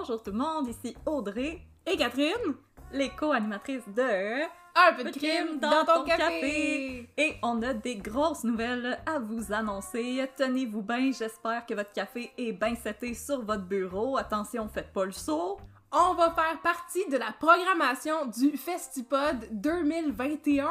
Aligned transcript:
Bonjour 0.00 0.22
tout 0.22 0.30
le 0.30 0.38
monde, 0.38 0.66
ici 0.66 0.96
Audrey 1.04 1.60
et 1.84 1.94
Catherine, 1.94 2.54
les 2.90 3.10
co-animatrices 3.10 3.86
de 3.88 4.44
Un 4.44 4.94
peu 4.96 5.04
de 5.04 5.10
crime 5.10 5.60
dans 5.60 5.84
ton 5.84 6.04
café. 6.04 7.06
Et 7.18 7.34
on 7.42 7.60
a 7.60 7.74
des 7.74 7.96
grosses 7.96 8.42
nouvelles 8.44 8.98
à 9.04 9.18
vous 9.18 9.52
annoncer. 9.52 10.26
Tenez-vous 10.38 10.80
bien, 10.80 11.12
j'espère 11.12 11.66
que 11.66 11.74
votre 11.74 11.92
café 11.92 12.32
est 12.38 12.52
bien 12.52 12.74
seté 12.76 13.12
sur 13.12 13.44
votre 13.44 13.64
bureau. 13.64 14.16
Attention, 14.16 14.70
faites 14.70 14.90
pas 14.90 15.04
le 15.04 15.12
saut. 15.12 15.58
On 15.92 16.14
va 16.14 16.30
faire 16.30 16.60
partie 16.62 17.04
de 17.08 17.16
la 17.16 17.32
programmation 17.32 18.26
du 18.26 18.56
Festipod 18.56 19.48
2021. 19.50 20.70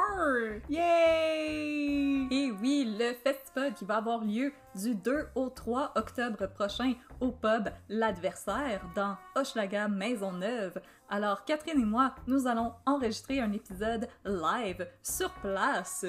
Yay! 0.70 2.26
Et 2.32 2.52
oui, 2.52 2.96
le 2.98 3.14
Festipod 3.16 3.74
qui 3.74 3.84
va 3.84 3.98
avoir 3.98 4.24
lieu 4.24 4.54
du 4.76 4.96
2 4.96 5.28
au 5.36 5.50
3 5.50 5.92
octobre 5.98 6.48
prochain 6.48 6.94
au 7.20 7.34
pub 7.34 7.68
L'Adversaire 7.90 8.82
dans 8.96 9.18
Hochelaga 9.36 9.90
Maisonneuve. 9.90 10.80
Alors 11.10 11.44
Catherine 11.44 11.82
et 11.82 11.86
moi, 11.86 12.16
nous 12.26 12.48
allons 12.48 12.72
enregistrer 12.86 13.42
un 13.42 13.52
épisode 13.52 14.08
live 14.24 14.88
sur 15.04 15.32
place. 15.42 16.06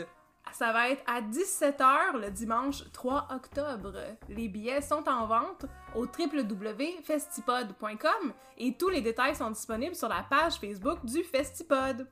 Ça 0.53 0.73
va 0.73 0.91
être 0.91 1.03
à 1.07 1.23
17h 1.23 2.21
le 2.21 2.31
dimanche 2.31 2.85
3 2.93 3.29
octobre. 3.31 3.95
Les 4.29 4.49
billets 4.49 4.81
sont 4.81 5.09
en 5.09 5.27
vente 5.27 5.67
au 5.95 6.07
www.festipod.com 6.07 8.33
et 8.59 8.77
tous 8.77 8.89
les 8.89 9.01
détails 9.01 9.37
sont 9.37 9.51
disponibles 9.51 9.95
sur 9.95 10.09
la 10.09 10.25
page 10.29 10.55
Facebook 10.55 11.05
du 11.05 11.23
Festipod. 11.25 12.09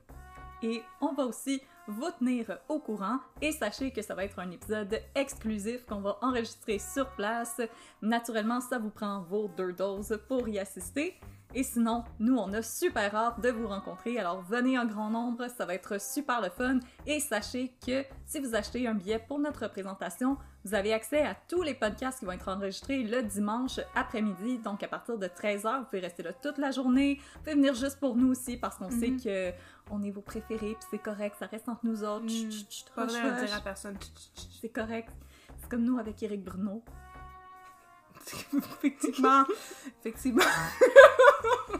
Et 0.61 0.83
on 0.99 1.13
va 1.13 1.25
aussi 1.25 1.61
vous 1.87 2.11
tenir 2.17 2.59
au 2.67 2.79
courant 2.79 3.19
et 3.41 3.51
sachez 3.51 3.91
que 3.91 4.01
ça 4.01 4.15
va 4.15 4.25
être 4.25 4.39
un 4.39 4.51
épisode 4.51 5.01
exclusif 5.15 5.85
qu'on 5.85 6.01
va 6.01 6.17
enregistrer 6.21 6.79
sur 6.79 7.09
place. 7.11 7.61
Naturellement, 8.01 8.61
ça 8.61 8.77
vous 8.77 8.89
prend 8.89 9.21
vos 9.21 9.47
deux 9.47 9.73
doses 9.73 10.19
pour 10.27 10.47
y 10.47 10.59
assister. 10.59 11.19
Et 11.55 11.63
sinon, 11.63 12.03
nous, 12.19 12.37
on 12.37 12.53
a 12.53 12.61
super 12.61 13.15
hâte 13.15 13.41
de 13.41 13.49
vous 13.49 13.67
rencontrer. 13.67 14.19
Alors, 14.19 14.41
venez 14.43 14.77
en 14.77 14.85
grand 14.85 15.09
nombre, 15.09 15.47
ça 15.47 15.65
va 15.65 15.73
être 15.73 15.99
super 15.99 16.41
le 16.41 16.49
fun. 16.49 16.79
Et 17.07 17.19
sachez 17.19 17.73
que 17.85 18.05
si 18.25 18.39
vous 18.39 18.53
achetez 18.53 18.87
un 18.87 18.93
billet 18.93 19.17
pour 19.17 19.39
notre 19.39 19.67
présentation, 19.67 20.37
vous 20.63 20.75
avez 20.75 20.93
accès 20.93 21.21
à 21.21 21.35
tous 21.47 21.63
les 21.63 21.73
podcasts 21.73 22.19
qui 22.19 22.25
vont 22.25 22.33
être 22.33 22.49
enregistrés 22.49 23.03
le 23.03 23.23
dimanche 23.23 23.79
après-midi. 23.95 24.59
Donc, 24.59 24.83
à 24.83 24.87
partir 24.87 25.17
de 25.17 25.25
13h, 25.25 25.79
vous 25.79 25.85
pouvez 25.85 26.01
rester 26.01 26.21
là 26.21 26.33
toute 26.33 26.59
la 26.59 26.69
journée. 26.69 27.19
Vous 27.33 27.39
pouvez 27.39 27.55
venir 27.55 27.73
juste 27.73 27.99
pour 27.99 28.15
nous 28.15 28.29
aussi 28.29 28.57
parce 28.57 28.75
qu'on 28.77 28.91
sait 28.91 29.11
que 29.11 29.51
on 29.91 30.03
est 30.03 30.11
vos 30.11 30.21
préférés, 30.21 30.75
puis 30.79 30.87
c'est 30.91 30.99
correct, 30.99 31.35
ça 31.39 31.47
reste 31.47 31.67
entre 31.67 31.83
nous 31.83 32.03
autres. 32.03 32.29
Chut, 32.29 32.51
chut, 32.51 32.71
chut, 32.71 32.91
Pas 32.93 33.07
de 33.07 33.11
hush. 33.11 33.45
dire 33.45 33.55
à 33.57 33.61
personne. 33.61 33.97
C'est 34.61 34.69
correct. 34.69 35.09
C'est 35.57 35.69
comme 35.69 35.83
nous 35.83 35.97
avec 35.97 36.21
Eric 36.21 36.43
Bruno. 36.43 36.83
Effectivement. 38.53 39.43
Effectivement. 39.99 40.43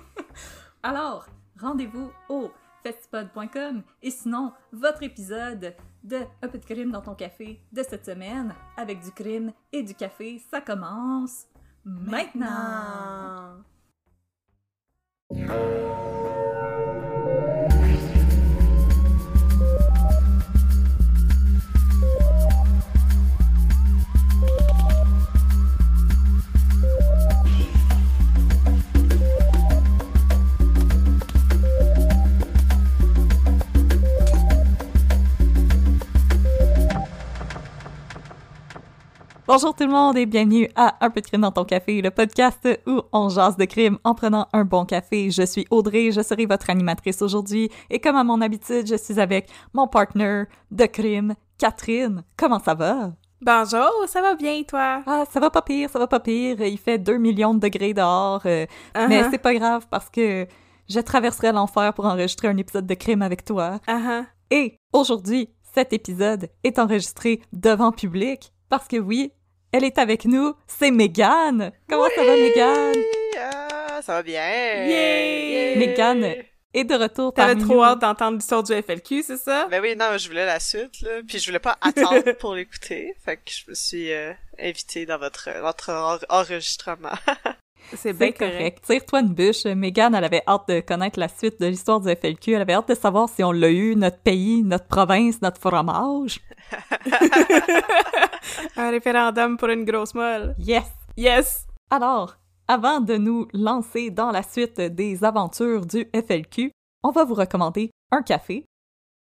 Alors, 0.83 1.25
rendez-vous 1.59 2.11
au 2.29 2.51
festipod.com 2.83 3.83
et 4.01 4.11
sinon, 4.11 4.53
votre 4.71 5.03
épisode 5.03 5.75
de 6.03 6.19
Un 6.41 6.47
peu 6.47 6.57
de 6.57 6.65
crime 6.65 6.91
dans 6.91 7.01
ton 7.01 7.15
café 7.15 7.59
de 7.71 7.83
cette 7.83 8.05
semaine 8.05 8.55
avec 8.77 9.01
du 9.01 9.11
crime 9.11 9.51
et 9.73 9.83
du 9.83 9.93
café, 9.93 10.41
ça 10.49 10.61
commence 10.61 11.47
maintenant. 11.83 13.57
Bonjour 39.49 39.73
tout 39.73 39.83
le 39.83 39.89
monde 39.89 40.15
et 40.15 40.27
bienvenue 40.27 40.69
à 40.75 41.03
Un 41.03 41.09
peu 41.09 41.21
de 41.21 41.25
crime 41.25 41.41
dans 41.41 41.51
ton 41.51 41.65
café, 41.65 42.03
le 42.03 42.11
podcast 42.11 42.69
où 42.85 43.01
on 43.11 43.29
jase 43.29 43.57
de 43.57 43.65
crime 43.65 43.97
en 44.03 44.13
prenant 44.13 44.47
un 44.53 44.63
bon 44.63 44.85
café. 44.85 45.31
Je 45.31 45.41
suis 45.41 45.65
Audrey, 45.71 46.11
je 46.11 46.21
serai 46.21 46.45
votre 46.45 46.69
animatrice 46.69 47.23
aujourd'hui 47.23 47.71
et 47.89 47.99
comme 47.99 48.15
à 48.15 48.23
mon 48.23 48.41
habitude, 48.41 48.85
je 48.85 48.93
suis 48.93 49.19
avec 49.19 49.49
mon 49.73 49.87
partner 49.87 50.43
de 50.69 50.85
crime, 50.85 51.33
Catherine. 51.57 52.23
Comment 52.37 52.59
ça 52.59 52.75
va? 52.75 53.13
Bonjour, 53.41 53.89
ça 54.05 54.21
va 54.21 54.35
bien 54.35 54.61
toi? 54.61 55.01
Ah, 55.07 55.23
ça 55.27 55.39
va 55.39 55.49
pas 55.49 55.63
pire, 55.63 55.89
ça 55.89 55.97
va 55.97 56.05
pas 56.05 56.19
pire. 56.19 56.61
Il 56.61 56.77
fait 56.77 56.99
2 56.99 57.17
millions 57.17 57.55
de 57.55 57.59
degrés 57.59 57.95
dehors, 57.95 58.43
euh, 58.45 58.67
mais 58.95 59.23
Uh-huh. 59.23 59.31
c'est 59.31 59.39
pas 59.39 59.55
grave 59.55 59.87
parce 59.89 60.11
que 60.11 60.45
je 60.87 60.99
traverserai 60.99 61.53
l'enfer 61.53 61.91
pour 61.95 62.05
enregistrer 62.05 62.49
un 62.49 62.57
épisode 62.57 62.85
de 62.85 62.93
crime 62.93 63.23
avec 63.23 63.45
toi. 63.45 63.79
Ah. 63.87 64.25
Et 64.51 64.75
aujourd'hui, 64.93 65.49
cet 65.73 65.91
épisode 65.91 66.49
est 66.63 66.77
enregistré 66.77 67.41
devant 67.51 67.91
public 67.91 68.53
parce 68.69 68.87
que 68.87 68.97
oui, 68.97 69.31
elle 69.71 69.83
est 69.83 69.97
avec 69.97 70.25
nous, 70.25 70.53
c'est 70.67 70.91
Mégane. 70.91 71.71
Comment 71.89 72.07
ça 72.15 72.23
va, 72.23 72.33
Mégane? 72.35 72.95
Ah, 73.39 74.01
ça 74.01 74.13
va 74.13 74.23
bien. 74.23 74.41
Yay! 74.87 75.77
Mégane 75.77 76.35
est 76.73 76.83
de 76.83 76.93
retour 76.95 77.33
T'avais 77.33 77.55
trop 77.55 77.75
nous. 77.75 77.83
hâte 77.83 77.99
d'entendre 77.99 78.37
l'histoire 78.37 78.61
du 78.63 78.73
FLQ, 78.73 79.23
c'est 79.23 79.37
ça? 79.37 79.67
Ben 79.71 79.81
oui, 79.81 79.95
non, 79.97 80.17
je 80.17 80.27
voulais 80.27 80.45
la 80.45 80.59
suite, 80.59 81.01
là. 81.01 81.21
Puis 81.27 81.39
je 81.39 81.45
voulais 81.47 81.59
pas 81.59 81.77
attendre 81.81 82.31
pour 82.39 82.53
l'écouter. 82.55 83.13
Fait 83.25 83.37
que 83.37 83.41
je 83.51 83.63
me 83.69 83.73
suis 83.75 84.11
euh, 84.11 84.33
invitée 84.59 85.05
dans 85.05 85.17
votre, 85.17 85.49
votre 85.61 85.89
en- 85.91 86.19
enregistrement. 86.39 87.09
C'est 87.95 88.13
bien 88.13 88.31
correct. 88.31 88.51
correct. 88.57 88.83
Tire-toi 88.85 89.19
une 89.21 89.33
bûche. 89.33 89.65
Mégane, 89.65 90.13
elle 90.13 90.23
avait 90.23 90.43
hâte 90.47 90.67
de 90.67 90.79
connaître 90.79 91.19
la 91.19 91.27
suite 91.27 91.59
de 91.59 91.65
l'histoire 91.65 91.99
du 91.99 92.13
FLQ. 92.13 92.51
Elle 92.53 92.61
avait 92.61 92.73
hâte 92.73 92.89
de 92.89 92.93
savoir 92.93 93.27
si 93.29 93.43
on 93.43 93.51
l'a 93.51 93.69
eu, 93.71 93.95
notre 93.95 94.19
pays, 94.19 94.61
notre 94.61 94.85
province, 94.85 95.41
notre 95.41 95.59
fromage. 95.59 96.39
Un 98.77 98.89
référendum 98.91 99.57
pour 99.57 99.69
une 99.69 99.85
grosse 99.85 100.13
molle. 100.13 100.55
Yes! 100.57 100.91
Yes! 101.17 101.67
Alors, 101.89 102.35
avant 102.67 102.99
de 103.01 103.17
nous 103.17 103.47
lancer 103.53 104.11
dans 104.11 104.31
la 104.31 104.43
suite 104.43 104.79
des 104.79 105.23
aventures 105.23 105.85
du 105.85 106.07
FLQ, 106.13 106.71
on 107.03 107.11
va 107.11 107.23
vous 107.23 107.33
recommander 107.33 107.91
un 108.11 108.21
café. 108.21 108.65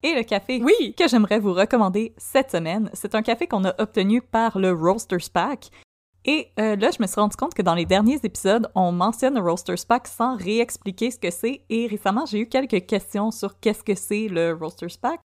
Et 0.03 0.13
le 0.13 0.23
café 0.23 0.61
Oui! 0.63 0.93
que 0.97 1.07
j'aimerais 1.07 1.39
vous 1.39 1.53
recommander 1.53 2.13
cette 2.17 2.51
semaine, 2.51 2.89
c'est 2.93 3.15
un 3.15 3.21
café 3.21 3.47
qu'on 3.47 3.65
a 3.65 3.73
obtenu 3.81 4.21
par 4.21 4.59
le 4.59 4.71
Roasters 4.71 5.29
Pack. 5.33 5.69
Et 6.25 6.51
euh, 6.59 6.75
là, 6.75 6.91
je 6.91 7.01
me 7.01 7.07
suis 7.07 7.19
rendu 7.19 7.37
compte 7.37 7.53
que 7.53 7.61
dans 7.61 7.73
les 7.73 7.85
derniers 7.85 8.19
épisodes, 8.23 8.69
on 8.75 8.91
mentionne 8.91 9.35
le 9.35 9.41
Roasters 9.41 9.85
Pack 9.87 10.07
sans 10.07 10.35
réexpliquer 10.35 11.09
ce 11.09 11.17
que 11.17 11.31
c'est. 11.31 11.61
Et 11.69 11.87
récemment, 11.87 12.25
j'ai 12.25 12.41
eu 12.41 12.47
quelques 12.47 12.85
questions 12.85 13.31
sur 13.31 13.59
qu'est-ce 13.59 13.83
que 13.83 13.95
c'est 13.95 14.27
le 14.27 14.53
Roasters 14.53 14.99
Pack. 15.01 15.21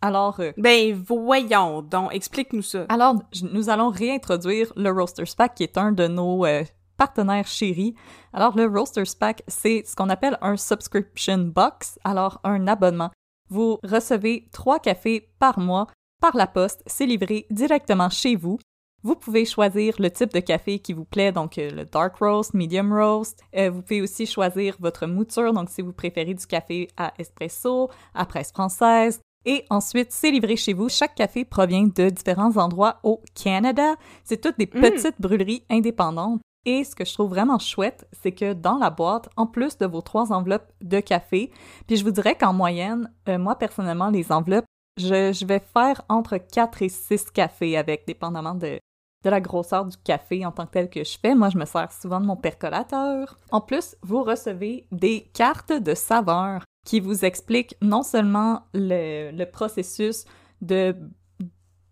Alors, 0.00 0.40
euh, 0.40 0.52
Ben 0.56 0.94
voyons 0.94 1.82
donc, 1.82 2.14
explique-nous 2.14 2.62
ça. 2.62 2.86
alors, 2.88 3.16
nous 3.52 3.70
allons 3.70 3.90
réintroduire 3.90 4.72
le 4.76 4.90
Roasters 4.90 5.34
Pack, 5.36 5.54
qui 5.54 5.62
est 5.62 5.78
un 5.78 5.92
de 5.92 6.06
nos 6.06 6.44
euh, 6.44 6.64
partenaires 6.96 7.46
chéris. 7.46 7.94
Alors, 8.32 8.56
le 8.56 8.66
Roasters 8.66 9.16
Pack, 9.18 9.42
c'est 9.48 9.82
ce 9.86 9.96
qu'on 9.96 10.08
appelle 10.08 10.38
un 10.42 10.56
subscription 10.56 11.38
box, 11.38 11.98
alors 12.04 12.40
un 12.44 12.66
abonnement. 12.66 13.10
Vous 13.48 13.78
recevez 13.84 14.48
trois 14.52 14.78
cafés 14.78 15.28
par 15.38 15.58
mois 15.58 15.86
par 16.20 16.36
la 16.36 16.46
poste, 16.46 16.82
c'est 16.86 17.06
livré 17.06 17.46
directement 17.50 18.08
chez 18.08 18.36
vous. 18.36 18.58
Vous 19.02 19.14
pouvez 19.14 19.44
choisir 19.44 19.94
le 19.98 20.10
type 20.10 20.32
de 20.32 20.40
café 20.40 20.78
qui 20.78 20.92
vous 20.92 21.04
plaît, 21.04 21.30
donc 21.30 21.58
euh, 21.58 21.70
le 21.70 21.84
dark 21.84 22.16
roast, 22.16 22.54
medium 22.54 22.92
roast. 22.92 23.40
Euh, 23.54 23.70
vous 23.70 23.82
pouvez 23.82 24.00
aussi 24.00 24.26
choisir 24.26 24.76
votre 24.80 25.06
mouture, 25.06 25.52
donc 25.52 25.68
si 25.68 25.82
vous 25.82 25.92
préférez 25.92 26.34
du 26.34 26.46
café 26.46 26.88
à 26.96 27.12
espresso, 27.18 27.90
à 28.14 28.26
presse 28.26 28.50
française. 28.50 29.20
Et 29.46 29.64
ensuite, 29.70 30.10
c'est 30.10 30.32
livré 30.32 30.56
chez 30.56 30.72
vous. 30.72 30.88
Chaque 30.88 31.14
café 31.14 31.44
provient 31.44 31.86
de 31.86 32.10
différents 32.10 32.56
endroits 32.56 32.98
au 33.04 33.22
Canada. 33.40 33.94
C'est 34.24 34.40
toutes 34.40 34.58
des 34.58 34.66
petites 34.66 35.20
brûleries 35.20 35.64
indépendantes. 35.70 36.40
Et 36.64 36.82
ce 36.82 36.96
que 36.96 37.04
je 37.04 37.14
trouve 37.14 37.30
vraiment 37.30 37.60
chouette, 37.60 38.08
c'est 38.12 38.32
que 38.32 38.52
dans 38.52 38.76
la 38.76 38.90
boîte, 38.90 39.28
en 39.36 39.46
plus 39.46 39.78
de 39.78 39.86
vos 39.86 40.00
trois 40.00 40.32
enveloppes 40.32 40.72
de 40.82 40.98
café, 40.98 41.52
puis 41.86 41.96
je 41.96 42.04
vous 42.04 42.10
dirais 42.10 42.34
qu'en 42.34 42.52
moyenne, 42.52 43.08
euh, 43.28 43.38
moi 43.38 43.54
personnellement, 43.54 44.10
les 44.10 44.32
enveloppes, 44.32 44.64
je, 44.98 45.32
je, 45.32 45.46
vais 45.46 45.60
faire 45.60 46.02
entre 46.08 46.38
4 46.38 46.82
et 46.82 46.88
6 46.88 47.30
cafés 47.30 47.76
avec, 47.76 48.04
dépendamment 48.04 48.54
de, 48.54 48.80
de 49.24 49.30
la 49.30 49.40
grosseur 49.40 49.84
du 49.84 49.96
café 49.98 50.44
en 50.44 50.50
tant 50.50 50.66
que 50.66 50.72
tel 50.72 50.90
que 50.90 51.04
je 51.04 51.18
fais. 51.20 51.36
Moi, 51.36 51.50
je 51.50 51.58
me 51.58 51.66
sers 51.66 51.92
souvent 51.92 52.20
de 52.20 52.26
mon 52.26 52.36
percolateur. 52.36 53.38
En 53.52 53.60
plus, 53.60 53.94
vous 54.02 54.24
recevez 54.24 54.88
des 54.90 55.30
cartes 55.34 55.72
de 55.72 55.94
saveur 55.94 56.64
qui 56.86 57.00
vous 57.00 57.24
expliquent 57.26 57.76
non 57.82 58.02
seulement 58.02 58.62
le, 58.72 59.32
le 59.32 59.44
processus 59.44 60.24
de 60.62 60.94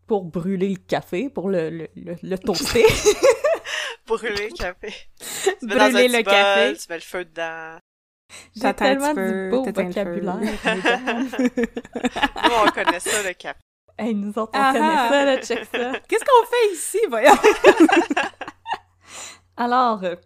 pour 0.06 0.25
brûler 0.25 0.69
le 0.69 0.76
café, 0.76 1.29
pour 1.29 1.49
le, 1.50 1.69
le, 1.70 1.88
le, 1.96 2.14
le 2.23 2.38
toaster. 2.38 2.85
brûler 4.06 4.49
le 4.50 4.56
café. 4.56 4.93
Tu 5.19 5.67
mets 5.67 5.75
Brûler 5.75 5.93
dans 5.93 5.99
un 5.99 6.19
le 6.19 6.23
café. 6.23 6.76
tu 6.79 6.87
mets 6.88 6.96
le 6.96 7.00
feu 7.02 7.25
dedans. 7.25 7.79
J'ai 8.55 8.75
tellement 8.75 9.14
du 9.14 9.50
beau 9.50 9.64
le 9.64 9.73
vocabulaire. 9.73 10.41
Nous, 11.38 12.55
on 12.67 12.70
connaît 12.70 13.00
ça, 13.00 13.23
le 13.23 13.32
café. 13.35 13.58
hey, 13.99 14.14
nous 14.14 14.31
autres, 14.31 14.52
on 14.55 14.61
Ah 14.61 14.73
connaît 14.73 14.87
ah. 14.90 15.08
ça, 15.11 15.25
là, 15.25 15.37
check 15.43 15.64
ça. 15.73 15.93
Qu'est-ce 16.08 16.25
qu'on 16.25 16.47
fait 16.47 16.75
ici, 16.75 16.99
voyons? 17.08 17.35
Alors, 19.56 20.05
euh, 20.05 20.17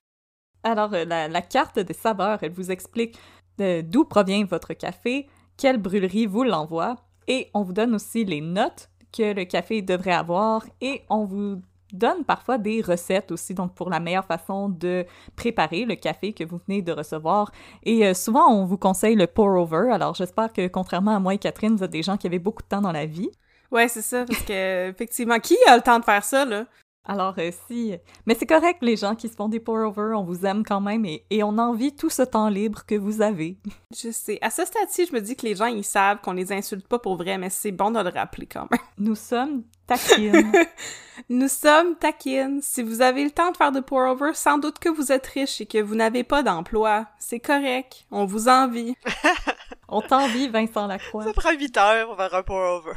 alors 0.63 0.93
euh, 0.95 1.05
la, 1.05 1.29
la 1.29 1.43
carte 1.43 1.79
des 1.79 1.95
saveurs, 1.95 2.39
elle 2.43 2.53
vous 2.53 2.71
explique 2.71 3.17
euh, 3.17 3.21
d'où 3.59 4.05
provient 4.05 4.45
votre 4.45 4.75
café, 4.75 5.27
quelle 5.57 5.79
brûlerie 5.79 6.27
vous 6.27 6.45
l'envoie, 6.45 6.97
et 7.27 7.51
on 7.55 7.63
vous 7.63 7.73
donne 7.73 7.95
aussi 7.95 8.25
les 8.25 8.41
notes 8.41 8.89
que 9.17 9.35
le 9.35 9.45
café 9.45 9.83
devrait 9.83 10.13
avoir, 10.13 10.65
et 10.81 11.03
on 11.09 11.25
vous 11.25 11.61
donne 11.93 12.25
parfois 12.25 12.59
des 12.59 12.83
recettes 12.83 13.33
aussi, 13.33 13.55
donc 13.55 13.75
pour 13.75 13.91
la 13.91 14.01
meilleure 14.01 14.25
façon 14.25 14.69
de 14.69 15.07
préparer 15.37 15.85
le 15.85 15.95
café 15.95 16.33
que 16.33 16.45
vous 16.45 16.61
venez 16.67 16.83
de 16.83 16.93
recevoir. 16.93 17.51
Et 17.83 18.07
euh, 18.07 18.15
souvent, 18.15 18.47
on 18.49 18.67
vous 18.67 18.77
conseille 18.77 19.17
le 19.17 19.27
pour-over, 19.27 19.91
alors 19.93 20.15
j'espère 20.15 20.53
que 20.53 20.69
contrairement 20.69 21.17
à 21.17 21.21
moi 21.21 21.35
et 21.35 21.39
Catherine, 21.39 21.77
vous 21.77 21.85
êtes 21.85 21.91
des 21.91 22.03
gens 22.03 22.17
qui 22.17 22.27
avaient 22.27 22.39
beaucoup 22.39 22.63
de 22.63 22.69
temps 22.69 22.83
dans 22.83 22.93
la 22.93 23.07
vie. 23.07 23.31
Ouais, 23.71 23.89
c'est 23.89 24.03
ça, 24.03 24.25
parce 24.25 24.43
que, 24.43 24.89
effectivement, 24.91 25.39
qui 25.39 25.57
a 25.67 25.77
le 25.77 25.83
temps 25.83 25.99
de 25.99 26.05
faire 26.05 26.25
ça, 26.25 26.45
là? 26.45 26.67
Alors, 27.09 27.35
euh, 27.39 27.51
si. 27.67 27.95
Mais 28.27 28.37
c'est 28.39 28.47
correct, 28.47 28.79
les 28.83 28.97
gens 28.97 29.15
qui 29.15 29.29
se 29.29 29.35
font 29.35 29.49
des 29.49 29.61
pour-over, 29.61 30.13
on 30.15 30.25
vous 30.25 30.45
aime 30.45 30.63
quand 30.63 30.83
même 30.83 31.07
et, 31.07 31.25
et 31.31 31.43
on 31.43 31.57
envie 31.57 31.97
tout 31.97 32.11
ce 32.11 32.21
temps 32.21 32.51
libre 32.51 32.85
que 32.87 32.95
vous 32.95 33.23
avez. 33.23 33.57
Je 33.97 34.11
sais. 34.11 34.39
À 34.43 34.51
ce 34.51 34.65
stade-ci, 34.67 35.07
je 35.07 35.15
me 35.15 35.21
dis 35.21 35.35
que 35.35 35.47
les 35.47 35.57
gens, 35.57 35.67
ils 35.67 35.85
savent 35.85 36.21
qu'on 36.21 36.33
les 36.33 36.53
insulte 36.53 36.87
pas 36.87 36.99
pour 36.99 37.17
vrai, 37.17 37.39
mais 37.39 37.49
c'est 37.49 37.73
bon 37.73 37.91
de 37.91 38.01
le 38.01 38.11
rappeler 38.11 38.47
quand 38.47 38.69
même. 38.71 38.81
Nous 38.99 39.15
sommes 39.15 39.63
taquines. 39.87 40.53
Nous 41.31 41.49
sommes 41.49 41.97
taquines. 41.97 42.61
Si 42.61 42.83
vous 42.83 43.01
avez 43.01 43.25
le 43.25 43.31
temps 43.31 43.53
de 43.53 43.57
faire 43.57 43.73
de 43.73 43.81
pour-over, 43.81 44.33
sans 44.35 44.59
doute 44.59 44.79
que 44.79 44.91
vous 44.91 45.11
êtes 45.11 45.27
riche 45.29 45.63
et 45.63 45.67
que 45.67 45.79
vous 45.79 45.95
n'avez 45.95 46.25
pas 46.25 46.43
d'emploi. 46.43 47.07
C'est 47.19 47.41
correct. 47.41 48.05
On 48.11 48.27
vous 48.27 48.49
envie. 48.49 48.95
on 49.89 50.03
t'envie, 50.03 50.49
Vincent 50.49 50.87
Lacroix. 50.87 51.25
Ça 51.25 51.33
prend 51.33 51.53
8 51.53 51.77
heures 51.79 52.07
pour 52.09 52.17
faire 52.19 52.35
un 52.35 52.43
pour-over. 52.43 52.93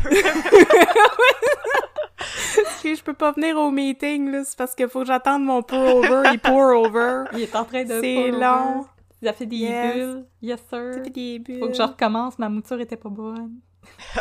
Si 2.80 2.96
je 2.96 3.04
peux 3.04 3.14
pas 3.14 3.32
venir 3.32 3.58
au 3.58 3.72
meeting, 3.72 4.32
là, 4.32 4.44
c'est 4.44 4.58
parce 4.58 4.74
qu'il 4.76 4.88
faut 4.90 5.00
que 5.02 5.06
j'attende 5.08 5.44
mon 5.44 5.62
pour-over 5.62 6.24
et 6.34 6.38
pour-over. 6.38 7.26
Il 7.34 7.42
est 7.42 7.56
en 7.56 7.64
train 7.66 7.84
de 7.84 8.00
C'est 8.02 8.32
long. 8.32 8.86
Il 9.22 9.28
a 9.28 9.34
fait 9.34 9.46
des 9.46 9.58
Yes. 9.58 9.96
bulles. 9.96 10.26
Yes, 10.42 10.60
sir. 10.70 10.94
Ça 10.96 11.04
fait 11.04 11.10
des 11.12 11.40
bulles. 11.40 11.60
Faut 11.60 11.68
que 11.68 11.74
je 11.76 11.82
recommence, 11.82 12.40
ma 12.40 12.50
mouture 12.50 12.80
était 12.82 12.98
pas 12.98 13.10
bonne. 13.10 13.52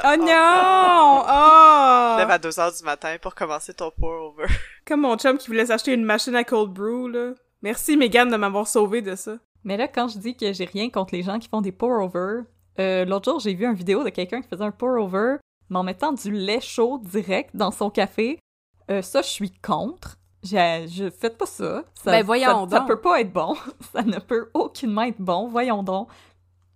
Oh 0.04 0.16
non! 0.18 1.22
Oh! 1.28 2.14
Lève 2.18 2.30
à 2.30 2.38
2 2.38 2.60
heures 2.60 2.72
du 2.72 2.82
matin 2.84 3.16
pour 3.20 3.34
commencer 3.34 3.72
ton 3.74 3.90
pour-over. 3.98 4.46
Comme 4.86 5.00
mon 5.02 5.16
chum 5.16 5.38
qui 5.38 5.48
voulait 5.48 5.66
s'acheter 5.66 5.92
une 5.94 6.04
machine 6.04 6.34
à 6.36 6.44
cold 6.44 6.70
brew, 6.72 7.08
là. 7.08 7.32
Merci, 7.62 7.96
Megan, 7.96 8.30
de 8.30 8.36
m'avoir 8.36 8.66
sauvé 8.66 9.02
de 9.02 9.14
ça. 9.14 9.32
Mais 9.64 9.76
là, 9.76 9.86
quand 9.88 10.08
je 10.08 10.18
dis 10.18 10.34
que 10.36 10.52
j'ai 10.52 10.64
rien 10.64 10.88
contre 10.90 11.14
les 11.14 11.22
gens 11.22 11.38
qui 11.38 11.48
font 11.48 11.60
des 11.60 11.72
pour-over, 11.72 12.42
euh, 12.78 13.04
l'autre 13.04 13.30
jour, 13.30 13.40
j'ai 13.40 13.52
vu 13.54 13.66
une 13.66 13.74
vidéo 13.74 14.02
de 14.02 14.08
quelqu'un 14.08 14.40
qui 14.40 14.48
faisait 14.48 14.64
un 14.64 14.70
pour-over, 14.70 15.36
mais 15.70 15.78
en 15.78 15.82
mettant 15.82 16.12
du 16.12 16.30
lait 16.30 16.60
chaud 16.60 16.98
direct 16.98 17.54
dans 17.54 17.70
son 17.70 17.90
café. 17.90 18.38
Euh, 18.90 19.02
ça, 19.02 19.22
je 19.22 19.28
suis 19.28 19.50
contre. 19.50 20.18
Je, 20.42 20.86
je 20.88 21.10
faites 21.10 21.38
pas 21.38 21.46
ça. 21.46 21.84
ça 21.94 22.10
Ben, 22.10 22.24
voyons 22.24 22.64
ça, 22.68 22.70
ça 22.70 22.78
donc. 22.80 22.88
peut 22.88 23.00
pas 23.00 23.20
être 23.20 23.32
bon. 23.32 23.54
ça 23.92 24.02
ne 24.02 24.18
peut 24.18 24.50
aucunement 24.54 25.02
être 25.02 25.20
bon. 25.20 25.48
Voyons 25.48 25.82
donc. 25.82 26.08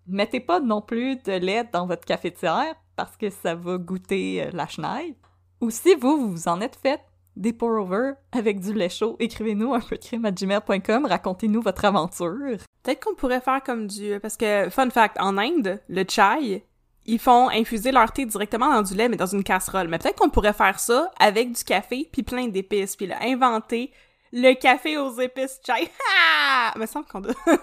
Mettez 0.07 0.41
pas 0.41 0.61
non 0.61 0.81
plus 0.83 1.17
de 1.17 1.33
lait 1.33 1.69
dans 1.73 1.87
votre 1.87 2.05
cafetière 2.05 2.75
parce 2.97 3.17
que 3.17 3.31
ça 3.31 3.55
va 3.55 3.79
goûter 3.79 4.45
euh, 4.45 4.51
la 4.53 4.67
chenille. 4.67 5.17
Ou 5.61 5.71
si 5.71 5.95
vous, 5.95 6.19
vous 6.19 6.31
vous 6.31 6.49
en 6.49 6.61
êtes 6.61 6.77
fait 6.77 7.01
des 7.37 7.53
pour-over 7.53 8.13
avec 8.33 8.61
du 8.61 8.73
lait 8.73 8.89
chaud, 8.89 9.17
écrivez-nous 9.19 9.75
un 9.75 9.81
peu 9.81 9.97
de 9.97 10.27
à 10.27 10.31
gmail.com, 10.31 11.07
racontez-nous 11.07 11.63
votre 11.63 11.85
aventure. 11.85 12.59
Peut-être 12.83 13.05
qu'on 13.05 13.15
pourrait 13.15 13.41
faire 13.41 13.63
comme 13.63 13.87
du... 13.87 14.21
Parce 14.21 14.37
que, 14.37 14.69
fun 14.71 14.91
fact, 14.91 15.17
en 15.19 15.37
Inde, 15.39 15.81
le 15.89 16.05
chai, 16.09 16.65
ils 17.07 17.19
font 17.19 17.49
infuser 17.51 17.93
leur 17.93 18.11
thé 18.13 18.25
directement 18.27 18.73
dans 18.73 18.83
du 18.83 18.95
lait, 18.95 19.09
mais 19.09 19.17
dans 19.17 19.27
une 19.27 19.45
casserole. 19.45 19.89
Mais 19.89 19.99
peut-être 19.99 20.17
qu'on 20.19 20.31
pourrait 20.31 20.53
faire 20.55 20.79
ça 20.81 21.11
avec 21.19 21.53
du 21.53 21.63
café 21.65 22.09
puis 22.13 22.23
plein 22.23 22.49
d'épices, 22.49 22.97
puis 22.97 23.07
là, 23.07 23.17
inventer 23.23 23.93
le 24.33 24.55
café 24.55 24.97
aux 24.99 25.13
épices 25.21 25.61
chai. 25.65 25.91
Ha! 26.17 26.73
Me 26.79 26.87
semble 26.87 27.07
qu'on 27.07 27.21
doit... 27.21 27.35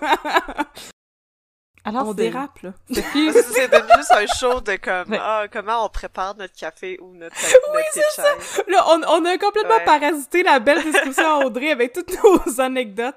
Alors, 1.84 2.06
on 2.10 2.12
c'est- 2.12 2.18
dérape, 2.30 2.60
là. 2.62 2.74
c'est 2.92 3.02
devenu 3.72 3.92
juste 3.98 4.12
un 4.14 4.28
show 4.40 4.62
de 4.62 4.76
comme, 4.76 5.10
Ouais. 5.10 5.18
ah, 5.20 5.46
comment 5.52 5.84
on 5.86 5.90
prépare 5.90 6.36
notre 6.38 6.54
café 6.56 7.00
ou 7.02 7.16
notre, 7.16 7.36
notre 7.36 7.92
thé 7.94 8.02
chai. 8.16 8.62
Là, 8.72 8.86
on, 8.90 9.02
on 9.08 9.26
a 9.26 9.38
complètement 9.40 9.78
Ouais. 9.78 9.84
parasité 9.86 10.44
la 10.44 10.60
belle 10.60 10.84
discussion 10.84 11.42
à 11.42 11.44
Audrey 11.46 11.72
avec 11.72 11.94
toutes 11.94 12.12
nos 12.24 12.62
anecdotes. 12.62 13.16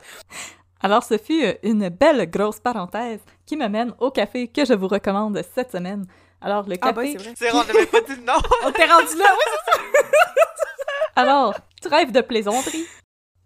Alors, 0.85 1.03
ce 1.03 1.17
fut 1.17 1.43
euh, 1.43 1.55
une 1.63 1.89
belle 1.89 2.31
grosse 2.31 2.61
parenthèse 2.61 3.21
qui 3.47 3.57
me 3.57 3.67
mène 3.69 3.95
au 4.01 4.11
café 4.11 4.49
que 4.49 4.67
je 4.67 4.75
vous 4.75 4.87
recommande 4.87 5.41
cette 5.55 5.73
semaine. 5.73 6.05
Alors, 6.43 6.69
le 6.69 6.77
Ah, 6.83 6.93
café... 6.93 7.15
ben, 7.15 7.19
c'est 7.19 7.25
vrai. 7.25 7.35
C'est 7.37 7.49
vrai, 7.49 7.59
on 7.59 7.67
n'avait 7.73 7.87
pas 7.87 8.01
dit 8.03 8.17
le 8.17 8.23
nom. 8.27 8.35
On 8.67 8.71
t'est 8.71 8.85
rendu 8.85 9.17
là, 9.17 9.25
oui, 9.33 10.03
Alors, 11.17 11.55
trêve 11.81 12.13
de 12.13 12.21
plaisanterie. 12.21 12.85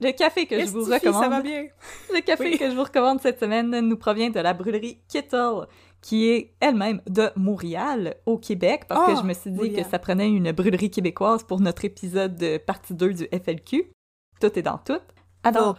Le 0.00 0.10
café 0.10 0.46
que 0.46 0.58
je 0.58 0.66
vous 0.66 0.84
que 0.86 0.98
ça 0.98 0.98
va 1.12 1.18
recommande... 1.18 1.42
bien? 1.44 1.66
Le 2.12 2.20
café 2.22 2.44
Oui. 2.44 2.58
que 2.58 2.68
je 2.70 2.74
vous 2.74 2.82
recommande 2.82 3.20
cette 3.20 3.38
semaine 3.38 3.70
nous 3.82 3.96
provient 3.96 4.30
de 4.30 4.40
la 4.40 4.52
brûlerie 4.52 5.00
Kittle, 5.08 5.66
qui 6.02 6.28
est 6.30 6.54
elle-même 6.60 7.00
de 7.08 7.30
Montréal, 7.36 8.16
au 8.26 8.38
Québec, 8.38 8.86
parce 8.88 9.06
que 9.06 9.12
Oh, 9.16 9.20
je 9.22 9.26
me 9.26 9.32
suis 9.34 9.50
dit 9.50 9.56
Montréal. 9.58 9.84
que 9.84 9.90
ça 9.90 9.98
prenait 10.00 10.28
une 10.28 10.50
brûlerie 10.50 10.90
québécoise 10.90 11.44
pour 11.44 11.60
notre 11.60 11.84
épisode 11.84 12.34
de 12.36 12.58
partie 12.58 12.94
2 12.94 13.12
du 13.12 13.24
FLQ. 13.26 13.92
Tout 14.40 14.58
est 14.58 14.62
dans 14.62 14.78
tout. 14.78 15.00
Alors, 15.44 15.78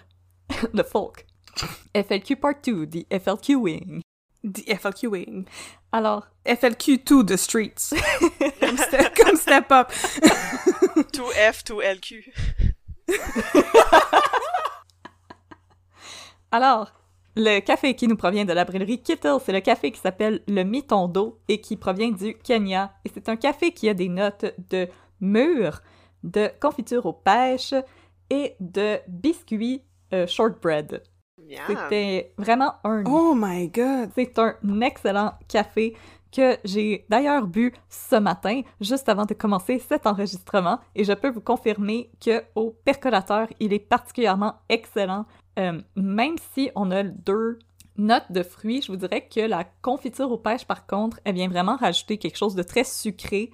le 0.74 0.84
folk. 0.84 1.26
FLQ 1.96 2.36
Part 2.36 2.62
2, 2.62 2.88
the 2.88 3.06
FLQ 3.12 3.56
Wing. 3.56 4.02
The 4.44 4.64
FLQ 4.68 5.08
Wing. 5.10 5.46
Alors, 5.92 6.28
FLQ 6.46 7.04
2 7.04 7.26
The 7.26 7.38
Streets. 7.38 7.94
comme 8.60 8.78
step, 8.78 9.16
comme 9.16 9.36
step 9.36 9.72
up. 9.72 9.92
Tout 11.14 11.32
F, 11.52 11.64
tout 11.64 11.82
LQ. 11.82 12.34
Alors, 16.52 16.92
le 17.36 17.60
café 17.60 17.96
qui 17.96 18.08
nous 18.08 18.18
provient 18.18 18.46
de 18.46 18.54
la 18.54 18.66
brûlerie 18.66 19.02
Kittle, 19.02 19.38
c'est 19.44 19.52
le 19.52 19.62
café 19.62 19.92
qui 19.92 20.00
s'appelle 20.00 20.42
le 20.48 20.64
Mitondo 20.64 21.40
et 21.48 21.62
qui 21.62 21.78
provient 21.78 22.12
du 22.12 22.36
Kenya. 22.36 22.94
Et 23.06 23.12
c'est 23.14 23.30
un 23.30 23.36
café 23.36 23.72
qui 23.72 23.88
a 23.88 23.94
des 23.94 24.10
notes 24.10 24.46
de 24.70 24.88
mûre, 25.22 25.82
de 26.24 26.50
confiture 26.60 27.06
aux 27.06 27.14
pêches 27.14 27.76
et 28.30 28.56
de 28.60 29.00
biscuits 29.08 29.84
euh, 30.14 30.28
shortbread. 30.28 31.04
C'était 31.68 32.34
vraiment 32.38 32.74
un 32.84 33.04
Oh 33.06 33.34
my 33.36 33.70
god. 33.70 34.10
c'est 34.16 34.38
un 34.40 34.82
excellent 34.82 35.34
café 35.48 35.96
que 36.32 36.58
j'ai 36.64 37.06
d'ailleurs 37.10 37.48
bu 37.48 37.74
ce 37.90 38.16
matin, 38.16 38.62
juste 38.82 39.10
avant 39.10 39.26
de 39.26 39.34
commencer 39.34 39.80
cet 39.80 40.06
enregistrement, 40.06 40.80
et 40.96 41.04
je 41.04 41.14
peux 41.14 41.30
vous 41.30 41.42
confirmer 41.42 42.12
que 42.24 42.44
au 42.56 42.76
percolateur, 42.86 43.48
il 43.60 43.74
est 43.74 43.80
particulièrement 43.80 44.56
excellent. 44.70 45.26
Euh, 45.58 45.82
même 45.96 46.36
si 46.54 46.70
on 46.76 46.92
a 46.92 47.04
deux 47.04 47.60
notes 47.98 48.32
de 48.32 48.44
fruits, 48.44 48.82
je 48.82 48.92
vous 48.92 48.98
dirais 48.98 49.28
que 49.28 49.42
la 49.42 49.66
confiture 49.82 50.32
aux 50.32 50.38
pêches, 50.38 50.66
par 50.66 50.86
contre, 50.86 51.20
elle 51.26 51.36
vient 51.36 51.50
vraiment 51.50 51.76
rajouter 51.76 52.18
quelque 52.18 52.38
chose 52.38 52.56
de 52.56 52.64
très 52.64 52.84
sucré. 52.84 53.52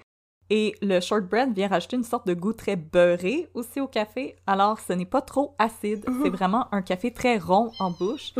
Et 0.48 0.74
le 0.80 1.00
shortbread 1.00 1.52
vient 1.54 1.68
rajouter 1.68 1.96
une 1.96 2.04
sorte 2.04 2.26
de 2.26 2.34
goût 2.34 2.52
très 2.52 2.76
beurré 2.76 3.48
aussi 3.54 3.80
au 3.80 3.88
café. 3.88 4.36
Alors, 4.46 4.78
ce 4.78 4.92
n'est 4.92 5.04
pas 5.04 5.20
trop 5.20 5.54
acide. 5.58 6.04
C'est 6.22 6.30
vraiment 6.30 6.66
un 6.72 6.82
café 6.82 7.10
très 7.12 7.36
rond 7.38 7.72
en 7.80 7.90
bouche. 7.90 8.32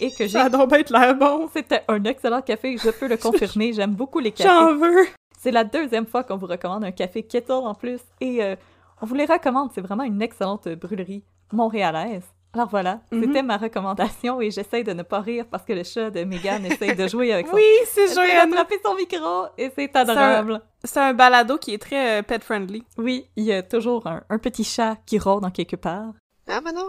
Et 0.00 0.10
que 0.12 0.26
j'ai 0.28 0.38
Ça 0.38 0.48
bien 0.48 0.68
être 0.70 0.90
l'air 0.92 1.16
bon. 1.16 1.48
c'était 1.52 1.82
un 1.88 2.02
excellent 2.04 2.42
café, 2.42 2.76
je 2.76 2.90
peux 2.90 3.08
le 3.08 3.16
confirmer. 3.28 3.72
J'aime 3.72 3.94
beaucoup 3.94 4.20
les 4.20 4.30
cafés. 4.30 4.48
J'en 4.48 4.76
veux. 4.76 5.06
C'est 5.36 5.50
la 5.50 5.64
deuxième 5.64 6.06
fois 6.06 6.22
qu'on 6.24 6.36
vous 6.36 6.46
recommande 6.46 6.84
un 6.84 6.92
café 6.92 7.22
Kettle 7.24 7.52
en 7.52 7.74
plus. 7.74 8.00
Et 8.20 8.42
euh, 8.42 8.54
On 9.00 9.06
vous 9.06 9.14
les 9.14 9.24
recommande, 9.26 9.70
c'est 9.74 9.80
vraiment 9.80 10.04
une 10.04 10.22
excellente 10.22 10.68
brûlerie 10.68 11.22
montréalaise. 11.52 12.24
Alors 12.54 12.68
voilà, 12.68 13.00
Mhm. 13.12 13.22
c'était 13.24 13.42
ma 13.42 13.56
recommandation 13.58 14.40
et 14.40 14.50
j'essaie 14.50 14.82
de 14.82 14.92
ne 14.94 15.02
pas 15.02 15.20
rire 15.20 15.44
parce 15.50 15.64
que 15.64 15.72
le 15.74 15.84
chat 15.84 16.10
de 16.10 16.24
Megan 16.24 16.64
essaye 16.64 16.96
de 16.96 17.06
jouer 17.06 17.32
avec 17.32 17.46
son... 17.48 17.54
Oui, 17.54 17.62
c'est 17.86 18.04
essaie 18.04 18.14
Joanne. 18.14 18.50
d'attraper 18.50 18.80
son 18.82 18.94
micro 18.94 19.46
et 19.58 19.70
c'est 19.76 19.94
adorable. 19.94 20.62
C'est 20.82 20.98
un 21.00 21.12
balado 21.12 21.58
qui 21.58 21.74
est 21.74 21.78
très 21.78 22.18
euh, 22.18 22.22
pet-friendly. 22.22 22.84
Oui, 22.96 23.28
il 23.36 23.44
y 23.44 23.52
a 23.52 23.62
toujours 23.62 24.06
un, 24.06 24.22
un 24.30 24.38
petit 24.38 24.64
chat 24.64 24.96
qui 25.04 25.18
rôde 25.18 25.44
en 25.44 25.50
quelque 25.50 25.76
part. 25.76 26.12
Ah, 26.48 26.60
Manon? 26.62 26.86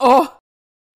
Oh! 0.00 0.26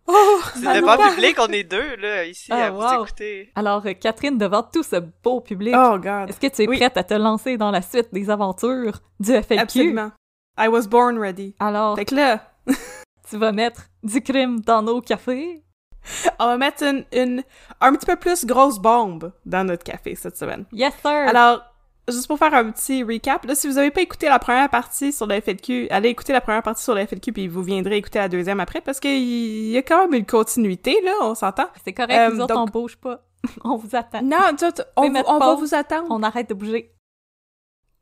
Oh! 0.07 0.41
C'est 0.55 0.81
devant 0.81 0.97
parle. 0.97 1.15
public, 1.15 1.37
on 1.41 1.47
est 1.49 1.63
deux, 1.65 1.97
là, 1.97 2.25
ici, 2.25 2.49
Ah, 2.53 2.67
à 2.67 2.71
vous 2.71 3.03
écouter. 3.05 3.51
Alors, 3.55 3.87
euh, 3.87 3.93
Catherine, 3.95 4.37
devant 4.37 4.63
tout 4.63 4.83
ce 4.83 4.97
beau 5.23 5.41
public, 5.41 5.75
Oh, 5.79 5.97
est-ce 6.29 6.41
que 6.41 6.49
tu 6.55 6.63
es 6.65 6.69
Oui. 6.69 6.77
prête 6.79 6.97
à 6.97 7.05
te 7.05 7.15
lancer 7.15 7.57
dans 7.57 7.71
la 7.71 7.81
suite 7.83 8.09
des 8.13 8.29
aventures 8.29 9.01
du 9.21 9.33
FLQ? 9.33 9.59
Absolument. 9.61 10.11
I 10.59 10.69
was 10.69 10.87
born 10.89 11.19
ready. 11.19 11.55
Alors, 11.61 11.97
Fait 11.97 12.05
que 12.05 12.15
là, 12.17 12.41
tu 13.29 13.37
vas 13.37 13.53
mettre 13.53 13.83
du 14.03 14.21
crime 14.23 14.61
dans 14.61 14.83
nos 14.83 15.01
cafés? 15.01 15.63
on 16.39 16.45
va 16.47 16.57
mettre 16.59 16.83
une, 16.83 17.05
une, 17.13 17.43
un 17.81 17.95
petit 17.95 18.07
peu 18.07 18.17
plus 18.17 18.45
grosse 18.45 18.79
bombe 18.79 19.33
dans 19.47 19.65
notre 19.65 19.85
café 19.85 20.15
cette 20.15 20.37
semaine. 20.37 20.67
Yes, 20.73 20.93
sir! 21.01 21.11
Alors, 21.11 21.63
juste 22.09 22.27
pour 22.27 22.39
faire 22.39 22.53
un 22.55 22.71
petit 22.71 23.03
recap, 23.03 23.47
là, 23.47 23.55
si 23.55 23.67
vous 23.69 23.79
avez 23.79 23.91
pas 23.91 24.03
écouté 24.03 24.29
la 24.29 24.39
première 24.39 24.69
partie 24.69 25.13
sur 25.13 25.27
le 25.27 25.41
FLQ, 25.41 25.89
allez 25.91 26.11
écouter 26.11 26.35
la 26.35 26.43
première 26.43 26.63
partie 26.63 26.83
sur 26.83 26.95
le 26.95 27.07
FLQ, 27.07 27.33
puis 27.33 27.49
vous 27.49 27.63
viendrez 27.63 27.97
écouter 27.97 28.19
la 28.19 28.29
deuxième 28.29 28.61
après, 28.61 28.83
parce 28.83 29.01
qu'il 29.01 29.71
y 29.71 29.77
a 29.79 29.83
quand 29.83 30.03
même 30.03 30.13
une 30.13 30.27
continuité, 30.27 31.01
là, 31.03 31.13
on 31.23 31.35
s'entend. 31.35 31.69
c'est 31.85 31.95
correct, 31.95 32.13
euh, 32.13 32.35
nous 32.35 32.41
autres, 32.43 32.55
donc- 32.55 32.69
on 32.69 32.81
bouge 32.81 32.97
pas. 32.99 33.23
on 33.65 33.77
vous 33.77 33.95
attend. 33.97 34.21
Non, 34.23 34.39
tu- 34.59 34.71
tu- 34.73 34.83
on, 34.97 35.11
on 35.27 35.39
va 35.39 35.55
vous 35.55 35.75
attendre. 35.75 36.07
On 36.11 36.23
arrête 36.23 36.49
de 36.51 36.55
bouger. 36.55 36.91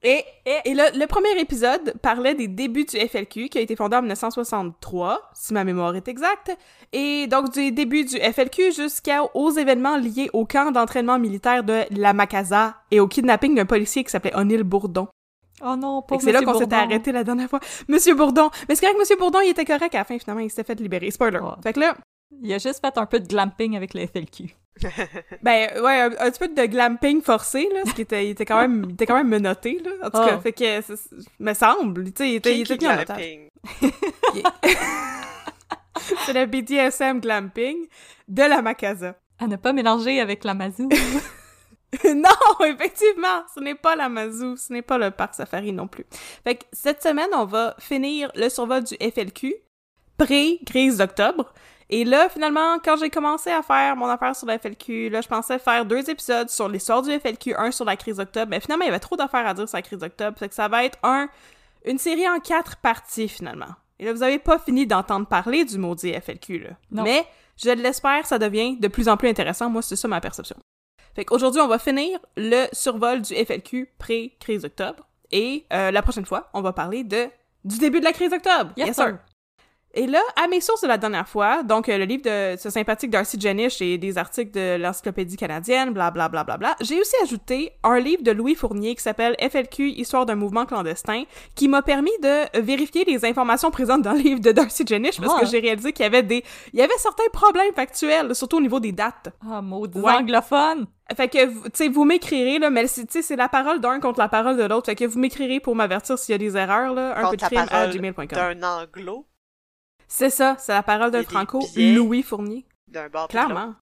Et, 0.05 0.25
et 0.47 0.75
le, 0.75 0.99
le 0.99 1.07
premier 1.07 1.39
épisode 1.39 1.95
parlait 2.03 2.35
des 2.35 2.49
débuts 2.49 2.85
du 2.85 2.97
FLQ, 2.99 3.49
qui 3.49 3.59
a 3.59 3.61
été 3.61 3.77
fondé 3.77 3.97
en 3.97 4.01
1963, 4.03 5.31
si 5.33 5.55
ma 5.55 5.63
mémoire 5.63 5.95
est 5.95 6.09
exacte, 6.09 6.57
et 6.93 7.29
donc 7.29 7.53
du 7.53 7.71
début 7.71 8.05
du 8.05 8.17
FLQ 8.19 8.73
jusqu'aux 8.73 9.51
événements 9.53 9.97
liés 9.97 10.29
au 10.33 10.45
camp 10.45 10.73
d'entraînement 10.73 11.21
militaire 11.21 11.63
de 11.63 11.83
la 11.91 12.15
Macasa 12.15 12.75
et 12.91 12.99
au 12.99 13.07
kidnapping 13.07 13.55
d'un 13.55 13.65
policier 13.65 14.03
qui 14.03 14.11
s'appelait 14.11 14.35
O'Neill 14.35 14.65
Bourdon. 14.65 15.07
Oh 15.65 15.77
non, 15.77 16.03
pas 16.03 16.17
que 16.17 16.25
C'est 16.25 16.33
là 16.33 16.43
qu'on 16.43 16.59
s'était 16.59 16.75
arrêté 16.75 17.13
la 17.13 17.23
dernière 17.23 17.49
fois. 17.49 17.61
Monsieur 17.87 18.17
Bourdon! 18.17 18.51
Mais 18.69 18.75
c'est 18.75 18.81
correct, 18.81 18.99
Monsieur 18.99 19.17
Bourdon, 19.17 19.39
il 19.45 19.51
était 19.51 19.65
correct 19.65 19.95
à 19.95 19.99
la 19.99 20.05
fin, 20.05 20.19
finalement, 20.19 20.43
il 20.43 20.51
s'était 20.51 20.65
fait 20.65 20.81
libérer. 20.81 21.13
Spoiler. 21.13 21.39
Ouais. 21.39 21.51
Fait 21.63 21.73
que 21.73 21.79
là, 21.81 21.95
Il 22.43 22.53
a 22.53 22.59
juste 22.59 22.81
fait 22.85 22.99
un 22.99 23.07
peu 23.07 23.21
de 23.21 23.29
glamping 23.29 23.77
avec 23.77 23.95
le 23.95 24.05
FLQ. 24.05 24.57
ben, 25.43 25.81
ouais, 25.83 26.01
un, 26.01 26.11
un 26.19 26.31
petit 26.31 26.39
peu 26.39 26.49
de 26.49 26.67
glamping 26.67 27.21
forcé, 27.23 27.69
là, 27.73 27.81
ce 27.87 27.93
qui 27.95 28.03
était, 28.03 28.27
il 28.27 28.31
était 28.31 28.45
quand 28.47 28.61
même, 28.61 28.85
il 28.89 28.95
était 28.95 29.07
quand 29.07 29.17
même 29.17 29.29
menotté, 29.29 29.81
là. 29.85 29.91
En 30.07 30.11
tout 30.11 30.19
Oh. 30.23 30.27
cas, 30.27 30.39
fait 30.39 30.53
que, 30.53 30.81
c'est- 30.83 30.97
c'est- 30.97 31.17
me 31.39 31.53
semble, 31.55 32.05
tu 32.07 32.13
sais, 32.17 32.31
il 32.31 32.35
était, 32.37 32.57
il 32.59 32.63
était 32.63 32.79
glamping. 32.79 33.51
C'est 36.27 36.33
le 36.33 36.47
BDSM 36.47 37.21
glamping 37.21 37.87
de 38.29 38.43
la 38.43 38.63
Macasa. 38.63 39.15
À 39.39 39.47
ne 39.47 39.57
pas 39.57 39.73
mélanger 39.73 40.21
avec 40.21 40.45
la 40.45 40.55
Mazou. 40.55 40.89
non, 42.05 42.65
effectivement, 42.67 43.43
ce 43.55 43.61
n'est 43.61 43.75
pas 43.75 43.95
la 43.97 44.09
Mazou, 44.09 44.57
ce 44.57 44.73
n'est 44.73 44.83
pas 44.83 44.99
le 44.99 45.11
parc 45.11 45.35
safari 45.35 45.73
non 45.73 45.87
plus. 45.89 46.07
Fait 46.45 46.57
que 46.57 46.65
cette 46.73 47.03
semaine, 47.03 47.29
on 47.35 47.45
va 47.45 47.77
finir 47.79 48.31
le 48.35 48.49
survol 48.49 48.83
du 48.85 48.95
FLQ, 48.97 49.55
pré-crise 50.17 50.97
d'octobre. 50.99 51.53
Et 51.95 52.07
là, 52.07 52.31
finalement, 52.31 52.79
quand 52.83 52.97
j'ai 52.97 53.11
commencé 53.11 53.51
à 53.51 53.63
faire 53.63 53.97
mon 53.97 54.07
affaire 54.07 54.35
sur 54.35 54.47
le 54.47 54.57
FLQ, 54.57 55.11
là, 55.11 55.21
je 55.21 55.29
pensais 55.29 55.59
faire 55.59 55.85
deux 55.85 56.09
épisodes 56.09 56.49
sur 56.49 56.67
l'histoire 56.67 57.03
du 57.03 57.11
FLQ, 57.11 57.55
un 57.55 57.71
sur 57.71 57.85
la 57.85 57.97
crise 57.97 58.17
d'octobre, 58.17 58.49
mais 58.49 58.61
finalement, 58.61 58.85
il 58.85 58.89
y 58.89 58.91
avait 58.91 58.99
trop 58.99 59.15
d'affaires 59.15 59.47
à 59.47 59.53
dire 59.53 59.69
sur 59.69 59.77
la 59.77 59.83
crise 59.83 59.99
d'octobre, 59.99 60.39
fait 60.39 60.49
que 60.49 60.55
ça 60.55 60.69
va 60.69 60.87
être 60.87 60.99
un, 61.03 61.29
une 61.85 61.99
série 61.99 62.27
en 62.27 62.41
quatre 62.41 62.77
parties, 62.77 63.29
finalement. 63.29 63.75
Et 63.99 64.07
là, 64.07 64.15
vous 64.15 64.23
avez 64.23 64.39
pas 64.39 64.59
fini 64.59 64.87
d'entendre 64.87 65.27
parler 65.27 65.67
du 65.67 65.77
maudit 65.77 66.15
FLQ, 66.15 66.61
là. 66.61 66.71
Non. 66.91 67.03
Mais, 67.03 67.27
je 67.63 67.69
l'espère, 67.69 68.25
ça 68.25 68.39
devient 68.39 68.79
de 68.79 68.89
plus 68.89 69.11
en 69.11 69.19
plus 69.19 69.29
intéressant. 69.29 69.69
Moi, 69.69 69.83
c'est 69.83 69.97
ça 69.97 70.09
ma 70.09 70.23
perception. 70.23 70.57
Fait 71.15 71.27
qu'aujourd'hui, 71.27 71.61
on 71.61 71.69
va 71.69 71.79
finir 71.79 72.19
le 72.39 72.69
survol 72.73 73.21
du 73.21 73.35
FLQ 73.35 73.91
pré-crise 73.99 74.63
d'octobre. 74.63 75.07
Et 75.31 75.67
euh, 75.75 75.91
la 75.91 76.01
prochaine 76.01 76.25
fois, 76.25 76.49
on 76.55 76.63
va 76.63 76.73
parler 76.73 77.05
de 77.05 77.29
du 77.65 77.79
début 77.79 78.01
de 78.01 78.05
la 78.05 78.13
crise 78.13 78.31
d'octobre. 78.31 78.73
Yes, 78.79 78.97
sir. 78.97 79.19
Et 79.95 80.07
là, 80.07 80.21
à 80.43 80.49
mes 80.49 80.61
sources 80.63 80.81
de 80.81 80.89
la 80.89 80.97
dernière 80.97 81.29
fois, 81.29 81.63
donc 81.63 81.89
euh, 81.89 81.99
le 81.99 82.05
livre 82.05 82.23
de 82.25 82.57
ce 82.59 82.71
sympathique 82.71 83.11
Darcy 83.11 83.39
Jenish 83.39 83.83
et 83.83 83.99
des 83.99 84.17
articles 84.17 84.51
de 84.51 84.77
l'Encyclopédie 84.81 85.37
canadienne, 85.37 85.91
bla 85.91 86.11
bla 86.11 86.31
bla 86.31 86.45
bla 86.45 86.57
bla, 86.57 86.77
j'ai 86.81 86.99
aussi 86.99 87.15
ajouté 87.23 87.73
un 87.83 87.99
livre 87.99 88.23
de 88.23 88.31
Louis 88.31 88.55
Fournier 88.55 88.95
qui 88.95 89.03
s'appelle 89.03 89.37
FLQ, 89.39 89.91
Histoire 89.91 90.25
d'un 90.25 90.35
mouvement 90.35 90.65
clandestin, 90.65 91.25
qui 91.55 91.69
m'a 91.69 91.83
permis 91.83 92.11
de 92.23 92.61
vérifier 92.63 93.05
les 93.05 93.25
informations 93.27 93.71
présentes 93.71 94.01
dans 94.03 94.13
le 94.13 94.21
livre 94.21 94.41
de 94.41 94.51
Darcy 94.53 94.85
Jenish 94.87 95.21
parce 95.21 95.35
Ah. 95.37 95.41
que 95.41 95.47
j'ai 95.47 95.61
réalisé 95.61 95.93
qu'il 95.93 96.05
y 96.05 96.07
avait 96.07 96.23
des, 96.23 96.43
il 96.73 96.79
y 96.79 96.83
avait 96.83 96.91
certains 96.97 97.29
problèmes 97.33 97.75
factuels, 97.75 98.35
surtout 98.35 98.57
au 98.57 98.61
niveau 98.63 98.81
des 98.81 98.93
dates. 98.93 99.29
Ah, 99.47 99.61
maudit 99.61 100.01
Ouais. 100.01 100.13
anglophone! 100.13 100.87
Fait 101.15 101.29
que, 101.29 101.45
tu 101.45 101.71
sais, 101.75 101.89
vous 101.89 102.05
m'écrirez, 102.07 102.59
là, 102.59 102.71
mais 102.71 102.87
c'est- 102.87 103.05
tu 103.05 103.13
sais, 103.13 103.23
c'est 103.23 103.37
la 103.37 103.49
parole 103.51 103.81
d'un 103.81 104.01
contre 104.01 104.19
la 104.21 104.29
parole 104.29 104.57
de 104.57 104.63
l'autre. 104.65 104.87
Fait 104.87 104.95
que 104.95 105.05
vous 105.05 105.19
m'écrirez 105.19 105.61
pour 105.61 105.77
m'avertir 105.77 106.17
s'il 106.19 106.33
y 106.33 106.35
a 106.37 106.39
des 106.39 106.57
erreurs, 106.57 106.95
là. 106.95 107.11
Un 107.19 107.29
peu 107.31 107.37
de 107.37 107.43
Contre 107.43 107.55
crime 107.55 107.67
à 107.71 107.87
gmail.com. 107.89 108.27
D'un 108.29 108.63
anglo, 108.63 109.27
C'est 110.15 110.31
ça, 110.31 110.57
c'est 110.59 110.73
la 110.73 110.83
parole 110.83 111.11
d'un 111.11 111.23
franco. 111.23 111.61
Louis 111.77 112.23
Fournier. 112.23 112.67
d'un 112.89 113.09
bord. 113.09 113.29
Clairement. 113.29 113.75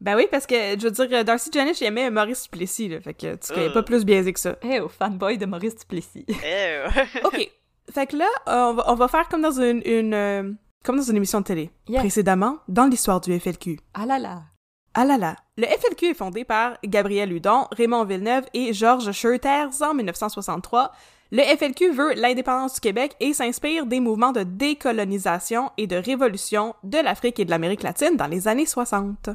Ben 0.00 0.14
oui, 0.14 0.26
parce 0.30 0.46
que, 0.46 0.54
je 0.78 0.86
veux 0.88 0.90
dire, 1.06 1.24
Darcy 1.24 1.50
Janish 1.52 1.80
il 1.80 1.86
aimait 1.86 2.10
Maurice 2.10 2.44
Duplessis, 2.44 2.88
là. 2.88 3.00
Fait 3.00 3.14
que 3.14 3.34
tu 3.34 3.52
connais 3.52 3.68
Euh. 3.68 3.72
pas 3.72 3.82
plus 3.82 4.04
biaisé 4.04 4.32
que 4.32 4.38
ça. 4.38 4.56
Eh, 4.62 4.78
au 4.78 4.88
fanboy 4.88 5.38
de 5.38 5.46
Maurice 5.46 5.74
Duplessis. 5.74 6.24
Eh, 6.28 6.78
OK. 7.24 7.50
Fait 7.92 8.06
que 8.06 8.16
là, 8.16 8.26
euh, 8.48 8.70
on 8.70 8.74
va, 8.74 8.84
on 8.88 8.94
va 8.94 9.08
faire 9.08 9.28
comme 9.28 9.42
dans 9.42 9.58
une, 9.60 9.82
une 9.86 10.14
euh, 10.14 10.52
comme 10.84 10.96
dans 10.98 11.02
une 11.02 11.16
émission 11.16 11.40
de 11.40 11.46
télé. 11.46 11.70
Yes. 11.88 12.00
Précédemment, 12.00 12.58
dans 12.68 12.86
l'histoire 12.86 13.20
du 13.20 13.38
FLQ. 13.40 13.80
Ah 13.94 14.06
là 14.06 14.18
là! 14.18 14.42
Ah 14.94 15.04
là 15.04 15.18
là. 15.18 15.36
Le 15.56 15.66
FLQ 15.66 16.10
est 16.10 16.14
fondé 16.14 16.44
par 16.44 16.76
Gabriel 16.84 17.32
Hudon, 17.32 17.66
Raymond 17.72 18.04
Villeneuve 18.04 18.44
et 18.54 18.72
Georges 18.72 19.10
Scheuters 19.12 19.82
en 19.82 19.94
1963. 19.94 20.92
Le 21.32 21.42
FLQ 21.42 21.90
veut 21.90 22.14
l'indépendance 22.14 22.74
du 22.74 22.80
Québec 22.80 23.16
et 23.18 23.32
s'inspire 23.32 23.86
des 23.86 24.00
mouvements 24.00 24.32
de 24.32 24.44
décolonisation 24.44 25.70
et 25.76 25.86
de 25.86 25.96
révolution 25.96 26.74
de 26.84 26.98
l'Afrique 26.98 27.40
et 27.40 27.44
de 27.44 27.50
l'Amérique 27.50 27.82
latine 27.82 28.16
dans 28.16 28.28
les 28.28 28.46
années 28.46 28.66
60. 28.66 29.30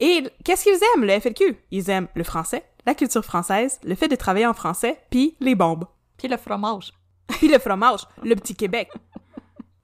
Et 0.00 0.24
qu'est-ce 0.44 0.64
qu'ils 0.64 0.80
aiment, 0.94 1.04
le 1.04 1.20
FLQ? 1.20 1.56
Ils 1.70 1.90
aiment 1.90 2.08
le 2.14 2.24
français, 2.24 2.64
la 2.86 2.94
culture 2.94 3.24
française, 3.24 3.78
le 3.84 3.94
fait 3.94 4.08
de 4.08 4.16
travailler 4.16 4.46
en 4.46 4.54
français, 4.54 4.98
puis 5.10 5.36
les 5.38 5.54
bombes. 5.54 5.84
Puis 6.18 6.26
le 6.26 6.36
fromage. 6.36 6.92
Puis 7.28 7.48
le 7.48 7.58
fromage, 7.58 8.00
le 8.22 8.34
petit 8.34 8.54
Québec. 8.54 8.90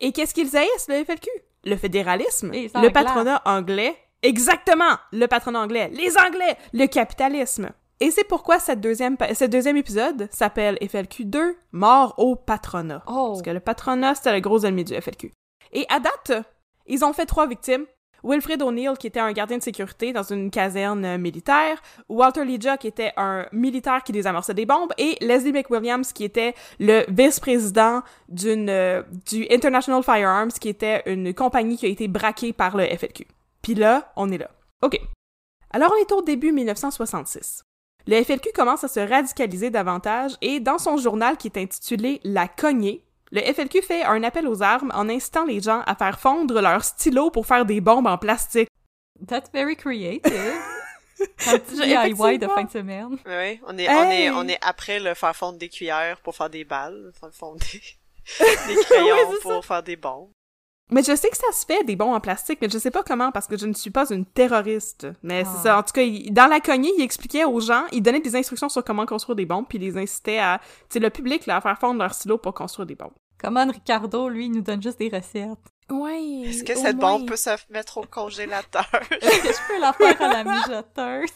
Et 0.00 0.12
qu'est-ce 0.12 0.34
qu'ils 0.34 0.56
haïssent, 0.56 0.88
le 0.88 1.04
FLQ? 1.04 1.28
Le 1.64 1.76
fédéralisme, 1.76 2.50
le 2.52 2.88
patronat 2.90 3.40
anglais. 3.44 3.96
Exactement! 4.22 4.96
Le 5.12 5.26
patronat 5.26 5.60
anglais, 5.60 5.90
les 5.94 6.18
Anglais, 6.18 6.56
le 6.72 6.86
capitalisme. 6.86 7.70
Et 8.00 8.10
c'est 8.10 8.24
pourquoi 8.24 8.60
cette 8.60 8.80
deuxième, 8.80 9.16
ce 9.34 9.44
deuxième 9.44 9.76
épisode 9.76 10.28
s'appelle 10.30 10.78
FLQ 10.86 11.24
2, 11.24 11.56
Mort 11.72 12.14
au 12.18 12.36
patronat. 12.36 13.02
Oh! 13.08 13.30
Parce 13.30 13.42
que 13.42 13.50
le 13.50 13.60
patronat, 13.60 14.14
c'était 14.14 14.32
le 14.32 14.40
gros 14.40 14.60
ennemi 14.60 14.84
du 14.84 14.94
FLQ. 14.94 15.32
Et 15.72 15.84
à 15.88 15.98
date, 15.98 16.44
ils 16.86 17.04
ont 17.04 17.12
fait 17.12 17.26
trois 17.26 17.46
victimes. 17.46 17.86
Wilfred 18.24 18.62
O'Neill, 18.62 18.96
qui 18.98 19.06
était 19.06 19.20
un 19.20 19.32
gardien 19.32 19.58
de 19.58 19.62
sécurité 19.62 20.12
dans 20.12 20.24
une 20.24 20.50
caserne 20.50 21.04
euh, 21.04 21.18
militaire, 21.18 21.80
Walter 22.08 22.44
Leja, 22.44 22.76
qui 22.76 22.88
était 22.88 23.12
un 23.16 23.46
militaire 23.52 24.02
qui 24.02 24.10
désamorçait 24.10 24.54
des 24.54 24.66
bombes, 24.66 24.92
et 24.98 25.16
Leslie 25.20 25.52
McWilliams, 25.52 26.04
qui 26.04 26.24
était 26.24 26.54
le 26.80 27.04
vice-président 27.08 28.02
d'une 28.28 28.70
euh, 28.70 29.02
du 29.30 29.46
International 29.50 30.02
Firearms, 30.02 30.50
qui 30.60 30.68
était 30.68 31.02
une 31.06 31.32
compagnie 31.32 31.76
qui 31.76 31.86
a 31.86 31.88
été 31.88 32.08
braquée 32.08 32.52
par 32.52 32.76
le 32.76 32.86
FLQ. 32.86 33.26
Puis 33.62 33.74
là, 33.74 34.12
on 34.16 34.30
est 34.32 34.38
là. 34.38 34.50
OK. 34.82 35.00
Alors, 35.70 35.92
on 35.94 36.00
est 36.00 36.10
au 36.12 36.22
début 36.22 36.50
1966. 36.50 37.62
Le 38.08 38.24
FLQ 38.24 38.52
commence 38.54 38.84
à 38.84 38.88
se 38.88 39.00
radicaliser 39.00 39.68
davantage 39.68 40.32
et 40.40 40.60
dans 40.60 40.78
son 40.78 40.96
journal 40.96 41.36
qui 41.36 41.48
est 41.48 41.58
intitulé 41.58 42.22
La 42.24 42.48
cognée, 42.48 43.04
le 43.32 43.42
FLQ 43.42 43.82
fait 43.82 44.02
un 44.02 44.22
appel 44.22 44.48
aux 44.48 44.62
armes 44.62 44.90
en 44.94 45.10
incitant 45.10 45.44
les 45.44 45.60
gens 45.60 45.82
à 45.84 45.94
faire 45.94 46.18
fondre 46.18 46.62
leurs 46.62 46.84
stylos 46.84 47.30
pour 47.30 47.46
faire 47.46 47.66
des 47.66 47.82
bombes 47.82 48.06
en 48.06 48.16
plastique. 48.16 48.70
That's 49.26 49.50
very 49.52 49.76
creative. 49.76 50.22
Un 51.48 51.58
petit 51.58 51.74
DIY 51.74 52.38
de 52.38 52.46
fin 52.46 52.64
de 52.64 52.70
semaine. 52.70 53.18
Oui, 53.26 53.60
on 53.66 53.76
est, 53.76 53.90
on 53.90 54.10
est, 54.10 54.22
Hey! 54.22 54.30
on 54.30 54.48
est 54.48 54.58
après 54.62 55.00
le 55.00 55.12
faire 55.12 55.36
fondre 55.36 55.58
des 55.58 55.68
cuillères 55.68 56.18
pour 56.22 56.34
faire 56.34 56.48
des 56.48 56.64
balles, 56.64 57.12
faire 57.20 57.28
fondre 57.34 57.58
des, 57.58 57.82
des 58.74 58.84
crayons 58.84 59.34
pour 59.42 59.66
faire 59.66 59.82
des 59.82 59.96
bombes. 59.96 60.30
Mais 60.90 61.02
je 61.02 61.14
sais 61.14 61.28
que 61.28 61.36
ça 61.36 61.52
se 61.52 61.66
fait 61.66 61.84
des 61.84 61.96
bombes 61.96 62.14
en 62.14 62.20
plastique, 62.20 62.58
mais 62.62 62.68
je 62.70 62.78
sais 62.78 62.90
pas 62.90 63.02
comment 63.02 63.30
parce 63.30 63.46
que 63.46 63.58
je 63.58 63.66
ne 63.66 63.74
suis 63.74 63.90
pas 63.90 64.08
une 64.10 64.24
terroriste. 64.24 65.06
Mais 65.22 65.42
Ah. 65.46 65.50
c'est 65.54 65.62
ça. 65.64 65.78
En 65.78 65.82
tout 65.82 65.92
cas, 65.92 66.02
il- 66.02 66.32
dans 66.32 66.46
la 66.46 66.60
cognée, 66.60 66.90
il 66.96 67.02
expliquait 67.04 67.44
aux 67.44 67.60
gens, 67.60 67.84
il 67.92 68.02
donnait 68.02 68.20
des 68.20 68.34
instructions 68.36 68.68
sur 68.70 68.82
comment 68.82 69.04
construire 69.04 69.36
des 69.36 69.44
bombes, 69.46 69.66
puis 69.68 69.76
il 69.78 69.82
les 69.82 69.98
incitait 69.98 70.38
à, 70.38 70.60
tu 70.88 70.94
sais, 70.94 70.98
le 70.98 71.10
public 71.10 71.44
là, 71.46 71.56
à 71.56 71.60
faire 71.60 71.78
fondre 71.78 72.00
leur 72.00 72.14
stylo 72.14 72.38
pour 72.38 72.54
construire 72.54 72.86
des 72.86 72.94
bombes. 72.94 73.12
Comment 73.38 73.66
Ricardo, 73.66 74.28
lui, 74.28 74.48
nous 74.48 74.62
donne 74.62 74.82
juste 74.82 74.98
des 74.98 75.08
recettes? 75.10 75.58
Ouais. 75.90 76.42
Est-ce 76.46 76.64
que 76.64 76.74
cette 76.74 76.96
bombe 76.98 77.26
peut 77.28 77.36
se 77.36 77.50
mettre 77.70 77.98
au 77.98 78.04
congélateur? 78.04 78.88
Est-ce 79.10 79.42
que 79.42 79.52
je 79.52 79.68
peux 79.68 79.80
la 79.80 79.92
faire 79.92 80.20
à 80.22 80.28
la 80.28 80.44
mijoteuse? 80.44 81.30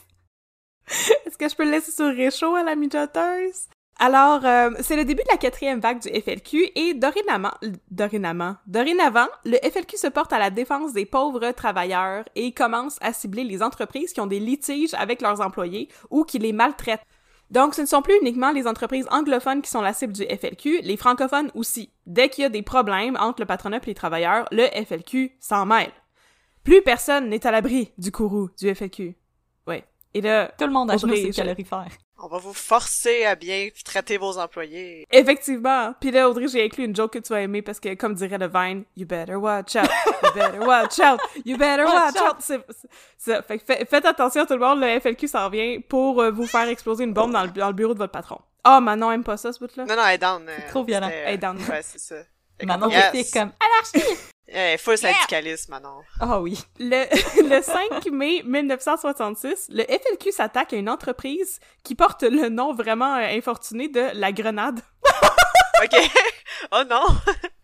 Est-ce 1.27 1.39
que 1.39 1.49
je 1.49 1.55
peux 1.55 1.65
le 1.65 1.71
laisser 1.71 1.93
sur 1.93 2.07
réchaud 2.07 2.55
à 2.55 2.63
la 2.63 2.75
mijoteuse? 2.75 3.67
Alors, 4.05 4.45
euh, 4.45 4.71
c'est 4.81 4.97
le 4.97 5.05
début 5.05 5.23
de 5.23 5.31
la 5.31 5.37
quatrième 5.37 5.79
vague 5.79 6.01
du 6.01 6.09
FLQ 6.09 6.73
et 6.75 6.93
dorénavant, 6.93 7.53
dorénavant, 7.89 8.57
dorénavant, 8.67 9.29
le 9.45 9.57
FLQ 9.59 9.97
se 9.97 10.09
porte 10.09 10.33
à 10.33 10.41
la 10.41 10.51
défense 10.51 10.93
des 10.93 11.07
pauvres 11.07 11.53
travailleurs 11.53 12.25
et 12.35 12.51
commence 12.51 12.99
à 13.01 13.13
cibler 13.13 13.45
les 13.45 13.63
entreprises 13.63 14.13
qui 14.13 14.21
ont 14.21 14.27
des 14.27 14.41
litiges 14.41 14.93
avec 14.95 15.23
leurs 15.23 15.41
employés 15.41 15.87
ou 16.11 16.25
qui 16.25 16.41
les 16.41 16.53
maltraitent. 16.53 17.07
Donc, 17.53 17.77
ce 17.77 17.83
ne 17.83 17.87
sont 17.87 18.03
plus 18.03 18.19
uniquement 18.21 18.51
les 18.51 18.67
entreprises 18.67 19.07
anglophones 19.13 19.63
qui 19.63 19.71
sont 19.71 19.83
la 19.83 19.93
cible 19.93 20.15
du 20.15 20.25
FLQ, 20.25 20.81
les 20.83 20.97
francophones 20.97 21.53
aussi. 21.55 21.93
Dès 22.05 22.29
qu'il 22.29 22.43
y 22.43 22.45
a 22.45 22.51
des 22.51 22.63
problèmes 22.63 23.17
entre 23.21 23.41
le 23.41 23.47
patronat 23.47 23.77
et 23.77 23.87
les 23.87 23.95
travailleurs, 23.95 24.47
le 24.51 24.67
FLQ 24.85 25.37
s'en 25.39 25.65
mêle. 25.65 25.93
Plus 26.65 26.83
personne 26.83 27.29
n'est 27.29 27.47
à 27.47 27.53
l'abri 27.53 27.93
du 27.99 28.11
courroux 28.11 28.51
du 28.59 28.75
FLQ. 28.75 29.17
Ouais. 29.69 29.85
Et 30.13 30.21
là, 30.23 30.51
Tout 30.59 30.67
le 30.67 30.73
monde 30.73 30.91
a 30.91 30.97
genoux 30.97 31.15
ses 31.15 31.31
calorifères. 31.31 31.87
On 32.25 32.29
va 32.29 32.39
vous 32.39 32.55
forcer 32.55 33.25
à 33.25 33.35
bien 33.35 33.69
traiter 33.85 34.17
vos 34.17 34.39
employés. 34.39 35.05
Effectivement. 35.11 35.93
Puis 36.01 36.13
là, 36.13 36.29
Audrey, 36.31 36.47
j'ai 36.47 36.65
inclus 36.65 36.85
une 36.85 36.95
joke 36.95 37.15
que 37.15 37.19
tu 37.19 37.33
vas 37.33 37.41
aimer 37.41 37.63
parce 37.63 37.81
que, 37.81 37.95
comme 37.95 38.15
dirait 38.15 38.39
le 38.39 38.47
Vine, 38.47 38.85
you 38.97 39.05
better 39.05 39.35
watch 39.35 39.75
out, 39.75 39.89
you 40.23 40.31
better 40.33 40.61
watch 40.61 40.99
out, 41.01 41.21
you 41.45 41.57
better 41.57 41.85
watch 41.85 42.15
out. 42.17 42.37
C'est 42.39 42.61
c'est 42.71 42.89
ça. 43.19 43.43
Fait 43.43 43.59
faites 43.89 44.05
attention 44.07 44.47
tout 44.47 44.53
le 44.55 44.61
monde, 44.61 44.81
le 44.81 45.01
FLQ 45.01 45.27
s'en 45.27 45.49
vient 45.51 45.81
pour 45.89 46.21
euh, 46.21 46.31
vous 46.31 46.47
faire 46.47 46.69
exploser 46.69 47.03
une 47.03 47.13
bombe 47.13 47.33
dans 47.33 47.43
le, 47.43 47.51
dans 47.51 47.67
le 47.67 47.73
bureau 47.75 47.93
de 47.93 47.99
votre 47.99 48.13
patron. 48.13 48.39
Ah, 48.63 48.81
Manon 48.81 49.11
aime 49.11 49.25
pas 49.25 49.37
ça, 49.37 49.53
ce 49.53 49.59
bout-là. 49.59 49.85
Non, 49.87 49.97
non, 49.97 50.03
elle 50.07 50.15
est 50.15 50.19
down. 50.19 50.49
euh, 50.49 50.69
trop 50.69 50.85
violent. 50.85 51.09
euh, 51.13 51.25
Elle 51.27 51.35
est 51.35 51.39
down. 51.39 51.57
Ouais, 51.69 51.83
c'est 51.83 51.99
ça. 51.99 52.15
Manon 52.63 52.83
comme, 52.83 52.93
yes. 52.93 53.15
était 53.15 53.41
comme 53.41 53.51
anarchie. 53.61 54.17
Est 54.55 54.77
full 54.77 54.99
syndicaliste, 54.99 55.71
Manon. 55.71 56.03
Ah 56.21 56.41
oui. 56.41 56.59
Le, 56.79 57.07
le 57.49 57.63
5 57.63 58.07
mai 58.13 58.43
1966, 58.45 59.69
le 59.71 59.85
FLQ 59.85 60.31
s'attaque 60.31 60.75
à 60.75 60.77
une 60.77 60.91
entreprise 60.91 61.59
qui 61.83 61.95
porte 61.95 62.23
le 62.23 62.49
nom 62.49 62.75
vraiment 62.75 63.15
euh, 63.17 63.37
infortuné 63.37 63.89
de 63.89 64.11
La 64.13 64.31
Grenade. 64.31 64.81
OK. 65.83 66.11
oh 66.73 66.83
non! 66.89 67.07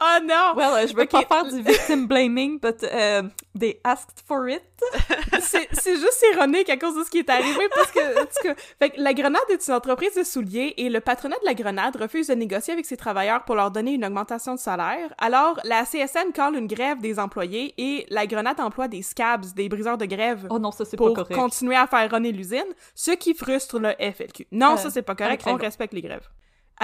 Ah 0.00 0.20
non! 0.24 0.54
Well, 0.56 0.88
je 0.88 0.94
veux 0.94 1.02
Ok. 1.02 1.10
pas 1.10 1.24
faire 1.24 1.44
du 1.46 1.62
victim 1.62 2.06
blaming, 2.06 2.58
but 2.60 2.82
euh, 2.84 3.22
they 3.58 3.80
asked 3.84 4.22
for 4.26 4.48
it. 4.48 4.62
c'est 5.40 5.96
juste 5.96 6.24
ironique 6.34 6.68
à 6.68 6.76
cause 6.76 6.96
de 6.96 7.04
ce 7.04 7.10
qui 7.10 7.18
est 7.18 7.30
arrivé 7.30 7.68
parce 7.74 7.90
que, 7.92 8.54
fait 8.78 8.92
la 8.96 9.14
Grenade 9.14 9.40
est 9.50 9.66
une 9.68 9.74
entreprise 9.74 10.14
de 10.14 10.24
souliers 10.24 10.74
et 10.76 10.88
le 10.88 11.00
patronat 11.00 11.36
de 11.40 11.46
la 11.46 11.54
Grenade 11.54 11.96
refuse 11.96 12.26
de 12.28 12.34
négocier 12.34 12.72
avec 12.72 12.84
ses 12.86 12.96
travailleurs 12.96 13.44
pour 13.44 13.54
leur 13.54 13.70
donner 13.70 13.92
une 13.92 14.04
augmentation 14.04 14.54
de 14.54 14.58
salaire. 14.60 15.12
Alors, 15.18 15.58
la 15.64 15.84
CSN 15.84 16.32
colle 16.34 16.56
une 16.56 16.66
grève 16.66 17.00
des 17.00 17.18
employés 17.18 17.74
et 17.78 18.06
la 18.10 18.26
Grenade 18.26 18.60
emploie 18.60 18.88
des 18.88 19.02
scabs, 19.02 19.44
des 19.54 19.68
briseurs 19.68 19.98
de 19.98 20.06
grève. 20.06 20.46
Oh 20.50 20.58
non, 20.58 20.70
ça 20.72 20.84
c'est 20.84 20.96
pas 20.96 21.04
pour 21.04 21.28
continuer 21.28 21.76
à 21.76 21.86
faire 21.86 22.10
runner 22.10 22.32
l'usine, 22.32 22.64
ce 22.94 23.12
qui 23.12 23.34
frustre 23.34 23.78
le 23.78 23.90
FLQ. 24.00 24.46
Non, 24.52 24.72
Euh, 24.74 24.76
ça 24.76 24.90
c'est 24.90 25.02
pas 25.02 25.14
correct, 25.14 25.42
on 25.46 25.54
respecte 25.56 25.92
les 25.94 26.02
grèves. 26.02 26.28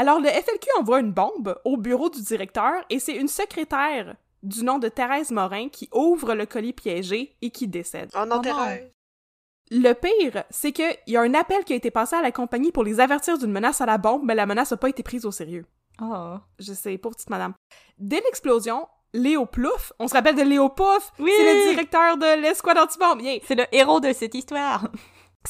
Alors 0.00 0.20
le 0.20 0.28
FLQ 0.28 0.68
envoie 0.78 1.00
une 1.00 1.10
bombe 1.10 1.58
au 1.64 1.76
bureau 1.76 2.08
du 2.08 2.22
directeur 2.22 2.72
et 2.88 3.00
c'est 3.00 3.16
une 3.16 3.26
secrétaire 3.26 4.14
du 4.44 4.62
nom 4.62 4.78
de 4.78 4.88
Thérèse 4.88 5.32
Morin 5.32 5.68
qui 5.70 5.88
ouvre 5.92 6.34
le 6.34 6.46
colis 6.46 6.72
piégé 6.72 7.34
et 7.42 7.50
qui 7.50 7.66
décède. 7.66 8.08
Oh 8.14 8.24
non, 8.24 8.36
Oh. 8.38 8.42
Thérèse. 8.42 8.92
Le 9.72 9.92
pire, 9.94 10.44
c'est 10.50 10.70
qu'il 10.70 10.96
y 11.08 11.16
a 11.16 11.20
un 11.22 11.34
appel 11.34 11.64
qui 11.64 11.72
a 11.72 11.76
été 11.76 11.90
passé 11.90 12.14
à 12.14 12.22
la 12.22 12.30
compagnie 12.30 12.70
pour 12.70 12.84
les 12.84 13.00
avertir 13.00 13.38
d'une 13.38 13.50
menace 13.50 13.80
à 13.80 13.86
la 13.86 13.98
bombe, 13.98 14.22
mais 14.24 14.36
la 14.36 14.46
menace 14.46 14.70
n'a 14.70 14.76
pas 14.76 14.88
été 14.88 15.02
prise 15.02 15.26
au 15.26 15.32
sérieux. 15.32 15.66
Oh. 16.00 16.36
Je 16.60 16.72
sais, 16.74 16.96
pauvre 16.96 17.16
petite 17.16 17.30
madame. 17.30 17.54
Dès 17.98 18.20
l'explosion, 18.20 18.86
Léo 19.12 19.46
Plouf, 19.46 19.92
on 19.98 20.06
se 20.06 20.14
rappelle 20.14 20.36
de 20.36 20.42
Léo 20.42 20.68
Pouf, 20.68 21.12
Oui! 21.18 21.32
c'est 21.36 21.54
le 21.54 21.70
directeur 21.70 22.16
de 22.16 22.40
l'escouade 22.40 22.78
anti-bombe. 22.78 23.20
Yeah. 23.20 23.40
C'est 23.46 23.56
le 23.56 23.64
héros 23.72 23.98
de 24.00 24.12
cette 24.12 24.34
histoire. 24.36 24.88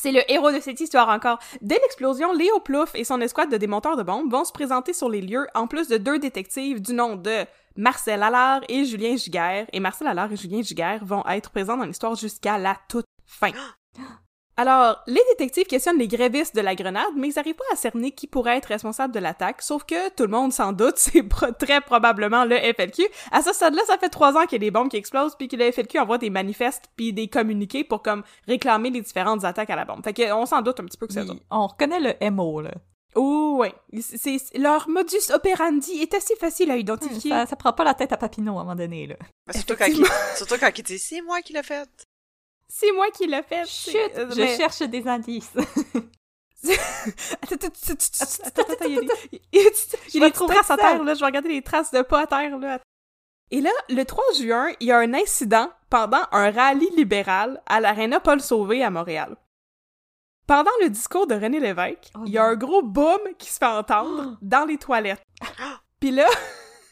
C'est 0.01 0.13
le 0.13 0.23
héros 0.31 0.53
de 0.53 0.61
cette 0.61 0.81
histoire 0.81 1.09
encore. 1.09 1.41
Dès 1.61 1.75
l'explosion, 1.75 2.33
Léo 2.33 2.61
Plouf 2.61 2.95
et 2.95 3.03
son 3.03 3.21
escouade 3.21 3.51
de 3.51 3.57
démonteurs 3.57 3.97
de 3.97 4.05
bombes 4.05 4.31
vont 4.31 4.45
se 4.45 4.53
présenter 4.53 4.93
sur 4.93 5.09
les 5.09 5.21
lieux 5.21 5.49
en 5.57 5.67
plus 5.67 5.89
de 5.89 5.97
deux 5.97 6.21
détectives 6.21 6.81
du 6.81 6.95
nom 6.95 7.17
de 7.17 7.45
Marcel 7.75 8.23
Allard 8.23 8.61
et 8.69 8.85
Julien 8.85 9.17
Giguère. 9.17 9.67
Et 9.73 9.81
Marcel 9.81 10.07
Allard 10.07 10.31
et 10.31 10.37
Julien 10.37 10.63
Giguère 10.63 11.05
vont 11.05 11.27
être 11.27 11.51
présents 11.51 11.77
dans 11.77 11.85
l'histoire 11.85 12.15
jusqu'à 12.15 12.59
la 12.59 12.77
toute 12.89 13.07
fin. 13.27 13.51
Alors, 14.59 15.01
les 15.07 15.21
détectives 15.31 15.67
questionnent 15.67 15.99
les 15.99 16.09
grévistes 16.09 16.55
de 16.55 16.61
la 16.61 16.75
grenade, 16.75 17.07
mais 17.17 17.29
ils 17.29 17.35
n'arrivent 17.37 17.55
pas 17.55 17.65
à 17.73 17.77
cerner 17.77 18.11
qui 18.11 18.27
pourrait 18.27 18.57
être 18.59 18.67
responsable 18.67 19.15
de 19.15 19.21
l'attaque, 19.21 19.63
sauf 19.63 19.85
que 19.85 20.11
tout 20.11 20.25
le 20.25 20.29
monde 20.31 20.53
s'en 20.53 20.73
doute, 20.73 20.95
c'est 20.99 21.23
pro- 21.23 21.53
très 21.53 21.81
probablement 21.81 22.45
le 22.45 22.57
FLQ. 22.57 23.05
À 23.33 23.41
ce 23.43 23.53
stade-là, 23.53 23.83
ça 23.87 23.97
fait 23.99 24.09
trois 24.11 24.35
ans 24.37 24.43
qu'il 24.47 24.53
y 24.53 24.57
a 24.57 24.67
des 24.67 24.71
bombes 24.71 24.91
qui 24.91 24.97
explosent, 24.97 25.37
puis 25.37 25.49
que 25.49 25.57
le 25.57 25.71
FLQ 25.73 26.01
envoie 26.01 26.19
des 26.19 26.29
manifestes 26.31 26.87
puis 26.97 27.13
des 27.13 27.29
communiqués 27.29 27.85
pour 27.85 28.03
comme 28.03 28.25
réclamer 28.49 28.91
les 28.91 29.01
différentes 29.01 29.45
attaques 29.45 29.71
à 29.71 29.77
la 29.77 29.85
bombe. 29.85 30.03
Fait 30.03 30.13
que 30.13 30.33
on 30.33 30.45
s'en 30.45 30.61
doute 30.61 30.81
un 30.81 30.85
petit 30.87 30.99
peu 30.99 31.07
que 31.07 31.13
c'est 31.15 31.25
ça. 31.25 31.33
Il- 31.33 31.41
On 31.51 31.67
reconnaît 31.69 32.01
le 32.21 32.31
MO, 32.31 32.61
là. 32.61 32.73
Oh, 33.15 33.57
ouais. 33.61 33.73
C'est, 34.01 34.39
c'est- 34.39 34.59
leur 34.59 34.89
modus 34.89 35.31
operandi 35.33 35.93
est 36.03 36.15
assez 36.15 36.37
facile 36.37 36.71
à 36.71 36.77
identifier. 36.77 37.31
Ça, 37.31 37.47
ça 37.47 37.57
prend 37.57 37.73
pas 37.73 37.85
la 37.85 37.95
tête 37.95 38.13
à 38.13 38.17
Papineau 38.17 38.59
à 38.59 38.61
un 38.61 38.65
moment 38.65 38.75
donné, 38.77 39.07
là. 39.07 39.15
Surtout 39.55 39.77
quand, 39.79 39.87
il, 39.87 40.05
surtout 40.37 40.57
quand 40.61 40.71
il 40.77 40.83
dit 40.83 40.99
c'est 40.99 41.23
moi 41.23 41.41
qui 41.43 41.53
l'ai 41.53 41.63
fait. 41.63 41.89
C'est 42.69 42.93
moi 42.93 43.11
qui 43.11 43.27
l'ai 43.27 43.43
fait. 43.43 43.67
Chut, 43.67 43.97
euh, 44.17 44.31
je 44.31 44.41
mais- 44.41 44.57
cherche 44.57 44.81
des 44.83 45.07
indices. 45.09 45.53
Il 46.63 46.71
y 50.21 50.25
a 50.25 50.27
des- 50.27 50.33
traces 50.33 50.71
à 50.71 50.77
terre, 50.77 51.03
là. 51.05 51.15
Je 51.15 51.21
vais 51.21 51.27
regarder 51.27 51.49
les 51.49 51.63
traces 51.63 51.91
de 51.93 52.03
pas 52.03 52.23
à 52.23 52.27
terre, 52.27 52.59
là. 52.59 52.79
Et 53.51 53.61
là, 53.61 53.71
le 53.89 54.03
3 54.05 54.25
juin, 54.39 54.71
il 54.81 54.89
y 54.89 54.93
a 54.93 54.99
un 54.99 55.15
incident 55.15 55.71
pendant 55.89 56.23
un 56.33 56.51
rallye 56.51 56.91
libéral 56.97 57.63
à 57.67 57.81
l'Arena 57.81 58.21
Paul 58.21 58.41
Sauvé 58.41 58.83
à 58.85 58.91
Montréal. 58.91 59.37
Pendant 60.47 60.71
le 60.83 60.89
discours 60.91 61.27
de 61.27 61.35
René 61.35 61.61
Lévesque, 61.61 62.11
Oh 62.15 62.21
il 62.27 62.33
y 62.33 62.39
a 62.39 62.45
un 62.45 62.57
gros 62.57 62.83
boom 62.83 63.19
qui 63.39 63.51
se 63.51 63.59
fait 63.59 63.65
entendre 63.67 64.37
dans 64.43 64.65
les 64.67 64.79
toilettes. 64.79 65.23
Puis 66.01 66.11
là, 66.11 66.27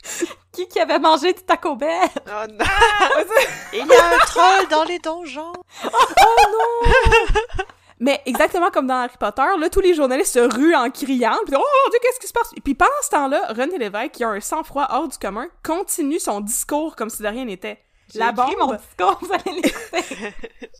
Qui 0.52 0.66
qui 0.68 0.80
avait 0.80 0.98
mangé 0.98 1.32
du 1.34 1.42
Taco 1.42 1.76
Bell? 1.76 2.08
Oh 2.26 2.46
non! 2.50 2.64
Il 3.74 3.86
y 3.86 3.92
a 3.92 4.06
un 4.06 4.18
troll 4.20 4.68
dans 4.70 4.84
les 4.84 4.98
donjons! 4.98 5.52
Mais 7.98 8.20
exactement 8.26 8.70
comme 8.70 8.86
dans 8.86 8.94
Harry 9.02 9.16
Potter, 9.18 9.42
là, 9.58 9.70
tous 9.70 9.80
les 9.80 9.94
journalistes 9.94 10.34
se 10.34 10.38
ruent 10.38 10.74
en 10.74 10.90
criant, 10.90 11.36
puis 11.46 11.54
oh 11.56 11.58
mon 11.84 11.90
Dieu, 11.90 11.98
qu'est-ce 12.02 12.20
qui 12.20 12.26
se 12.26 12.32
passe? 12.32 12.52
Et 12.56 12.60
puis 12.60 12.74
pendant 12.74 12.90
ce 13.02 13.08
temps-là, 13.10 13.52
René 13.54 13.78
Lévesque, 13.78 14.12
qui 14.12 14.24
a 14.24 14.28
un 14.28 14.40
sang-froid 14.40 14.86
hors 14.90 15.08
du 15.08 15.16
commun, 15.16 15.46
continue 15.64 16.18
son 16.18 16.40
discours 16.40 16.94
comme 16.94 17.08
si 17.08 17.22
de 17.22 17.28
rien 17.28 17.46
n'était. 17.46 17.78
La 18.14 18.32
bombe. 18.32 18.54
mon 18.58 18.74
discours, 18.74 19.18
vous 19.22 19.32
allez 19.32 19.60
l'écouter. 19.62 20.34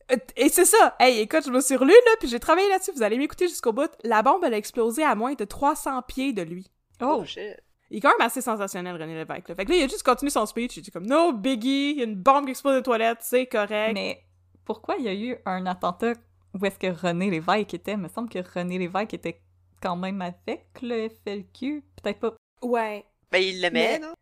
Et 0.36 0.48
c'est 0.48 0.66
ça! 0.66 0.94
Hey, 1.00 1.20
écoute, 1.20 1.44
je 1.46 1.50
me 1.50 1.60
suis 1.60 1.76
relue, 1.76 1.90
là, 1.90 2.12
puis 2.20 2.28
j'ai 2.28 2.38
travaillé 2.38 2.68
là-dessus, 2.68 2.92
vous 2.94 3.02
allez 3.02 3.18
m'écouter 3.18 3.48
jusqu'au 3.48 3.72
bout. 3.72 3.90
La 4.04 4.22
bombe, 4.22 4.44
elle 4.44 4.54
a 4.54 4.58
explosé 4.58 5.02
à 5.02 5.14
moins 5.14 5.34
de 5.34 5.44
300 5.44 6.02
pieds 6.02 6.32
de 6.32 6.42
lui. 6.42 6.70
Oh, 7.00 7.18
Oh, 7.20 7.24
shit. 7.24 7.56
Il 7.90 7.98
est 7.98 8.00
quand 8.00 8.10
même 8.18 8.26
assez 8.26 8.40
sensationnel, 8.40 9.00
René 9.00 9.14
Lévesque. 9.14 9.48
Là. 9.48 9.54
Fait 9.54 9.64
que 9.64 9.70
là, 9.70 9.76
il 9.76 9.82
a 9.84 9.88
juste 9.88 10.02
continué 10.02 10.30
son 10.30 10.44
speech, 10.46 10.76
il 10.76 10.82
dit 10.82 10.90
comme 10.90 11.06
«No 11.08 11.32
biggie, 11.32 11.92
il 11.92 11.98
y 11.98 12.00
a 12.00 12.04
une 12.04 12.16
bombe 12.16 12.44
qui 12.44 12.50
explose 12.50 12.76
des 12.76 12.82
toilettes, 12.82 13.18
c'est 13.20 13.46
correct. 13.46 13.92
mais 13.94 14.22
pourquoi 14.64 14.96
il 14.96 15.04
y 15.04 15.08
a 15.08 15.14
eu 15.14 15.36
un 15.46 15.66
attentat 15.66 16.14
où 16.54 16.64
est-ce 16.64 16.78
que 16.78 16.86
René 16.88 17.30
Lévesque 17.30 17.74
était? 17.74 17.92
Il 17.92 17.98
me 17.98 18.08
semble 18.08 18.28
que 18.28 18.38
René 18.54 18.78
Lévesque 18.78 19.14
était 19.14 19.40
quand 19.82 19.96
même 19.96 20.22
avec 20.22 20.66
le 20.82 21.08
FLQ. 21.08 21.84
Peut-être 22.02 22.18
pas. 22.18 22.34
Ouais. 22.62 23.04
Ben, 23.30 23.42
il 23.42 23.60
l'aimait, 23.60 23.98
non? 23.98 24.14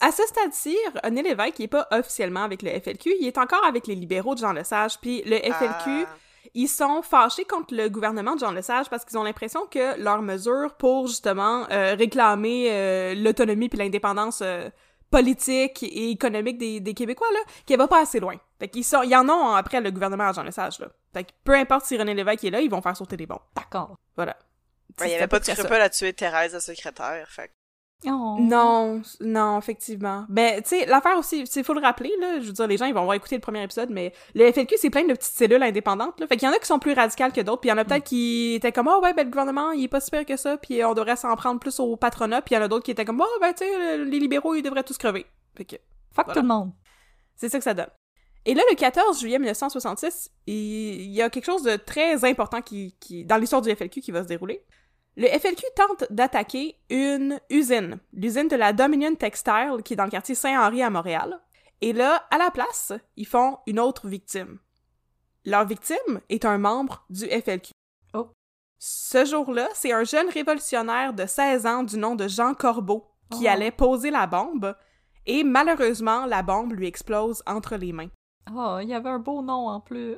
À 0.00 0.10
ce 0.12 0.22
stade-ci, 0.26 0.76
René 1.02 1.22
Lévesque, 1.22 1.58
il 1.60 1.64
est 1.64 1.68
pas 1.68 1.86
officiellement 1.92 2.42
avec 2.42 2.62
le 2.62 2.70
FLQ, 2.70 3.14
il 3.20 3.26
est 3.26 3.38
encore 3.38 3.64
avec 3.64 3.86
les 3.86 3.94
libéraux 3.94 4.34
de 4.34 4.40
Jean 4.40 4.52
Lesage, 4.52 4.98
puis 5.00 5.22
le 5.24 5.36
FLQ, 5.36 6.06
Ah. 6.06 6.16
Ils 6.54 6.68
sont 6.68 7.02
fâchés 7.02 7.44
contre 7.44 7.74
le 7.74 7.88
gouvernement 7.88 8.34
de 8.34 8.40
Jean 8.40 8.52
Lesage 8.52 8.90
parce 8.90 9.04
qu'ils 9.04 9.16
ont 9.18 9.22
l'impression 9.22 9.66
que 9.66 9.98
leurs 10.00 10.22
mesures 10.22 10.74
pour 10.78 11.06
justement 11.06 11.66
euh, 11.70 11.94
réclamer 11.94 12.68
euh, 12.70 13.14
l'autonomie 13.14 13.68
puis 13.68 13.78
l'indépendance 13.78 14.40
euh, 14.42 14.68
politique 15.10 15.82
et 15.82 16.10
économique 16.10 16.58
des, 16.58 16.80
des 16.80 16.94
Québécois 16.94 17.26
là, 17.32 17.40
qu'elle 17.66 17.78
va 17.78 17.88
pas 17.88 18.00
assez 18.02 18.20
loin. 18.20 18.36
Fait 18.58 18.68
qu'ils 18.68 18.84
sont, 18.84 19.02
ils 19.02 19.14
en 19.14 19.28
ont 19.28 19.54
après 19.54 19.80
le 19.80 19.90
gouvernement 19.90 20.28
à 20.28 20.32
Jean 20.32 20.42
Lesage 20.42 20.78
là. 20.78 20.88
Fait 21.12 21.24
que 21.24 21.30
peu 21.44 21.54
importe 21.54 21.84
si 21.86 21.96
René 21.98 22.14
Lévesque 22.14 22.44
est 22.44 22.50
là, 22.50 22.60
ils 22.60 22.70
vont 22.70 22.80
faire 22.82 22.96
sauter 22.96 23.16
des 23.16 23.26
bombes. 23.26 23.40
D'accord. 23.54 23.96
Voilà. 24.16 24.36
Ben, 24.98 25.06
il 25.06 25.08
y 25.08 25.10
C'est 25.12 25.16
avait 25.18 25.26
pas 25.28 25.38
de 25.38 25.44
scrupule 25.44 25.76
à 25.80 25.88
tuer 25.90 26.12
Thérèse, 26.12 26.52
la 26.52 26.60
secrétaire, 26.60 27.26
fait 27.30 27.48
que- 27.48 27.52
Oh. 28.06 28.36
Non, 28.40 29.00
non, 29.20 29.58
effectivement. 29.58 30.24
Mais, 30.28 30.60
tu 30.62 30.70
sais, 30.70 30.86
l'affaire 30.86 31.16
aussi, 31.18 31.44
il 31.44 31.64
faut 31.64 31.74
le 31.74 31.80
rappeler, 31.80 32.12
là, 32.20 32.40
je 32.40 32.46
veux 32.46 32.52
dire, 32.52 32.66
les 32.66 32.76
gens, 32.76 32.86
ils 32.86 32.94
vont 32.94 33.02
avoir 33.02 33.14
écouté 33.14 33.36
le 33.36 33.40
premier 33.40 33.62
épisode, 33.62 33.90
mais 33.90 34.12
le 34.34 34.50
FLQ, 34.50 34.74
c'est 34.76 34.90
plein 34.90 35.04
de 35.04 35.12
petites 35.12 35.36
cellules 35.36 35.62
indépendantes, 35.62 36.18
là. 36.18 36.26
Fait 36.26 36.36
qu'il 36.36 36.48
y 36.48 36.50
en 36.50 36.54
a 36.54 36.58
qui 36.58 36.66
sont 36.66 36.78
plus 36.78 36.94
radicales 36.94 37.32
que 37.32 37.40
d'autres, 37.40 37.60
puis 37.60 37.68
il 37.68 37.72
y 37.72 37.74
en 37.74 37.78
a 37.78 37.84
peut-être 37.84 38.04
qui 38.04 38.54
étaient 38.54 38.72
comme, 38.72 38.88
oh, 38.88 39.00
ouais, 39.02 39.12
ben, 39.14 39.24
le 39.24 39.30
gouvernement, 39.30 39.70
il 39.70 39.84
est 39.84 39.88
pas 39.88 40.00
super 40.00 40.24
que 40.26 40.36
ça, 40.36 40.56
puis 40.56 40.84
on 40.84 40.94
devrait 40.94 41.16
s'en 41.16 41.34
prendre 41.36 41.60
plus 41.60 41.78
au 41.78 41.96
patronat, 41.96 42.42
puis 42.42 42.54
il 42.54 42.58
y 42.58 42.60
en 42.60 42.64
a 42.64 42.68
d'autres 42.68 42.84
qui 42.84 42.90
étaient 42.90 43.04
comme, 43.04 43.20
oh, 43.20 43.38
ben, 43.40 43.52
tu 43.52 43.64
sais, 43.64 43.98
les 43.98 44.18
libéraux, 44.18 44.54
ils 44.54 44.62
devraient 44.62 44.84
tous 44.84 44.98
crever. 44.98 45.26
Fait 45.56 45.64
que, 45.64 45.76
Fuck 46.12 46.26
Voilà. 46.26 46.40
tout 46.40 46.46
le 46.46 46.52
monde. 46.52 46.72
c'est 47.36 47.48
ça 47.48 47.58
que 47.58 47.64
ça 47.64 47.74
donne. 47.74 47.90
Et 48.44 48.54
là, 48.54 48.62
le 48.68 48.74
14 48.74 49.20
juillet 49.20 49.38
1966, 49.38 50.30
il 50.46 50.54
il 50.54 51.10
y 51.12 51.22
a 51.22 51.30
quelque 51.30 51.44
chose 51.44 51.62
de 51.62 51.76
très 51.76 52.24
important 52.24 52.60
qui, 52.60 52.96
qui 52.98 53.24
dans 53.24 53.36
l'histoire 53.36 53.62
du 53.62 53.70
FLQ 53.74 54.00
qui 54.00 54.10
va 54.10 54.22
se 54.22 54.28
dérouler. 54.28 54.64
Le 55.16 55.26
FLQ 55.26 55.62
tente 55.76 56.04
d'attaquer 56.10 56.76
une 56.88 57.38
usine, 57.50 57.98
l'usine 58.14 58.48
de 58.48 58.56
la 58.56 58.72
Dominion 58.72 59.14
Textile, 59.14 59.82
qui 59.84 59.92
est 59.92 59.96
dans 59.96 60.04
le 60.04 60.10
quartier 60.10 60.34
Saint-Henri 60.34 60.82
à 60.82 60.88
Montréal. 60.90 61.38
Et 61.82 61.92
là, 61.92 62.24
à 62.30 62.38
la 62.38 62.50
place, 62.50 62.92
ils 63.16 63.26
font 63.26 63.58
une 63.66 63.78
autre 63.80 64.08
victime. 64.08 64.58
Leur 65.44 65.66
victime 65.66 66.20
est 66.28 66.44
un 66.44 66.56
membre 66.56 67.04
du 67.10 67.26
FLQ. 67.26 67.72
Oh. 68.14 68.30
Ce 68.78 69.24
jour-là, 69.24 69.68
c'est 69.74 69.92
un 69.92 70.04
jeune 70.04 70.28
révolutionnaire 70.30 71.12
de 71.12 71.26
16 71.26 71.66
ans 71.66 71.82
du 71.82 71.98
nom 71.98 72.14
de 72.14 72.28
Jean 72.28 72.54
Corbeau 72.54 73.06
qui 73.30 73.44
Oh. 73.46 73.50
allait 73.50 73.70
poser 73.70 74.10
la 74.10 74.26
bombe, 74.26 74.74
et 75.26 75.44
malheureusement, 75.44 76.26
la 76.26 76.42
bombe 76.42 76.72
lui 76.72 76.86
explose 76.86 77.42
entre 77.46 77.76
les 77.76 77.92
mains. 77.92 78.10
Oh, 78.54 78.78
il 78.80 78.88
y 78.88 78.94
avait 78.94 79.08
un 79.10 79.18
beau 79.18 79.42
nom 79.42 79.68
en 79.68 79.80
plus. 79.80 80.16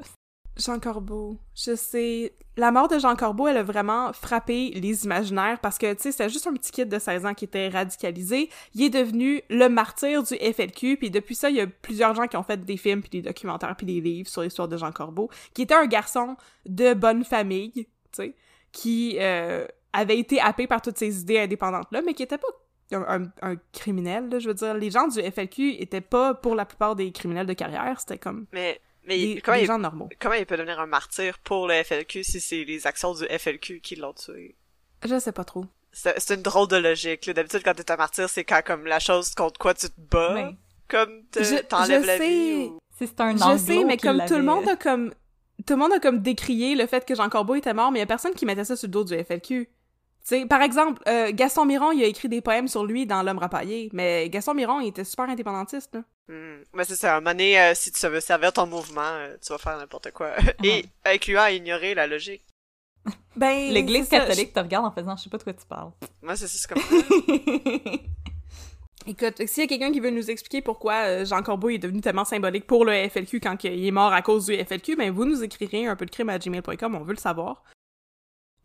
Jean 0.57 0.79
Corbeau, 0.79 1.37
je 1.57 1.75
sais. 1.75 2.33
La 2.57 2.71
mort 2.71 2.87
de 2.87 2.99
Jean 3.01 3.17
Corbeau, 3.17 3.49
elle 3.49 3.57
a 3.57 3.63
vraiment 3.65 4.13
frappé 4.13 4.71
les 4.71 5.05
imaginaires 5.05 5.59
parce 5.61 5.77
que, 5.79 5.93
tu 5.95 6.03
sais, 6.03 6.13
c'était 6.13 6.29
juste 6.29 6.47
un 6.47 6.53
petit 6.53 6.71
kid 6.71 6.89
de 6.89 6.99
16 7.01 7.27
ans 7.27 7.35
qui 7.35 7.45
était 7.45 7.69
radicalisé. 7.69 8.49
Il 8.75 8.83
est 8.83 8.91
devenu 8.91 9.43
le 9.51 9.69
martyr 9.69 10.23
du 10.23 10.35
FLQ, 10.37 10.97
puis 10.99 11.11
depuis 11.11 11.35
ça, 11.35 11.51
il 11.51 11.57
y 11.57 11.61
a 11.61 11.67
plusieurs 11.67 12.15
gens 12.15 12.29
qui 12.29 12.37
ont 12.37 12.45
fait 12.45 12.65
des 12.65 12.77
films, 12.77 13.01
puis 13.01 13.11
des 13.11 13.23
documentaires, 13.23 13.75
puis 13.77 13.87
des 13.87 14.01
livres 14.01 14.29
sur 14.29 14.43
l'histoire 14.43 14.69
de 14.69 14.77
Jean 14.77 14.93
Corbeau, 14.93 15.29
qui 15.53 15.63
était 15.63 15.75
un 15.75 15.87
garçon 15.87 16.37
de 16.67 16.95
bonne 16.95 17.25
famille, 17.25 17.73
tu 17.73 17.89
sais, 18.13 18.37
qui 18.71 19.17
euh, 19.19 19.67
avait 19.93 20.19
été 20.19 20.41
happé 20.41 20.69
par 20.69 20.81
toutes 20.81 20.99
ces 20.99 21.21
idées 21.23 21.41
indépendantes-là, 21.41 22.03
mais 22.07 22.15
qui 22.15 22.23
était 22.23 22.39
pas 22.39 22.47
un, 22.93 23.25
un- 23.43 23.57
criminel, 23.73 24.29
là, 24.29 24.39
je 24.39 24.47
veux 24.47 24.55
dire. 24.55 24.75
Les 24.75 24.91
gens 24.93 25.09
du 25.09 25.21
FLQ 25.21 25.81
étaient 25.81 26.01
pas, 26.01 26.35
pour 26.35 26.55
la 26.55 26.65
plupart 26.65 26.95
des 26.95 27.11
criminels 27.11 27.47
de 27.47 27.53
carrière, 27.55 27.99
c'était 27.99 28.19
comme 28.19 28.47
Mais, 28.53 28.81
mais 29.07 29.35
des, 29.35 29.41
comment, 29.41 29.57
des 29.57 29.63
il, 29.65 29.67
gens 29.67 29.79
normaux. 29.79 30.09
comment 30.21 30.35
il 30.35 30.47
peut 30.47 30.57
devenir 30.57 30.81
un 30.81 30.87
martyr 30.87 31.39
pour 31.39 31.67
le 31.69 31.83
FLQ 31.83 32.23
si 32.25 32.41
c'est 32.41 32.65
les 32.65 32.87
actions 32.87 33.15
du 33.15 33.25
FLQ 33.27 33.81
qui 33.81 33.97
l'ont 33.97 34.13
tué? 34.15 34.55
Je 35.05 35.19
sais 35.19 35.33
pas 35.33 35.45
trop. 35.45 35.67
C'est 35.93 36.19
c'est 36.19 36.35
une 36.35 36.43
drôle 36.43 36.69
de 36.69 36.77
logique. 36.77 37.27
là. 37.27 37.35
D'habitude, 37.35 37.63
quand 37.65 37.75
t'es 37.75 37.91
un 37.91 37.97
martyr, 37.97 38.29
c'est 38.29 38.45
quand 38.45 38.63
comme 38.65 38.87
la 38.87 38.99
chose 38.99 39.35
contre 39.35 39.59
quoi 39.61 39.75
tu 39.75 39.87
te 39.89 40.01
bats, 40.11 40.33
Mais 40.35 40.57
comme 40.89 41.23
te- 41.31 41.43
Je- 41.43 41.63
t'enlèves 41.63 42.03
je 42.03 42.07
la 42.07 42.19
sais. 42.19 42.29
vie. 42.29 42.65
Ou... 42.73 42.79
si 42.99 43.07
c'est 43.07 43.21
un 43.21 43.37
Je 43.37 43.59
sais, 43.59 43.85
mais 43.85 43.97
comme 43.97 44.25
tout 44.27 44.35
le 44.35 44.43
monde 44.43 44.69
a 44.69 44.77
comme 44.77 45.13
tout 45.67 45.75
le 45.75 45.79
monde 45.79 45.93
a 45.93 46.01
comme 46.01 46.19
décrié 46.21 46.75
le 46.75 46.87
fait 46.87 47.05
que 47.07 47.15
Jean 47.15 47.29
Corbeau 47.29 47.55
était 47.55 47.73
mort, 47.75 47.93
mais 47.93 47.99
il 47.99 48.03
y 48.03 48.05
a 48.05 48.07
personne 48.07 48.35
qui 48.35 48.45
mettait 48.45 48.65
ça 48.65 48.75
sur 48.77 48.89
le 48.89 48.93
dos 48.93 49.05
du 49.05 49.15
FLQ. 49.17 49.67
Tu 49.67 49.71
sais, 50.23 50.47
par 50.47 50.63
exemple, 50.63 51.01
euh, 51.07 51.31
Gaston 51.33 51.65
Miron, 51.67 51.93
il 51.93 52.03
a 52.03 52.07
écrit 52.07 52.29
des 52.31 52.41
poèmes 52.41 52.67
sur 52.67 52.85
lui 52.85 53.07
dans 53.07 53.23
L'homme 53.23 53.39
rapaillé, 53.39 53.91
mais 53.93 54.29
Gaston 54.31 54.55
Miron, 54.55 54.81
il 54.81 54.89
était 54.89 55.05
super 55.05 55.27
indépendantiste. 55.29 55.95
Là. 55.95 56.03
Hmm. 56.29 56.63
Mais 56.73 56.85
c'est 56.85 56.97
ça, 56.97 57.15
à 57.15 57.17
un 57.17 57.21
moment 57.21 57.33
donné, 57.33 57.61
euh, 57.61 57.75
si 57.75 57.93
tu 57.93 58.07
veux 58.07 58.21
servir 58.21 58.53
ton 58.53 58.67
mouvement, 58.67 59.03
euh, 59.03 59.37
tu 59.45 59.53
vas 59.53 59.59
faire 59.59 59.77
n'importe 59.77 60.11
quoi. 60.13 60.33
Et 60.65 60.87
incluant 61.05 61.43
à 61.43 61.51
ignorer 61.51 61.95
la 61.95 62.07
logique. 62.07 62.45
Ben, 63.37 63.73
L'Église 63.73 64.09
ça, 64.09 64.21
catholique 64.21 64.53
te 64.53 64.61
regarde 64.61 64.87
en 64.87 64.93
faisant 64.93 65.17
«je 65.19 65.25
sais 65.25 65.31
pas 65.31 65.39
de 65.39 65.43
quoi 65.43 65.53
tu 65.53 65.67
parles 65.67 65.91
Moi, 66.23 66.37
c'est 66.37 66.47
c'est 66.47 66.69
comme 66.69 66.81
ça. 66.81 66.95
Écoute, 69.07 69.47
s'il 69.47 69.65
y 69.65 69.67
a 69.67 69.67
quelqu'un 69.67 69.93
qui 69.93 70.01
veut 70.01 70.11
nous 70.11 70.31
expliquer 70.31 70.63
pourquoi 70.63 70.95
euh, 71.05 71.25
Jean 71.27 71.43
Corbeau 71.43 71.69
est 71.69 71.79
devenu 71.79 72.01
tellement 72.01 72.25
symbolique 72.25 72.67
pour 72.67 72.87
le 72.87 73.09
FLQ 73.09 73.41
quand 73.41 73.63
il 73.65 73.85
est 73.85 73.91
mort 73.91 74.13
à 74.15 74.23
cause 74.23 74.47
du 74.47 74.57
FLQ, 74.57 74.97
ben 74.97 75.11
vous 75.11 75.27
nous 75.27 75.43
écrirez 75.43 75.87
un 75.87 75.97
peu 75.97 76.07
de 76.07 76.11
crime 76.11 76.31
à 76.31 76.39
gmail.com, 76.39 76.95
on 76.95 77.03
veut 77.03 77.13
le 77.13 77.19
savoir. 77.19 77.65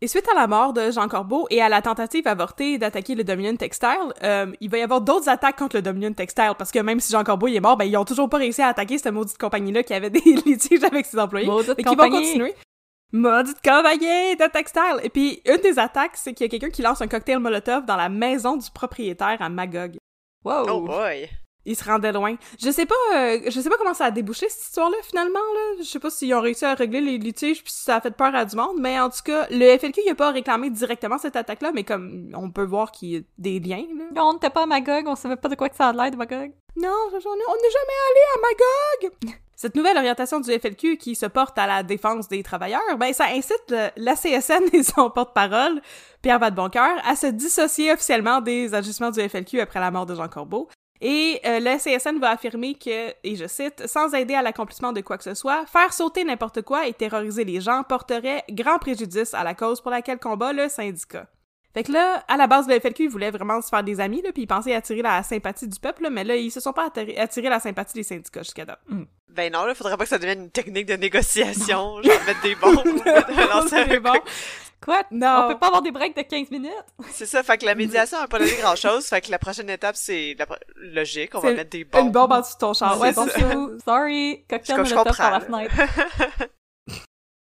Et 0.02 0.08
suite 0.08 0.26
à 0.30 0.34
la 0.34 0.46
mort 0.46 0.72
de 0.72 0.90
Jean 0.90 1.08
Corbeau 1.08 1.46
et 1.50 1.60
à 1.60 1.68
la 1.68 1.82
tentative 1.82 2.26
avortée 2.26 2.78
d'attaquer 2.78 3.14
le 3.14 3.22
Dominion 3.22 3.54
Textile, 3.54 4.14
euh, 4.22 4.50
il 4.62 4.70
va 4.70 4.78
y 4.78 4.82
avoir 4.82 5.02
d'autres 5.02 5.28
attaques 5.28 5.58
contre 5.58 5.76
le 5.76 5.82
Dominion 5.82 6.14
Textile 6.14 6.52
parce 6.56 6.70
que 6.70 6.78
même 6.78 7.00
si 7.00 7.12
Jean 7.12 7.22
Corbeau 7.22 7.48
il 7.48 7.56
est 7.56 7.60
mort, 7.60 7.76
ben 7.76 7.84
ils 7.84 7.96
ont 7.98 8.06
toujours 8.06 8.30
pas 8.30 8.38
réussi 8.38 8.62
à 8.62 8.68
attaquer 8.68 8.96
cette 8.96 9.12
maudite 9.12 9.36
compagnie-là 9.36 9.82
qui 9.82 9.92
avait 9.92 10.08
des 10.10 10.20
litiges 10.20 10.84
avec 10.84 11.04
ses 11.04 11.18
employés. 11.18 11.46
Maudite 11.46 11.74
et 11.76 11.82
qui 11.82 11.84
vont 11.84 11.90
compagnie. 11.90 12.24
continuer. 12.24 12.54
Maudite 13.12 13.60
compagnie 13.62 14.36
de 14.36 14.50
textile! 14.50 15.00
Et 15.02 15.10
puis, 15.10 15.42
une 15.44 15.58
des 15.58 15.78
attaques, 15.78 16.16
c'est 16.16 16.32
qu'il 16.32 16.44
y 16.44 16.48
a 16.48 16.50
quelqu'un 16.50 16.70
qui 16.70 16.80
lance 16.80 17.02
un 17.02 17.08
cocktail 17.08 17.38
Molotov 17.38 17.84
dans 17.84 17.96
la 17.96 18.08
maison 18.08 18.56
du 18.56 18.70
propriétaire 18.70 19.36
à 19.40 19.50
Magog.». 19.50 19.96
Wow! 20.44 20.66
Oh 20.66 20.80
boy. 20.80 21.28
Il 21.70 21.76
se 21.76 21.84
rendait 21.84 22.10
loin. 22.10 22.34
Je 22.60 22.68
sais 22.70 22.84
pas, 22.86 22.94
euh, 23.14 23.38
je 23.46 23.60
sais 23.60 23.68
pas 23.70 23.76
comment 23.78 23.94
ça 23.94 24.06
a 24.06 24.10
débouché 24.10 24.48
cette 24.48 24.64
histoire-là 24.64 24.96
finalement 25.04 25.38
là. 25.38 25.76
Je 25.78 25.84
sais 25.84 26.00
pas 26.00 26.10
s'ils 26.10 26.34
ont 26.34 26.40
réussi 26.40 26.64
à 26.64 26.74
régler 26.74 27.00
les 27.00 27.16
litiges 27.18 27.62
puis 27.62 27.72
si 27.72 27.84
ça 27.84 27.96
a 27.96 28.00
fait 28.00 28.10
peur 28.10 28.34
à 28.34 28.44
du 28.44 28.56
monde, 28.56 28.78
mais 28.80 28.98
en 28.98 29.08
tout 29.08 29.22
cas, 29.24 29.46
le 29.50 29.78
FLQ 29.78 30.00
il 30.04 30.10
a 30.10 30.14
pas 30.16 30.32
réclamé 30.32 30.68
directement 30.70 31.18
cette 31.18 31.36
attaque-là, 31.36 31.70
mais 31.72 31.84
comme 31.84 32.32
on 32.34 32.50
peut 32.50 32.64
voir 32.64 32.90
qu'il 32.90 33.08
y 33.10 33.16
a 33.16 33.20
des 33.38 33.60
liens 33.60 33.84
là. 34.14 34.24
On 34.24 34.32
n'était 34.32 34.50
pas 34.50 34.64
à 34.64 34.66
Magog, 34.66 35.04
on 35.06 35.14
savait 35.14 35.36
pas 35.36 35.48
de 35.48 35.54
quoi 35.54 35.68
que 35.68 35.76
ça 35.76 35.88
a 35.88 35.92
l'air 35.92 36.10
de 36.10 36.16
Magog. 36.16 36.50
Non, 36.76 36.88
on 36.88 37.16
est- 37.18 37.22
on 37.24 37.54
n'est 37.54 37.70
jamais 37.70 37.98
allé 38.10 38.22
à 38.34 38.38
Magog. 39.08 39.34
Cette 39.56 39.74
nouvelle 39.76 39.98
orientation 39.98 40.40
du 40.40 40.50
FLQ 40.58 40.96
qui 40.96 41.14
se 41.14 41.26
porte 41.26 41.58
à 41.58 41.66
la 41.66 41.82
défense 41.82 42.28
des 42.28 42.42
travailleurs, 42.42 42.80
ben 42.96 43.12
ça 43.12 43.26
incite 43.26 43.62
le- 43.68 43.90
la 43.96 44.16
CSN 44.16 44.62
et 44.72 44.82
son 44.82 45.10
porte-parole, 45.10 45.82
Pierre 46.22 46.38
Vadeboncoeur, 46.38 46.96
à 47.04 47.14
se 47.14 47.26
dissocier 47.26 47.92
officiellement 47.92 48.40
des 48.40 48.72
agissements 48.74 49.10
du 49.10 49.20
FLQ 49.20 49.60
après 49.60 49.78
la 49.80 49.90
mort 49.90 50.06
de 50.06 50.14
Jean 50.14 50.28
Corbeau. 50.28 50.68
Et 51.00 51.40
euh, 51.46 51.60
le 51.60 51.78
CSN 51.78 52.18
va 52.18 52.30
affirmer 52.30 52.74
que, 52.74 53.10
et 53.24 53.36
je 53.36 53.46
cite, 53.46 53.86
sans 53.86 54.12
aider 54.12 54.34
à 54.34 54.42
l'accomplissement 54.42 54.92
de 54.92 55.00
quoi 55.00 55.16
que 55.16 55.24
ce 55.24 55.34
soit, 55.34 55.64
faire 55.66 55.92
sauter 55.92 56.24
n'importe 56.24 56.62
quoi 56.62 56.86
et 56.86 56.92
terroriser 56.92 57.44
les 57.44 57.60
gens 57.60 57.82
porterait 57.84 58.44
grand 58.50 58.78
préjudice 58.78 59.32
à 59.32 59.42
la 59.42 59.54
cause 59.54 59.80
pour 59.80 59.90
laquelle 59.90 60.18
combat 60.18 60.52
le 60.52 60.68
syndicat. 60.68 61.26
Fait 61.72 61.84
que 61.84 61.92
là, 61.92 62.24
à 62.26 62.36
la 62.36 62.48
base, 62.48 62.66
le 62.68 62.78
FLQ, 62.80 63.04
ils 63.04 63.08
voulaient 63.08 63.30
vraiment 63.30 63.62
se 63.62 63.68
faire 63.68 63.84
des 63.84 64.00
amis, 64.00 64.20
là, 64.22 64.32
puis 64.32 64.42
ils 64.42 64.46
pensaient 64.46 64.74
attirer 64.74 65.02
la 65.02 65.22
sympathie 65.22 65.68
du 65.68 65.78
peuple, 65.78 66.02
là, 66.02 66.10
mais 66.10 66.24
là, 66.24 66.34
ils 66.34 66.50
se 66.50 66.58
sont 66.58 66.72
pas 66.72 66.86
attirés, 66.86 67.16
attirés 67.16 67.48
la 67.48 67.60
sympathie 67.60 67.94
des 67.94 68.02
syndicats 68.02 68.42
jusqu'à 68.42 68.64
date. 68.64 68.80
Ben 69.28 69.52
non, 69.52 69.64
là, 69.64 69.74
faudrait 69.76 69.96
pas 69.96 70.02
que 70.02 70.08
ça 70.08 70.18
devienne 70.18 70.42
une 70.42 70.50
technique 70.50 70.86
de 70.86 70.94
négociation, 70.96 72.02
genre 72.02 72.24
mettre 72.26 72.42
des 72.42 72.56
bombes, 72.56 72.74
lancer 73.54 73.76
un 73.76 73.88
C'est 73.88 74.00
bon. 74.00 74.12
coup. 74.12 74.18
Quoi? 74.82 75.02
Non. 75.10 75.44
On 75.44 75.48
peut 75.52 75.58
pas 75.58 75.66
avoir 75.66 75.82
des 75.82 75.90
breaks 75.90 76.16
de 76.16 76.22
15 76.22 76.50
minutes? 76.50 76.72
C'est 77.12 77.26
ça, 77.26 77.42
fait 77.42 77.58
que 77.58 77.66
la 77.66 77.74
médiation 77.74 78.16
a 78.18 78.26
pas 78.28 78.38
donné 78.38 78.52
grand 78.60 78.76
chose, 78.76 79.06
fait 79.06 79.20
que 79.20 79.30
la 79.30 79.38
prochaine 79.38 79.68
étape, 79.68 79.94
c'est 79.96 80.34
la 80.38 80.46
pro- 80.46 80.54
logique, 80.76 81.34
on 81.34 81.40
va 81.40 81.52
mettre 81.52 81.70
des 81.70 81.84
bombes. 81.84 82.06
Une 82.06 82.10
bombe 82.12 82.32
en 82.32 82.40
dessous 82.40 82.54
de 82.54 82.58
ton 82.58 82.72
char. 82.72 82.98
Ouais, 82.98 83.12
bon. 83.12 83.26
Sorry, 83.84 84.44
cocktail 84.48 84.76
Je- 84.78 84.84
je 84.84 84.94
molotov 84.94 85.16
par 85.16 85.30
la 85.32 85.40
fenêtre. 85.40 85.74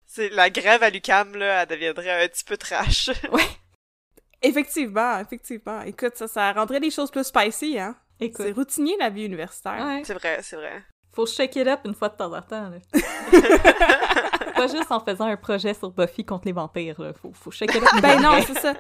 C'est 0.07 0.31
la 0.31 0.49
grève 0.49 0.83
à 0.83 0.89
l'UCAM, 0.89 1.35
là, 1.37 1.63
elle 1.63 1.69
deviendrait 1.69 2.25
un 2.25 2.29
petit 2.29 2.43
peu 2.45 2.57
trash. 2.57 3.11
Effectivement, 4.43 5.19
effectivement. 5.19 5.83
Écoute, 5.83 6.17
ça, 6.17 6.29
ça 6.29 6.53
rendrait 6.53 6.81
les 6.81 6.91
choses 6.91 7.11
plus 7.11 7.25
spicy, 7.25 7.79
hein. 7.79 7.97
C'est 8.19 8.53
routinier, 8.53 8.97
la 8.99 9.11
vie 9.11 9.25
universitaire. 9.27 9.85
ouais, 9.85 10.03
c'est 10.05 10.15
vrai, 10.15 10.39
c'est 10.43 10.57
vrai. 10.57 10.83
faut 11.15 11.27
shake 11.27 11.57
it 11.57 11.67
up 11.67 11.81
une 11.85 11.95
fois 11.95 12.09
de 12.09 12.17
temps 12.17 12.33
en 12.35 12.41
temps. 12.41 12.71
Là. 12.71 12.79
Pas 14.57 14.67
juste 14.67 14.91
en 14.91 15.01
faisant 15.01 15.27
un 15.27 15.37
projet 15.37 15.75
sur 15.75 15.91
Buffy 15.91 16.25
contre 16.25 16.47
les 16.47 16.53
vampires. 16.53 17.01
Là. 17.01 17.13
Faut, 17.13 17.33
faut 17.33 17.51
up. 17.51 17.71
Ben 18.03 18.21
non, 18.21 18.33
c'est 18.47 18.59
ça. 18.59 18.75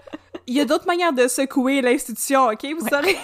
Il 0.47 0.55
y 0.57 0.61
a 0.61 0.65
d'autres 0.65 0.87
manières 0.87 1.13
de 1.13 1.29
secouer 1.29 1.81
l'institution, 1.81 2.47
OK? 2.47 2.67
Vous 2.79 2.89
savez? 2.89 3.17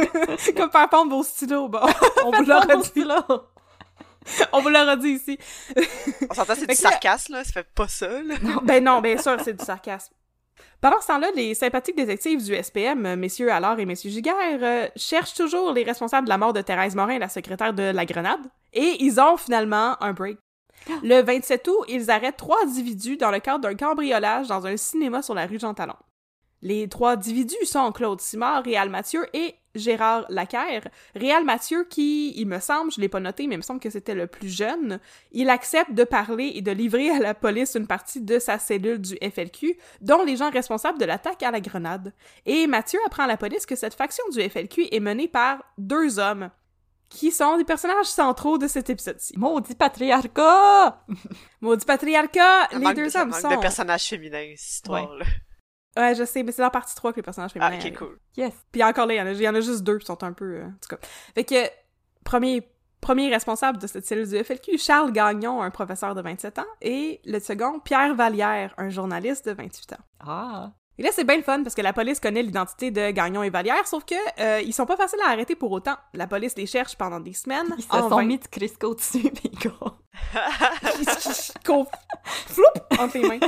Comme 0.56 0.70
faire 0.70 0.88
pendre 0.88 1.14
vos 1.14 1.22
stylos, 1.22 1.68
bon. 1.68 1.80
On 2.24 2.30
vous 2.30 2.44
l'aura 2.44 2.76
dit. 2.76 3.04
là. 3.04 3.26
On 4.52 4.60
vous 4.60 4.68
l'aura 4.68 4.96
dit 4.96 5.10
ici. 5.10 5.38
On 6.30 6.34
s'entend, 6.34 6.54
c'est 6.54 6.66
du 6.66 6.74
sarcasme, 6.74 7.34
là, 7.34 7.44
ça 7.44 7.52
fait 7.52 7.68
pas 7.74 7.88
ça, 7.88 8.08
là. 8.08 8.34
Ben 8.62 8.82
non, 8.82 9.00
bien 9.00 9.16
sûr, 9.18 9.36
c'est 9.42 9.54
du 9.54 9.64
sarcasme. 9.64 10.12
Pendant 10.80 11.00
ce 11.00 11.06
temps-là, 11.06 11.28
les 11.34 11.54
sympathiques 11.54 11.96
détectives 11.96 12.44
du 12.44 12.54
SPM, 12.54 13.16
messieurs 13.16 13.50
Allard 13.50 13.78
et 13.78 13.86
messieurs 13.86 14.10
Giguère, 14.10 14.34
euh, 14.62 14.88
cherchent 14.96 15.34
toujours 15.34 15.72
les 15.72 15.84
responsables 15.84 16.26
de 16.26 16.28
la 16.28 16.38
mort 16.38 16.52
de 16.52 16.60
Thérèse 16.60 16.94
Morin, 16.94 17.18
la 17.18 17.28
secrétaire 17.28 17.72
de 17.72 17.82
la 17.84 18.04
Grenade, 18.04 18.40
et 18.72 18.96
ils 19.00 19.18
ont 19.18 19.36
finalement 19.36 20.00
un 20.02 20.12
break. 20.12 20.38
Le 21.02 21.22
27 21.22 21.68
août, 21.68 21.84
ils 21.88 22.10
arrêtent 22.10 22.36
trois 22.36 22.62
individus 22.64 23.16
dans 23.16 23.30
le 23.30 23.40
cadre 23.40 23.60
d'un 23.60 23.74
cambriolage 23.74 24.48
dans 24.48 24.66
un 24.66 24.76
cinéma 24.76 25.22
sur 25.22 25.34
la 25.34 25.46
rue 25.46 25.58
Jean 25.58 25.74
Talon. 25.74 25.96
Les 26.62 26.88
trois 26.88 27.12
individus 27.12 27.64
sont 27.64 27.92
Claude 27.92 28.20
Simard, 28.20 28.64
Réal 28.64 28.88
Mathieu 28.88 29.26
et 29.34 29.54
Gérard 29.74 30.24
Lacaire. 30.30 30.88
Réal 31.14 31.44
Mathieu 31.44 31.84
qui, 31.84 32.32
il 32.36 32.46
me 32.46 32.60
semble, 32.60 32.90
je 32.90 33.00
l'ai 33.00 33.08
pas 33.08 33.20
noté, 33.20 33.46
mais 33.46 33.54
il 33.54 33.58
me 33.58 33.62
semble 33.62 33.78
que 33.78 33.90
c'était 33.90 34.14
le 34.14 34.26
plus 34.26 34.48
jeune, 34.48 34.98
il 35.32 35.50
accepte 35.50 35.92
de 35.92 36.04
parler 36.04 36.52
et 36.54 36.62
de 36.62 36.72
livrer 36.72 37.10
à 37.10 37.18
la 37.18 37.34
police 37.34 37.74
une 37.74 37.86
partie 37.86 38.22
de 38.22 38.38
sa 38.38 38.58
cellule 38.58 39.00
du 39.00 39.16
FLQ, 39.16 39.76
dont 40.00 40.24
les 40.24 40.36
gens 40.36 40.50
responsables 40.50 40.98
de 40.98 41.04
l'attaque 41.04 41.42
à 41.42 41.50
la 41.50 41.60
grenade. 41.60 42.14
Et 42.46 42.66
Mathieu 42.66 42.98
apprend 43.06 43.24
à 43.24 43.28
la 43.28 43.36
police 43.36 43.66
que 43.66 43.76
cette 43.76 43.94
faction 43.94 44.24
du 44.32 44.40
FLQ 44.40 44.88
est 44.90 45.00
menée 45.00 45.28
par 45.28 45.62
deux 45.76 46.18
hommes, 46.18 46.50
qui 47.08 47.30
sont 47.30 47.56
des 47.56 47.64
personnages 47.64 48.06
centraux 48.06 48.58
de 48.58 48.66
cet 48.66 48.90
épisode-ci. 48.90 49.32
Maudit 49.38 49.74
patriarcat! 49.74 51.04
Maudit 51.60 51.84
patriarcat, 51.86 52.68
Ça 52.70 52.78
les 52.78 52.94
deux 52.94 53.16
hommes 53.16 53.32
sont... 53.32 53.50
de 53.50 53.56
personnages 53.60 54.06
féminins, 54.08 54.52
cette 54.56 54.70
histoire-là. 54.76 55.24
Ouais, 55.96 56.14
je 56.14 56.24
sais, 56.24 56.42
mais 56.42 56.52
c'est 56.52 56.60
dans 56.62 56.70
partie 56.70 56.94
3 56.94 57.12
que 57.12 57.16
les 57.16 57.22
personnages 57.22 57.52
féminins 57.52 57.70
Ah, 57.72 57.76
ok, 57.76 57.80
arrivent. 57.80 57.98
cool. 57.98 58.18
Yes. 58.36 58.52
Puis 58.70 58.82
encore 58.84 59.06
là, 59.06 59.14
il 59.14 59.16
y 59.16 59.20
en 59.22 59.26
a, 59.26 59.30
il 59.32 59.40
y 59.40 59.48
en 59.48 59.54
a 59.54 59.60
juste 59.60 59.82
deux 59.82 59.98
qui 59.98 60.04
sont 60.06 60.22
un 60.24 60.32
peu... 60.32 60.56
euh, 60.56 60.66
en 60.66 60.72
tout 60.72 60.94
cas. 60.94 60.98
Fait 61.34 61.44
que, 61.44 61.54
premier, 62.22 62.68
premier 63.00 63.30
responsable 63.30 63.78
de 63.78 63.86
cette 63.86 64.04
cellule 64.04 64.28
du 64.28 64.36
FLQ, 64.44 64.76
Charles 64.78 65.12
Gagnon, 65.12 65.62
un 65.62 65.70
professeur 65.70 66.14
de 66.14 66.20
27 66.20 66.58
ans, 66.58 66.66
et 66.82 67.20
le 67.24 67.38
second, 67.38 67.80
Pierre 67.80 68.14
Vallière, 68.14 68.74
un 68.76 68.90
journaliste 68.90 69.46
de 69.46 69.52
28 69.52 69.92
ans. 69.94 70.04
Ah. 70.20 70.72
Et 70.98 71.02
là, 71.02 71.10
c'est 71.12 71.24
bien 71.24 71.36
le 71.36 71.42
fun 71.42 71.62
parce 71.62 71.74
que 71.74 71.82
la 71.82 71.92
police 71.92 72.20
connaît 72.20 72.42
l'identité 72.42 72.90
de 72.90 73.10
Gagnon 73.10 73.42
et 73.42 73.50
Vallière, 73.50 73.86
sauf 73.86 74.04
que 74.04 74.14
euh, 74.40 74.60
ils 74.62 74.72
sont 74.72 74.86
pas 74.86 74.96
faciles 74.96 75.18
à 75.26 75.30
arrêter 75.30 75.54
pour 75.54 75.70
autant. 75.72 75.96
La 76.14 76.26
police 76.26 76.54
les 76.56 76.64
cherche 76.66 76.96
pendant 76.96 77.20
des 77.20 77.34
semaines. 77.34 77.66
Ils 77.76 77.84
se 77.84 77.88
en 77.90 78.08
sont 78.08 78.16
vain. 78.16 78.24
mis 78.24 78.38
de 78.38 78.46
Crisco 78.46 78.94
dessus, 78.94 79.30
pis 79.30 79.50
floupe 81.64 82.98
entre 82.98 83.18
les 83.18 83.28
mains. 83.28 83.40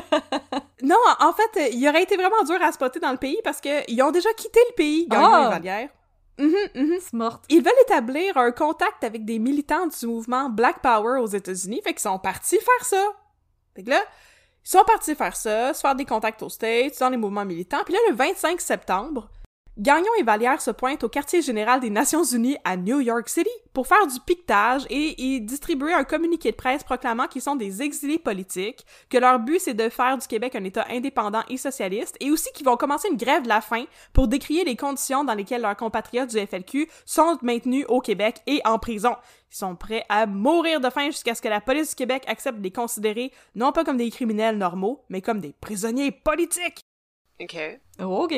Non, 0.82 0.96
en 1.20 1.32
fait, 1.32 1.70
il 1.72 1.88
aurait 1.88 2.02
été 2.02 2.16
vraiment 2.16 2.42
dur 2.44 2.60
à 2.62 2.70
spotter 2.72 3.00
dans 3.00 3.12
le 3.12 3.16
pays 3.16 3.38
parce 3.42 3.60
que 3.60 3.90
ils 3.90 4.02
ont 4.02 4.10
déjà 4.10 4.32
quitté 4.34 4.60
le 4.70 4.74
pays, 4.74 5.06
Gagnon 5.08 5.28
Ah! 5.32 5.46
et 5.46 5.50
Vallière. 5.54 5.88
Mhm, 6.38 6.54
mhm. 6.74 6.98
C'est 7.00 7.12
morte. 7.14 7.44
Ils 7.48 7.62
veulent 7.62 7.72
établir 7.82 8.36
un 8.36 8.52
contact 8.52 9.02
avec 9.02 9.24
des 9.24 9.38
militants 9.40 9.86
du 9.88 10.06
mouvement 10.06 10.48
Black 10.50 10.80
Power 10.82 11.18
aux 11.20 11.26
États-Unis, 11.26 11.80
fait 11.82 11.92
qu'ils 11.94 12.00
sont 12.02 12.18
partis 12.18 12.58
faire 12.58 12.84
ça. 12.84 13.04
Fait 13.74 13.82
que 13.82 13.90
là, 13.90 14.00
Ils 14.64 14.70
sont 14.70 14.84
partis 14.84 15.14
faire 15.14 15.36
ça, 15.36 15.72
se 15.72 15.80
faire 15.80 15.94
des 15.94 16.04
contacts 16.04 16.42
aux 16.42 16.48
States, 16.48 16.98
dans 17.00 17.08
les 17.08 17.16
mouvements 17.16 17.44
militants. 17.44 17.82
Puis 17.84 17.94
là, 17.94 18.00
le 18.10 18.14
25 18.14 18.60
septembre, 18.60 19.30
Gagnon 19.80 20.10
et 20.18 20.24
Vallière 20.24 20.60
se 20.60 20.72
pointent 20.72 21.04
au 21.04 21.08
quartier 21.08 21.40
général 21.40 21.78
des 21.78 21.88
Nations 21.88 22.24
Unies 22.24 22.56
à 22.64 22.76
New 22.76 22.98
York 22.98 23.28
City 23.28 23.48
pour 23.72 23.86
faire 23.86 24.08
du 24.08 24.18
piquetage 24.26 24.84
et, 24.90 25.36
et 25.36 25.38
distribuer 25.38 25.94
un 25.94 26.02
communiqué 26.02 26.50
de 26.50 26.56
presse 26.56 26.82
proclamant 26.82 27.28
qu'ils 27.28 27.42
sont 27.42 27.54
des 27.54 27.80
exilés 27.80 28.18
politiques, 28.18 28.84
que 29.08 29.18
leur 29.18 29.38
but 29.38 29.60
c'est 29.60 29.74
de 29.74 29.88
faire 29.88 30.18
du 30.18 30.26
Québec 30.26 30.56
un 30.56 30.64
État 30.64 30.84
indépendant 30.90 31.44
et 31.48 31.56
socialiste, 31.56 32.16
et 32.18 32.32
aussi 32.32 32.50
qu'ils 32.54 32.66
vont 32.66 32.76
commencer 32.76 33.06
une 33.08 33.16
grève 33.16 33.44
de 33.44 33.48
la 33.48 33.60
faim 33.60 33.84
pour 34.12 34.26
décrier 34.26 34.64
les 34.64 34.74
conditions 34.74 35.22
dans 35.22 35.34
lesquelles 35.34 35.62
leurs 35.62 35.76
compatriotes 35.76 36.30
du 36.30 36.44
FLQ 36.44 36.90
sont 37.06 37.38
maintenus 37.42 37.84
au 37.86 38.00
Québec 38.00 38.38
et 38.48 38.60
en 38.64 38.80
prison. 38.80 39.14
Ils 39.52 39.58
sont 39.58 39.76
prêts 39.76 40.04
à 40.08 40.26
mourir 40.26 40.80
de 40.80 40.90
faim 40.90 41.06
jusqu'à 41.06 41.36
ce 41.36 41.40
que 41.40 41.46
la 41.46 41.60
police 41.60 41.90
du 41.90 41.94
Québec 41.94 42.24
accepte 42.26 42.58
de 42.58 42.64
les 42.64 42.72
considérer 42.72 43.30
non 43.54 43.70
pas 43.70 43.84
comme 43.84 43.96
des 43.96 44.10
criminels 44.10 44.58
normaux, 44.58 45.04
mais 45.08 45.22
comme 45.22 45.38
des 45.38 45.54
prisonniers 45.60 46.10
politiques. 46.10 46.80
OK. 47.40 47.56
OK. 48.00 48.34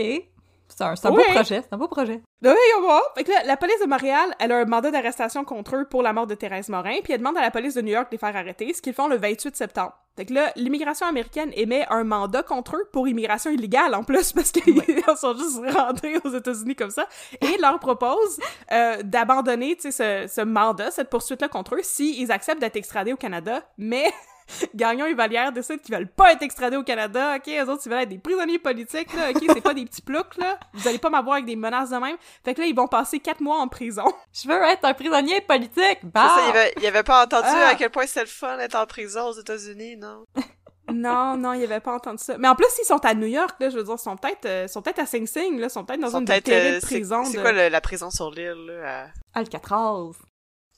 C'est 0.71 0.85
un, 0.85 0.95
Oui. 1.11 1.17
beau 1.27 1.33
projet, 1.35 1.63
c'est 1.63 1.73
un 1.75 1.77
beau 1.79 1.89
projet. 1.89 2.23
Oui, 2.43 2.51
on 2.79 2.87
va. 2.87 3.01
Fait 3.17 3.25
que 3.25 3.31
là, 3.31 3.43
la 3.45 3.57
police 3.57 3.81
de 3.83 3.87
Montréal, 3.87 4.35
elle 4.39 4.53
a 4.53 4.59
un 4.59 4.65
mandat 4.65 4.91
d'arrestation 4.91 5.45
contre 5.45 5.77
eux 5.77 5.87
pour 5.89 6.03
la 6.03 6.13
mort 6.13 6.27
de 6.27 6.35
Thérèse 6.35 6.69
Morin, 6.69 6.97
puis 7.05 7.13
elle 7.13 7.19
demande 7.19 7.37
à 7.37 7.43
la 7.43 7.51
police 7.51 7.75
de 7.75 7.83
New 7.83 7.93
York 7.93 8.07
de 8.11 8.13
les 8.13 8.19
faire 8.19 8.35
arrêter, 8.35 8.73
ce 8.73 8.81
qu'ils 8.81 8.95
font 8.95 9.09
le 9.09 9.17
28 9.17 9.57
septembre. 9.57 9.93
Fait 10.17 10.25
que 10.27 10.35
là, 10.35 10.53
l'immigration 10.57 11.07
américaine 11.07 11.51
émet 11.55 11.87
un 11.91 12.05
mandat 12.05 12.43
contre 12.43 12.77
eux 12.77 12.89
pour 12.93 13.07
immigration 13.09 13.51
illégale 13.51 13.95
en 13.95 14.05
plus, 14.05 14.33
parce 14.35 14.53
qu'ils 14.53 14.75
sont 15.17 15.35
juste 15.37 15.61
rentrés 15.77 16.17
aux 16.25 16.31
États-Unis 16.31 16.77
comme 16.77 16.91
ça, 16.91 17.07
et 17.41 17.59
leur 17.59 17.79
propose 17.79 18.39
euh, 18.73 19.03
d'abandonner, 19.03 19.77
ce, 19.81 19.91
ce 19.91 20.41
mandat, 20.41 20.91
cette 20.91 21.11
poursuite-là 21.11 21.49
contre 21.49 21.75
eux, 21.75 21.81
s'ils 21.83 22.33
acceptent 22.33 22.61
d'être 22.61 22.77
extradés 22.77 23.13
au 23.13 23.17
Canada, 23.17 23.63
mais 23.79 24.11
Gagnon 24.75 25.07
et 25.07 25.15
Vallière 25.15 25.53
décident 25.53 25.79
qu'ils 25.79 25.95
veulent 25.95 26.09
pas 26.09 26.33
être 26.33 26.43
extradés 26.43 26.77
au 26.77 26.83
Canada, 26.83 27.37
ok, 27.37 27.49
eux 27.49 27.69
autres, 27.71 27.83
ils 27.87 27.89
veulent 27.91 28.03
être 28.03 28.09
des 28.09 28.19
prisonniers 28.19 28.59
politiques, 28.59 29.13
là, 29.15 29.31
ok, 29.31 29.43
c'est 29.53 29.61
pas 29.61 29.75
des 29.75 29.85
petits 29.85 30.03
ploucs, 30.03 30.37
là, 30.39 30.59
vous 30.75 30.87
allez 30.89 30.99
pas 30.99 31.11
m'avoir 31.11 31.35
avec 31.35 31.47
des 31.47 31.57
menaces 31.57 31.91
de 31.91 31.97
même. 31.97 32.17
Fait 32.45 32.55
que 32.55 32.61
là, 32.61 32.67
ils 32.67 32.75
vont 32.75 32.87
passer 32.89 33.21
quatre 33.21 33.41
mois 33.41 33.59
en 33.59 33.69
prison. 33.69 34.05
Je 34.33 34.49
veux 34.49 34.63
être 34.63 34.85
un 34.85 34.95
prisonnier 34.95 35.41
politique! 35.41 35.99
Bah! 36.05 36.33
ça, 36.37 36.43
il 36.47 36.51
avait, 36.51 36.75
il 36.81 36.87
avait 36.87 37.03
pas 37.03 37.25
entendu 37.25 37.47
Ah. 37.49 37.69
à 37.71 37.75
quel 37.75 37.91
point 37.91 38.07
c'était 38.07 38.21
le 38.21 38.27
fun 38.27 38.57
d'être 38.57 38.75
en 38.77 38.87
prison 38.87 39.27
aux 39.29 39.39
États-Unis, 39.39 39.97
non? 39.97 40.25
Non, 40.93 41.37
non, 41.37 41.53
il 41.53 41.63
avait 41.63 41.79
pas 41.79 41.95
entendu 41.95 42.19
ça. 42.21 42.37
Mais 42.37 42.49
en 42.49 42.57
plus, 42.57 42.67
ils 42.83 42.85
sont 42.85 42.99
à 43.05 43.15
New 43.15 43.29
York, 43.29 43.55
là, 43.61 43.71
je 43.71 43.77
veux 43.77 43.85
dire, 43.85 43.95
ils 43.97 44.03
sont 44.03 44.17
peut-être 44.17 44.45
euh, 44.47 44.67
sont 44.67 44.83
peut-être 44.83 44.99
à 44.99 45.07
Sing 45.07 45.25
Sing, 45.25 45.57
là, 45.61 45.67
ils 45.69 45.71
sont 45.71 45.85
peut-être 45.85 46.01
dans 46.01 46.11
sont 46.11 46.19
une 46.19 46.25
terrible 46.25 46.51
euh, 46.51 46.81
c'est- 46.81 46.87
prison 46.87 47.25
C'est 47.25 47.37
de... 47.37 47.43
quoi 47.43 47.53
le- 47.53 47.69
la 47.69 47.81
prison 47.81 48.11
sur 48.11 48.33
l'île, 48.33 48.67
là, 48.67 49.07
Alcatraz. 49.33 50.11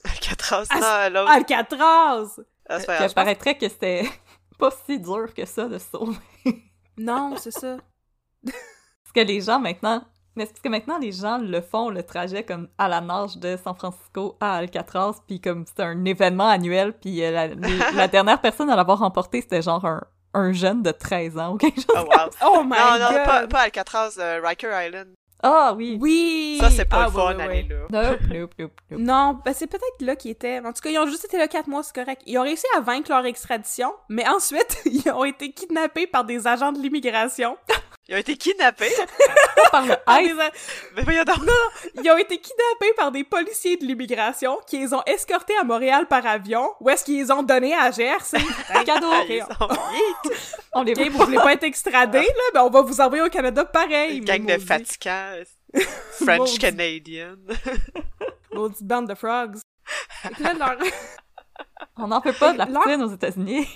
à 0.05 0.09
Alcatraz? 0.11 0.67
Non. 1.11 1.25
Alcatraz! 1.25 2.39
Ah, 2.69 2.79
grave. 2.79 3.13
paraîtrait 3.13 3.55
que 3.57 3.67
c'était 3.67 4.03
pas 4.59 4.71
si 4.85 4.99
dur 4.99 5.33
que 5.35 5.45
ça 5.45 5.67
de 5.67 5.77
se 5.77 5.89
sauver. 5.89 6.15
Non, 6.97 7.35
c'est 7.37 7.51
ça. 7.51 7.77
Parce 8.45 9.11
que 9.15 9.21
les 9.21 9.41
gens 9.41 9.59
maintenant. 9.59 10.03
Mais 10.35 10.45
c'est 10.47 10.53
parce 10.53 10.61
que 10.63 10.69
maintenant 10.69 10.97
les 10.97 11.11
gens 11.11 11.37
le 11.37 11.61
font 11.61 11.89
le 11.91 12.01
trajet 12.01 12.43
comme 12.43 12.67
à 12.79 12.87
la 12.87 13.01
nage 13.01 13.37
de 13.37 13.55
San 13.63 13.75
Francisco 13.75 14.35
à 14.39 14.55
Alcatraz, 14.55 15.17
puis 15.27 15.39
comme 15.39 15.63
c'est 15.67 15.83
un 15.83 16.03
événement 16.05 16.47
annuel, 16.47 16.93
puis 16.93 17.23
euh, 17.23 17.29
la, 17.29 17.47
les- 17.49 17.77
la 17.95 18.07
dernière 18.07 18.41
personne 18.41 18.67
à 18.71 18.75
l'avoir 18.75 18.97
remporté 18.97 19.41
c'était 19.41 19.61
genre 19.61 19.85
un, 19.85 20.01
un 20.33 20.51
jeune 20.51 20.81
de 20.81 20.89
13 20.89 21.37
ans 21.37 21.53
ou 21.53 21.57
quelque 21.57 21.75
chose. 21.81 21.85
Oh, 21.95 21.99
wow. 22.05 22.29
Oh 22.47 22.63
my 22.63 22.69
non, 22.71 22.99
non, 22.99 23.09
god! 23.11 23.25
pas, 23.25 23.47
pas 23.47 23.59
Alcatraz, 23.59 24.15
euh, 24.17 24.41
Riker 24.43 24.71
Island. 24.87 25.09
Ah 25.45 25.73
oui. 25.75 25.97
Oui! 25.99 26.57
Ça, 26.59 26.69
c'est 26.69 26.85
pas 26.85 27.01
Ah, 27.01 27.05
le 27.05 27.11
fun 27.11 27.19
ouais, 27.19 27.27
ouais, 27.27 27.35
d'aller 27.35 27.67
là. 27.69 28.09
Nope, 28.11 28.21
nope, 28.33 28.51
nope, 28.57 28.71
nope. 28.89 28.99
Non, 28.99 29.39
ben 29.43 29.53
c'est 29.53 29.67
peut-être 29.67 30.01
là 30.01 30.15
qu'ils 30.15 30.31
étaient. 30.31 30.59
En 30.59 30.71
tout 30.71 30.81
cas, 30.81 30.89
ils 30.89 30.97
ont 30.97 31.05
juste 31.07 31.25
été 31.25 31.37
là 31.37 31.49
quatre 31.49 31.67
mois, 31.67 31.83
c'est 31.83 31.93
correct. 31.93 32.21
Ils 32.25 32.37
ont 32.37 32.43
réussi 32.43 32.65
à 32.77 32.79
vaincre 32.79 33.11
leur 33.11 33.25
extradition, 33.25 33.93
mais 34.07 34.25
ensuite, 34.27 34.81
ils 34.85 35.11
ont 35.11 35.25
été 35.25 35.51
kidnappés 35.51 36.07
par 36.07 36.23
des 36.23 36.47
agents 36.47 36.71
de 36.71 36.79
l'immigration. 36.79 37.57
Ils 38.09 38.15
ont 38.15 38.17
été 38.17 38.35
kidnappés. 38.35 38.91
Par 39.71 39.85
le 39.85 39.93
a- 40.41 40.51
Mais 40.95 41.03
voyons 41.03 41.23
donc. 41.23 41.37
Ils 42.03 42.11
ont 42.11 42.17
été 42.17 42.37
kidnappés 42.37 42.93
par 42.97 43.11
des 43.11 43.23
policiers 43.23 43.77
de 43.77 43.85
l'immigration 43.85 44.59
qui 44.67 44.77
les 44.79 44.93
ont 44.93 45.01
escortés 45.05 45.55
à 45.57 45.63
Montréal 45.63 46.05
par 46.07 46.25
avion, 46.27 46.69
ou 46.81 46.89
est-ce 46.89 47.05
qu'ils 47.05 47.19
les 47.19 47.31
ont 47.31 47.43
donnés 47.43 47.73
à 47.73 47.91
GRC? 47.91 48.37
Cadeau. 48.85 49.07
Ah, 49.09 49.23
ils 49.29 49.41
sont 49.41 49.67
vite. 49.67 50.59
On 50.73 50.83
les 50.83 50.93
veut 50.93 51.09
vous 51.09 51.23
voulez 51.25 51.37
pas 51.37 51.53
être 51.53 51.63
extradés, 51.63 52.19
là? 52.19 52.43
Ben, 52.53 52.63
on 52.63 52.69
va 52.69 52.81
vous 52.81 52.99
envoyer 52.99 53.23
au 53.23 53.29
Canada 53.29 53.63
pareil. 53.63 54.17
Une 54.17 54.25
gang 54.25 54.45
de 54.45 54.57
fatigants. 54.57 55.35
French 56.21 56.59
Canadian. 56.59 57.35
Maudite 58.53 58.83
bande 58.83 59.07
de 59.07 59.15
frogs. 59.15 59.55
Fait 60.21 60.43
là, 60.43 60.53
leur- 60.53 60.77
On 61.97 62.07
n'en 62.07 62.19
peut 62.21 62.33
pas 62.33 62.51
de 62.53 62.57
la 62.57 62.65
Leur- 62.65 62.83
poutine 62.83 63.01
aux 63.03 63.13
États-Unis. 63.13 63.67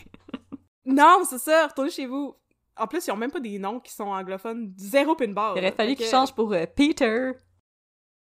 non, 0.85 1.23
c'est 1.29 1.39
ça, 1.39 1.67
retournez 1.67 1.89
chez 1.91 2.05
vous. 2.05 2.35
En 2.79 2.87
plus, 2.87 3.05
ils 3.07 3.11
ont 3.11 3.17
même 3.17 3.31
pas 3.31 3.39
des 3.39 3.59
noms 3.59 3.79
qui 3.79 3.93
sont 3.93 4.05
anglophones. 4.05 4.73
Zéro 4.77 5.15
pin 5.15 5.29
bar. 5.29 5.55
Il 5.55 5.59
aurait 5.59 5.71
fallu 5.71 5.95
qu'ils 5.95 6.07
changent 6.07 6.33
pour 6.33 6.53
euh, 6.53 6.65
Peter. 6.65 7.31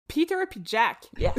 Peter 0.08 0.36
puis 0.50 0.62
Jack. 0.64 1.10
Yes. 1.18 1.34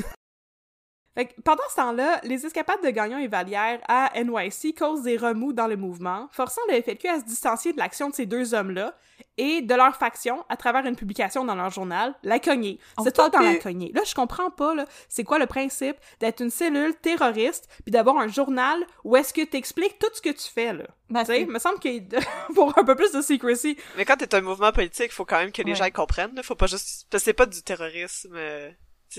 Fait 1.15 1.27
que 1.27 1.41
pendant 1.43 1.63
ce 1.71 1.77
temps-là, 1.77 2.21
les 2.25 2.45
escapades 2.45 2.83
de 2.83 2.91
Gagnon 2.91 3.19
et 3.19 3.29
Vallière 3.29 3.81
à 3.89 4.11
NYC 4.21 4.75
causent 4.77 5.03
des 5.03 5.17
remous 5.17 5.53
dans 5.53 5.69
le 5.69 5.77
mouvement, 5.77 6.29
forçant 6.33 6.61
le 6.69 6.81
FLQ 6.83 7.07
à 7.09 7.21
se 7.21 7.25
distancier 7.25 7.73
de 7.73 7.79
l'action 7.79 8.11
de 8.11 8.15
ces 8.15 8.27
deux 8.27 8.53
hommes-là 8.53 8.95
et 9.39 9.63
de 9.63 9.75
leur 9.75 9.95
faction 9.97 10.45
à 10.49 10.57
travers 10.57 10.85
une 10.87 10.97
publication 10.97 11.45
dans 11.45 11.55
leur 11.55 11.71
journal, 11.71 12.15
La 12.25 12.41
Cognée. 12.41 12.81
C'est 13.03 13.15
tout 13.15 13.29
dans 13.29 13.39
La. 13.39 13.57
Cognée. 13.57 13.93
Là, 13.95 14.03
je 14.05 14.13
comprends 14.15 14.51
pas, 14.51 14.75
là, 14.75 14.87
c'est 15.09 15.23
quoi 15.23 15.39
le 15.39 15.47
principe 15.47 15.97
d'être 16.19 16.41
une 16.41 16.51
cellule 16.51 16.95
terroriste 16.97 17.69
puis 17.85 17.93
d'avoir 17.93 18.19
un 18.19 18.27
journal 18.29 18.85
où 19.05 19.17
est-ce 19.17 19.33
que 19.33 19.43
t'expliques 19.45 19.99
tout 20.01 20.09
ce 20.15 20.21
que 20.21 20.31
tu 20.31 20.49
fais, 20.51 20.73
là? 20.73 20.85
Ben, 21.11 21.21
tu 21.21 21.27
sais, 21.27 21.33
c'est- 21.37 21.43
il 21.43 21.49
me 21.49 21.59
semble 21.61 21.79
qu'il 21.79 22.09
pour 22.57 22.77
un 22.77 22.85
peu 22.85 22.97
plus 22.97 23.13
de 23.13 23.23
secrecy. 23.23 23.77
Mais 23.97 24.05
quand 24.05 24.17
t'es 24.17 24.35
un 24.35 24.41
mouvement 24.41 24.73
politique, 24.73 25.13
faut 25.13 25.25
quand 25.25 25.39
même 25.39 25.53
que 25.53 25.63
les 25.63 25.71
Ouais. 25.73 25.77
gens 25.77 25.91
comprennent. 25.91 26.35
Là. 26.35 26.43
Faut 26.43 26.55
pas 26.57 26.67
juste... 26.67 27.07
C'est 27.19 27.33
pas 27.35 27.47
du 27.47 27.63
terrorisme. 27.63 28.33
euh, 28.35 28.71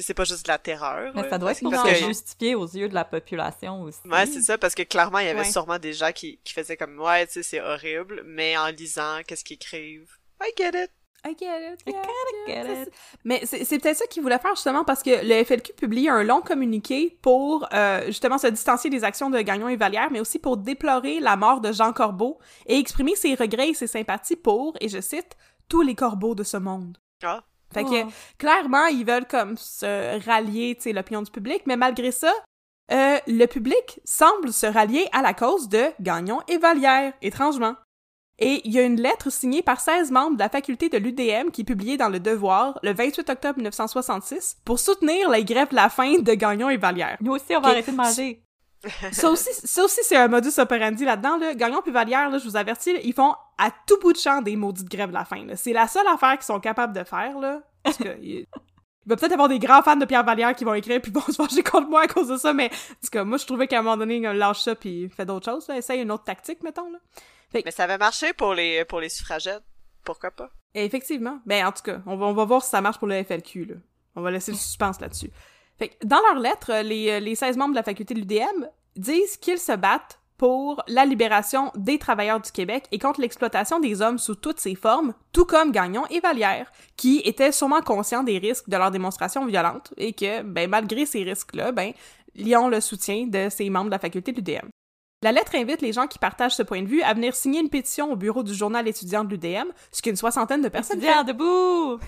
C'est 0.01 0.13
pas 0.13 0.23
juste 0.23 0.45
de 0.45 0.51
la 0.51 0.57
terreur. 0.57 1.11
Mais 1.15 1.29
ça 1.29 1.37
doit 1.37 1.51
être 1.51 1.61
pour 1.61 1.71
Parce 1.71 1.87
se 1.89 1.99
que- 2.01 2.05
justifier 2.07 2.55
aux 2.55 2.65
yeux 2.67 2.89
de 2.89 2.93
la 2.93 3.05
population 3.05 3.81
aussi. 3.83 3.99
Ouais, 4.05 4.25
c'est 4.25 4.41
ça, 4.41 4.57
parce 4.57 4.75
que 4.75 4.83
clairement, 4.83 5.19
il 5.19 5.27
y 5.27 5.29
avait 5.29 5.39
Ouais. 5.39 5.51
sûrement 5.51 5.79
des 5.79 5.93
gens 5.93 6.11
qui, 6.11 6.39
qui 6.43 6.53
faisaient 6.53 6.77
comme, 6.77 6.99
ouais, 6.99 7.25
tu 7.27 7.33
sais, 7.33 7.43
c'est 7.43 7.61
horrible, 7.61 8.23
mais 8.25 8.57
en 8.57 8.67
lisant, 8.67 9.19
qu'est-ce 9.27 9.43
qu'ils 9.43 9.55
écrivent? 9.55 10.11
I 10.43 10.51
get 10.57 10.69
it. 10.69 10.91
I 11.27 11.29
get 11.39 11.73
it. 11.73 11.81
I 11.87 11.91
yeah, 11.91 12.01
kinda 12.01 12.47
yeah, 12.47 12.63
get 12.75 12.81
it. 12.83 12.93
Mais 13.23 13.41
c'est 13.45 13.65
c'est 13.65 13.79
peut-être 13.79 13.97
ça 13.97 14.05
qu'ils 14.05 14.21
voulaient 14.21 14.37
faire 14.37 14.53
justement 14.53 14.83
parce 14.83 15.01
que 15.01 15.09
le 15.25 15.43
FLQ 15.43 15.73
publie 15.73 16.07
un 16.07 16.21
long 16.21 16.41
communiqué 16.41 17.17
pour 17.23 17.67
euh, 17.73 18.05
justement 18.05 18.37
se 18.37 18.45
distancier 18.45 18.91
des 18.91 19.03
actions 19.03 19.31
de 19.31 19.41
Gagnon 19.41 19.67
et 19.67 19.75
Vallière, 19.75 20.09
mais 20.11 20.19
aussi 20.19 20.37
pour 20.37 20.55
déplorer 20.57 21.19
la 21.19 21.35
mort 21.35 21.61
de 21.61 21.71
Jean 21.71 21.93
Corbeau 21.93 22.37
et 22.67 22.77
exprimer 22.77 23.15
ses 23.15 23.33
regrets 23.33 23.69
et 23.69 23.73
ses 23.73 23.87
sympathies 23.87 24.35
pour, 24.35 24.77
et 24.81 24.87
je 24.87 25.01
cite, 25.01 25.35
tous 25.67 25.81
les 25.81 25.95
corbeaux 25.95 26.35
de 26.35 26.43
ce 26.43 26.57
monde. 26.57 26.99
Ah. 27.23 27.43
Fait 27.75 27.83
que 27.83 28.03
Oh. 28.05 28.11
clairement, 28.37 28.85
ils 28.87 29.05
veulent 29.05 29.27
comme 29.27 29.57
se 29.57 30.25
rallier, 30.25 30.75
tu 30.75 30.83
sais, 30.83 30.93
l'opinion 30.93 31.21
du 31.21 31.29
public, 31.29 31.61
mais 31.65 31.77
malgré 31.77 32.11
ça, 32.11 32.33
euh, 32.91 33.17
le 33.27 33.45
public 33.45 33.99
semble 34.03 34.51
se 34.53 34.65
rallier 34.65 35.07
à 35.11 35.21
la 35.21 35.33
cause 35.33 35.69
de 35.69 35.83
Gagnon 35.99 36.39
et 36.47 36.57
Vallière, 36.57 37.13
étrangement. 37.21 37.75
Et 38.37 38.61
il 38.65 38.73
y 38.73 38.79
a 38.79 38.83
une 38.83 38.99
lettre 38.99 39.31
signée 39.31 39.61
par 39.61 39.79
16 39.79 40.11
membres 40.11 40.35
de 40.35 40.39
la 40.41 40.49
faculté 40.49 40.89
de 40.89 40.97
l'UDM 40.97 41.51
qui 41.51 41.61
est 41.61 41.65
publiée 41.65 41.95
dans 41.95 42.09
Le 42.09 42.19
Devoir 42.19 42.77
le 42.83 42.93
28 42.93 43.29
octobre 43.29 43.57
1966 43.57 44.57
pour 44.65 44.77
soutenir 44.79 45.29
les 45.29 45.45
grèves 45.45 45.69
de 45.69 45.75
la 45.75 45.89
faim 45.89 46.19
de 46.19 46.33
Gagnon 46.33 46.69
et 46.69 46.77
Vallière. 46.77 47.17
Nous 47.21 47.31
aussi, 47.31 47.55
on 47.55 47.61
va 47.61 47.69
arrêter 47.69 47.91
de 47.91 47.97
manger. 47.97 48.41
Ça 49.11 49.29
aussi, 49.29 49.49
ça 49.53 49.83
aussi 49.83 50.01
c'est 50.03 50.15
un 50.15 50.27
modus 50.27 50.57
operandi 50.57 51.05
là-dedans. 51.05 51.37
Là. 51.37 51.53
Gagnon 51.53 51.81
puis 51.81 51.91
Vallière, 51.91 52.29
là, 52.29 52.37
je 52.37 52.45
vous 52.45 52.55
avertis, 52.55 52.93
là, 52.93 52.99
ils 53.03 53.13
font 53.13 53.33
à 53.57 53.71
tout 53.87 53.99
bout 53.99 54.13
de 54.13 54.17
champ 54.17 54.41
des 54.41 54.55
maudites 54.55 54.89
grèves 54.89 55.09
de 55.09 55.13
la 55.13 55.25
faim. 55.25 55.45
là. 55.45 55.55
C'est 55.55 55.73
la 55.73 55.87
seule 55.87 56.07
affaire 56.07 56.33
qu'ils 56.33 56.43
sont 56.45 56.59
capables 56.59 56.93
de 56.93 57.03
faire. 57.03 57.39
Là, 57.39 57.61
parce 57.83 57.97
que, 57.97 58.17
il... 58.21 58.39
il 58.39 58.47
va 59.05 59.15
peut-être 59.15 59.33
avoir 59.33 59.49
des 59.49 59.59
grands 59.59 59.81
fans 59.81 59.95
de 59.95 60.05
Pierre 60.05 60.23
Vallière 60.23 60.55
qui 60.55 60.63
vont 60.63 60.73
écrire 60.73 61.01
puis 61.01 61.11
vont 61.11 61.21
se 61.27 61.37
venger 61.37 61.63
contre 61.63 61.89
moi 61.89 62.01
à 62.01 62.07
cause 62.07 62.27
de 62.27 62.37
ça, 62.37 62.53
mais 62.53 62.69
en 62.71 63.07
tout 63.19 63.25
moi, 63.25 63.37
je 63.37 63.45
trouvais 63.45 63.67
qu'à 63.67 63.79
un 63.79 63.81
moment 63.81 63.97
donné, 63.97 64.17
il 64.17 64.23
lâche 64.23 64.61
ça 64.61 64.75
puis 64.75 65.09
fait 65.09 65.25
d'autres 65.25 65.51
choses. 65.51 65.67
Là. 65.67 65.77
Essaye 65.77 66.01
une 66.01 66.11
autre 66.11 66.23
tactique, 66.23 66.63
mettons. 66.63 66.91
Là. 66.91 66.99
Mais 67.53 67.71
ça 67.71 67.85
avait 67.85 67.97
marché 67.97 68.33
pour 68.33 68.53
les, 68.53 68.83
pour 68.85 68.99
les 68.99 69.09
suffragettes. 69.09 69.63
Pourquoi 70.03 70.31
pas? 70.31 70.49
Et 70.73 70.85
effectivement. 70.85 71.39
Ben, 71.45 71.65
en 71.65 71.71
tout 71.71 71.83
cas, 71.83 71.99
on 72.05 72.15
va, 72.17 72.25
on 72.27 72.33
va 72.33 72.45
voir 72.45 72.63
si 72.63 72.69
ça 72.69 72.81
marche 72.81 72.99
pour 72.99 73.07
le 73.07 73.23
FLQ, 73.23 73.65
là. 73.65 73.75
On 74.15 74.21
va 74.21 74.31
laisser 74.31 74.51
le 74.51 74.57
suspense 74.57 74.99
là-dessus. 75.01 75.29
Fait 75.77 75.89
que, 75.89 76.05
dans 76.05 76.19
leur 76.31 76.39
lettre, 76.39 76.71
euh, 76.71 76.83
les, 76.83 77.09
euh, 77.09 77.19
les 77.19 77.35
16 77.35 77.57
membres 77.57 77.71
de 77.71 77.75
la 77.75 77.83
faculté 77.83 78.13
de 78.13 78.19
l'UDM 78.19 78.67
disent 78.95 79.37
qu'ils 79.37 79.59
se 79.59 79.73
battent 79.73 80.19
pour 80.37 80.83
la 80.87 81.05
libération 81.05 81.71
des 81.75 81.97
travailleurs 81.97 82.41
du 82.41 82.51
Québec 82.51 82.85
et 82.91 82.99
contre 82.99 83.21
l'exploitation 83.21 83.79
des 83.79 84.01
hommes 84.01 84.17
sous 84.17 84.35
toutes 84.35 84.59
ses 84.59 84.75
formes, 84.75 85.13
tout 85.31 85.45
comme 85.45 85.71
Gagnon 85.71 86.05
et 86.09 86.19
Vallière, 86.19 86.71
qui 86.97 87.21
étaient 87.23 87.51
sûrement 87.51 87.81
conscients 87.81 88.23
des 88.23 88.37
risques 88.37 88.69
de 88.69 88.75
leur 88.75 88.91
démonstration 88.91 89.45
violente 89.45 89.93
et 89.97 90.13
que, 90.13 90.41
ben, 90.41 90.69
malgré 90.69 91.05
ces 91.05 91.23
risques-là, 91.23 91.71
ben, 91.71 91.93
ils 92.35 92.55
ont 92.57 92.67
le 92.67 92.81
soutien 92.81 93.27
de 93.27 93.47
ces 93.49 93.69
membres 93.69 93.85
de 93.85 93.91
la 93.91 93.99
faculté 93.99 94.33
de 94.33 94.37
l'UDM. 94.37 94.67
La 95.23 95.31
lettre 95.31 95.55
invite 95.55 95.81
les 95.81 95.93
gens 95.93 96.07
qui 96.07 96.19
partagent 96.19 96.55
ce 96.55 96.63
point 96.63 96.81
de 96.81 96.87
vue 96.87 97.01
à 97.01 97.13
venir 97.13 97.33
signer 97.33 97.61
une 97.61 97.69
pétition 97.69 98.11
au 98.11 98.15
bureau 98.15 98.43
du 98.43 98.53
journal 98.53 98.87
étudiant 98.87 99.23
de 99.23 99.29
l'UDM, 99.29 99.69
ce 99.91 100.01
qu'une 100.01 100.17
soixantaine 100.17 100.61
de 100.61 100.69
personnes 100.69 100.97
Étudiants 100.97 101.23
debout! 101.23 101.99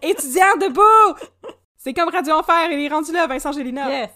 Étudiants 0.00 0.56
debout! 0.60 1.58
C'est 1.84 1.94
comme 1.94 2.10
Radio 2.10 2.34
Enfer, 2.34 2.70
il 2.70 2.78
est 2.78 2.88
rendu 2.88 3.10
là, 3.10 3.26
Vincent 3.26 3.50
Gélina. 3.50 3.90
Yes! 3.90 4.10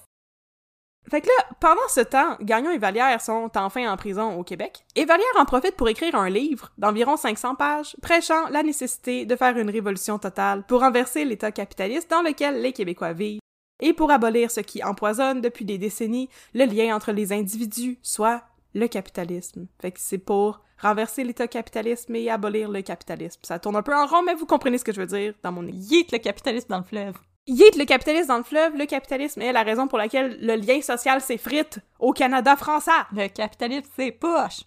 Fait 1.10 1.20
que 1.20 1.26
là, 1.26 1.56
pendant 1.58 1.88
ce 1.88 1.98
temps, 1.98 2.36
Gagnon 2.40 2.70
et 2.70 2.78
Vallière 2.78 3.20
sont 3.20 3.50
enfin 3.56 3.90
en 3.92 3.96
prison 3.96 4.38
au 4.38 4.44
Québec, 4.44 4.84
et 4.94 5.04
Vallière 5.04 5.26
en 5.36 5.44
profite 5.46 5.74
pour 5.74 5.88
écrire 5.88 6.14
un 6.14 6.30
livre 6.30 6.70
d'environ 6.78 7.16
500 7.16 7.56
pages 7.56 7.96
prêchant 8.00 8.46
la 8.50 8.62
nécessité 8.62 9.26
de 9.26 9.34
faire 9.34 9.58
une 9.58 9.68
révolution 9.68 10.16
totale 10.20 10.62
pour 10.68 10.82
renverser 10.82 11.24
l'État 11.24 11.50
capitaliste 11.50 12.08
dans 12.08 12.22
lequel 12.22 12.62
les 12.62 12.72
Québécois 12.72 13.14
vivent, 13.14 13.40
et 13.82 13.92
pour 13.92 14.12
abolir 14.12 14.52
ce 14.52 14.60
qui 14.60 14.84
empoisonne 14.84 15.40
depuis 15.40 15.64
des 15.64 15.78
décennies 15.78 16.30
le 16.54 16.66
lien 16.66 16.94
entre 16.94 17.10
les 17.10 17.32
individus, 17.32 17.98
soit 18.00 18.44
le 18.74 18.86
capitalisme. 18.86 19.66
Fait 19.82 19.90
que 19.90 19.98
c'est 20.00 20.18
pour 20.18 20.60
renverser 20.80 21.24
l'État 21.24 21.48
capitaliste 21.48 22.10
et 22.10 22.30
abolir 22.30 22.68
le 22.68 22.82
capitalisme. 22.82 23.40
Ça 23.42 23.58
tourne 23.58 23.74
un 23.74 23.82
peu 23.82 23.96
en 23.96 24.06
rond, 24.06 24.22
mais 24.22 24.36
vous 24.36 24.46
comprenez 24.46 24.78
ce 24.78 24.84
que 24.84 24.92
je 24.92 25.00
veux 25.00 25.06
dire 25.08 25.34
dans 25.42 25.50
mon 25.50 25.66
Yeet 25.66 26.12
le 26.12 26.18
capitalisme 26.18 26.68
dans 26.68 26.78
le 26.78 26.84
fleuve. 26.84 27.16
Yeet 27.48 27.76
le 27.76 27.84
capitalisme 27.84 28.28
dans 28.28 28.38
le 28.38 28.42
fleuve, 28.42 28.76
le 28.76 28.86
capitalisme 28.86 29.40
est 29.40 29.52
la 29.52 29.62
raison 29.62 29.86
pour 29.86 29.98
laquelle 29.98 30.36
le 30.40 30.56
lien 30.56 30.80
social 30.80 31.20
s'effrite 31.20 31.78
au 32.00 32.12
Canada 32.12 32.56
français. 32.56 32.90
Le 33.12 33.28
capitalisme, 33.28 33.88
c'est 33.94 34.10
poche. 34.10 34.62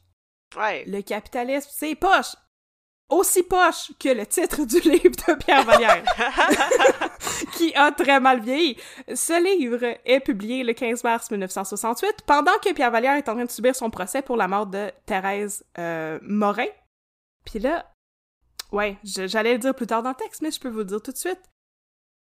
Ouais. 0.57 0.85
Le 0.87 1.01
capitalisme, 1.01 1.69
c'est 1.71 1.95
poche. 1.95 2.35
Aussi 3.09 3.43
poche 3.43 3.91
que 3.99 4.09
le 4.09 4.25
titre 4.25 4.65
du 4.65 4.79
livre 4.89 5.15
de 5.27 5.33
Pierre 5.43 5.65
Vallière, 5.65 6.03
qui 7.53 7.73
a 7.73 7.91
très 7.91 8.19
mal 8.19 8.39
vieilli. 8.39 8.77
Ce 9.13 9.43
livre 9.43 9.97
est 10.05 10.19
publié 10.19 10.63
le 10.63 10.73
15 10.73 11.03
mars 11.03 11.31
1968, 11.31 12.21
pendant 12.25 12.57
que 12.63 12.71
Pierre 12.71 12.91
Vallière 12.91 13.17
est 13.17 13.27
en 13.27 13.33
train 13.33 13.45
de 13.45 13.51
subir 13.51 13.75
son 13.75 13.89
procès 13.89 14.21
pour 14.21 14.37
la 14.37 14.47
mort 14.47 14.67
de 14.67 14.91
Thérèse 15.07 15.65
euh, 15.79 16.19
Morin. 16.21 16.67
Puis 17.45 17.59
là, 17.59 17.91
ouais, 18.71 18.97
j'allais 19.03 19.53
le 19.53 19.59
dire 19.59 19.73
plus 19.73 19.87
tard 19.87 20.03
dans 20.03 20.09
le 20.09 20.15
texte, 20.15 20.43
mais 20.43 20.51
je 20.51 20.59
peux 20.59 20.69
vous 20.69 20.79
le 20.79 20.85
dire 20.85 21.01
tout 21.01 21.11
de 21.11 21.17
suite. 21.17 21.41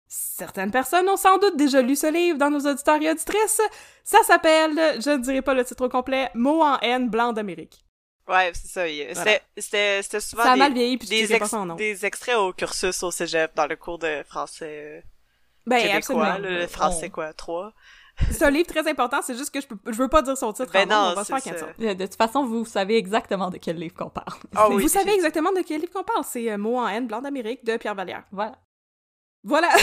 Certaines 0.09 0.71
personnes 0.71 1.09
ont 1.09 1.17
sans 1.17 1.39
doute 1.39 1.57
déjà 1.57 1.83
lu 1.83 1.97
ce 1.97 2.11
livre 2.13 2.39
dans 2.39 2.51
nos 2.51 2.61
auditeurs 2.61 3.01
et 3.03 3.11
auditrices. 3.11 3.61
Ça 4.05 4.23
s'appelle, 4.23 5.01
je 5.01 5.11
ne 5.11 5.17
dirai 5.19 5.43
pas 5.43 5.55
le 5.55 5.65
titre 5.65 5.87
au 5.87 5.89
complet, 5.89 6.31
Mots 6.35 6.63
en 6.63 6.79
haine 6.81 7.09
blanc 7.11 7.33
d'Amérique. 7.33 7.85
Ouais, 8.29 8.51
c'est 8.55 8.69
ça. 8.69 8.89
il- 8.89 9.13
Voilà. 9.15 9.15
C'était, 9.33 9.43
c'était, 9.57 10.03
c'était 10.03 10.21
souvent 10.21 10.43
Ça 10.45 10.51
a 10.51 10.55
des, 10.55 10.59
mal 10.61 10.73
vieilli, 10.75 10.97
puis 10.97 11.07
je 11.07 11.13
des, 11.13 11.27
dirai 11.27 11.39
pas 11.39 11.45
ex- 11.45 11.51
son 11.51 11.65
nom. 11.67 11.75
des 11.75 12.05
extraits 12.07 12.37
au 12.37 12.53
cursus 12.53 13.03
au 13.03 13.11
cégep 13.11 13.55
dans 13.55 13.67
le 13.67 13.77
cours 13.77 13.99
de 13.99 14.23
français 14.29 14.99
euh, 14.99 15.01
Ben, 15.67 15.77
québécois. 15.79 15.97
absolument. 16.27 16.39
le 16.39 16.67
français, 16.67 17.11
quoi, 17.11 17.33
3. 17.33 17.73
C'est 18.31 18.45
un 18.45 18.51
livre 18.51 18.67
très 18.67 18.89
important, 18.89 19.19
c'est 19.23 19.37
juste 19.37 19.51
que 19.53 19.61
je, 19.61 19.67
peux, 19.67 19.77
je 19.87 19.97
veux 19.97 20.09
pas 20.09 20.23
dire 20.23 20.37
son 20.39 20.53
titre. 20.53 20.73
Ben 20.73 20.89
non, 20.89 21.11
on 21.13 21.15
va 21.15 21.23
se 21.25 21.33
c'est 21.35 21.41
faire 21.41 21.59
ça. 21.59 21.67
cancel. 21.67 21.97
De, 21.97 22.07
toute 22.07 22.15
façon, 22.17 22.45
vous 22.47 22.65
savez 22.65 22.97
exactement 22.97 23.51
de 23.51 23.59
quel 23.59 23.77
livre 23.77 23.95
qu'on 23.95 24.09
parle. 24.09 24.33
Oui, 24.71 24.83
Vous 24.83 24.89
savez 24.89 25.13
exactement 25.13 25.53
de 25.53 25.61
quel 25.61 25.81
livre 25.83 25.93
qu'on 25.93 26.03
parle. 26.03 26.25
C'est 26.25 26.51
euh, 26.51 26.57
Mots 26.57 26.79
en 26.79 26.89
haine, 26.89 27.07
blanc 27.07 27.21
d'Amérique 27.21 27.65
de 27.65 27.77
Pierre 27.77 27.95
Vallière. 27.95 28.25
Voilà. 28.33 28.57
Voilà. 29.47 29.69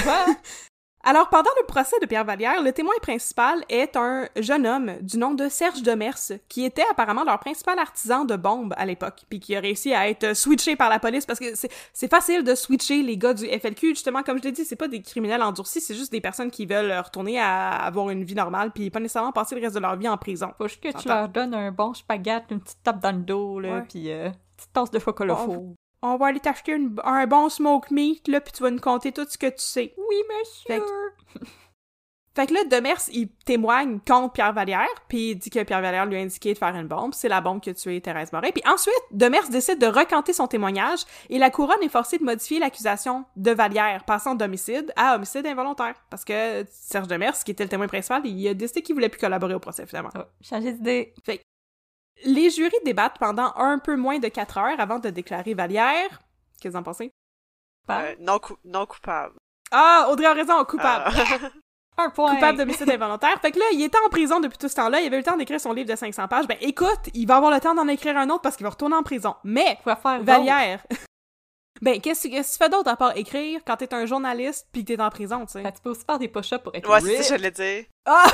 Alors, 1.06 1.28
pendant 1.28 1.50
le 1.60 1.66
procès 1.66 1.98
de 2.02 2.06
Pierre 2.06 2.24
Vallière, 2.24 2.64
le 2.64 2.72
témoin 2.72 2.94
principal 3.02 3.62
est 3.68 3.98
un 3.98 4.26
jeune 4.38 4.66
homme 4.66 4.94
du 5.02 5.18
nom 5.18 5.34
de 5.34 5.50
Serge 5.50 5.82
Demers, 5.84 6.16
qui 6.48 6.64
était 6.64 6.86
apparemment 6.90 7.26
leur 7.26 7.40
principal 7.42 7.78
artisan 7.78 8.24
de 8.24 8.38
bombes 8.38 8.74
à 8.78 8.86
l'époque, 8.86 9.24
puis 9.30 9.42
qui 9.42 9.54
a 9.54 9.60
réussi 9.60 9.94
à 9.94 10.08
être 10.08 10.34
switché 10.34 10.78
par 10.78 10.90
la 10.90 11.00
police, 11.00 11.26
parce 11.26 11.40
que 11.40 11.56
c'est- 11.56 12.08
facile 12.10 12.46
de 12.46 12.56
switcher 12.56 13.02
les 13.04 13.18
gars 13.18 13.34
du 13.34 13.46
FLQ, 13.46 13.90
justement, 13.90 14.24
comme 14.24 14.38
je 14.38 14.44
l'ai 14.44 14.54
dit, 14.54 14.64
c'est 14.64 14.78
pas 14.78 14.88
des 14.88 15.02
criminels 15.02 15.42
endurcis, 15.42 15.82
c'est 15.82 15.94
juste 15.96 16.14
des 16.14 16.22
personnes 16.22 16.50
qui 16.52 16.66
veulent 16.66 16.94
retourner 17.04 17.38
à 17.38 17.72
avoir 17.72 18.10
une 18.10 18.24
vie 18.24 18.36
normale, 18.36 18.72
puis 18.72 18.90
pas 18.90 19.02
nécessairement 19.02 19.34
passer 19.34 19.56
le 19.56 19.62
reste 19.62 19.76
de 19.76 19.82
leur 19.82 19.98
vie 19.98 20.08
en 20.08 20.16
prison. 20.18 20.54
Faut 20.58 20.70
juste 20.70 20.82
que 20.82 20.88
tu 21.02 21.10
leur 21.10 21.28
donnes 21.28 21.54
un 21.54 21.72
bon 21.74 21.94
spaghette, 21.94 22.46
une 22.50 22.62
petite 22.62 22.82
tape 22.82 23.02
dans 23.02 23.12
le 23.12 23.24
dos, 23.24 23.60
là, 23.60 23.70
puis 23.90 24.10
euh, 24.10 24.28
une 24.28 24.34
petite 24.56 24.72
tasse 24.72 24.92
de 24.92 25.00
chocolat. 25.00 25.36
On 26.06 26.18
va 26.18 26.28
aller 26.28 26.42
t'acheter 26.42 26.78
un 27.06 27.28
bon 27.28 27.48
smoke 27.48 27.88
meat, 27.90 28.28
là, 28.28 28.42
puis 28.42 28.52
tu 28.52 28.62
vas 28.62 28.72
nous 28.72 28.80
conter 28.80 29.14
tout 29.14 29.26
ce 29.28 29.38
que 29.38 29.48
tu 29.48 29.54
sais. 29.58 29.94
Oui, 29.98 30.16
monsieur! 30.30 30.86
Fait 31.32 31.40
Fait 32.36 32.48
que 32.48 32.54
là, 32.56 32.64
Demers, 32.64 33.00
il 33.12 33.30
témoigne 33.46 34.00
contre 34.00 34.34
Pierre 34.34 34.54
Vallière, 34.54 34.88
puis 35.08 35.32
il 35.32 35.36
dit 35.36 35.52
que 35.52 35.62
Pierre 35.62 35.82
Vallière 35.82 36.08
lui 36.08 36.18
a 36.18 36.20
indiqué 36.20 36.54
de 36.54 36.58
faire 36.58 36.76
une 36.76 36.88
bombe. 36.88 37.14
C'est 37.14 37.30
la 37.30 37.42
bombe 37.42 37.62
qui 37.62 37.70
a 37.70 37.76
tué 37.76 38.02
Thérèse 38.02 38.34
Morin. 38.34 38.50
Puis 38.50 38.64
ensuite, 38.66 39.04
Demers 39.12 39.48
décide 39.50 39.78
de 39.78 39.86
recanter 39.86 40.34
son 40.34 40.48
témoignage 40.48 41.02
et 41.30 41.38
la 41.38 41.52
couronne 41.52 41.84
est 41.84 41.90
forcée 41.90 42.18
de 42.18 42.24
modifier 42.24 42.58
l'accusation 42.58 43.26
de 43.36 43.52
Vallière, 43.52 44.04
passant 44.04 44.34
d'homicide 44.34 44.92
à 44.96 45.16
homicide 45.16 45.46
involontaire. 45.46 45.94
Parce 46.10 46.26
que 46.26 46.66
Serge 46.72 47.08
Demers, 47.08 47.36
qui 47.46 47.52
était 47.52 47.66
le 47.66 47.70
témoin 47.70 47.88
principal, 47.88 48.26
il 48.26 48.48
a 48.48 48.56
décidé 48.56 48.82
qu'il 48.82 48.96
voulait 48.96 49.10
plus 49.10 49.22
collaborer 49.22 49.54
au 49.54 49.60
procès, 49.60 49.86
finalement. 49.86 50.10
Oh, 50.18 50.24
changer 50.42 50.74
d'idée. 50.74 51.14
Les 52.26 52.50
jurys 52.50 52.72
débattent 52.86 53.18
pendant 53.20 53.54
un 53.56 53.80
peu 53.80 53.96
moins 53.96 54.20
de 54.20 54.28
quatre 54.28 54.58
heures 54.58 54.80
avant 54.80 55.00
de 55.00 55.10
déclarer 55.10 55.54
Vallière. 55.54 56.10
Qu'est-ce 56.60 56.64
que 56.64 56.70
vous 56.70 56.76
en 56.78 56.84
pensez? 56.84 57.12
Pas 57.88 58.04
Euh, 58.04 58.16
non, 58.20 58.40
cou- 58.40 58.58
non 58.64 58.86
coupable. 58.86 59.36
Ah, 59.72 60.08
Audrey 60.10 60.26
a 60.28 60.34
raison, 60.34 60.64
coupable. 60.66 61.06
Ah. 61.98 62.04
un 62.04 62.10
point. 62.10 62.34
coupable 62.36 62.58
d'homicide 62.60 62.90
involontaire. 62.92 63.40
Fait 63.42 63.52
que 63.52 63.60
là, 63.60 63.66
il 63.74 63.84
était 63.84 63.98
en 64.06 64.10
prison 64.10 64.40
depuis 64.40 64.58
tout 64.58 64.70
ce 64.70 64.76
temps-là. 64.76 65.02
Il 65.02 65.08
avait 65.08 65.18
eu 65.18 65.20
le 65.20 65.26
temps 65.26 65.38
d'écrire 65.38 65.60
son 65.60 65.74
livre 65.74 65.90
de 65.90 65.96
500 65.96 66.28
pages. 66.28 66.48
Ben 66.48 66.58
écoute, 66.62 67.10
il 67.14 67.28
va 67.28 67.38
avoir 67.38 67.52
le 67.52 67.60
temps 67.60 67.76
d'en 67.76 67.88
écrire 67.88 68.18
un 68.18 68.30
autre 68.30 68.42
parce 68.42 68.56
qu'il 68.56 68.64
va 68.64 68.70
retourner 68.70 68.96
en 68.96 69.04
prison. 69.04 69.36
Mais, 69.44 69.78
Quoi 69.84 69.96
faire 69.96 70.20
d'autre? 70.20 70.26
Vallière... 70.26 70.86
ben, 71.82 72.00
qu'est-ce 72.00 72.28
que 72.28 72.38
tu 72.38 72.58
fais 72.58 72.70
d'autre 72.70 72.90
à 72.90 72.96
part 72.96 73.18
écrire 73.18 73.62
quand 73.66 73.76
t'es 73.78 73.94
un 73.94 74.06
journaliste 74.06 74.68
pis 74.72 74.86
que 74.86 74.94
t'es 74.94 75.02
en 75.02 75.10
prison, 75.10 75.46
tu 75.46 75.54
sais? 75.54 75.62
Ben, 75.64 75.72
tu 75.72 75.82
peux 75.82 75.90
aussi 75.90 76.06
faire 76.06 76.20
des 76.20 76.30
push-ups 76.30 76.64
pour 76.64 76.74
être 76.76 76.90
ouais, 76.90 77.02
c'est 77.02 77.24
ça 77.24 77.36
que 77.36 77.42
j'allais 77.42 77.52
dire. 77.52 77.86
Ah! 78.06 78.26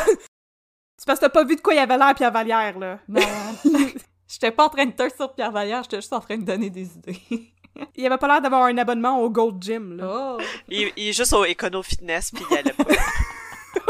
C'est 0.99 1.05
parce 1.05 1.19
que 1.19 1.25
t'as 1.25 1.29
pas 1.29 1.45
vu 1.45 1.55
de 1.55 1.61
quoi 1.61 1.73
il 1.73 1.79
avait 1.79 1.97
l'air 1.97 2.13
Pierre 2.13 2.31
Vallière, 2.33 2.77
là. 2.77 2.99
Non. 3.07 3.21
J'étais 4.27 4.51
pas 4.51 4.65
en 4.65 4.69
train 4.69 4.85
de 4.85 4.91
te 4.91 5.15
sur 5.15 5.33
Pierre 5.33 5.51
Vallière, 5.51 5.81
j'étais 5.83 5.95
juste 6.01 6.11
en 6.11 6.19
train 6.19 6.37
de 6.37 6.43
donner 6.43 6.69
des 6.69 6.93
idées. 6.93 7.19
Il 7.95 8.05
avait 8.05 8.17
pas 8.17 8.27
l'air 8.27 8.41
d'avoir 8.41 8.63
un 8.63 8.77
abonnement 8.77 9.21
au 9.21 9.29
Gold 9.29 9.63
Gym, 9.63 9.95
là. 9.95 10.35
Oh! 10.37 10.43
Il, 10.67 10.91
il 10.97 11.07
est 11.09 11.13
juste 11.13 11.31
au 11.31 11.45
Econo 11.45 11.81
Fitness, 11.81 12.31
puis 12.31 12.43
il 12.51 12.57
allait 12.57 12.73
pas. 12.73 12.83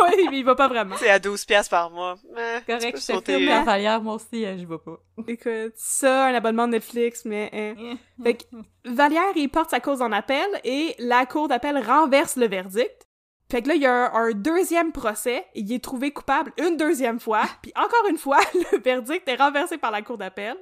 oui, 0.04 0.28
mais 0.30 0.39
il 0.39 0.45
va 0.45 0.54
pas 0.54 0.67
vraiment. 0.67 0.95
c'est 1.00 1.10
à 1.10 1.17
12 1.17 1.43
piastres 1.45 1.72
par 1.72 1.89
mois. 1.89 2.15
Eh, 2.38 2.60
Correct, 2.67 2.98
je 3.00 3.13
te 3.13 3.22
filme 3.32 3.41
euh, 3.43 3.48
Pierre 3.48 3.63
Vallière, 3.65 4.02
moi 4.04 4.13
aussi, 4.15 4.45
euh, 4.45 4.58
je 4.60 4.65
vais 4.67 4.78
pas. 4.78 5.00
Écoute, 5.28 5.74
ça, 5.76 6.28
un 6.28 6.36
abonnement 6.36 6.67
de 6.67 6.74
Netflix, 6.74 7.26
mais... 7.26 7.50
hein. 7.52 7.95
Fait 8.24 8.36
que 8.36 8.43
Vallière, 8.86 9.32
il 9.36 9.50
porte 9.50 9.72
sa 9.72 9.80
cause 9.80 10.04
en 10.04 10.12
appel 10.12 10.45
et 10.63 10.93
la 11.00 11.26
cour 11.26 11.48
d'appel 11.48 11.84
renverse 11.84 12.36
le 12.36 12.48
verdict. 12.48 13.08
Fait 13.52 13.64
que 13.64 13.70
là, 13.70 13.76
il 13.76 13.82
y 13.82 13.86
a 13.86 14.14
un, 14.14 14.14
un 14.14 14.32
deuxième 14.32 14.92
procès, 14.92 15.46
il 15.56 15.72
est 15.74 15.84
trouvé 15.84 16.12
coupable 16.12 16.54
une 16.58 16.78
deuxième 16.78 17.20
fois, 17.20 17.44
puis 17.62 17.72
encore 17.76 18.08
une 18.10 18.18
fois, 18.18 18.40
le 18.54 18.80
verdict 18.80 19.28
est 19.28 19.36
renversé 19.36 19.78
par 19.78 19.92
la 19.92 20.02
cour 20.02 20.18
d'appel. 20.18 20.58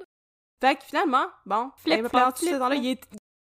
Fait 0.60 0.76
que 0.76 0.84
finalement, 0.84 1.26
bon, 1.46 1.70
Flip, 1.76 2.02
ben, 2.02 2.08
pendant 2.08 2.32
tout 2.32 2.44
ce 2.44 2.54
temps-là, 2.56 2.74
il, 2.74 2.86
est, 2.86 3.00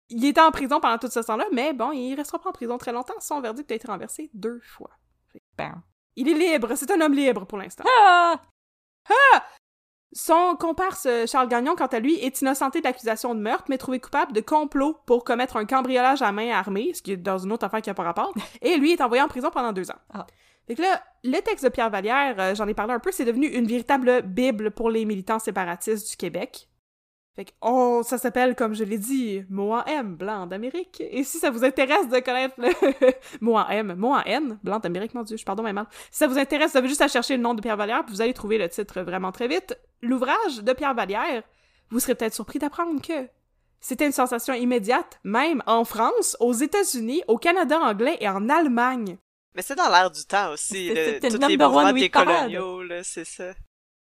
il 0.08 0.24
était 0.24 0.40
en 0.40 0.50
prison 0.50 0.80
pendant 0.80 0.98
tout 0.98 1.10
ce 1.10 1.20
temps-là, 1.20 1.44
mais 1.52 1.72
bon, 1.74 1.92
il 1.92 2.14
restera 2.14 2.40
pas 2.40 2.50
en 2.50 2.52
prison 2.52 2.78
très 2.78 2.92
longtemps. 2.92 3.20
Son 3.20 3.40
verdict 3.40 3.70
a 3.70 3.74
été 3.74 3.86
renversé 3.86 4.30
deux 4.32 4.60
fois. 4.60 4.90
Bam. 5.56 5.82
Il 6.16 6.28
est 6.28 6.34
libre, 6.34 6.74
c'est 6.74 6.90
un 6.90 7.00
homme 7.00 7.14
libre 7.14 7.46
pour 7.46 7.58
l'instant. 7.58 7.84
Ah! 7.86 8.40
Son 10.14 10.56
comparse 10.58 11.06
euh, 11.06 11.26
Charles 11.26 11.48
Gagnon, 11.48 11.74
quant 11.74 11.86
à 11.86 11.98
lui, 11.98 12.14
est 12.16 12.40
innocenté 12.42 12.82
d'accusation 12.82 13.34
de 13.34 13.40
meurtre, 13.40 13.64
mais 13.68 13.78
trouvé 13.78 13.98
coupable 13.98 14.32
de 14.32 14.40
complot 14.40 14.98
pour 15.06 15.24
commettre 15.24 15.56
un 15.56 15.64
cambriolage 15.64 16.20
à 16.20 16.32
main 16.32 16.50
armée, 16.50 16.92
ce 16.94 17.00
qui 17.00 17.12
est 17.12 17.16
dans 17.16 17.38
une 17.38 17.50
autre 17.50 17.64
affaire 17.64 17.80
qui 17.80 17.88
n'a 17.88 17.94
pas 17.94 18.02
rapport, 18.02 18.34
et 18.62 18.76
lui 18.76 18.92
est 18.92 19.00
envoyé 19.00 19.22
en 19.22 19.28
prison 19.28 19.50
pendant 19.50 19.72
deux 19.72 19.90
ans. 19.90 19.98
Ah. 20.12 20.26
Fait 20.66 20.74
que 20.74 20.82
là, 20.82 21.02
le 21.24 21.40
texte 21.40 21.64
de 21.64 21.70
Pierre 21.70 21.90
Vallière, 21.90 22.36
euh, 22.38 22.54
j'en 22.54 22.68
ai 22.68 22.74
parlé 22.74 22.92
un 22.92 23.00
peu, 23.00 23.10
c'est 23.10 23.24
devenu 23.24 23.46
une 23.46 23.66
véritable 23.66 24.22
bible 24.22 24.70
pour 24.70 24.90
les 24.90 25.04
militants 25.04 25.38
séparatistes 25.38 26.10
du 26.10 26.16
Québec. 26.16 26.68
Fait 27.34 27.46
que, 27.46 27.52
oh, 27.62 28.02
ça 28.04 28.18
s'appelle, 28.18 28.54
comme 28.54 28.74
je 28.74 28.84
l'ai 28.84 28.98
dit, 28.98 29.42
mot 29.48 29.72
en 29.72 29.82
M, 29.86 30.16
blanc 30.16 30.46
d'Amérique. 30.46 31.00
Et 31.00 31.24
si 31.24 31.38
ça 31.38 31.50
vous 31.50 31.64
intéresse 31.64 32.06
de 32.08 32.18
connaître 32.18 32.54
le 32.58 32.68
mot 33.40 33.56
en 33.56 33.66
M, 33.68 33.94
mot 33.96 34.12
en 34.12 34.20
N, 34.22 34.58
blanc 34.62 34.78
d'Amérique, 34.80 35.14
mon 35.14 35.22
dieu, 35.22 35.38
je 35.38 35.44
pardonne 35.44 35.64
même 35.64 35.76
mal. 35.76 35.86
Si 36.10 36.18
ça 36.18 36.26
vous 36.26 36.38
intéresse, 36.38 36.72
vous 36.72 36.78
avez 36.78 36.88
juste 36.88 37.00
à 37.00 37.08
chercher 37.08 37.36
le 37.38 37.42
nom 37.42 37.54
de 37.54 37.62
Pierre 37.62 37.78
Vallière, 37.78 38.04
puis 38.04 38.14
vous 38.14 38.20
allez 38.20 38.34
trouver 38.34 38.58
le 38.58 38.68
titre 38.68 39.00
vraiment 39.00 39.32
très 39.32 39.48
vite. 39.48 39.78
L'ouvrage 40.02 40.58
de 40.62 40.72
Pierre 40.74 40.92
Vallière, 40.94 41.42
vous 41.90 42.00
serez 42.00 42.14
peut-être 42.14 42.34
surpris 42.34 42.58
d'apprendre 42.58 43.00
que 43.00 43.26
c'était 43.80 44.04
une 44.06 44.12
sensation 44.12 44.52
immédiate, 44.52 45.18
même 45.24 45.62
en 45.66 45.84
France, 45.86 46.36
aux 46.38 46.52
États-Unis, 46.52 47.22
au 47.28 47.38
Canada 47.38 47.78
anglais 47.80 48.18
et 48.20 48.28
en 48.28 48.50
Allemagne. 48.50 49.16
Mais 49.54 49.62
c'est 49.62 49.74
dans 49.74 49.88
l'air 49.88 50.10
du 50.10 50.24
temps 50.26 50.52
aussi, 50.52 50.88
C'est- 50.94 51.12
le, 51.14 51.20
tous 51.30 51.38
les 51.48 51.56
mouvements 51.68 51.92
décoloniaux, 52.48 52.82
là, 52.82 53.02
c'est 53.02 53.24
ça. 53.24 53.52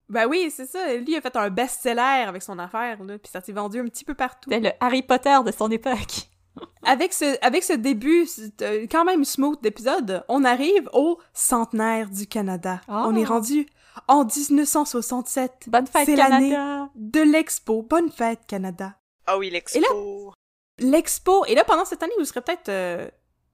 Ben 0.09 0.27
oui, 0.27 0.53
c'est 0.55 0.67
ça. 0.67 0.95
Lui 0.95 1.05
il 1.09 1.17
a 1.17 1.21
fait 1.21 1.35
un 1.37 1.51
best-seller 1.51 2.25
avec 2.27 2.43
son 2.43 2.59
affaire, 2.59 3.03
là, 3.03 3.19
puis 3.19 3.31
ça 3.31 3.41
s'est 3.41 3.53
vendu 3.53 3.81
un 3.81 3.85
petit 3.87 4.05
peu 4.05 4.15
partout. 4.15 4.51
C'était 4.51 4.71
le 4.71 4.73
Harry 4.81 5.03
Potter 5.03 5.37
de 5.45 5.51
son 5.53 5.71
époque. 5.71 6.29
Avec 6.85 7.13
ce, 7.13 7.37
avec 7.45 7.63
ce 7.65 7.75
début 7.75 8.25
c'est, 8.25 8.63
euh, 8.63 8.87
quand 8.91 9.05
même 9.05 9.27
smooth 9.27 9.61
d'épisode, 9.61 10.25
on 10.29 10.43
arrive 10.43 10.89
au 10.95 11.19
centenaire 11.35 12.09
du 12.09 12.27
Canada. 12.27 12.81
Ah. 12.89 13.05
On 13.07 13.15
est 13.15 13.27
rendu 13.27 13.67
en 14.09 14.25
1967. 14.25 15.65
Bonne 15.67 15.87
fête, 15.87 16.07
C'est 16.07 16.17
l'année 16.17 16.53
Canada! 16.53 16.89
de 16.95 17.21
l'expo. 17.21 17.83
Bonne 17.83 18.11
fête, 18.11 18.41
Canada. 18.47 18.95
Ah 19.27 19.37
oui, 19.37 19.51
l'expo. 19.51 20.33
L'expo. 20.79 21.45
Et 21.47 21.55
là, 21.55 21.65
pendant 21.65 21.85
cette 21.85 22.03
année, 22.03 22.13
vous 22.19 22.25
serez 22.25 22.41
peut-être 22.41 22.69
euh, 22.71 23.09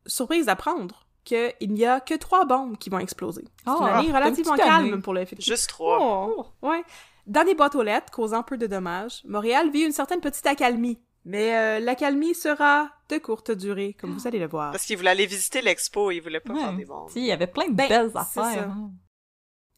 surprise 0.06 0.46
d'apprendre 0.46 1.04
qu'il 1.24 1.72
n'y 1.72 1.84
a 1.84 2.00
que 2.00 2.14
trois 2.14 2.44
bombes 2.44 2.76
qui 2.78 2.90
vont 2.90 2.98
exploser. 2.98 3.44
C'est 3.64 3.70
Ah, 3.70 3.76
une 3.78 3.84
année 4.10 4.12
relativement 4.12 4.56
calme 4.56 4.92
année. 4.92 4.98
pour 5.02 5.14
le. 5.14 5.24
Juste 5.38 5.68
trois. 5.70 5.98
Oh, 6.00 6.46
ouais. 6.66 6.82
Dans 7.26 7.44
des 7.44 7.54
boîtes 7.54 7.74
aux 7.76 7.82
lettres, 7.82 8.10
causant 8.12 8.42
peu 8.42 8.58
de 8.58 8.66
dommages, 8.66 9.22
Montréal 9.24 9.70
vit 9.70 9.82
une 9.82 9.92
certaine 9.92 10.20
petite 10.20 10.46
accalmie. 10.46 10.98
Mais 11.24 11.56
euh, 11.56 11.78
l'accalmie 11.78 12.34
sera 12.34 12.90
de 13.08 13.18
courte 13.18 13.52
durée, 13.52 13.96
comme 14.00 14.10
vous 14.10 14.26
allez 14.26 14.40
le 14.40 14.48
voir. 14.48 14.72
Parce 14.72 14.84
qu'il 14.84 14.96
voulait 14.96 15.10
aller 15.10 15.26
visiter 15.26 15.62
l'expo, 15.62 16.10
il 16.10 16.18
voulait 16.20 16.40
pas 16.40 16.52
Ouais. 16.52 16.60
faire 16.60 16.72
des 16.76 16.84
bombes. 16.84 17.10
Si, 17.10 17.20
il 17.20 17.26
y 17.26 17.30
avait 17.32 17.46
plein 17.46 17.68
de 17.68 17.74
Ben, 17.74 17.88
belles 17.88 18.10
affaires. 18.16 18.44
ça. 18.44 18.60
hein. 18.64 18.90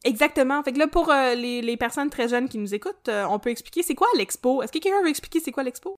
Exactement. 0.05 0.62
Fait 0.62 0.72
que 0.72 0.78
là, 0.78 0.86
pour 0.86 1.11
euh, 1.11 1.34
les, 1.34 1.61
les 1.62 1.76
personnes 1.76 2.11
très 2.11 2.28
jeunes 2.28 2.49
qui 2.49 2.59
nous 2.59 2.74
écoutent, 2.74 3.09
euh, 3.09 3.24
on 3.28 3.38
peut 3.38 3.51
expliquer 3.51 3.82
c'est 3.82 3.95
quoi 3.95 4.07
l'expo? 4.16 4.62
Est-ce 4.62 4.72
que 4.72 4.78
quelqu'un 4.78 5.03
veut 5.03 5.09
expliquer 5.09 5.40
c'est 5.40 5.53
quoi 5.53 5.62
l'expo? 5.62 5.97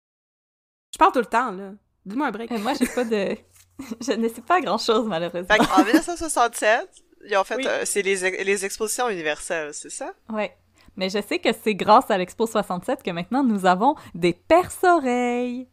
Je 0.93 0.99
parle 0.99 1.13
tout 1.13 1.19
le 1.21 1.27
temps, 1.27 1.51
là. 1.53 1.73
Dis-moi 2.05 2.27
un 2.29 2.31
break. 2.31 2.51
Moi, 2.51 2.75
j'ai 2.75 2.87
pas 2.87 3.05
de... 3.05 3.37
je 4.01 4.13
ne 4.13 4.29
sais 4.29 4.41
pas 4.43 4.61
grand-chose, 4.61 5.07
malheureusement. 5.07 5.55
Fait 5.55 5.81
en 5.81 5.85
1967, 5.85 6.89
ils 7.29 7.37
ont 7.37 7.45
fait, 7.45 7.57
Oui. 7.57 7.67
euh, 7.67 7.83
c'est 7.85 8.03
les, 8.03 8.45
les 8.45 8.65
expositions 8.65 9.09
universelles, 9.09 9.75
c'est 9.75 9.91
ça? 9.91 10.13
Ouais. 10.31 10.57
Mais 10.97 11.11
je 11.11 11.21
sais 11.21 11.39
que 11.39 11.51
c'est 11.63 11.75
grâce 11.75 12.11
à 12.11 12.17
l'Expo 12.17 12.47
67 12.47 13.03
que 13.03 13.11
maintenant 13.11 13.45
nous 13.45 13.67
avons 13.67 13.97
des 14.15 14.33
perce-oreilles. 14.33 15.69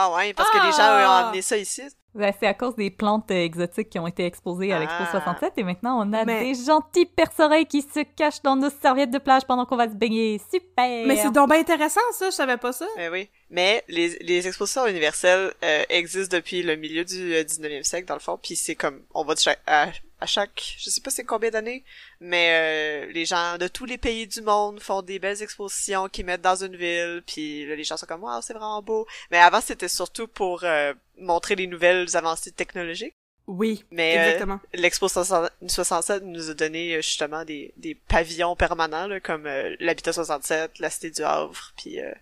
Ah 0.00 0.12
ouais, 0.14 0.32
parce 0.32 0.48
que 0.50 0.56
les 0.58 0.72
gens 0.72 0.96
eux, 0.96 1.04
ont 1.06 1.10
Ah! 1.10 1.26
amené 1.26 1.42
ça 1.42 1.56
ici. 1.56 1.82
Ouais, 2.14 2.34
c'est 2.38 2.46
à 2.46 2.54
cause 2.54 2.74
des 2.76 2.90
plantes 2.90 3.30
euh, 3.30 3.34
exotiques 3.44 3.90
qui 3.90 3.98
ont 3.98 4.06
été 4.06 4.24
exposées 4.24 4.72
à 4.72 4.78
l'Expo 4.78 5.04
Ah. 5.06 5.10
67 5.10 5.52
et 5.56 5.62
maintenant 5.62 5.98
on 6.04 6.12
a 6.12 6.24
Mais- 6.24 6.44
des 6.44 6.54
gentils 6.64 7.04
perce-oreilles 7.06 7.66
qui 7.66 7.82
se 7.82 8.00
cachent 8.16 8.42
dans 8.42 8.56
nos 8.56 8.70
serviettes 8.70 9.10
de 9.10 9.18
plage 9.18 9.44
pendant 9.46 9.66
qu'on 9.66 9.76
va 9.76 9.88
se 9.88 9.94
baigner. 9.94 10.40
Super! 10.52 11.06
Mais 11.06 11.16
c'est 11.16 11.30
donc 11.32 11.50
bien 11.50 11.60
intéressant, 11.60 12.00
ça. 12.12 12.26
Je 12.30 12.34
savais 12.34 12.56
pas 12.56 12.72
ça. 12.72 12.86
Mais 12.96 13.08
oui. 13.08 13.28
Mais 13.50 13.84
les, 13.88 14.18
les 14.20 14.46
expositions 14.46 14.86
universelles 14.86 15.52
euh, 15.64 15.82
existent 15.90 16.36
depuis 16.36 16.62
le 16.62 16.76
milieu 16.76 17.04
du 17.04 17.34
euh, 17.34 17.42
19e 17.44 17.82
siècle, 17.82 18.06
dans 18.06 18.14
le 18.14 18.20
fond, 18.20 18.38
puis 18.42 18.56
c'est 18.56 18.74
comme, 18.74 19.02
on 19.14 19.24
va 19.24 19.34
de 19.34 19.40
chaque, 19.40 19.60
à, 19.66 19.86
à 20.20 20.26
chaque, 20.26 20.74
je 20.78 20.90
sais 20.90 21.00
pas 21.00 21.10
c'est 21.10 21.24
combien 21.24 21.50
d'années, 21.50 21.84
mais 22.20 23.06
euh, 23.08 23.12
les 23.12 23.24
gens 23.24 23.56
de 23.58 23.68
tous 23.68 23.84
les 23.84 23.98
pays 23.98 24.26
du 24.26 24.40
monde 24.42 24.80
font 24.80 25.02
des 25.02 25.18
belles 25.18 25.42
expositions 25.42 26.08
qu'ils 26.08 26.26
mettent 26.26 26.40
dans 26.42 26.62
une 26.64 26.76
ville, 26.76 27.22
puis 27.26 27.66
là, 27.66 27.76
les 27.76 27.84
gens 27.84 27.96
sont 27.96 28.06
comme, 28.06 28.24
wow, 28.24 28.40
c'est 28.42 28.52
vraiment 28.54 28.82
beau. 28.82 29.06
Mais 29.30 29.38
avant, 29.38 29.60
c'était 29.60 29.88
surtout 29.88 30.26
pour 30.28 30.64
euh, 30.64 30.92
montrer 31.18 31.54
les 31.54 31.66
nouvelles 31.66 32.16
avancées 32.16 32.52
technologiques. 32.52 33.14
Oui, 33.46 33.84
Mais 33.90 34.18
euh, 34.18 34.22
exactement. 34.24 34.60
L'expo 34.74 35.08
60 35.08 35.50
67 35.66 36.22
nous 36.24 36.50
a 36.50 36.54
donné 36.54 36.94
euh, 36.94 36.96
justement 37.00 37.44
des, 37.46 37.72
des 37.78 37.94
pavillons 37.94 38.56
permanents, 38.56 39.06
là, 39.06 39.20
comme 39.20 39.46
euh, 39.46 39.74
l'Habitat 39.80 40.12
67, 40.12 40.78
la 40.80 40.90
Cité 40.90 41.10
du 41.10 41.22
Havre, 41.22 41.72
puis 41.76 41.98
euh, 42.00 42.12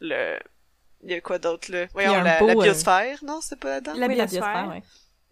le... 0.00 0.38
Il 1.02 1.10
y 1.10 1.14
a 1.14 1.20
quoi 1.20 1.38
d'autre, 1.38 1.70
là? 1.70 1.86
Voyons, 1.92 2.20
la, 2.22 2.38
beau, 2.40 2.46
la 2.48 2.52
euh, 2.54 2.62
biosphère, 2.62 3.18
non? 3.24 3.40
C'est 3.40 3.58
pas 3.60 3.68
là-dedans? 3.68 3.94
La 3.96 4.06
Oui, 4.06 4.14
biosphère. 4.16 4.68
ouais. 4.68 4.82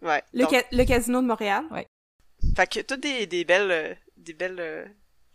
Ouais. 0.01 0.23
Le, 0.33 0.41
donc, 0.43 0.51
ca- 0.51 0.63
le 0.71 0.83
casino 0.85 1.21
de 1.21 1.27
Montréal. 1.27 1.65
Fait 2.55 2.67
que 2.71 2.79
toutes 2.81 3.01
des, 3.01 3.27
des 3.27 3.43
belles... 3.45 3.71
euh, 3.71 3.93
des 4.17 4.33
belles... 4.33 4.59
euh, 4.59 4.85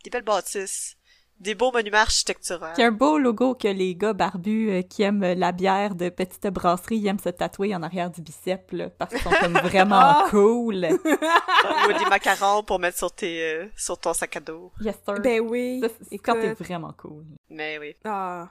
des 0.04 0.10
belles 0.10 0.22
bâtisses. 0.24 0.96
Des 1.38 1.54
beaux 1.54 1.72
monuments 1.72 1.98
architecturaux. 1.98 2.66
Il 2.76 2.80
y 2.82 2.84
a 2.84 2.88
un 2.88 2.92
beau 2.92 3.16
logo 3.18 3.54
que 3.54 3.68
les 3.68 3.94
gars 3.94 4.12
barbus 4.12 4.70
euh, 4.70 4.82
qui 4.82 5.02
aiment 5.02 5.24
la 5.24 5.52
bière 5.52 5.94
de 5.94 6.10
petite 6.10 6.46
brasserie 6.48 6.98
ils 6.98 7.06
aiment 7.06 7.18
se 7.18 7.30
tatouer 7.30 7.74
en 7.74 7.82
arrière 7.82 8.10
du 8.10 8.20
bicep, 8.20 8.70
là, 8.72 8.90
parce 8.90 9.10
qu'ils 9.14 9.22
sont 9.22 9.30
comme 9.40 9.52
vraiment 9.64 10.00
Ah! 10.02 10.26
cool. 10.28 10.86
Ou 10.86 11.92
des 11.98 12.04
macarons 12.10 12.62
pour 12.62 12.78
mettre 12.78 12.98
sur 12.98 13.10
tes... 13.14 13.42
euh, 13.54 13.66
sur 13.74 13.96
ton 13.98 14.12
sac 14.12 14.36
à 14.36 14.40
dos. 14.40 14.70
Yes, 14.82 14.96
sir. 15.02 15.14
Ben 15.22 15.40
oui. 15.40 15.80
Ça, 15.82 15.88
c'est 16.10 16.18
quand 16.18 16.34
t'es 16.34 16.52
vraiment 16.52 16.92
cool. 16.98 17.24
Mais 17.48 17.78
oui. 17.78 17.96
Ah. 18.04 18.48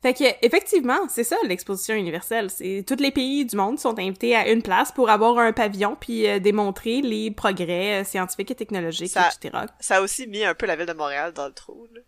Fait 0.00 0.14
que, 0.14 0.24
effectivement, 0.46 0.98
c'est 1.08 1.24
ça 1.24 1.36
l'exposition 1.44 1.94
universelle. 1.94 2.50
C'est 2.50 2.84
tous 2.86 3.02
les 3.02 3.10
pays 3.10 3.44
du 3.44 3.56
monde 3.56 3.78
sont 3.80 3.98
invités 3.98 4.36
à 4.36 4.48
une 4.48 4.62
place 4.62 4.92
pour 4.92 5.10
avoir 5.10 5.38
un 5.38 5.52
pavillon 5.52 5.96
puis 5.98 6.28
euh, 6.28 6.38
démontrer 6.38 7.00
les 7.02 7.30
progrès 7.32 8.00
euh, 8.02 8.04
scientifiques 8.04 8.52
et 8.52 8.54
technologiques, 8.54 9.10
Ça- 9.10 9.28
etc. 9.40 9.64
Ça 9.80 9.96
a 9.96 10.00
aussi 10.00 10.26
mis 10.28 10.44
un 10.44 10.54
peu 10.54 10.66
la 10.66 10.76
ville 10.76 10.86
de 10.86 10.92
Montréal 10.92 11.32
dans 11.32 11.46
le 11.48 11.52
trou, 11.52 11.88
là. 11.94 12.00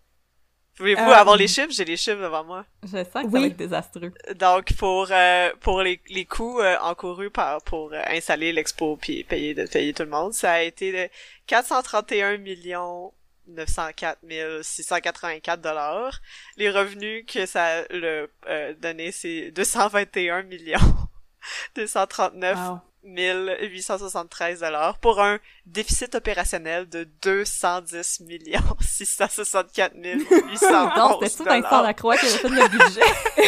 Voulez-vous 0.78 1.02
Euh, 1.02 1.12
avoir 1.12 1.36
les 1.36 1.48
chiffres? 1.48 1.68
J'ai 1.72 1.84
les 1.84 1.98
chiffres 1.98 2.22
devant 2.22 2.42
moi. 2.44 2.64
Je 2.84 2.88
sens 2.88 3.02
que 3.04 3.12
ça 3.12 3.20
Oui. 3.24 3.40
va 3.40 3.46
être 3.48 3.56
désastreux. 3.56 4.12
Donc 4.38 4.72
pour 4.78 5.08
euh, 5.10 5.50
pour 5.60 5.82
les, 5.82 6.00
les 6.08 6.24
coûts 6.24 6.58
euh, 6.60 6.76
encourus 6.80 7.28
par 7.30 7.60
pour 7.64 7.92
euh, 7.92 8.00
installer 8.06 8.50
l'expo 8.52 8.96
puis 8.96 9.24
payer 9.24 9.52
de 9.52 9.66
payer 9.66 9.92
tout 9.92 10.04
le 10.04 10.08
monde, 10.08 10.32
ça 10.32 10.52
a 10.52 10.62
été 10.62 10.90
de 10.92 11.08
431 11.48 12.38
millions 12.38 13.12
904 13.54 14.18
684 14.62 15.60
dollars. 15.60 16.20
Les 16.56 16.70
revenus 16.70 17.24
que 17.26 17.46
ça 17.46 17.82
le 17.90 18.30
euh, 18.46 18.74
donné 18.74 19.12
c'est 19.12 19.50
221 19.50 20.42
millions 20.44 20.78
239 21.74 22.58
Wow. 22.58 22.80
1873 23.04 24.60
dollars 24.60 24.98
pour 24.98 25.20
un 25.20 25.38
déficit 25.66 26.14
opérationnel 26.14 26.88
de 26.88 27.08
210 27.22 28.20
millions 28.20 28.60
664 28.80 29.94
811 29.96 30.60
Donc, 30.96 31.24
c'était 31.24 31.36
tout 31.36 31.44
qui 31.44 31.48
avait 31.48 32.16
fait 32.28 32.48
le 32.48 32.68
budget. 32.68 33.00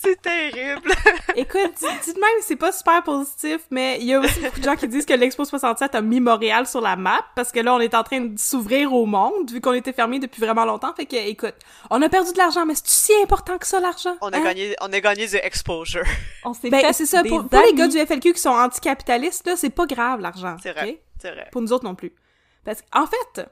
C'est 0.00 0.20
terrible. 0.22 0.90
Écoute, 1.36 1.72
dis- 1.78 1.86
dites 2.04 2.16
même, 2.16 2.30
c'est 2.42 2.56
pas 2.56 2.72
super 2.72 3.02
positif, 3.02 3.60
mais 3.70 3.98
il 4.00 4.06
y 4.06 4.14
a 4.14 4.20
aussi 4.20 4.40
beaucoup 4.40 4.58
de 4.60 4.64
gens 4.64 4.76
qui 4.76 4.88
disent 4.88 5.04
que 5.04 5.12
l'Expo 5.12 5.44
67 5.44 5.94
a 5.94 6.00
mis 6.00 6.20
Montréal 6.20 6.66
sur 6.66 6.80
la 6.80 6.96
map 6.96 7.20
parce 7.34 7.52
que 7.52 7.60
là, 7.60 7.74
on 7.74 7.80
est 7.80 7.94
en 7.94 8.02
train 8.02 8.20
de 8.20 8.38
s'ouvrir 8.38 8.92
au 8.94 9.06
monde 9.06 9.50
vu 9.50 9.60
qu'on 9.60 9.72
était 9.74 9.92
fermé 9.92 10.18
depuis 10.18 10.40
vraiment 10.40 10.64
longtemps. 10.64 10.94
Fait 10.94 11.04
que, 11.06 11.16
écoute, 11.16 11.54
on 11.90 12.00
a 12.00 12.08
perdu 12.08 12.32
de 12.32 12.38
l'argent, 12.38 12.64
mais 12.64 12.74
c'est 12.74 12.86
si 12.88 13.12
important 13.22 13.58
que 13.58 13.66
ça, 13.66 13.80
l'argent? 13.80 14.16
On 14.20 14.28
a 14.30 14.36
Hein? 14.38 14.44
gagné, 14.44 14.76
on 14.80 14.92
a 14.92 15.00
gagné 15.00 15.26
du 15.26 15.36
exposure. 15.36 16.04
On 16.44 16.54
s'est 16.54 16.70
Ben, 16.70 16.80
fait 16.80 16.92
c'est 16.92 17.06
ça. 17.06 17.22
Pour, 17.24 17.46
pour 17.48 17.60
les 17.62 17.74
gars 17.74 17.88
du 17.88 17.98
FLQ 17.98 18.31
qui 18.32 18.40
sont 18.40 18.50
anticapitalistes, 18.50 19.46
là, 19.46 19.56
c'est 19.56 19.70
pas 19.70 19.86
grave, 19.86 20.20
l'argent. 20.20 20.56
C'est 20.62 20.72
vrai. 20.72 21.02
C'est 21.20 21.30
vrai. 21.30 21.48
Pour 21.52 21.62
nous 21.62 21.72
autres 21.72 21.84
non 21.84 21.94
plus. 21.94 22.14
Parce 22.64 22.82
qu'en 22.82 23.06
fait, 23.06 23.48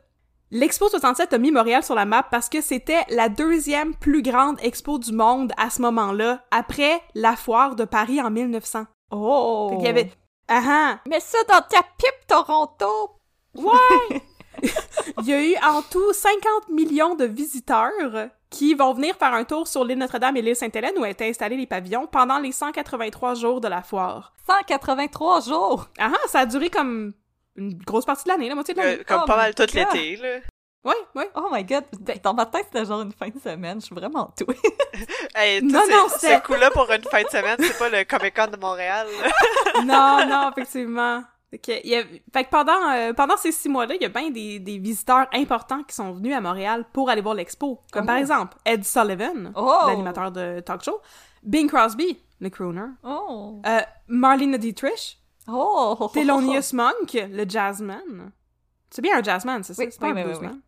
l'Expo 0.51 0.89
67 0.89 1.33
a 1.33 1.39
mis 1.39 1.51
Montréal 1.51 1.83
sur 1.83 1.95
la 1.95 2.05
map 2.05 2.23
parce 2.23 2.49
que 2.49 2.61
c'était 2.61 3.05
la 3.09 3.29
deuxième 3.29 3.95
plus 3.95 4.23
grande 4.23 4.59
expo 4.63 4.99
du 4.99 5.13
monde 5.13 5.53
à 5.57 5.71
ce 5.71 5.83
moment-là, 5.83 6.45
après 6.51 7.01
la 7.15 7.37
foire 7.37 7.77
de 7.77 7.85
Paris 7.85 8.21
en 8.21 8.31
1900. 8.31 8.87
Oh! 9.11 9.69
Fait 9.71 9.77
qu'il 9.77 9.87
y 9.87 9.89
avait... 9.89 10.11
Ah 10.49 10.63
ah! 10.67 11.01
Mets 11.09 11.21
ça 11.21 11.39
dans 11.49 11.61
ta 11.61 11.83
pipe, 11.99 12.27
Toronto! 12.27 13.17
Ouais! 13.55 14.23
Il 15.23 15.27
y 15.27 15.33
a 15.33 15.43
eu 15.43 15.55
en 15.65 15.83
tout 15.83 16.13
50 16.13 16.69
millions 16.71 17.15
de 17.15 17.25
visiteurs 17.25 18.29
qui 18.49 18.75
vont 18.75 18.93
venir 18.95 19.15
faire 19.17 19.33
un 19.35 19.45
tour 19.45 19.67
sur 19.69 19.85
l'île 19.85 19.99
Notre-Dame 19.99 20.37
et 20.37 20.43
l'île 20.43 20.57
Sainte-Hélène 20.57 20.95
où 20.99 21.05
étaient 21.05 21.29
installés 21.29 21.57
les 21.57 21.67
pavillons 21.67 22.07
pendant 22.07 22.39
les 22.39 22.53
183 22.53 23.35
jours 23.35 23.61
de 23.61 23.69
la 23.69 23.83
foire. 23.83 24.33
183 24.49 25.41
jours! 25.43 25.87
Ah 25.99 26.11
ah, 26.13 26.29
ça 26.29 26.41
a 26.41 26.47
duré 26.47 26.71
comme 26.71 27.13
une 27.57 27.75
grosse 27.79 28.05
partie 28.05 28.25
de 28.25 28.29
l'année, 28.31 28.49
la 28.49 28.55
moitié 28.55 28.75
de 28.75 28.81
l'année. 28.81 28.99
Euh, 29.01 29.05
comme 29.07 29.21
Oh 29.23 29.27
pas 29.27 29.37
my 29.37 29.43
mal 29.43 29.55
tout 29.55 29.63
God. 29.67 29.75
l'été, 29.75 30.17
là. 30.17 30.39
Ouais, 30.83 30.95
ouais. 31.15 31.31
Oh 31.35 31.49
my 31.53 31.63
god! 31.65 31.85
Dans 32.23 32.33
ma 32.35 32.47
tête, 32.47 32.67
c'était 32.73 32.87
genre 32.87 33.03
une 33.03 33.13
fin 33.13 33.29
de 33.29 33.39
semaine. 33.39 33.81
Je 33.81 33.87
suis 33.87 33.95
vraiment 33.95 34.33
tout. 34.37 34.47
Hey, 35.35 35.63
Non, 35.63 35.81
non, 35.91 36.09
ces- 36.09 36.19
c'est- 36.19 36.37
ce 36.39 36.43
coup-là 36.43 36.71
pour 36.71 36.91
une 36.91 37.03
fin 37.05 37.23
de 37.23 37.29
semaine, 37.29 37.57
c'est 37.61 37.79
pas 37.79 37.89
le 37.89 38.05
Comic 38.05 38.35
Con 38.35 38.49
de 38.49 38.57
Montréal. 38.57 39.07
non, 39.85 40.27
non, 40.27 40.51
effectivement. 40.51 41.23
Que, 41.53 41.73
il 41.83 41.91
y 41.91 41.97
a- 41.97 42.05
fait 42.33 42.45
que 42.45 42.49
pendant, 42.51 42.91
euh, 42.93 43.13
pendant 43.13 43.37
ces 43.37 43.51
six 43.51 43.69
mois-là, 43.69 43.97
il 43.97 44.03
y 44.03 44.05
a 44.05 44.09
bien 44.09 44.31
des, 44.31 44.61
des 44.61 44.79
visiteurs 44.79 45.27
importants 45.33 45.83
qui 45.83 45.95
sont 45.97 46.13
venus 46.13 46.33
à 46.35 46.41
Montréal 46.41 46.85
pour 46.93 47.11
aller 47.11 47.21
voir 47.23 47.35
l'expo. 47.35 47.81
Comme 47.93 48.05
Oh. 48.05 48.07
par 48.07 48.17
exemple 48.19 48.57
Ed 48.65 48.85
Sullivan, 48.85 49.53
Oh. 49.57 49.81
l'animateur 49.89 50.31
de 50.31 50.61
talk 50.61 50.85
show, 50.85 51.01
Bing 51.43 51.69
Crosby, 51.69 52.21
le 52.41 52.51
crooner, 52.51 52.83
Oh! 53.03 53.61
euh, 53.67 53.81
Marlene 54.07 54.57
Dietrich, 54.59 55.19
Oh! 55.49 56.09
Thelonious 56.15 56.73
Monk, 56.73 57.15
le 57.15 57.45
jazzman. 57.49 58.31
C'est 58.89 59.03
bien 59.03 59.19
un 59.19 59.23
jazzman, 59.23 59.65
c'est 59.65 59.75
ça? 59.75 59.83
Oui, 59.83 59.89
c'est 59.91 59.99
pas 60.01 60.07
oui, 60.07 60.13
un 60.13 60.17
oui, 60.17 60.23
bluesman? 60.25 60.61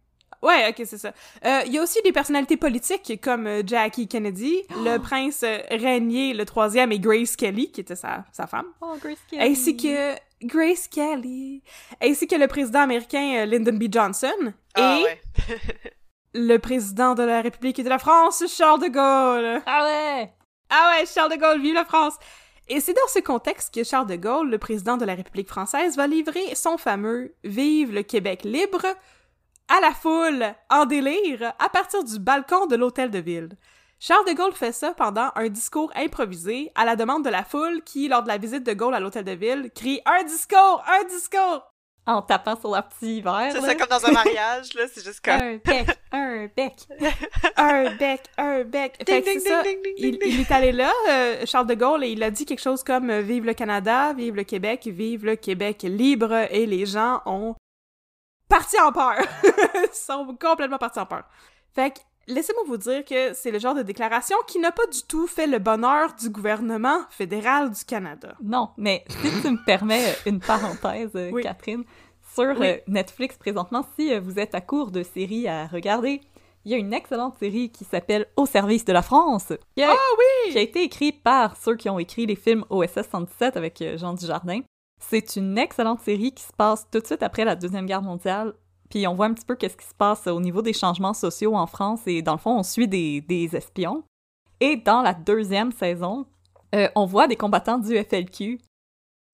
Ouais, 0.42 0.68
ok, 0.68 0.82
c'est 0.84 0.98
ça. 0.98 1.12
Euh, 1.44 1.62
Il 1.66 1.72
y 1.72 1.78
a 1.78 1.82
aussi 1.82 2.00
des 2.02 2.12
personnalités 2.12 2.56
politiques 2.56 3.20
comme 3.22 3.46
euh, 3.46 3.62
Jackie 3.64 4.08
Kennedy, 4.08 4.62
le 4.84 4.98
prince 4.98 5.42
euh, 5.44 5.58
régnier, 5.70 6.34
le 6.34 6.44
troisième, 6.44 6.90
et 6.90 6.98
Grace 6.98 7.36
Kelly, 7.36 7.70
qui 7.70 7.80
était 7.80 7.94
sa, 7.96 8.24
sa 8.32 8.46
femme. 8.46 8.66
Oh, 8.80 8.94
Grace 9.00 9.18
Kelly! 9.30 9.42
ainsi 9.42 9.76
que 9.76 10.14
Grace 10.44 10.88
Kelly, 10.88 11.62
ainsi 12.02 12.26
que 12.26 12.34
le 12.34 12.48
président 12.48 12.80
américain 12.80 13.42
euh, 13.42 13.46
Lyndon 13.46 13.74
B. 13.74 13.84
Johnson 13.90 14.52
Ah 14.74 14.98
et 14.98 15.04
ouais. 15.04 15.20
le 16.34 16.56
président 16.58 17.14
de 17.14 17.22
la 17.22 17.40
République 17.40 17.82
de 17.82 17.88
la 17.88 17.98
France, 18.00 18.42
Charles 18.48 18.80
de 18.80 18.88
Gaulle. 18.88 19.62
Ah 19.64 19.84
ouais! 19.84 20.32
Ah 20.70 20.96
ouais, 20.98 21.06
Charles 21.06 21.30
de 21.30 21.36
Gaulle, 21.36 21.60
vive 21.60 21.74
la 21.74 21.84
France! 21.84 22.14
Et 22.68 22.80
c'est 22.80 22.94
dans 22.94 23.08
ce 23.08 23.18
contexte 23.18 23.74
que 23.74 23.84
Charles 23.84 24.06
de 24.06 24.16
Gaulle, 24.16 24.48
le 24.48 24.56
président 24.58 24.96
de 24.96 25.04
la 25.04 25.14
République 25.14 25.48
française, 25.48 25.96
va 25.96 26.06
livrer 26.06 26.54
son 26.54 26.78
fameux 26.78 27.34
Vive 27.44 27.92
le 27.92 28.02
Québec 28.02 28.44
libre 28.44 28.86
à 29.74 29.80
la 29.80 29.92
foule, 29.92 30.44
en 30.68 30.84
délire, 30.84 31.54
à 31.58 31.68
partir 31.70 32.04
du 32.04 32.18
balcon 32.18 32.66
de 32.66 32.76
l'hôtel 32.76 33.10
de 33.10 33.18
ville. 33.18 33.48
Charles 33.98 34.26
de 34.26 34.32
Gaulle 34.32 34.52
fait 34.52 34.72
ça 34.72 34.92
pendant 34.92 35.30
un 35.34 35.48
discours 35.48 35.90
improvisé 35.94 36.70
à 36.74 36.84
la 36.84 36.94
demande 36.94 37.24
de 37.24 37.30
la 37.30 37.42
foule 37.42 37.82
qui, 37.82 38.08
lors 38.08 38.22
de 38.22 38.28
la 38.28 38.36
visite 38.36 38.64
de 38.64 38.72
Gaulle 38.74 38.94
à 38.94 39.00
l'hôtel 39.00 39.24
de 39.24 39.32
ville, 39.32 39.70
crie 39.74 40.00
Un 40.04 40.24
discours! 40.24 40.84
Un 40.86 41.04
discours! 41.08 41.62
En 42.04 42.20
tapant 42.20 42.58
sur 42.60 42.72
leur 42.72 42.86
petit 42.88 43.22
verre. 43.22 43.52
C'est 43.52 43.60
ça 43.60 43.74
comme 43.76 43.86
dans 43.88 44.04
un 44.04 44.12
mariage, 44.12 44.74
là, 44.74 44.82
c'est 44.92 45.04
juste 45.04 45.24
comme... 45.24 45.40
Un 45.40 45.56
bec, 45.64 45.86
un 46.10 46.48
bec. 46.54 46.74
un 47.56 47.94
bec, 47.94 48.20
un 48.36 48.64
bec. 48.64 48.96
Ding, 48.98 49.06
Fait 49.06 49.22
que 49.22 49.30
ding, 49.30 49.40
c'est 49.40 49.48
ça. 49.48 49.62
ding, 49.62 49.78
ding, 49.82 49.94
ding, 49.94 50.14
Il, 50.14 50.18
ding. 50.18 50.32
il 50.34 50.40
est 50.40 50.50
allé 50.52 50.72
là, 50.72 50.90
euh, 51.08 51.46
Charles 51.46 51.68
de 51.68 51.74
Gaulle, 51.74 52.02
et 52.04 52.08
il 52.10 52.22
a 52.24 52.30
dit 52.30 52.44
quelque 52.44 52.60
chose 52.60 52.82
comme 52.82 53.08
euh, 53.08 53.20
Vive 53.22 53.44
le 53.46 53.54
Canada, 53.54 54.12
vive 54.12 54.34
le 54.34 54.42
Québec, 54.42 54.82
vive 54.86 55.24
le 55.24 55.36
Québec 55.36 55.82
libre, 55.84 56.34
et 56.50 56.66
les 56.66 56.84
gens 56.86 57.22
ont 57.24 57.54
parti 58.52 58.76
en 58.80 58.92
peur. 58.92 59.14
Ils 59.74 59.88
sont 59.94 60.36
complètement 60.40 60.78
partis 60.78 60.98
en 61.00 61.06
peur. 61.06 61.24
Fait 61.74 61.90
que, 61.90 62.00
laissez-moi 62.28 62.62
vous 62.66 62.76
dire 62.76 63.04
que 63.04 63.32
c'est 63.34 63.50
le 63.50 63.58
genre 63.58 63.74
de 63.74 63.82
déclaration 63.82 64.36
qui 64.46 64.58
n'a 64.58 64.72
pas 64.72 64.86
du 64.86 65.02
tout 65.02 65.26
fait 65.26 65.46
le 65.46 65.58
bonheur 65.58 66.14
du 66.14 66.28
gouvernement 66.30 67.00
fédéral 67.10 67.70
du 67.70 67.84
Canada. 67.84 68.34
Non, 68.42 68.70
mais 68.76 69.04
si 69.08 69.42
tu 69.42 69.50
me 69.50 69.64
permets 69.64 70.14
une 70.26 70.40
parenthèse, 70.40 71.10
euh, 71.14 71.30
Oui. 71.32 71.42
Catherine, 71.42 71.84
sur 72.34 72.58
Oui. 72.60 72.66
euh, 72.66 72.76
Netflix 72.88 73.36
présentement, 73.36 73.84
si 73.96 74.12
euh, 74.12 74.20
vous 74.20 74.38
êtes 74.38 74.54
à 74.54 74.60
court 74.60 74.90
de 74.90 75.02
séries 75.02 75.48
à 75.48 75.66
regarder, 75.66 76.20
il 76.64 76.70
y 76.70 76.74
a 76.74 76.78
une 76.78 76.92
excellente 76.92 77.38
série 77.38 77.70
qui 77.72 77.84
s'appelle 77.84 78.26
Au 78.36 78.46
service 78.46 78.84
de 78.84 78.92
la 78.92 79.02
France, 79.02 79.52
qui 79.76 79.82
a, 79.82 79.90
Ah 79.92 80.50
qui 80.50 80.58
a 80.58 80.60
été 80.60 80.82
écrite 80.82 81.22
par 81.22 81.56
ceux 81.56 81.74
qui 81.76 81.88
ont 81.90 81.98
écrit 81.98 82.24
les 82.26 82.36
films 82.36 82.64
OSS 82.70 83.08
117 83.10 83.56
avec 83.56 83.80
euh, 83.82 83.96
Jean 83.98 84.12
Dujardin. 84.14 84.60
C'est 85.08 85.36
une 85.36 85.58
excellente 85.58 86.00
série 86.00 86.32
qui 86.32 86.42
se 86.42 86.52
passe 86.52 86.86
tout 86.90 87.00
de 87.00 87.06
suite 87.06 87.22
après 87.22 87.44
la 87.44 87.56
Deuxième 87.56 87.86
Guerre 87.86 88.02
mondiale, 88.02 88.54
puis 88.88 89.06
on 89.06 89.14
voit 89.14 89.26
un 89.26 89.34
petit 89.34 89.44
peu 89.44 89.56
qu'est-ce 89.56 89.76
qui 89.76 89.86
se 89.86 89.94
passe 89.94 90.26
au 90.26 90.40
niveau 90.40 90.62
des 90.62 90.72
changements 90.72 91.14
sociaux 91.14 91.56
en 91.56 91.66
France, 91.66 92.00
et 92.06 92.22
dans 92.22 92.32
le 92.32 92.38
fond, 92.38 92.58
on 92.58 92.62
suit 92.62 92.88
des, 92.88 93.50
espions. 93.52 94.04
Et 94.60 94.76
dans 94.76 95.02
la 95.02 95.12
deuxième 95.12 95.72
saison, 95.72 96.26
euh, 96.74 96.88
on 96.94 97.04
voit 97.04 97.26
des 97.26 97.36
combattants 97.36 97.78
du 97.78 97.96
FLQ 97.96 98.60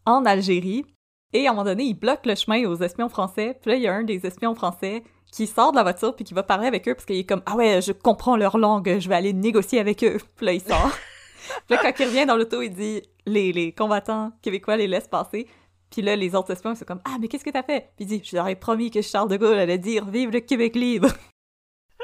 en 0.07 0.25
Algérie, 0.25 0.85
et 1.33 1.47
à 1.47 1.51
un 1.51 1.53
moment 1.53 1.65
donné, 1.65 1.85
ils 1.85 1.95
bloquent 1.95 2.29
le 2.29 2.35
chemin 2.35 2.65
aux 2.67 2.77
espions 2.77 3.09
français. 3.09 3.59
Puis 3.61 3.71
là, 3.71 3.77
il 3.77 3.83
y 3.83 3.87
a 3.87 3.95
un 3.95 4.05
des 4.05 4.25
espions 4.25 4.55
français 4.55 5.05
qui 5.31 5.47
sort 5.47 5.73
de 5.73 5.77
la 5.77 5.83
voiture 5.83 6.17
puis 6.17 6.25
qui 6.25 6.33
va 6.33 6.43
parler 6.43 6.67
avec 6.67 6.89
eux 6.89 6.95
parce 6.95 7.05
qu'il 7.05 7.17
est 7.17 7.25
comme 7.25 7.43
«Ah 7.47 7.55
ouais, 7.55 7.83
je 7.83 7.93
comprends 7.93 8.37
leur 8.37 8.57
langue, 8.57 8.99
je 8.99 9.09
vais 9.09 9.15
aller 9.15 9.35
négocier 9.35 9.79
avec 9.79 10.03
eux.» 10.03 10.17
Puis 10.37 10.47
là, 10.47 10.53
il 10.55 10.63
sort. 10.63 10.91
puis 11.67 11.77
là, 11.77 11.79
quand 11.83 11.93
il 11.99 12.07
revient 12.07 12.27
dans 12.27 12.37
l'auto, 12.37 12.63
il 12.63 12.71
dit 12.71 13.03
les, 13.27 13.53
les 13.53 13.73
combattants 13.73 14.33
québécois 14.43 14.77
les 14.77 14.87
laissent 14.87 15.09
passer. 15.09 15.47
Puis 15.91 16.03
là, 16.03 16.17
les 16.17 16.35
autres 16.35 16.53
espions, 16.53 16.73
ils 16.73 16.77
sont 16.77 16.85
comme 16.85 17.01
«Ah, 17.05 17.17
mais 17.21 17.29
qu'est-ce 17.29 17.45
que 17.45 17.51
t'as 17.51 17.63
fait?» 17.63 17.93
Puis 17.97 18.05
il 18.05 18.07
dit 18.07 18.23
«Je 18.25 18.37
leur 18.37 18.47
ai 18.49 18.57
promis 18.57 18.91
que 18.91 19.01
Charles 19.01 19.29
de 19.29 19.37
Gaulle 19.37 19.59
allait 19.59 19.79
dire 19.79 20.05
«Vive 20.07 20.31
le 20.31 20.41
Québec 20.41 20.75
libre!» 20.75 21.09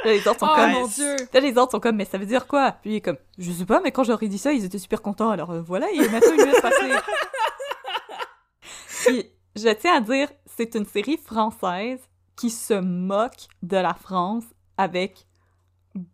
là, 0.05 0.13
les 0.13 0.27
autres 0.27 0.41
sont 0.41 0.49
Oh 0.51 0.57
comme 0.57 0.73
mon 0.73 0.87
dieu! 0.87 1.17
Là, 1.33 1.41
les 1.41 1.59
autres 1.59 1.73
sont 1.73 1.81
comme, 1.81 1.97
mais 1.97 2.05
ça 2.05 2.19
veut 2.19 2.27
dire 2.27 2.47
quoi? 2.47 2.73
Puis 2.73 2.93
il 2.93 2.97
est 2.97 3.01
comme, 3.01 3.19
je 3.39 3.51
sais 3.51 3.67
pas, 3.67 3.81
mais 3.83 3.93
quand 3.93 4.05
j'aurais 4.05 4.29
dit 4.29 4.39
ça, 4.39 4.53
ils 4.53 4.65
étaient 4.65 4.79
super 4.79 5.03
contents, 5.03 5.31
alors 5.31 5.51
euh, 5.51 5.63
voilà, 5.63 5.91
et 5.91 6.09
maintenant 6.09 6.33
ils 6.33 6.41
me 6.41 6.47
laissent 6.47 6.61
passer. 6.61 6.91
Puis, 9.05 9.31
je 9.57 9.69
tiens 9.69 9.97
à 9.97 10.01
dire, 10.01 10.29
c'est 10.47 10.75
une 10.75 10.87
série 10.87 11.19
française 11.19 12.01
qui 12.37 12.51
se 12.51 12.75
moque 12.75 13.49
de 13.63 13.77
la 13.77 13.95
France 13.95 14.45
avec 14.77 15.27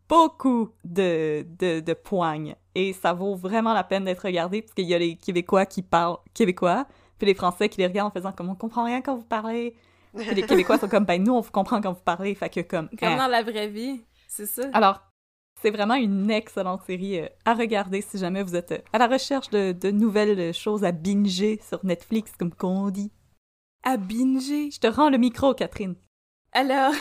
beaucoup 0.08 0.70
de, 0.84 1.46
de, 1.58 1.80
de 1.80 1.92
poignes. 1.94 2.54
Et 2.74 2.92
ça 2.92 3.12
vaut 3.12 3.34
vraiment 3.34 3.72
la 3.72 3.84
peine 3.84 4.04
d'être 4.04 4.24
regardé, 4.24 4.62
parce 4.62 4.74
qu'il 4.74 4.86
y 4.86 4.94
a 4.94 4.98
les 4.98 5.16
Québécois 5.16 5.66
qui 5.66 5.82
parlent 5.82 6.18
québécois, 6.34 6.86
puis 7.18 7.26
les 7.26 7.34
Français 7.34 7.68
qui 7.68 7.78
les 7.80 7.86
regardent 7.86 8.10
en 8.10 8.12
faisant 8.12 8.32
comme, 8.32 8.48
on 8.48 8.54
comprend 8.54 8.84
rien 8.84 9.00
quand 9.00 9.16
vous 9.16 9.24
parlez. 9.24 9.74
Puis 10.16 10.34
les 10.34 10.42
Québécois 10.42 10.78
sont 10.78 10.88
comme, 10.88 11.04
ben 11.04 11.22
nous, 11.22 11.32
on 11.32 11.40
vous 11.40 11.50
comprend 11.50 11.80
quand 11.80 11.92
vous 11.92 12.02
parlez, 12.02 12.34
fait 12.34 12.50
que 12.50 12.60
comme... 12.60 12.88
Comme 12.98 13.08
hein. 13.08 13.16
dans 13.16 13.26
la 13.28 13.42
vraie 13.42 13.68
vie, 13.68 14.02
c'est 14.28 14.46
ça. 14.46 14.62
Alors, 14.72 15.00
c'est 15.60 15.70
vraiment 15.70 15.94
une 15.94 16.30
excellente 16.30 16.82
série 16.86 17.20
euh, 17.20 17.28
à 17.44 17.54
regarder 17.54 18.00
si 18.00 18.18
jamais 18.18 18.42
vous 18.42 18.56
êtes 18.56 18.72
euh, 18.72 18.78
à 18.92 18.98
la 18.98 19.06
recherche 19.06 19.50
de, 19.50 19.72
de 19.72 19.90
nouvelles 19.90 20.54
choses 20.54 20.84
à 20.84 20.92
binger 20.92 21.60
sur 21.62 21.84
Netflix, 21.84 22.32
comme 22.38 22.54
qu'on 22.54 22.90
dit. 22.90 23.12
À 23.84 23.96
binger. 23.96 24.70
Je 24.70 24.80
te 24.80 24.86
rends 24.86 25.10
le 25.10 25.18
micro, 25.18 25.54
Catherine. 25.54 25.96
Alors... 26.52 26.92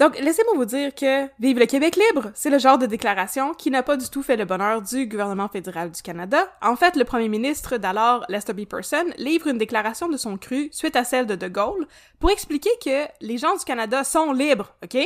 Donc, 0.00 0.18
laissez-moi 0.18 0.54
vous 0.56 0.64
dire 0.64 0.94
que 0.94 1.26
Vive 1.40 1.58
le 1.58 1.66
Québec 1.66 1.94
libre, 1.94 2.32
c'est 2.34 2.48
le 2.48 2.58
genre 2.58 2.78
de 2.78 2.86
déclaration 2.86 3.52
qui 3.52 3.70
n'a 3.70 3.82
pas 3.82 3.98
du 3.98 4.08
tout 4.08 4.22
fait 4.22 4.38
le 4.38 4.46
bonheur 4.46 4.80
du 4.80 5.06
gouvernement 5.06 5.48
fédéral 5.48 5.90
du 5.90 6.00
Canada. 6.00 6.50
En 6.62 6.74
fait, 6.74 6.96
le 6.96 7.04
premier 7.04 7.28
ministre 7.28 7.76
d'alors, 7.76 8.24
Lester 8.30 8.54
B. 8.54 8.64
Person, 8.64 9.04
livre 9.18 9.48
une 9.48 9.58
déclaration 9.58 10.08
de 10.08 10.16
son 10.16 10.38
cru 10.38 10.70
suite 10.72 10.96
à 10.96 11.04
celle 11.04 11.26
de 11.26 11.34
De 11.34 11.48
Gaulle 11.48 11.86
pour 12.18 12.30
expliquer 12.30 12.70
que 12.82 13.04
les 13.20 13.36
gens 13.36 13.54
du 13.54 13.64
Canada 13.66 14.02
sont 14.02 14.32
libres, 14.32 14.74
OK? 14.82 14.96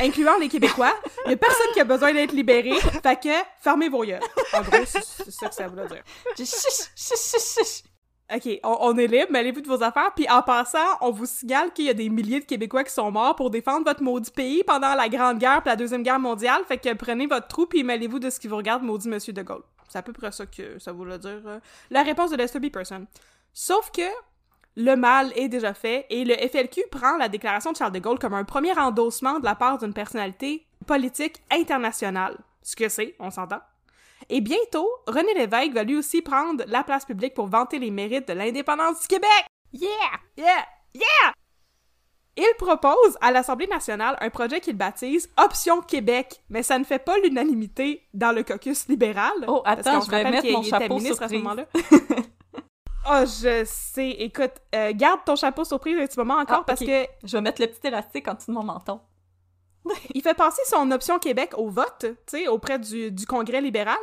Incluant 0.00 0.36
les 0.40 0.48
Québécois. 0.48 0.94
Il 1.26 1.30
y 1.30 1.34
a 1.34 1.36
personne 1.36 1.72
qui 1.72 1.80
a 1.80 1.84
besoin 1.84 2.12
d'être 2.12 2.32
libéré, 2.32 2.72
fait 3.00 3.28
fermez 3.60 3.88
vos 3.88 4.02
yeux. 4.02 4.18
En 4.54 4.62
gros, 4.62 4.84
c'est 4.84 5.30
ça 5.30 5.48
que 5.50 5.54
ça 5.54 5.68
veut 5.68 5.86
dire. 5.86 6.02
OK, 8.34 8.60
on, 8.64 8.96
est 8.96 9.06
libre, 9.06 9.30
mêlez-vous 9.30 9.60
de 9.60 9.68
vos 9.68 9.82
affaires, 9.82 10.10
puis 10.14 10.26
en 10.30 10.40
passant, 10.40 10.78
on 11.02 11.10
vous 11.10 11.26
signale 11.26 11.72
qu'il 11.72 11.84
y 11.84 11.90
a 11.90 11.94
des 11.94 12.08
milliers 12.08 12.40
de 12.40 12.46
Québécois 12.46 12.82
qui 12.82 12.92
sont 12.92 13.10
morts 13.10 13.36
pour 13.36 13.50
défendre 13.50 13.84
votre 13.84 14.02
maudit 14.02 14.30
pays 14.30 14.64
pendant 14.64 14.94
la 14.94 15.08
Grande 15.10 15.38
Guerre 15.38 15.60
puis 15.60 15.68
la 15.68 15.76
Deuxième 15.76 16.02
Guerre 16.02 16.18
mondiale, 16.18 16.62
fait 16.66 16.78
que 16.78 16.94
prenez 16.94 17.26
votre 17.26 17.48
trou 17.48 17.66
puis 17.66 17.84
mêlez-vous 17.84 18.18
de 18.18 18.30
ce 18.30 18.40
qui 18.40 18.48
vous 18.48 18.56
regarde, 18.56 18.82
maudit 18.82 19.08
Monsieur 19.08 19.34
de 19.34 19.42
Gaulle. 19.42 19.62
C'est 19.88 19.98
à 19.98 20.02
peu 20.02 20.14
près 20.14 20.32
ça 20.32 20.46
que 20.46 20.78
ça 20.78 20.92
voulait 20.92 21.18
dire. 21.18 21.42
euh, 21.46 21.60
la 21.90 22.02
réponse 22.02 22.30
de 22.30 22.36
Lester 22.36 22.58
B. 22.58 22.70
Person. 22.70 23.06
Sauf 23.52 23.90
que 23.90 24.08
le 24.76 24.94
mal 24.94 25.30
est 25.36 25.48
déjà 25.48 25.74
fait 25.74 26.06
et 26.08 26.24
le 26.24 26.34
FLQ 26.34 26.84
prend 26.90 27.18
la 27.18 27.28
déclaration 27.28 27.72
de 27.72 27.76
Charles 27.76 27.92
de 27.92 27.98
Gaulle 27.98 28.18
comme 28.18 28.32
un 28.32 28.44
premier 28.44 28.72
endossement 28.78 29.38
de 29.38 29.44
la 29.44 29.54
part 29.54 29.76
d'une 29.76 29.92
personnalité 29.92 30.66
politique 30.86 31.42
internationale. 31.50 32.38
Ce 32.62 32.74
que 32.76 32.88
c'est, 32.88 33.14
on 33.18 33.30
s'entend? 33.30 33.60
Et 34.28 34.40
bientôt, 34.40 34.88
René 35.06 35.34
Lévesque 35.34 35.72
va 35.72 35.84
lui 35.84 35.96
aussi 35.96 36.22
prendre 36.22 36.64
la 36.66 36.82
place 36.84 37.04
publique 37.04 37.34
pour 37.34 37.46
vanter 37.46 37.78
les 37.78 37.90
mérites 37.90 38.28
de 38.28 38.32
l'indépendance 38.32 39.00
du 39.00 39.08
Québec. 39.08 39.46
Yeah! 39.72 39.88
Yeah! 40.36 40.66
Yeah! 40.94 41.32
Il 42.36 42.54
propose 42.58 43.18
à 43.20 43.30
l'Assemblée 43.30 43.66
nationale 43.66 44.16
un 44.20 44.30
projet 44.30 44.60
qu'il 44.60 44.76
baptise 44.76 45.30
Option 45.36 45.82
Québec, 45.82 46.40
mais 46.48 46.62
ça 46.62 46.78
ne 46.78 46.84
fait 46.84 46.98
pas 46.98 47.18
l'unanimité 47.18 48.08
dans 48.14 48.32
le 48.32 48.42
caucus 48.42 48.88
libéral. 48.88 49.32
Oh, 49.46 49.62
attends, 49.66 50.00
je 50.00 50.10
vais 50.10 50.24
mettre 50.24 50.50
mon 50.50 50.62
chapeau 50.62 50.96
ministre 50.96 51.22
à 51.22 51.28
ce 51.28 51.34
surprise. 51.34 51.42
moment-là. 51.42 51.66
Oh, 53.04 53.24
je 53.24 53.64
sais. 53.66 54.10
Écoute, 54.10 54.52
euh, 54.76 54.92
garde 54.94 55.20
ton 55.26 55.34
chapeau 55.34 55.64
surprise 55.64 55.98
un 55.98 56.06
petit 56.06 56.18
moment 56.18 56.36
encore 56.36 56.60
Ah, 56.60 56.64
parce 56.64 56.78
que 56.80 57.04
Je 57.24 57.36
vais 57.36 57.40
mettre 57.40 57.60
le 57.60 57.66
petit 57.66 57.88
élastique 57.88 58.28
en 58.28 58.34
dessous 58.34 58.52
de 58.52 58.56
mon 58.56 58.62
menton. 58.62 59.00
Il 60.14 60.22
fait 60.22 60.34
passer 60.34 60.62
son 60.66 60.90
option 60.90 61.18
Québec 61.18 61.52
au 61.56 61.68
vote, 61.68 62.00
tu 62.00 62.16
sais, 62.26 62.48
auprès 62.48 62.78
du, 62.78 63.10
du 63.10 63.26
Congrès 63.26 63.60
libéral, 63.60 63.98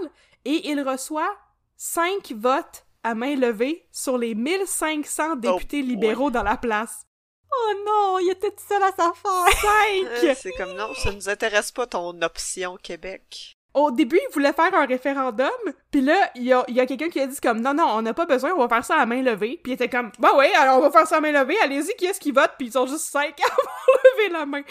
et 0.46 0.70
il 0.70 0.82
reçoit 0.82 1.30
cinq 1.78 2.34
votes 2.36 2.86
à 3.04 3.16
main 3.16 3.36
levée 3.36 3.88
sur 3.92 4.18
les 4.18 4.36
1500 4.36 5.38
députés 5.38 5.82
libéraux 5.82 6.32
dans 6.32 6.44
la 6.44 6.58
place. 6.58 7.06
Oh 7.52 7.74
non, 7.86 8.20
il 8.20 8.30
était 8.32 8.52
tout 8.52 8.64
seul 8.68 8.84
à 8.84 8.92
sa 8.92 9.12
faire. 9.14 9.46
Euh, 10.10 10.22
Cinq! 10.22 10.38
c'est 10.38 10.52
comme 10.52 10.74
non, 10.76 10.94
ça 10.94 11.12
nous 11.12 11.30
intéresse 11.30 11.72
pas 11.72 11.88
ton 11.88 12.22
option 12.22 12.78
Québec. 12.82 13.56
Au 13.74 13.92
début, 13.92 14.20
il 14.30 14.34
voulait 14.34 14.54
faire 14.54 14.74
un 14.74 14.86
référendum, 14.86 15.50
puis 15.92 16.02
là, 16.02 16.32
il 16.36 16.44
y 16.44 16.54
a, 16.54 16.64
il 16.68 16.76
y 16.76 16.80
a 16.80 16.86
quelqu'un 16.86 17.10
qui 17.10 17.20
a 17.20 17.28
dit 17.28 17.40
comme 17.40 17.62
«Non, 17.62 17.74
non, 17.74 17.86
on 17.86 18.02
n'a 18.02 18.14
pas 18.14 18.26
besoin, 18.26 18.52
on 18.54 18.60
va 18.60 18.68
faire 18.68 18.84
ça 18.84 18.96
à 18.96 19.06
main 19.06 19.22
levée.» 19.22 19.60
Puis 19.64 19.72
il 19.72 19.76
était 19.76 19.90
comme 19.90 20.12
«Bah 20.20 20.36
ouais, 20.36 20.52
alors 20.56 20.80
on 20.80 20.82
va 20.82 20.92
faire 20.92 21.08
ça 21.08 21.18
à 21.18 21.22
main 21.22 21.32
levée, 21.32 21.56
allez-y, 21.62 21.96
qui 21.96 22.06
est-ce 22.06 22.20
qui 22.20 22.32
vote?» 22.32 22.52
Puis 22.58 22.68
ils 22.68 22.74
sont 22.74 22.88
juste 22.88 23.06
cinq 23.06 23.40
à 23.42 24.18
levé 24.18 24.34
la 24.34 24.46
main. 24.46 24.64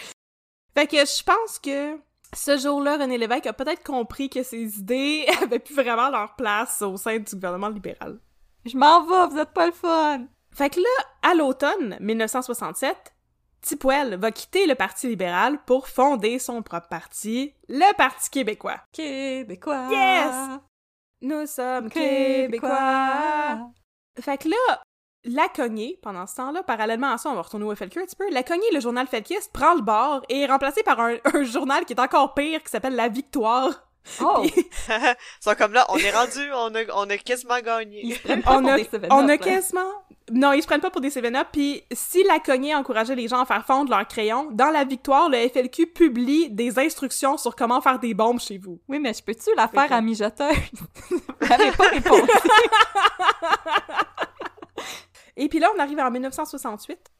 Fait 0.79 0.87
que 0.87 0.95
je 0.95 1.23
pense 1.23 1.59
que 1.59 1.99
ce 2.33 2.57
jour-là, 2.57 2.95
René 2.95 3.17
Lévesque 3.17 3.47
a 3.47 3.51
peut-être 3.51 3.83
compris 3.83 4.29
que 4.29 4.43
ses 4.43 4.79
idées 4.79 5.25
avaient 5.41 5.59
plus 5.59 5.75
vraiment 5.75 6.09
leur 6.09 6.37
place 6.37 6.81
au 6.81 6.95
sein 6.95 7.17
du 7.17 7.35
gouvernement 7.35 7.67
libéral. 7.67 8.17
Je 8.65 8.77
m'en 8.77 9.03
vais, 9.03 9.27
vous 9.27 9.39
êtes 9.39 9.51
pas 9.51 9.65
le 9.65 9.73
fun. 9.73 10.21
Fait 10.53 10.69
que 10.69 10.79
là, 10.79 11.29
à 11.29 11.35
l'automne 11.35 11.97
1967, 11.99 12.95
Tipwell 13.59 14.15
va 14.15 14.31
quitter 14.31 14.67
le 14.67 14.75
Parti 14.75 15.09
libéral 15.09 15.59
pour 15.65 15.89
fonder 15.89 16.39
son 16.39 16.61
propre 16.61 16.87
parti, 16.87 17.53
le 17.67 17.93
Parti 17.97 18.29
québécois. 18.29 18.79
Québécois. 18.93 19.89
Yes! 19.91 20.59
Nous 21.21 21.45
sommes 21.45 21.89
québécois. 21.89 23.69
Fait 24.17 24.37
que 24.37 24.47
là, 24.47 24.81
la 25.25 25.47
cognée, 25.49 25.99
pendant 26.01 26.25
ce 26.27 26.35
temps-là, 26.37 26.63
parallèlement 26.63 27.11
à 27.11 27.17
ça, 27.17 27.29
on 27.29 27.35
va 27.35 27.41
retourner 27.41 27.65
au 27.65 27.75
FLQ 27.75 27.99
un 27.99 28.05
petit 28.05 28.15
peu, 28.15 28.29
la 28.31 28.43
cognée, 28.43 28.63
le 28.73 28.79
journal 28.79 29.05
Felkiste, 29.07 29.51
prend 29.51 29.73
le 29.75 29.81
bord 29.81 30.21
et 30.29 30.41
est 30.41 30.45
remplacé 30.47 30.81
par 30.83 30.99
un, 30.99 31.15
un 31.33 31.43
journal 31.43 31.85
qui 31.85 31.93
est 31.93 31.99
encore 31.99 32.33
pire, 32.33 32.63
qui 32.63 32.69
s'appelle 32.69 32.95
La 32.95 33.09
Victoire. 33.09 33.85
Oh, 34.21 34.41
Ils 34.43 34.63
sont 35.41 35.55
comme 35.55 35.73
là, 35.73 35.85
on 35.89 35.97
est 35.97 36.09
rendu, 36.11 36.39
on 36.53 36.73
a, 36.73 36.79
on 36.95 37.09
a 37.09 37.17
quasiment 37.17 37.59
gagné. 37.59 37.99
ils 38.03 38.15
se 38.15 38.21
prennent 38.21 38.41
pas 38.41 38.57
on 38.57 38.61
pour 38.61 38.71
a, 38.71 38.77
des 38.77 38.83
7 38.85 39.07
on 39.11 39.27
a 39.27 39.37
quasiment... 39.37 39.91
Non, 40.31 40.53
ils 40.53 40.61
se 40.61 40.67
prennent 40.67 40.79
pas 40.79 40.89
pour 40.91 41.01
des 41.01 41.09
7-up, 41.09 41.47
puis 41.51 41.83
si 41.91 42.23
la 42.23 42.39
cognée 42.39 42.73
encourageait 42.75 43.15
les 43.15 43.27
gens 43.27 43.41
à 43.41 43.45
faire 43.45 43.65
fondre 43.65 43.89
leurs 43.89 44.07
crayons, 44.07 44.47
dans 44.51 44.69
La 44.69 44.83
Victoire, 44.85 45.27
le 45.27 45.37
FLQ 45.49 45.87
publie 45.87 46.49
des 46.49 46.79
instructions 46.79 47.37
sur 47.37 47.55
comment 47.55 47.81
faire 47.81 47.99
des 47.99 48.13
bombes 48.13 48.39
chez 48.39 48.57
vous. 48.57 48.79
Oui, 48.87 48.99
mais 48.99 49.13
je 49.13 49.21
peux-tu 49.23 49.49
la 49.57 49.67
faire 49.67 49.89
que- 49.89 49.93
à 49.93 50.01
mijoteuse? 50.01 50.55
Pas 51.39 51.55
répondu. 51.57 52.27
Et 55.35 55.49
puis 55.49 55.59
là, 55.59 55.69
on 55.75 55.79
arrive 55.79 55.99
en 55.99 56.11
1968. 56.11 57.11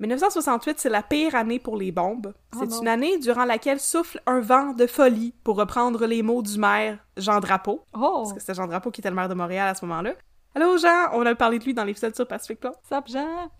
1968, 0.00 0.80
c'est 0.80 0.88
la 0.88 1.02
pire 1.02 1.34
année 1.34 1.60
pour 1.60 1.76
les 1.76 1.92
bombes. 1.92 2.34
Oh 2.54 2.58
C'est 2.60 2.76
une 2.76 2.88
année 2.88 3.18
durant 3.18 3.44
laquelle 3.44 3.78
souffle 3.78 4.20
un 4.26 4.40
vent 4.40 4.72
de 4.72 4.86
folie, 4.86 5.32
pour 5.44 5.56
reprendre 5.56 6.06
les 6.06 6.22
mots 6.22 6.42
du 6.42 6.58
maire 6.58 6.98
Jean 7.16 7.40
Drapeau. 7.40 7.84
Oh, 7.94 8.22
Parce 8.22 8.32
que 8.32 8.40
c'était 8.40 8.54
Jean 8.54 8.66
Drapeau 8.66 8.90
qui 8.90 9.00
était 9.00 9.10
le 9.10 9.16
maire 9.16 9.28
de 9.28 9.34
Montréal 9.34 9.68
à 9.68 9.74
ce 9.74 9.84
moment-là. 9.86 10.14
Allô 10.54 10.76
Jean, 10.76 11.10
on 11.12 11.24
a 11.24 11.34
parlé 11.34 11.58
de 11.58 11.64
lui 11.64 11.72
dans 11.72 11.84
l'épisode 11.84 12.14
sur 12.16 12.26
Pacific 12.26 12.58
Plan. 12.58 12.72
Sap 12.82 13.08
Jean? 13.08 13.50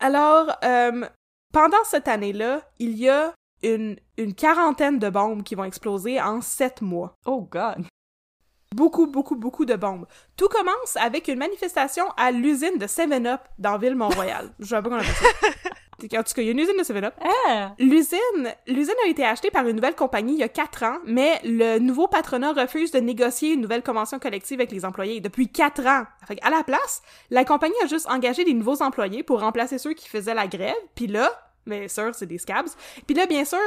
Alors, 0.00 0.50
euh, 0.64 1.06
pendant 1.52 1.84
cette 1.84 2.08
année-là, 2.08 2.62
il 2.78 2.98
y 2.98 3.08
a 3.08 3.32
une, 3.62 3.96
une 4.18 4.34
quarantaine 4.34 4.98
de 4.98 5.08
bombes 5.08 5.44
qui 5.44 5.54
vont 5.54 5.64
exploser 5.64 6.20
en 6.20 6.40
sept 6.40 6.82
mois. 6.82 7.14
Oh 7.24 7.42
God. 7.42 7.86
Beaucoup, 8.74 9.06
beaucoup, 9.06 9.36
beaucoup 9.36 9.64
de 9.64 9.74
bombes. 9.74 10.06
Tout 10.36 10.48
commence 10.48 10.96
avec 10.96 11.28
une 11.28 11.38
manifestation 11.38 12.04
à 12.16 12.30
l'usine 12.30 12.78
de 12.78 12.86
7-Up 12.86 13.40
dans 13.58 13.78
Ville-Mont-Royal. 13.78 14.50
Je 14.60 14.66
sais 14.66 14.82
pas 14.82 14.88
qu'on 14.88 14.96
appelle 14.96 15.06
ça. 15.08 15.28
En 16.02 16.22
tout 16.22 16.34
cas, 16.34 16.42
il 16.42 16.46
y 16.46 16.48
a 16.48 16.52
une 16.52 16.58
usine 16.58 16.76
de 16.76 16.82
7-Up. 16.82 17.14
Ah! 17.22 17.74
L'usine, 17.78 18.54
l'usine 18.66 18.94
a 19.04 19.08
été 19.08 19.24
achetée 19.24 19.50
par 19.50 19.66
une 19.68 19.76
nouvelle 19.76 19.94
compagnie 19.94 20.32
il 20.32 20.40
y 20.40 20.42
a 20.42 20.48
quatre 20.48 20.82
ans, 20.82 20.96
mais 21.04 21.40
le 21.44 21.78
nouveau 21.78 22.08
patronat 22.08 22.52
refuse 22.54 22.90
de 22.90 22.98
négocier 22.98 23.52
une 23.52 23.60
nouvelle 23.60 23.82
convention 23.82 24.18
collective 24.18 24.58
avec 24.58 24.72
les 24.72 24.84
employés 24.84 25.20
depuis 25.20 25.48
quatre 25.48 25.86
ans. 25.86 26.04
Fait 26.26 26.38
à 26.42 26.50
la 26.50 26.64
place, 26.64 27.02
la 27.30 27.44
compagnie 27.44 27.74
a 27.84 27.86
juste 27.86 28.08
engagé 28.10 28.44
des 28.44 28.54
nouveaux 28.54 28.82
employés 28.82 29.22
pour 29.22 29.40
remplacer 29.40 29.78
ceux 29.78 29.92
qui 29.92 30.08
faisaient 30.08 30.34
la 30.34 30.46
grève, 30.46 30.74
puis 30.94 31.06
là, 31.06 31.30
mais 31.66 31.88
sûr, 31.88 32.14
c'est 32.14 32.26
des 32.26 32.38
scabs. 32.38 32.68
Puis 33.06 33.14
là, 33.14 33.26
bien 33.26 33.44
sûr, 33.44 33.58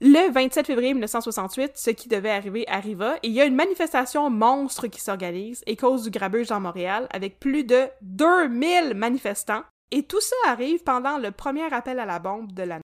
le 0.00 0.30
27 0.30 0.66
février 0.66 0.92
1968, 0.92 1.72
ce 1.74 1.90
qui 1.90 2.08
devait 2.08 2.30
arriver 2.30 2.66
arriva, 2.68 3.16
et 3.22 3.28
il 3.28 3.32
y 3.32 3.40
a 3.40 3.44
une 3.44 3.54
manifestation 3.54 4.30
monstre 4.30 4.86
qui 4.86 5.00
s'organise 5.00 5.62
et 5.66 5.76
cause 5.76 6.04
du 6.04 6.10
grabuge 6.10 6.48
dans 6.48 6.60
Montréal 6.60 7.08
avec 7.10 7.38
plus 7.40 7.64
de 7.64 7.88
2000 8.02 8.94
manifestants. 8.94 9.64
Et 9.90 10.02
tout 10.02 10.20
ça 10.20 10.36
arrive 10.46 10.82
pendant 10.82 11.18
le 11.18 11.30
premier 11.30 11.72
appel 11.72 11.98
à 11.98 12.06
la 12.06 12.18
bombe 12.18 12.52
de 12.52 12.62
l'année. 12.62 12.82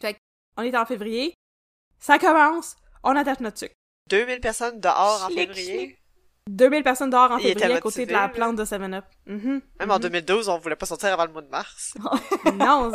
Fait 0.00 0.16
on 0.56 0.62
est 0.62 0.76
en 0.76 0.86
février, 0.86 1.34
ça 1.98 2.18
commence, 2.18 2.76
on 3.02 3.16
attache 3.16 3.40
notre 3.40 3.58
sucre. 3.58 3.74
2000 4.10 4.40
personnes 4.40 4.80
dehors 4.80 5.24
en 5.24 5.28
février. 5.28 5.98
2000 6.48 6.82
personnes 6.82 7.10
dehors 7.10 7.30
en 7.30 7.38
Il 7.38 7.44
février 7.48 7.74
à 7.76 7.80
côté 7.80 8.04
de 8.06 8.12
la 8.12 8.28
plante 8.28 8.56
de 8.56 8.64
7-Up. 8.64 9.04
Mhm, 9.26 9.60
Même 9.80 9.90
en 9.90 9.94
mhm. 9.96 10.00
2012, 10.02 10.48
on 10.48 10.58
voulait 10.58 10.76
pas 10.76 10.86
sortir 10.86 11.12
avant 11.12 11.24
le 11.26 11.32
mois 11.32 11.42
de 11.42 11.48
mars. 11.50 11.94
Non, 12.54 12.92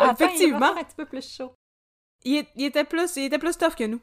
il 0.00 0.10
effectivement. 0.10 0.58
faire 0.74 0.78
un 0.78 0.84
petit 0.84 0.96
peu 0.96 1.06
plus 1.06 1.36
chaud. 1.36 1.52
il, 2.24 2.38
est- 2.38 2.48
il 2.56 2.64
était 2.66 2.84
plus, 2.84 3.16
il 3.16 3.24
était 3.24 3.38
plus 3.38 3.56
tough 3.56 3.74
que 3.76 3.84
nous. 3.84 4.00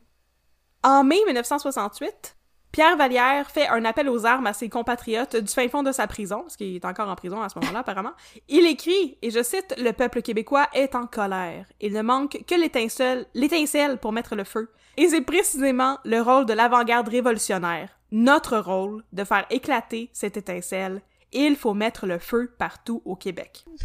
En 0.83 1.03
mai 1.03 1.19
1968, 1.25 2.35
Pierre 2.71 2.95
Vallière 2.97 3.49
fait 3.49 3.67
un 3.67 3.83
appel 3.85 4.07
aux 4.09 4.25
armes 4.25 4.45
à 4.47 4.53
ses 4.53 4.69
compatriotes 4.69 5.35
du 5.35 5.51
fin 5.51 5.67
fond 5.67 5.83
de 5.83 5.91
sa 5.91 6.05
prison, 6.05 6.41
parce 6.41 6.55
qu'il 6.55 6.75
est 6.75 6.85
encore 6.85 7.09
en 7.09 7.15
prison 7.15 7.41
à 7.41 7.49
ce 7.49 7.57
moment-là 7.59 7.79
apparemment. 7.79 8.13
Il 8.47 8.65
écrit, 8.67 9.17
et 9.21 9.31
je 9.31 9.41
cite, 9.41 9.73
«Le 9.77 9.91
peuple 9.91 10.21
québécois 10.21 10.67
est 10.73 10.93
en 10.93 11.07
colère. 11.07 11.65
Il 11.81 11.93
ne 11.93 12.01
manque 12.01 12.43
que 12.47 12.55
l'étincelle, 12.55 13.25
l'étincelle 13.33 13.97
pour 13.97 14.11
mettre 14.11 14.35
le 14.35 14.43
feu.» 14.43 14.71
Et 14.97 15.07
c'est 15.09 15.21
précisément 15.21 15.97
le 16.05 16.21
rôle 16.21 16.45
de 16.45 16.53
l'avant-garde 16.53 17.07
révolutionnaire, 17.07 17.96
notre 18.11 18.57
rôle, 18.57 19.03
de 19.13 19.23
faire 19.23 19.45
éclater 19.49 20.09
cette 20.13 20.37
étincelle. 20.37 21.01
Il 21.33 21.55
faut 21.55 21.73
mettre 21.73 22.05
le 22.07 22.19
feu 22.19 22.53
partout 22.57 23.01
au 23.05 23.15
Québec. 23.15 23.65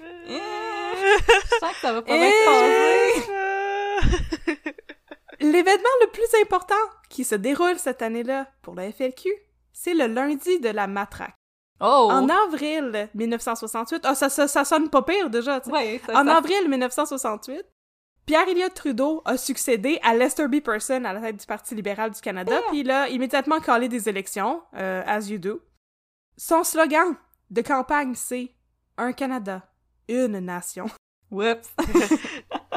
Je 0.00 1.58
sens 1.60 1.72
que 1.72 1.78
ça 1.80 1.92
va 1.92 2.02
pas 2.02 2.14
Eh! 2.14 2.18
bien 2.20 2.30
passer. 2.44 3.22
L'événement 5.40 5.88
le 6.02 6.10
plus 6.10 6.28
important 6.42 6.74
qui 7.08 7.24
se 7.24 7.34
déroule 7.34 7.78
cette 7.78 8.02
année-là 8.02 8.46
pour 8.62 8.74
la 8.74 8.92
FLQ, 8.92 9.28
c'est 9.72 9.94
le 9.94 10.06
lundi 10.06 10.60
de 10.60 10.68
la 10.68 10.86
matraque. 10.86 11.34
Oh! 11.80 12.08
En 12.10 12.28
avril 12.28 13.08
1968, 13.14 14.00
ah, 14.04 14.14
ça, 14.16 14.28
ça, 14.28 14.48
ça 14.48 14.64
sonne 14.64 14.90
pas 14.90 15.02
pire 15.02 15.30
déjà. 15.30 15.60
Ouais, 15.66 16.00
ça, 16.04 16.20
En 16.20 16.26
avril 16.26 16.68
1968, 16.68 17.64
Pierre-Éliott 18.28 18.74
Trudeau 18.74 19.22
a 19.24 19.38
succédé 19.38 19.98
à 20.02 20.14
Lester 20.14 20.48
B. 20.48 20.60
Person 20.60 21.02
à 21.06 21.14
la 21.14 21.20
tête 21.22 21.38
du 21.38 21.46
Parti 21.46 21.74
libéral 21.74 22.10
du 22.10 22.20
Canada, 22.20 22.60
puis 22.68 22.80
il 22.80 22.90
a 22.90 23.08
immédiatement 23.08 23.58
calé 23.58 23.88
des 23.88 24.06
élections, 24.06 24.62
euh, 24.76 25.02
as 25.06 25.30
you 25.30 25.38
do. 25.38 25.62
Son 26.36 26.62
slogan 26.62 27.16
de 27.48 27.62
campagne, 27.62 28.14
c'est 28.14 28.52
«Un 28.98 29.12
Canada, 29.14 29.66
une 30.08 30.40
nation». 30.40 30.90
Whoops! 31.30 31.70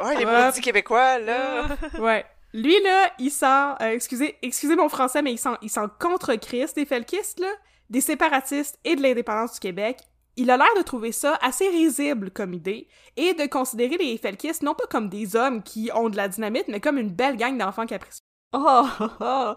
Ouais, 0.02 0.18
les 0.18 0.26
maudits 0.26 0.62
québécois, 0.62 1.20
là. 1.20 1.68
Ouais. 2.00 2.26
Lui, 2.54 2.82
là, 2.82 3.12
il 3.20 3.30
sent... 3.30 3.46
euh, 3.82 3.92
excusez, 3.92 4.38
excusez 4.42 4.76
mon 4.78 4.88
français, 4.90 5.22
mais 5.22 5.34
il 5.34 5.38
sent, 5.38 5.58
il 5.62 5.70
sent 5.70 5.82
contre 6.00 6.34
Christ, 6.36 6.78
des 6.78 6.86
felkistes, 6.86 7.40
là, 7.42 7.52
des 7.90 8.02
séparatistes 8.02 8.80
et 8.86 8.96
de 8.96 9.02
l'indépendance 9.04 9.56
du 9.56 9.60
Québec. 9.60 10.00
Il 10.38 10.50
a 10.50 10.58
l'air 10.58 10.74
de 10.78 10.82
trouver 10.82 11.12
ça 11.12 11.38
assez 11.42 11.68
risible 11.70 12.32
comme 12.32 12.54
idée 12.54 12.88
et 13.18 13.34
de 13.34 13.46
considérer 13.48 13.98
les 13.98 14.18
felkistes 14.18 14.64
non 14.64 14.74
pas 14.76 14.86
comme 14.90 15.10
des 15.10 15.36
hommes 15.36 15.62
qui 15.62 15.90
ont 15.94 16.10
de 16.10 16.18
la 16.18 16.28
dynamite, 16.30 16.68
mais 16.70 16.80
comme 16.80 16.98
une 16.98 17.12
belle 17.14 17.36
gang 17.38 17.58
d'enfants 17.58 17.86
capricieux. 17.86 18.24
Oh, 18.54 18.88
oh, 19.00 19.08
oh. 19.20 19.54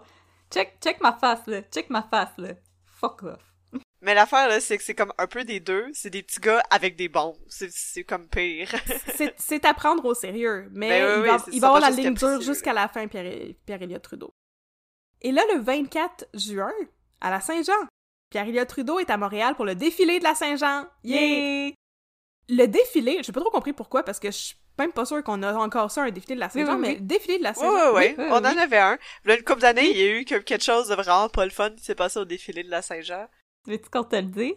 Check, 0.53 0.77
check 0.81 1.01
ma 1.01 1.13
face, 1.13 1.45
là. 1.47 1.61
Check 1.63 1.89
ma 1.89 2.03
face, 2.03 2.37
là. 2.37 2.49
Fuck 2.85 3.23
off. 3.23 3.41
Mais 4.01 4.13
l'affaire, 4.13 4.47
là, 4.47 4.59
c'est 4.59 4.77
que 4.77 4.83
c'est 4.83 4.93
comme 4.93 5.11
un 5.17 5.27
peu 5.27 5.43
des 5.43 5.59
deux. 5.59 5.87
C'est 5.93 6.09
des 6.11 6.21
petits 6.21 6.39
gars 6.39 6.61
avec 6.69 6.95
des 6.95 7.09
bombes. 7.09 7.35
C'est, 7.47 7.71
c'est 7.71 8.03
comme 8.03 8.27
pire. 8.29 8.69
C'est- 9.37 9.65
à 9.65 9.73
prendre 9.73 10.05
au 10.05 10.13
sérieux, 10.13 10.69
mais 10.71 10.89
Ben 10.89 11.05
oui, 11.21 11.27
il 11.27 11.31
va, 11.31 11.45
il 11.53 11.65
avoir 11.65 11.79
la 11.81 11.89
ligne 11.89 12.13
dure 12.13 12.39
jusqu'à 12.41 12.71
la 12.73 12.87
fin, 12.87 13.07
Pierre- 13.07 13.53
Pierre-Éliott 13.65 14.01
Trudeau. 14.03 14.33
Et 15.21 15.31
là, 15.31 15.41
le 15.53 15.59
24 15.59 16.27
juin, 16.35 16.71
à 17.19 17.31
la 17.31 17.41
Saint-Jean, 17.41 17.73
Pierre-Éliott 18.35 18.67
Trudeau 18.67 18.99
est 18.99 19.09
à 19.09 19.15
Montréal 19.15 19.55
pour 19.55 19.63
le 19.63 19.75
défilé 19.75 20.19
de 20.19 20.25
la 20.25 20.35
Saint-Jean. 20.35 20.87
Yeah! 21.05 21.71
Le 22.49 22.65
défilé, 22.65 23.21
j'ai 23.23 23.31
pas 23.31 23.39
trop 23.39 23.49
compris 23.49 23.71
pourquoi, 23.71 24.03
parce 24.03 24.19
que 24.19 24.29
je 24.29 24.35
suis 24.35 24.55
même 24.77 24.91
pas 24.91 25.05
sûre 25.05 25.23
qu'on 25.23 25.41
a 25.41 25.53
encore 25.53 25.89
ça, 25.89 26.03
un 26.03 26.11
défilé 26.11 26.35
de 26.35 26.41
la 26.41 26.49
Saint-Jean, 26.49 26.73
oui, 26.73 26.81
oui. 26.81 26.87
mais 26.89 26.93
le 26.95 26.99
défilé 26.99 27.37
de 27.37 27.43
la 27.43 27.53
Saint-Jean. 27.53 27.93
ouais, 27.93 27.95
ouais. 27.95 28.15
oui, 28.17 28.25
On 28.29 28.41
oui. 28.43 28.47
en 28.49 28.57
avait 28.57 28.77
un. 28.77 28.97
Là, 29.23 29.37
une 29.37 29.43
couple 29.45 29.61
d'années, 29.61 29.89
il 29.89 29.97
y 29.97 30.01
a 30.01 30.11
eu 30.19 30.25
que- 30.25 30.35
quelque 30.39 30.65
chose 30.65 30.89
de 30.89 30.95
vraiment 30.95 31.29
pas 31.29 31.45
le 31.45 31.51
fun 31.51 31.69
qui 31.69 31.85
s'est 31.85 31.95
passé 31.95 32.19
au 32.19 32.25
défilé 32.25 32.65
de 32.65 32.69
la 32.69 32.81
Saint-Jean. 32.81 33.25
Veux-tu 33.67 33.89
qu'on 33.89 34.03
te 34.03 34.17
le 34.17 34.23
dise? 34.23 34.53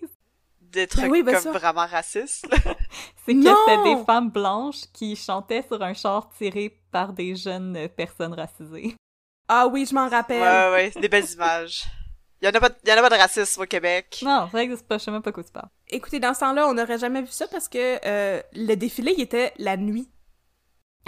Des 0.61 0.89
trucs 0.89 1.09
oui, 1.13 1.23
ben 1.23 1.35
comme 1.35 1.43
ça. 1.45 1.53
vraiment 1.53 1.87
racistes. 1.87 2.49
C'est 3.27 3.33
que 3.35 3.43
c'était 3.45 3.95
des 3.95 4.05
femmes 4.05 4.31
blanches 4.31 4.87
qui 4.93 5.15
chantaient 5.15 5.63
sur 5.63 5.81
un 5.81 5.95
char 5.95 6.31
tiré 6.37 6.77
par 6.91 7.13
des 7.13 7.37
jeunes 7.37 7.89
personnes 7.97 8.35
racisées. 8.35 8.97
Ah 9.47 9.69
oui, 9.69 9.87
je 9.89 9.95
m'en 9.95 10.09
rappelle. 10.09 10.43
Ouais, 10.43 10.91
ouais, 10.95 11.01
des 11.01 11.09
belles 11.09 11.31
images. 11.31 11.85
Il 12.41 12.47
y 12.47 12.49
en 12.49 12.55
a 12.55 12.61
pas, 12.61 12.71
il 12.85 12.89
y 12.89 12.93
en 12.93 12.97
a 12.97 13.01
pas 13.03 13.11
de 13.11 13.15
racisme 13.21 13.63
au 13.63 13.67
Québec. 13.67 14.21
Non, 14.25 14.49
ça 14.53 14.63
existe 14.63 14.87
pas, 14.87 14.99
je 14.99 15.05
sais 15.05 15.11
même 15.11 15.23
pas 15.23 15.33
quoi 15.33 15.43
tu 15.43 15.51
parles. 15.53 15.69
Écoutez, 15.89 16.21
dans 16.21 16.35
ce 16.35 16.41
temps-là, 16.41 16.69
on 16.69 16.75
n'aurait 16.75 16.99
jamais 16.99 17.23
vu 17.23 17.31
ça 17.33 17.49
parce 17.49 17.69
que 17.69 17.99
euh, 18.07 18.41
le 18.53 18.75
défilé, 18.77 19.13
il 19.17 19.23
était 19.23 19.53
la 19.59 19.77
nuit. 19.77 20.09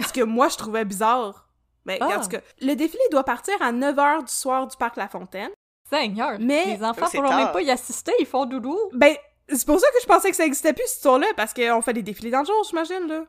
Ce 0.05 0.11
que 0.11 0.21
moi, 0.21 0.49
je 0.49 0.57
trouvais 0.57 0.83
bizarre. 0.85 1.47
Mais 1.85 1.97
Ah. 2.01 2.17
en 2.17 2.21
tout 2.21 2.29
cas, 2.29 2.41
le 2.61 2.73
défilé 2.75 3.01
doit 3.11 3.23
partir 3.23 3.53
à 3.61 3.71
9h 3.71 4.25
du 4.25 4.31
soir 4.33 4.67
du 4.67 4.75
Parc 4.77 4.97
La 4.97 5.07
Fontaine. 5.07 5.49
Seigneur! 5.89 6.37
Mais- 6.39 6.77
Les 6.77 6.83
enfants 6.83 7.07
pourront 7.09 7.35
même 7.35 7.51
pas 7.51 7.61
y 7.61 7.71
assister, 7.71 8.11
ils 8.19 8.25
font 8.25 8.45
doudou! 8.45 8.77
Ben, 8.93 9.15
c'est 9.49 9.65
pour 9.65 9.79
ça 9.79 9.87
que 9.87 10.01
je 10.01 10.05
pensais 10.07 10.29
que 10.29 10.35
ça 10.35 10.45
existait 10.45 10.73
plus, 10.73 10.83
cette 10.85 10.97
histoire-là, 10.97 11.27
parce 11.35 11.53
qu'on 11.53 11.81
fait 11.81 11.93
des 11.93 12.03
défilés 12.03 12.29
dans 12.31 12.39
le 12.41 12.45
jour, 12.45 12.63
j'imagine, 12.69 13.07
là. 13.07 13.25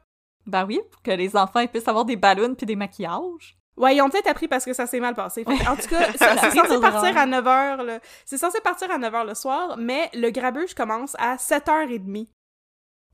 Ben 0.46 0.64
oui, 0.66 0.80
pour 0.90 1.02
que 1.02 1.10
les 1.12 1.36
enfants 1.36 1.60
ils 1.60 1.68
puissent 1.68 1.88
avoir 1.88 2.04
des 2.04 2.16
ballons 2.16 2.54
puis 2.54 2.66
des 2.66 2.76
maquillages. 2.76 3.56
Ouais, 3.76 3.96
ils 3.96 4.02
ont 4.02 4.10
peut-être 4.10 4.26
appris 4.28 4.48
parce 4.48 4.64
que 4.64 4.72
ça 4.72 4.86
s'est 4.86 5.00
mal 5.00 5.14
passé. 5.14 5.44
Fait 5.44 5.66
en 5.66 5.76
tout 5.76 5.88
cas, 5.88 6.12
c'est 6.12 6.50
censé 6.50 6.80
partir 6.80 7.16
à 7.16 7.26
9h, 7.26 7.82
là. 7.82 8.00
C'est 8.26 8.38
censé 8.38 8.60
partir 8.60 8.90
à 8.90 8.98
9h 8.98 9.26
le 9.26 9.34
soir, 9.34 9.76
mais 9.78 10.10
le 10.14 10.30
grabuge 10.30 10.74
commence 10.74 11.16
à 11.18 11.36
7h30. 11.36 12.28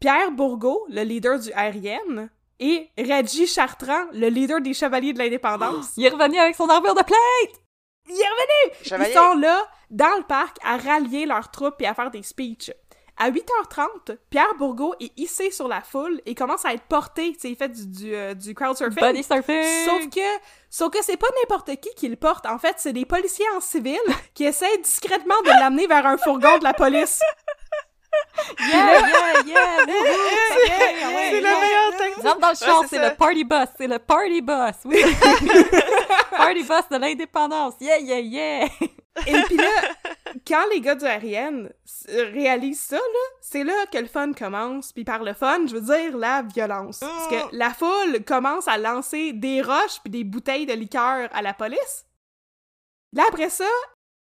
Pierre 0.00 0.30
Bourgault, 0.32 0.84
le 0.88 1.02
leader 1.02 1.38
du 1.38 1.50
RN, 1.50 2.28
et 2.60 2.90
Reggie 2.98 3.46
Chartrand, 3.46 4.06
le 4.12 4.28
leader 4.28 4.60
des 4.60 4.74
Chevaliers 4.74 5.12
de 5.12 5.18
l'Indépendance, 5.18 5.92
Il 5.96 6.06
est 6.06 6.10
revenu 6.10 6.38
avec 6.38 6.56
son 6.56 6.68
armure 6.68 6.94
de 6.94 7.02
plate! 7.02 7.62
il 8.08 8.14
est 8.14 8.16
revenu! 8.16 8.74
Chevalier. 8.84 9.10
Ils 9.10 9.14
sont 9.14 9.34
là, 9.34 9.62
dans 9.90 10.16
le 10.16 10.24
parc, 10.24 10.56
à 10.64 10.76
rallier 10.76 11.26
leurs 11.26 11.50
troupes 11.50 11.80
et 11.80 11.86
à 11.86 11.94
faire 11.94 12.10
des 12.10 12.22
speeches. 12.22 12.72
À 13.20 13.30
8h30, 13.32 14.16
Pierre 14.30 14.54
Bourgault 14.58 14.94
est 15.00 15.10
hissé 15.16 15.50
sur 15.50 15.66
la 15.66 15.80
foule 15.80 16.20
et 16.24 16.36
commence 16.36 16.64
à 16.64 16.72
être 16.72 16.84
porté. 16.84 17.32
Tu 17.32 17.40
sais, 17.40 17.50
il 17.50 17.56
fait 17.56 17.68
du, 17.68 17.86
du, 17.86 18.14
euh, 18.14 18.32
du 18.32 18.54
crowd 18.54 18.76
surfing. 18.76 19.00
Body 19.00 19.24
surfing! 19.24 19.84
Sauf 19.84 20.08
que, 20.08 20.20
sauf 20.70 20.90
que 20.92 21.02
c'est 21.02 21.16
pas 21.16 21.26
n'importe 21.40 21.74
qui 21.80 21.88
qui 21.96 22.08
le 22.08 22.14
porte. 22.14 22.46
En 22.46 22.58
fait, 22.58 22.76
c'est 22.78 22.92
des 22.92 23.04
policiers 23.04 23.48
en 23.56 23.60
civil 23.60 23.98
qui 24.34 24.44
essaient 24.44 24.78
discrètement 24.78 25.40
de 25.44 25.48
l'amener 25.48 25.88
vers 25.88 26.06
un 26.06 26.16
fourgon 26.16 26.58
de 26.58 26.64
la 26.64 26.74
police. 26.74 27.20
Yeah, 28.60 28.68
yeah, 28.68 29.42
yeah! 29.46 29.46
yeah, 29.46 29.86
ouais, 29.86 31.30
C'est 31.30 31.40
yeah. 31.40 31.40
la 31.40 31.60
meilleure 31.60 31.96
technique. 31.98 32.24
Rentre 32.24 32.38
dans 32.40 32.48
le 32.50 32.54
char, 32.54 32.84
c'est 32.88 32.98
le 32.98 33.14
party 33.14 33.44
bus, 33.44 33.68
c'est 33.76 33.86
le 33.86 33.98
party 33.98 34.40
bus, 34.40 34.76
oui! 34.84 35.02
party 36.36 36.62
bus 36.62 36.88
de 36.90 36.96
l'indépendance, 36.96 37.74
yeah, 37.80 37.98
yeah, 37.98 38.20
yeah! 38.20 38.68
Et 39.26 39.42
puis 39.42 39.56
là, 39.56 39.70
quand 40.46 40.64
les 40.72 40.80
gars 40.80 40.94
du 40.94 41.04
RN 41.04 41.70
s- 41.84 42.06
réalisent 42.08 42.80
ça, 42.80 42.96
là, 42.96 43.36
c'est 43.40 43.64
là 43.64 43.86
que 43.92 43.98
le 43.98 44.06
fun 44.06 44.32
commence. 44.32 44.92
Puis 44.92 45.04
par 45.04 45.22
le 45.22 45.32
fun, 45.34 45.66
je 45.66 45.74
veux 45.76 45.80
dire 45.80 46.16
la 46.16 46.42
violence. 46.42 47.00
Parce 47.00 47.28
que 47.28 47.56
la 47.56 47.70
foule 47.70 48.24
commence 48.24 48.68
à 48.68 48.78
lancer 48.78 49.32
des 49.32 49.62
roches 49.62 50.00
puis 50.02 50.10
des 50.10 50.24
bouteilles 50.24 50.66
de 50.66 50.72
liqueur 50.74 51.28
à 51.32 51.42
la 51.42 51.54
police. 51.54 52.04
Là, 53.12 53.24
après 53.28 53.48
ça, 53.50 53.64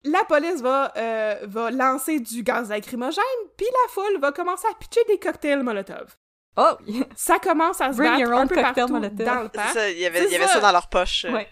la 0.04 0.24
police 0.26 0.62
va, 0.62 0.92
euh, 0.98 1.40
va 1.44 1.72
lancer 1.72 2.20
du 2.20 2.44
gaz 2.44 2.70
lacrymogène, 2.70 3.24
puis 3.58 3.66
la 3.86 3.92
foule 3.92 4.20
va 4.20 4.32
commencer 4.32 4.68
à 4.70 4.76
pitcher 4.76 5.02
des 5.08 5.18
cocktails 5.20 5.64
Molotov. 5.64 6.16
Oh, 6.58 6.72
yeah. 6.86 7.06
Ça 7.16 7.40
commence 7.40 7.82
à 7.82 7.92
se 7.92 7.98
Bring 7.98 8.12
battre 8.12 8.22
your 8.30 8.34
un 8.40 8.48
peu 8.48 8.56
partout 8.56 8.88
Molotov. 8.88 9.26
dans 9.26 9.42
le 9.44 9.50
parc. 9.50 9.76
il 9.76 10.00
y 10.00 10.06
avait, 10.06 10.26
y 10.30 10.36
ça. 10.38 10.48
ça 10.48 10.60
dans 10.62 10.72
leur 10.72 10.88
poche. 10.90 11.26
ouais. 11.30 11.48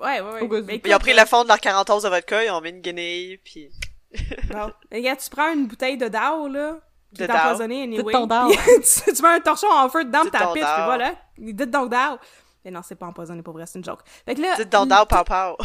Ouais, 0.00 0.20
ouais, 0.20 0.42
ouais. 0.46 0.62
Mais 0.62 0.80
Ils 0.84 0.92
ont 0.92 0.96
écoute, 0.96 0.98
pris 1.02 1.12
le 1.14 1.24
fond 1.26 1.42
de 1.42 1.48
leur 1.48 1.60
40 1.60 1.90
onces 1.90 2.02
de 2.02 2.08
vodka, 2.08 2.44
ils 2.44 2.50
ont 2.50 2.60
mis 2.60 2.70
une 2.70 2.80
guenille, 2.80 3.36
puis 3.38 3.70
Bon. 4.50 4.72
Regarde, 4.92 5.18
tu 5.18 5.30
prends 5.30 5.52
une 5.52 5.66
bouteille 5.66 5.96
de 5.98 6.08
Dao, 6.08 6.48
là, 6.48 6.78
qui 7.14 7.22
est 7.22 7.26
Dao. 7.26 7.36
empoisonnée 7.36 7.82
anyway, 7.82 8.12
ton 8.12 8.26
Dao. 8.26 8.50
tu, 8.54 9.14
tu 9.14 9.22
mets 9.22 9.28
un 9.28 9.40
torchon 9.40 9.68
en 9.70 9.88
feu 9.88 10.04
dedans 10.04 10.24
de 10.24 10.30
ta 10.30 10.46
piste, 10.52 10.60
Dao. 10.60 10.74
puis 10.74 10.84
voilà. 10.84 11.14
Dites 11.38 11.70
donc 11.70 11.90
Dao. 11.90 12.18
Mais 12.64 12.70
non, 12.70 12.80
c'est 12.82 12.96
pas 12.96 13.06
empoisonné 13.06 13.42
pour 13.42 13.54
vrai, 13.54 13.66
c'est 13.66 13.78
une 13.78 13.84
joke. 13.84 14.00
Fait 14.26 14.34
que 14.34 14.40
là... 14.42 14.54
dites 14.56 14.68
donc 14.68 14.88
d'or, 14.88 15.06
pow 15.06 15.24
pow. 15.24 15.56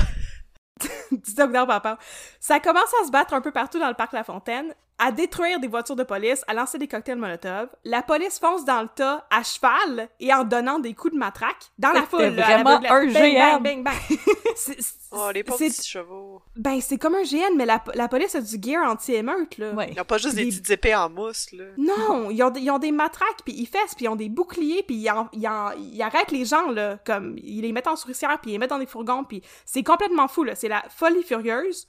Dites 1.11 1.37
donc 1.37 1.51
Dao, 1.51 1.65
papa. 1.65 1.97
Ça 2.39 2.59
commence 2.59 2.93
à 3.01 3.05
se 3.05 3.11
battre 3.11 3.33
un 3.33 3.41
peu 3.41 3.51
partout 3.51 3.79
dans 3.79 3.87
le 3.87 3.93
parc 3.93 4.13
La 4.13 4.23
Fontaine, 4.23 4.73
à 4.97 5.11
détruire 5.11 5.59
des 5.59 5.67
voitures 5.67 5.95
de 5.97 6.03
police, 6.03 6.43
à 6.47 6.53
lancer 6.53 6.77
des 6.77 6.87
cocktails 6.87 7.17
Molotov. 7.17 7.67
La 7.83 8.01
police 8.01 8.39
fonce 8.39 8.63
dans 8.63 8.81
le 8.81 8.87
tas 8.87 9.25
à 9.29 9.43
cheval 9.43 10.07
et 10.21 10.33
en 10.33 10.43
donnant 10.45 10.79
des 10.79 10.93
coups 10.93 11.13
de 11.13 11.19
matraque 11.19 11.71
dans 11.77 11.91
la 11.91 12.03
foule. 12.03 12.27
Vraiment 12.29 12.79
un 12.89 13.05
GN. 13.05 13.13
Bang, 13.61 13.63
bang, 13.63 13.83
bang. 13.83 13.93
C'est- 14.55 14.81
c'est- 14.81 14.95
Oh, 15.17 15.29
les 15.33 15.43
pauvres 15.45 15.59
petits 15.59 15.87
chevaux. 15.87 16.41
Ben, 16.57 16.81
c'est 16.81 16.97
comme 16.97 17.15
un 17.15 17.21
GN, 17.23 17.55
mais 17.55 17.65
la, 17.65 17.81
la 17.93 18.09
police 18.09 18.35
a 18.35 18.41
du 18.41 18.57
gear 18.61 18.83
anti-émeute, 18.89 19.57
là. 19.57 19.71
Ouais. 19.71 19.91
Ils 19.95 20.01
ont 20.01 20.03
pas 20.03 20.17
juste 20.17 20.35
des 20.35 20.43
Des- 20.43 20.49
petites 20.49 20.69
épées 20.71 20.93
en 20.95 21.09
mousse, 21.09 21.53
là. 21.53 21.63
Non, 21.77 22.29
ils 22.31 22.43
ont, 22.43 22.49
des- 22.49 22.59
ils 22.59 22.69
ont 22.69 22.79
des 22.79 22.91
matraques, 22.91 23.41
puis 23.45 23.53
ils 23.57 23.65
fessent, 23.67 23.95
puis 23.95 24.05
ils 24.05 24.09
ont 24.09 24.17
des 24.17 24.27
boucliers, 24.27 24.83
puis 24.83 24.95
ils, 24.97 25.09
en- 25.09 25.29
ils, 25.31 25.47
en- 25.47 25.71
ils 25.77 26.01
arrêtent 26.01 26.31
les 26.31 26.43
gens, 26.43 26.69
là, 26.69 26.97
comme, 27.05 27.37
ils 27.37 27.61
les 27.61 27.71
mettent 27.71 27.87
en 27.87 27.95
souricière, 27.95 28.37
puis 28.41 28.51
ils 28.51 28.53
les 28.53 28.57
mettent 28.59 28.71
dans 28.71 28.79
des 28.79 28.85
fourgons, 28.87 29.23
puis 29.23 29.41
c'est 29.63 29.83
complètement 29.83 30.27
fou, 30.27 30.43
là, 30.43 30.53
c'est 30.55 30.67
la 30.67 30.83
folie 30.89 31.23
furieuse. 31.23 31.87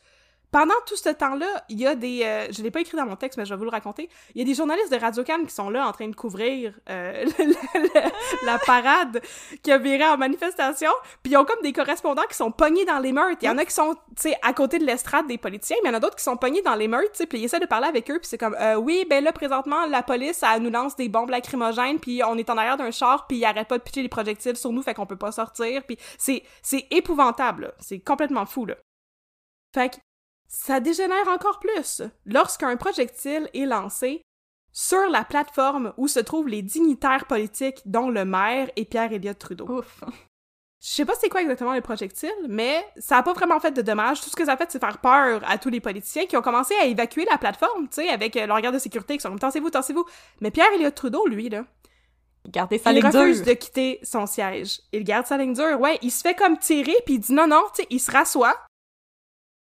Pendant 0.50 0.74
tout 0.86 0.96
ce 0.96 1.08
temps-là, 1.08 1.46
il 1.68 1.80
y 1.80 1.86
a 1.86 1.94
des... 1.94 2.22
euh, 2.22 2.46
je 2.50 2.62
l'ai 2.62 2.70
pas 2.70 2.80
écrit 2.80 2.96
dans 2.96 3.06
mon 3.06 3.16
texte, 3.16 3.36
mais 3.36 3.44
je 3.44 3.52
vais 3.52 3.58
vous 3.58 3.64
le 3.64 3.70
raconter. 3.70 4.08
Il 4.34 4.40
y 4.40 4.42
a 4.42 4.44
des 4.44 4.54
journalistes 4.54 4.90
de 4.90 4.96
Radio 4.96 5.24
Cannes 5.24 5.46
qui 5.46 5.54
sont 5.54 5.70
là 5.70 5.86
en 5.86 5.92
train 5.92 6.08
de 6.08 6.14
couvrir 6.14 6.78
euh, 6.88 7.24
la 8.44 8.58
parade 8.58 9.20
qui 9.62 9.72
a 9.72 9.78
viré 9.78 10.04
en 10.04 10.16
manifestation, 10.16 10.90
puis 11.22 11.32
ils 11.32 11.36
ont 11.36 11.44
comme 11.44 11.60
des 11.62 11.72
correspondants 11.72 12.26
qui 12.28 12.36
sont 12.36 12.52
pognés 12.52 12.84
dans 12.84 12.98
les 12.98 13.12
meurtres. 13.12 13.38
Il 13.42 13.46
y 13.46 13.50
en 13.50 13.58
a 13.58 13.64
qui 13.64 13.74
sont, 13.74 13.94
tu 14.16 14.30
sais, 14.30 14.36
à 14.42 14.52
côté 14.52 14.78
de 14.78 14.84
l'estrade 14.84 15.26
des 15.26 15.38
politiciens, 15.38 15.76
mais 15.82 15.90
il 15.90 15.92
y 15.92 15.94
en 15.94 15.98
a 15.98 16.00
d'autres 16.00 16.16
qui 16.16 16.24
sont 16.24 16.36
pognés 16.36 16.62
dans 16.62 16.74
les 16.74 16.88
meurtres, 16.88 17.12
tu 17.12 17.18
sais, 17.18 17.26
puis 17.26 17.38
ils 17.38 17.44
essaient 17.44 17.60
de 17.60 17.66
parler 17.66 17.88
avec 17.88 18.10
eux, 18.10 18.18
puis 18.18 18.28
c'est 18.28 18.38
comme, 18.38 18.56
euh, 18.60 18.76
oui, 18.76 19.06
ben 19.08 19.22
là, 19.22 19.32
présentement, 19.32 19.86
la 19.86 20.02
police, 20.02 20.42
elle 20.42 20.62
nous 20.62 20.70
lance 20.70 20.96
des 20.96 21.08
bombes 21.08 21.30
lacrymogènes, 21.30 21.98
puis 21.98 22.22
on 22.24 22.36
est 22.38 22.48
en 22.50 22.56
arrière 22.56 22.76
d'un 22.76 22.90
char, 22.90 23.26
puis 23.26 23.38
ils 23.38 23.44
arrêtent 23.44 23.68
pas 23.68 23.78
de 23.78 23.82
pitcher 23.82 24.02
des 24.02 24.08
projectiles 24.08 24.56
sur 24.56 24.72
nous, 24.72 24.82
fait 24.82 24.94
qu'on 24.94 25.06
peut 25.06 25.16
pas 25.16 25.32
sortir, 25.32 25.82
puis 25.84 25.98
c'est, 26.18 26.42
épouvantable. 26.90 27.74
C'est 27.78 28.00
complètement 28.00 28.46
fou, 28.46 28.66
là. 28.66 28.76
Fait 29.74 29.90
que, 29.90 29.96
ça 30.48 30.80
dégénère 30.80 31.28
encore 31.28 31.58
plus 31.60 32.02
lorsqu'un 32.24 32.76
projectile 32.76 33.48
est 33.54 33.66
lancé 33.66 34.22
sur 34.72 35.08
la 35.08 35.24
plateforme 35.24 35.92
où 35.96 36.06
se 36.08 36.20
trouvent 36.20 36.48
les 36.48 36.62
dignitaires 36.62 37.26
politiques, 37.26 37.80
dont 37.86 38.10
le 38.10 38.24
maire 38.24 38.70
et 38.76 38.84
Pierre 38.84 39.12
Elliott 39.12 39.38
Trudeau. 39.38 39.66
Ouf. 39.68 40.04
Je 40.82 40.88
sais 40.88 41.04
pas 41.06 41.14
c'est 41.18 41.30
quoi 41.30 41.40
exactement 41.40 41.72
le 41.74 41.80
projectile, 41.80 42.30
mais 42.48 42.86
ça 42.98 43.16
a 43.16 43.22
pas 43.22 43.32
vraiment 43.32 43.58
fait 43.58 43.70
de 43.72 43.80
dommages. 43.82 44.20
Tout 44.20 44.28
ce 44.30 44.36
que 44.36 44.44
ça 44.44 44.52
a 44.52 44.56
fait, 44.56 44.70
c'est 44.70 44.78
faire 44.78 44.98
peur 44.98 45.40
à 45.48 45.56
tous 45.58 45.70
les 45.70 45.80
politiciens 45.80 46.26
qui 46.26 46.36
ont 46.36 46.42
commencé 46.42 46.74
à 46.76 46.84
évacuer 46.84 47.26
la 47.30 47.38
plateforme, 47.38 47.88
tu 47.88 48.02
sais, 48.02 48.08
avec 48.10 48.36
euh, 48.36 48.46
leur 48.46 48.60
garde 48.60 48.74
de 48.74 48.78
sécurité 48.80 49.16
qui 49.16 49.22
sont 49.22 49.30
comme 49.30 49.38
tassez-vous, 49.38 49.70
tassez-vous. 49.70 50.04
Mais 50.42 50.50
Pierre 50.50 50.70
Elliott 50.74 50.94
Trudeau, 50.94 51.26
lui, 51.26 51.48
là, 51.48 51.64
Gardez 52.48 52.78
sa 52.78 52.92
il 52.92 52.96
ligne 52.96 53.06
refuse 53.06 53.38
dure. 53.42 53.46
de 53.46 53.52
quitter 53.58 53.98
son 54.02 54.26
siège. 54.26 54.80
Il 54.92 55.02
garde 55.02 55.26
sa 55.26 55.36
ligne 55.36 55.54
dure, 55.54 55.80
ouais. 55.80 55.98
Il 56.02 56.12
se 56.12 56.20
fait 56.20 56.34
comme 56.34 56.58
tirer, 56.58 56.94
puis 57.04 57.14
il 57.14 57.20
dit 57.20 57.32
non, 57.32 57.48
non, 57.48 57.62
tu 57.74 57.82
sais, 57.82 57.86
il 57.90 57.98
se 57.98 58.10
rassoit. 58.12 58.54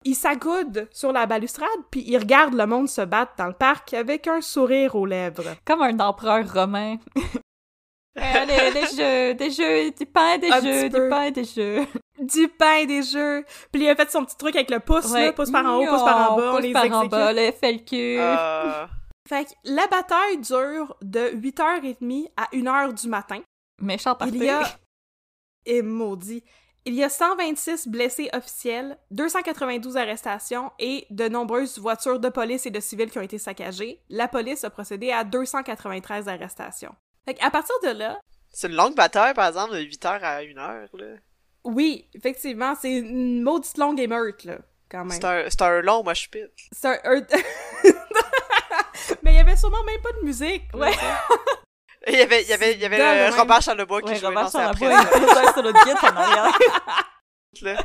Il 0.08 0.16
s'accoude 0.16 0.88
sur 0.91 1.12
la 1.12 1.26
balustrade, 1.26 1.68
puis 1.89 2.03
il 2.06 2.18
regarde 2.18 2.53
le 2.53 2.66
monde 2.68 2.88
se 2.88 3.01
battre 3.01 3.34
dans 3.38 3.47
le 3.47 3.53
parc 3.53 3.93
avec 3.95 4.28
un 4.28 4.39
sourire 4.39 4.95
aux 4.95 5.06
lèvres. 5.08 5.56
Comme 5.66 5.82
un 5.82 5.99
empereur 5.99 6.45
romain. 6.53 6.97
Allez, 8.16 8.72
des 8.72 8.88
jeux, 8.95 9.34
des 9.34 9.51
jeux, 9.51 9.91
du 9.91 10.06
pain, 10.06 10.38
des 10.38 10.49
Un 10.49 10.62
jeux, 10.62 10.89
du 10.89 11.10
pain, 11.10 11.32
des 11.32 11.43
jeux. 11.43 11.86
Du 12.18 12.47
pain 12.47 12.86
des 12.86 13.03
jeux. 13.03 13.43
Puis 13.74 13.82
il 13.84 13.89
a 13.89 13.95
fait 13.95 14.10
son 14.10 14.24
petit 14.24 14.38
truc 14.38 14.56
avec 14.56 14.70
le 14.72 14.80
pouce, 14.80 15.12
Ouais. 15.12 15.26
là, 15.26 15.34
pouce 15.34 15.51
par 15.51 15.66
en 15.66 15.80
haut, 15.80 15.86
pouce 15.86 16.03
par 16.03 16.32
en 16.32 16.38
bas, 16.38 16.49
on 16.51 16.56
pouce 16.56 16.62
les 16.64 16.72
par 16.72 16.91
en 16.93 17.06
bas, 17.08 17.34
le 17.34 17.51
FLQ. 17.51 18.18
Euh, 18.22 18.86
Fait 19.28 19.43
que 19.45 19.49
la 19.66 19.88
bataille 19.88 20.38
dure 20.38 20.95
de 21.01 21.32
8h30 21.36 22.30
à 22.38 22.47
1h 22.53 22.93
du 23.01 23.10
matin. 23.10 23.41
Méchant 23.82 24.16
parti. 24.16 24.36
Il 24.38 24.43
y 24.45 24.49
a... 24.49 24.62
Et 25.66 25.82
maudit. 25.82 26.41
Il 26.88 26.94
y 26.94 27.04
a 27.04 27.10
126 27.10 27.88
blessés 27.88 28.30
officiels, 28.34 28.98
292 29.10 29.98
arrestations 29.98 30.72
et 30.78 31.08
de 31.10 31.28
nombreuses 31.28 31.80
voitures 31.80 32.20
de 32.20 32.30
police 32.30 32.68
et 32.68 32.70
de 32.72 32.80
civils 32.80 33.10
qui 33.10 33.18
ont 33.18 33.24
été 33.24 33.40
saccagées. 33.40 34.02
La 34.10 34.28
police 34.28 34.64
a 34.64 34.70
procédé 34.70 35.12
à 35.12 35.24
293 35.24 36.28
arrestations. 36.28 36.94
Fait 37.26 37.34
qu'à 37.34 37.50
partir 37.50 37.74
de 37.84 37.90
là, 37.90 38.20
C'est 38.52 38.68
une 38.68 38.76
longue 38.76 38.96
bataille, 38.96 39.34
par 39.34 39.48
exemple, 39.48 39.74
de 39.74 39.80
8h 39.80 40.20
à 40.22 40.42
1h, 40.44 40.88
là. 40.94 41.16
oui, 41.64 42.08
effectivement, 42.14 42.76
c'est 42.80 42.92
une 43.00 43.42
maudite 43.42 43.78
longue 43.80 44.00
émeute, 44.00 44.44
là, 44.44 44.60
quand 44.88 45.06
même. 45.06 45.20
C'est 45.20 45.26
un, 45.62 45.68
un 45.68 45.82
long 45.82 46.04
mosh 46.04 46.30
pit. 46.30 46.46
C'est 46.72 46.88
un... 46.88 47.00
un- 47.18 47.26
Mais 49.24 49.34
il 49.34 49.38
y 49.38 49.40
avait 49.40 49.56
sûrement 49.56 49.84
même 49.86 50.02
pas 50.04 50.12
de 50.22 50.24
musique. 50.24 50.64
Ouais. 50.76 50.92
Il 52.12 52.16
y 52.18 52.22
avait, 52.22 52.43
il 52.43 52.47
y 52.49 52.53
avait, 52.53 52.74
il 52.74 52.80
y 52.80 52.86
avait 52.86 52.97
le 52.97 53.03
même. 53.03 53.34
Robert 53.34 53.62
Charlebois 53.62 54.01
qui 54.01 54.10
Ouais, 54.10 54.16
jouait 54.16 54.28
Robert 54.28 54.51
dans 54.51 54.60
après. 54.60 54.86
sur 55.53 55.64
guide 55.64 55.97
en 56.03 56.08
arrière. 56.16 56.58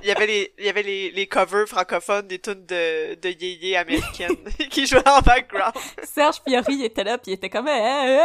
Il 0.02 0.08
y 0.08 0.10
avait 0.10 0.26
les, 0.26 0.54
il 0.58 0.64
y 0.64 0.68
avait 0.68 0.82
les, 0.82 1.10
les 1.12 1.26
covers 1.28 1.66
francophones 1.68 2.26
des 2.26 2.38
tunes 2.40 2.66
de, 2.66 3.14
de 3.14 3.28
yéyé 3.28 3.76
américaines 3.76 4.36
qui 4.70 4.84
jouaient 4.86 5.08
en 5.08 5.20
background. 5.20 5.72
Serge 6.02 6.40
Fiori 6.46 6.74
il 6.74 6.84
était 6.86 7.04
là, 7.04 7.18
puis 7.18 7.30
il 7.30 7.34
était 7.34 7.48
comme... 7.48 7.68
eh, 7.68 7.70
eh, 7.72 8.18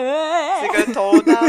eh. 0.00 0.66
C'est 0.66 0.68
que 0.86 0.92
ton 0.92 1.18
âme 1.20 1.48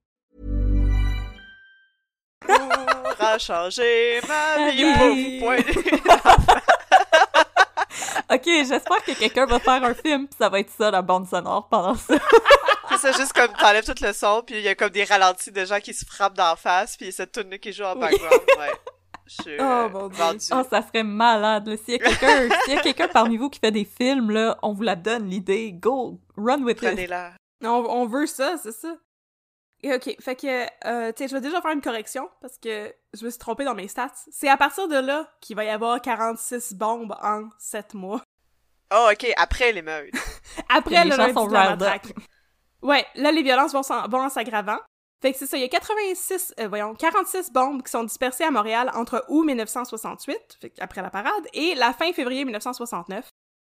today. 2.41 2.57
pourra 3.03 3.37
changer 3.37 4.21
ma 4.27 4.71
vie 4.71 4.93
pour 4.93 5.15
vous 5.15 5.39
pointer. 5.39 6.01
Ok, 8.33 8.45
j'espère 8.45 9.03
que 9.03 9.11
quelqu'un 9.11 9.45
va 9.45 9.59
faire 9.59 9.83
un 9.83 9.93
film, 9.93 10.25
puis 10.25 10.37
ça 10.39 10.47
va 10.47 10.61
être 10.61 10.69
ça, 10.69 10.89
la 10.89 11.01
bande 11.01 11.27
sonore, 11.27 11.67
pendant 11.67 11.95
ça. 11.95 12.15
C'est 12.89 12.97
ça, 12.97 13.11
juste 13.11 13.33
comme 13.33 13.51
t'enlèves 13.59 13.83
tout 13.83 14.01
le 14.01 14.13
son, 14.13 14.41
puis 14.45 14.55
il 14.55 14.61
y 14.61 14.69
a 14.69 14.75
comme 14.75 14.89
des 14.89 15.03
ralentis 15.03 15.51
de 15.51 15.65
gens 15.65 15.79
qui 15.81 15.93
se 15.93 16.05
frappent 16.05 16.37
d'en 16.37 16.55
face, 16.55 16.95
puis 16.95 17.11
cette 17.11 17.33
tune 17.33 17.59
qui 17.59 17.73
joue 17.73 17.83
en 17.83 17.95
background, 17.97 18.41
ouais. 18.57 18.71
Je 19.27 19.57
Oh, 19.59 19.63
euh, 19.63 19.89
mon 19.89 20.07
Dieu. 20.07 20.55
Oh, 20.55 20.61
ça 20.69 20.81
serait 20.81 21.03
malade, 21.03 21.67
là. 21.67 21.75
S'il 21.77 21.95
y 21.95 21.97
a 21.97 21.99
quelqu'un, 21.99 22.49
s'il 22.63 22.73
y 22.73 22.77
a 22.77 22.81
quelqu'un 22.81 23.07
parmi 23.09 23.35
vous 23.37 23.49
qui 23.49 23.59
fait 23.59 23.71
des 23.71 23.85
films, 23.85 24.31
là, 24.31 24.57
on 24.61 24.73
vous 24.73 24.83
la 24.83 24.95
donne, 24.95 25.27
l'idée. 25.29 25.73
Go! 25.73 26.19
Run 26.37 26.63
with 26.63 26.77
it! 26.77 26.87
Prenez-la. 26.87 27.31
On, 27.63 27.67
on 27.67 28.07
veut 28.07 28.27
ça, 28.27 28.55
c'est 28.61 28.73
ça. 28.73 28.95
Et 29.83 29.93
ok, 29.93 30.15
fait 30.21 30.35
que, 30.35 30.65
euh, 30.87 31.11
tu 31.11 31.23
sais, 31.23 31.27
je 31.27 31.33
vais 31.33 31.41
déjà 31.41 31.59
faire 31.61 31.71
une 31.71 31.81
correction 31.81 32.29
parce 32.39 32.57
que 32.59 32.93
je 33.13 33.25
me 33.25 33.29
suis 33.29 33.39
trompée 33.39 33.65
dans 33.65 33.73
mes 33.73 33.87
stats. 33.87 34.11
C'est 34.31 34.47
à 34.47 34.57
partir 34.57 34.87
de 34.87 34.97
là 34.97 35.27
qu'il 35.41 35.55
va 35.55 35.63
y 35.63 35.69
avoir 35.69 35.99
46 36.01 36.75
bombes 36.75 37.15
en 37.21 37.49
7 37.57 37.95
mois. 37.95 38.21
Oh, 38.93 39.09
ok, 39.11 39.33
après 39.37 39.71
l'émeute. 39.71 40.13
Après 40.69 41.03
Les 41.03 41.09
le 41.09 41.15
gens 41.15 41.17
lundi 41.17 41.33
sont 41.33 41.47
de 41.47 41.53
la 41.53 41.69
matraque. 41.69 42.13
Ouais, 42.81 43.05
là, 43.15 43.31
les 43.31 43.41
violences 43.41 43.71
vont, 43.71 43.81
en 43.81 44.29
s'aggravant. 44.29 44.79
Fait 45.21 45.31
que 45.31 45.37
c'est 45.37 45.45
ça, 45.45 45.55
il 45.55 45.61
y 45.61 45.65
a 45.65 45.69
86, 45.69 46.53
euh, 46.59 46.67
voyons, 46.67 46.95
46 46.95 47.51
bombes 47.51 47.83
qui 47.83 47.91
sont 47.91 48.03
dispersées 48.03 48.43
à 48.43 48.51
Montréal 48.51 48.91
entre 48.95 49.23
août 49.29 49.45
1968, 49.45 50.57
fait 50.59 50.73
après 50.79 51.01
la 51.01 51.11
parade, 51.11 51.47
et 51.53 51.75
la 51.75 51.93
fin 51.93 52.11
février 52.11 52.43
1969. 52.43 53.29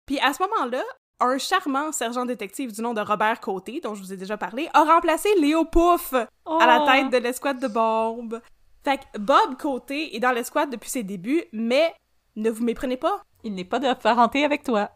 Puis 0.05 0.19
à 0.19 0.33
ce 0.33 0.43
moment-là, 0.43 0.83
un 1.21 1.37
charmant 1.37 1.91
sergent 1.91 2.25
détective 2.25 2.71
du 2.73 2.81
nom 2.81 2.93
de 2.93 3.01
Robert 3.01 3.39
Côté, 3.39 3.79
dont 3.83 3.95
je 3.95 4.01
vous 4.01 4.11
ai 4.13 4.17
déjà 4.17 4.37
parlé, 4.37 4.69
a 4.73 4.83
remplacé 4.83 5.29
Léo 5.39 5.65
Pouf 5.65 6.13
à 6.13 6.27
la 6.65 6.81
Oh. 6.81 6.85
tête 6.87 7.09
de 7.11 7.17
l'escouade 7.17 7.59
de 7.59 7.67
bombes. 7.67 8.41
Fait 8.83 8.97
que 8.97 9.19
Bob 9.19 9.57
Côté 9.59 10.15
est 10.15 10.19
dans 10.19 10.31
l'escouade 10.31 10.69
depuis 10.71 10.89
ses 10.89 11.03
débuts, 11.03 11.43
mais 11.53 11.93
ne 12.35 12.49
vous 12.49 12.63
méprenez 12.63 12.97
pas, 12.97 13.21
Il 13.43 13.53
n'est 13.55 13.65
pas 13.65 13.79
de 13.79 13.91
parenté 13.93 14.43
avec 14.45 14.63
toi. 14.63 14.91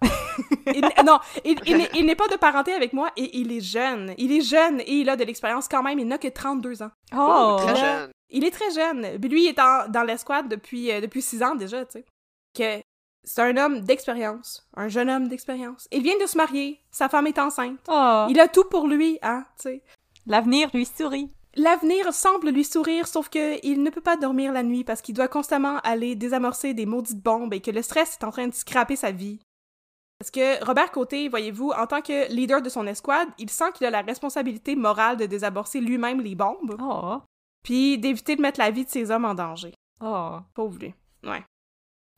il, 0.73 0.81
non, 1.05 1.19
il, 1.43 1.57
il 1.95 2.05
n'est- 2.05 2.15
pas 2.15 2.27
de 2.27 2.35
parenté 2.35 2.73
avec 2.73 2.93
moi 2.93 3.09
et 3.17 3.37
il 3.39 3.51
est 3.51 3.61
jeune. 3.61 4.13
Il 4.17 4.31
est 4.31 4.41
jeune 4.41 4.81
et 4.81 4.91
il 4.93 5.09
a 5.09 5.15
de 5.15 5.23
l'expérience 5.23 5.67
quand 5.67 5.81
même. 5.83 5.97
Il 5.99 6.07
n'a 6.07 6.17
que 6.17 6.27
32 6.27 6.83
ans. 6.83 6.91
Oh! 7.15 7.55
Très 7.59 7.73
là. 7.73 7.79
jeune. 7.79 8.11
Il 8.29 8.43
est 8.43 8.51
très 8.51 8.69
jeune. 8.71 9.19
Puis 9.19 9.29
lui, 9.29 9.45
il 9.45 9.49
est 9.49 9.59
en- 9.59 9.87
dans 9.89 10.03
l'escouade 10.03 10.47
depuis, 10.47 10.91
euh, 10.91 11.01
depuis 11.01 11.21
6 11.21 11.41
ans 11.43 11.55
déjà, 11.55 11.85
tu 11.85 11.93
sais. 11.99 12.05
Que 12.55 12.81
c'est 13.25 13.41
un 13.41 13.57
homme 13.57 13.81
d'expérience. 13.81 14.67
Un 14.75 14.87
jeune 14.87 15.09
homme 15.09 15.27
d'expérience. 15.27 15.87
Il 15.91 16.03
vient 16.03 16.17
de 16.19 16.25
se 16.27 16.37
marier. 16.37 16.79
Sa 16.91 17.09
femme 17.09 17.27
est 17.27 17.39
enceinte. 17.39 17.79
Oh! 17.87 18.25
Il 18.29 18.39
a 18.39 18.47
tout 18.47 18.65
pour 18.69 18.87
lui, 18.87 19.19
hein, 19.21 19.45
tu 19.57 19.63
sais. 19.63 19.83
L'avenir 20.27 20.69
lui 20.73 20.85
sourit. 20.85 21.29
L'avenir 21.57 22.13
semble 22.13 22.49
lui 22.49 22.63
sourire, 22.65 23.07
sauf 23.07 23.29
que 23.29 23.65
il 23.65 23.81
ne 23.81 23.89
peut 23.89 24.01
pas 24.01 24.17
dormir 24.17 24.51
la 24.51 24.63
nuit 24.63 24.83
parce 24.83 25.01
qu'il 25.01 25.15
doit 25.15 25.27
constamment 25.27 25.79
aller 25.79 26.15
désamorcer 26.15 26.73
des 26.73 26.85
maudites 26.85 27.21
bombes 27.23 27.53
et 27.53 27.61
que 27.61 27.71
le 27.71 27.81
stress 27.81 28.17
est 28.19 28.25
en 28.25 28.31
train 28.31 28.47
de 28.47 28.53
scraper 28.53 28.95
sa 28.95 29.11
vie. 29.11 29.39
Parce 30.19 30.31
que 30.31 30.63
Robert 30.65 30.91
Côté, 30.91 31.29
voyez-vous, 31.29 31.71
en 31.71 31.87
tant 31.87 32.01
que 32.01 32.31
leader 32.31 32.61
de 32.61 32.69
son 32.69 32.87
escouade, 32.87 33.27
il 33.37 33.49
sent 33.49 33.71
qu'il 33.73 33.85
a 33.87 33.89
la 33.89 34.01
responsabilité 34.01 34.75
morale 34.75 35.17
de 35.17 35.25
désamorcer 35.25 35.79
lui-même 35.81 36.21
les 36.21 36.35
bombes, 36.35 36.77
Oh! 36.81 37.19
puis 37.63 37.97
d'éviter 37.97 38.35
de 38.35 38.41
mettre 38.41 38.59
la 38.59 38.71
vie 38.71 38.85
de 38.85 38.89
ses 38.89 39.11
hommes 39.11 39.25
en 39.25 39.33
danger. 39.33 39.73
Oh! 40.01 40.37
Pauvre 40.53 40.77
lui. 40.79 40.93
Ouais. 41.23 41.43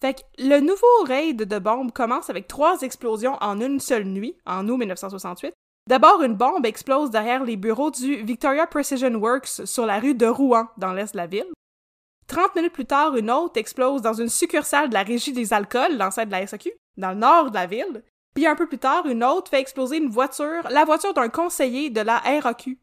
Fait 0.01 0.13
que 0.13 0.21
le 0.37 0.59
nouveau 0.59 1.03
raid 1.05 1.41
de 1.41 1.59
bombes 1.59 1.91
commence 1.91 2.29
avec 2.29 2.47
trois 2.47 2.81
explosions 2.81 3.37
en 3.41 3.59
une 3.59 3.79
seule 3.79 4.05
nuit, 4.05 4.37
en 4.45 4.67
août 4.67 4.77
1968. 4.77 5.53
D'abord, 5.87 6.21
une 6.21 6.35
bombe 6.35 6.65
explose 6.65 7.09
derrière 7.09 7.43
les 7.43 7.55
bureaux 7.55 7.91
du 7.91 8.17
Victoria 8.17 8.67
Precision 8.67 9.13
Works 9.15 9.65
sur 9.65 9.85
la 9.85 9.99
rue 9.99 10.13
de 10.13 10.27
Rouen, 10.27 10.67
dans 10.77 10.93
l'est 10.93 11.13
de 11.13 11.17
la 11.17 11.27
ville. 11.27 11.47
30 12.27 12.55
minutes 12.55 12.73
plus 12.73 12.85
tard, 12.85 13.15
une 13.15 13.31
autre 13.31 13.57
explose 13.57 14.01
dans 14.01 14.13
une 14.13 14.27
succursale 14.27 14.89
de 14.89 14.93
la 14.93 15.03
Régie 15.03 15.31
des 15.31 15.53
alcools, 15.53 15.97
l'ancêtre 15.97 16.27
de 16.27 16.33
la 16.33 16.45
SAQ, 16.45 16.73
dans 16.97 17.11
le 17.11 17.15
nord 17.15 17.51
de 17.51 17.55
la 17.55 17.65
ville. 17.65 18.03
Puis 18.35 18.45
un 18.45 18.55
peu 18.55 18.67
plus 18.67 18.77
tard, 18.77 19.07
une 19.07 19.23
autre 19.23 19.49
fait 19.49 19.61
exploser 19.61 19.97
une 19.97 20.09
voiture, 20.09 20.67
la 20.69 20.85
voiture 20.85 21.13
d'un 21.13 21.29
conseiller 21.29 21.89
de 21.89 22.01
la 22.01 22.17
RAQ. 22.17 22.77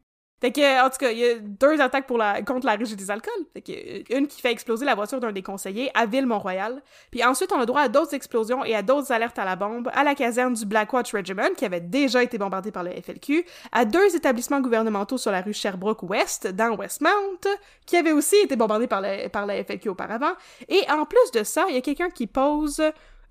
Fait 0.53 0.79
en 0.79 0.89
tout 0.89 0.97
cas, 0.97 1.11
il 1.11 1.17
y 1.17 1.25
a 1.25 1.35
deux 1.39 1.81
attaques 1.81 2.07
contre 2.07 2.65
la 2.65 2.75
régie 2.75 2.95
des 2.95 3.09
alcools. 3.09 3.31
Que, 3.55 4.15
une 4.15 4.27
qui 4.27 4.41
fait 4.41 4.51
exploser 4.51 4.85
la 4.85 4.95
voiture 4.95 5.19
d'un 5.19 5.31
des 5.31 5.41
conseillers 5.41 5.89
à 5.93 6.05
Ville-Mont-Royal. 6.05 6.81
Puis 7.11 7.23
ensuite, 7.23 7.51
on 7.51 7.59
a 7.59 7.65
droit 7.65 7.81
à 7.81 7.89
d'autres 7.89 8.13
explosions 8.13 8.63
et 8.63 8.75
à 8.75 8.81
d'autres 8.81 9.11
alertes 9.11 9.39
à 9.39 9.45
la 9.45 9.55
bombe 9.55 9.89
à 9.93 10.03
la 10.03 10.13
caserne 10.13 10.53
du 10.53 10.65
Blackwatch 10.65 11.13
Regiment, 11.13 11.49
qui 11.57 11.65
avait 11.65 11.81
déjà 11.81 12.21
été 12.21 12.37
bombardée 12.37 12.71
par 12.71 12.83
le 12.83 12.91
FLQ, 12.91 13.45
à 13.71 13.85
deux 13.85 14.15
établissements 14.15 14.61
gouvernementaux 14.61 15.17
sur 15.17 15.31
la 15.31 15.41
rue 15.41 15.53
Sherbrooke-Ouest, 15.53 16.47
dans 16.47 16.75
Westmount, 16.75 17.39
qui 17.85 17.97
avait 17.97 18.11
aussi 18.11 18.35
été 18.37 18.55
bombardé 18.55 18.87
par, 18.87 19.01
le, 19.01 19.27
par 19.29 19.45
la 19.45 19.63
FLQ 19.63 19.89
auparavant. 19.89 20.33
Et 20.69 20.81
en 20.91 21.05
plus 21.05 21.31
de 21.33 21.43
ça, 21.43 21.65
il 21.69 21.75
y 21.75 21.77
a 21.77 21.81
quelqu'un 21.81 22.09
qui 22.09 22.27
pose 22.27 22.81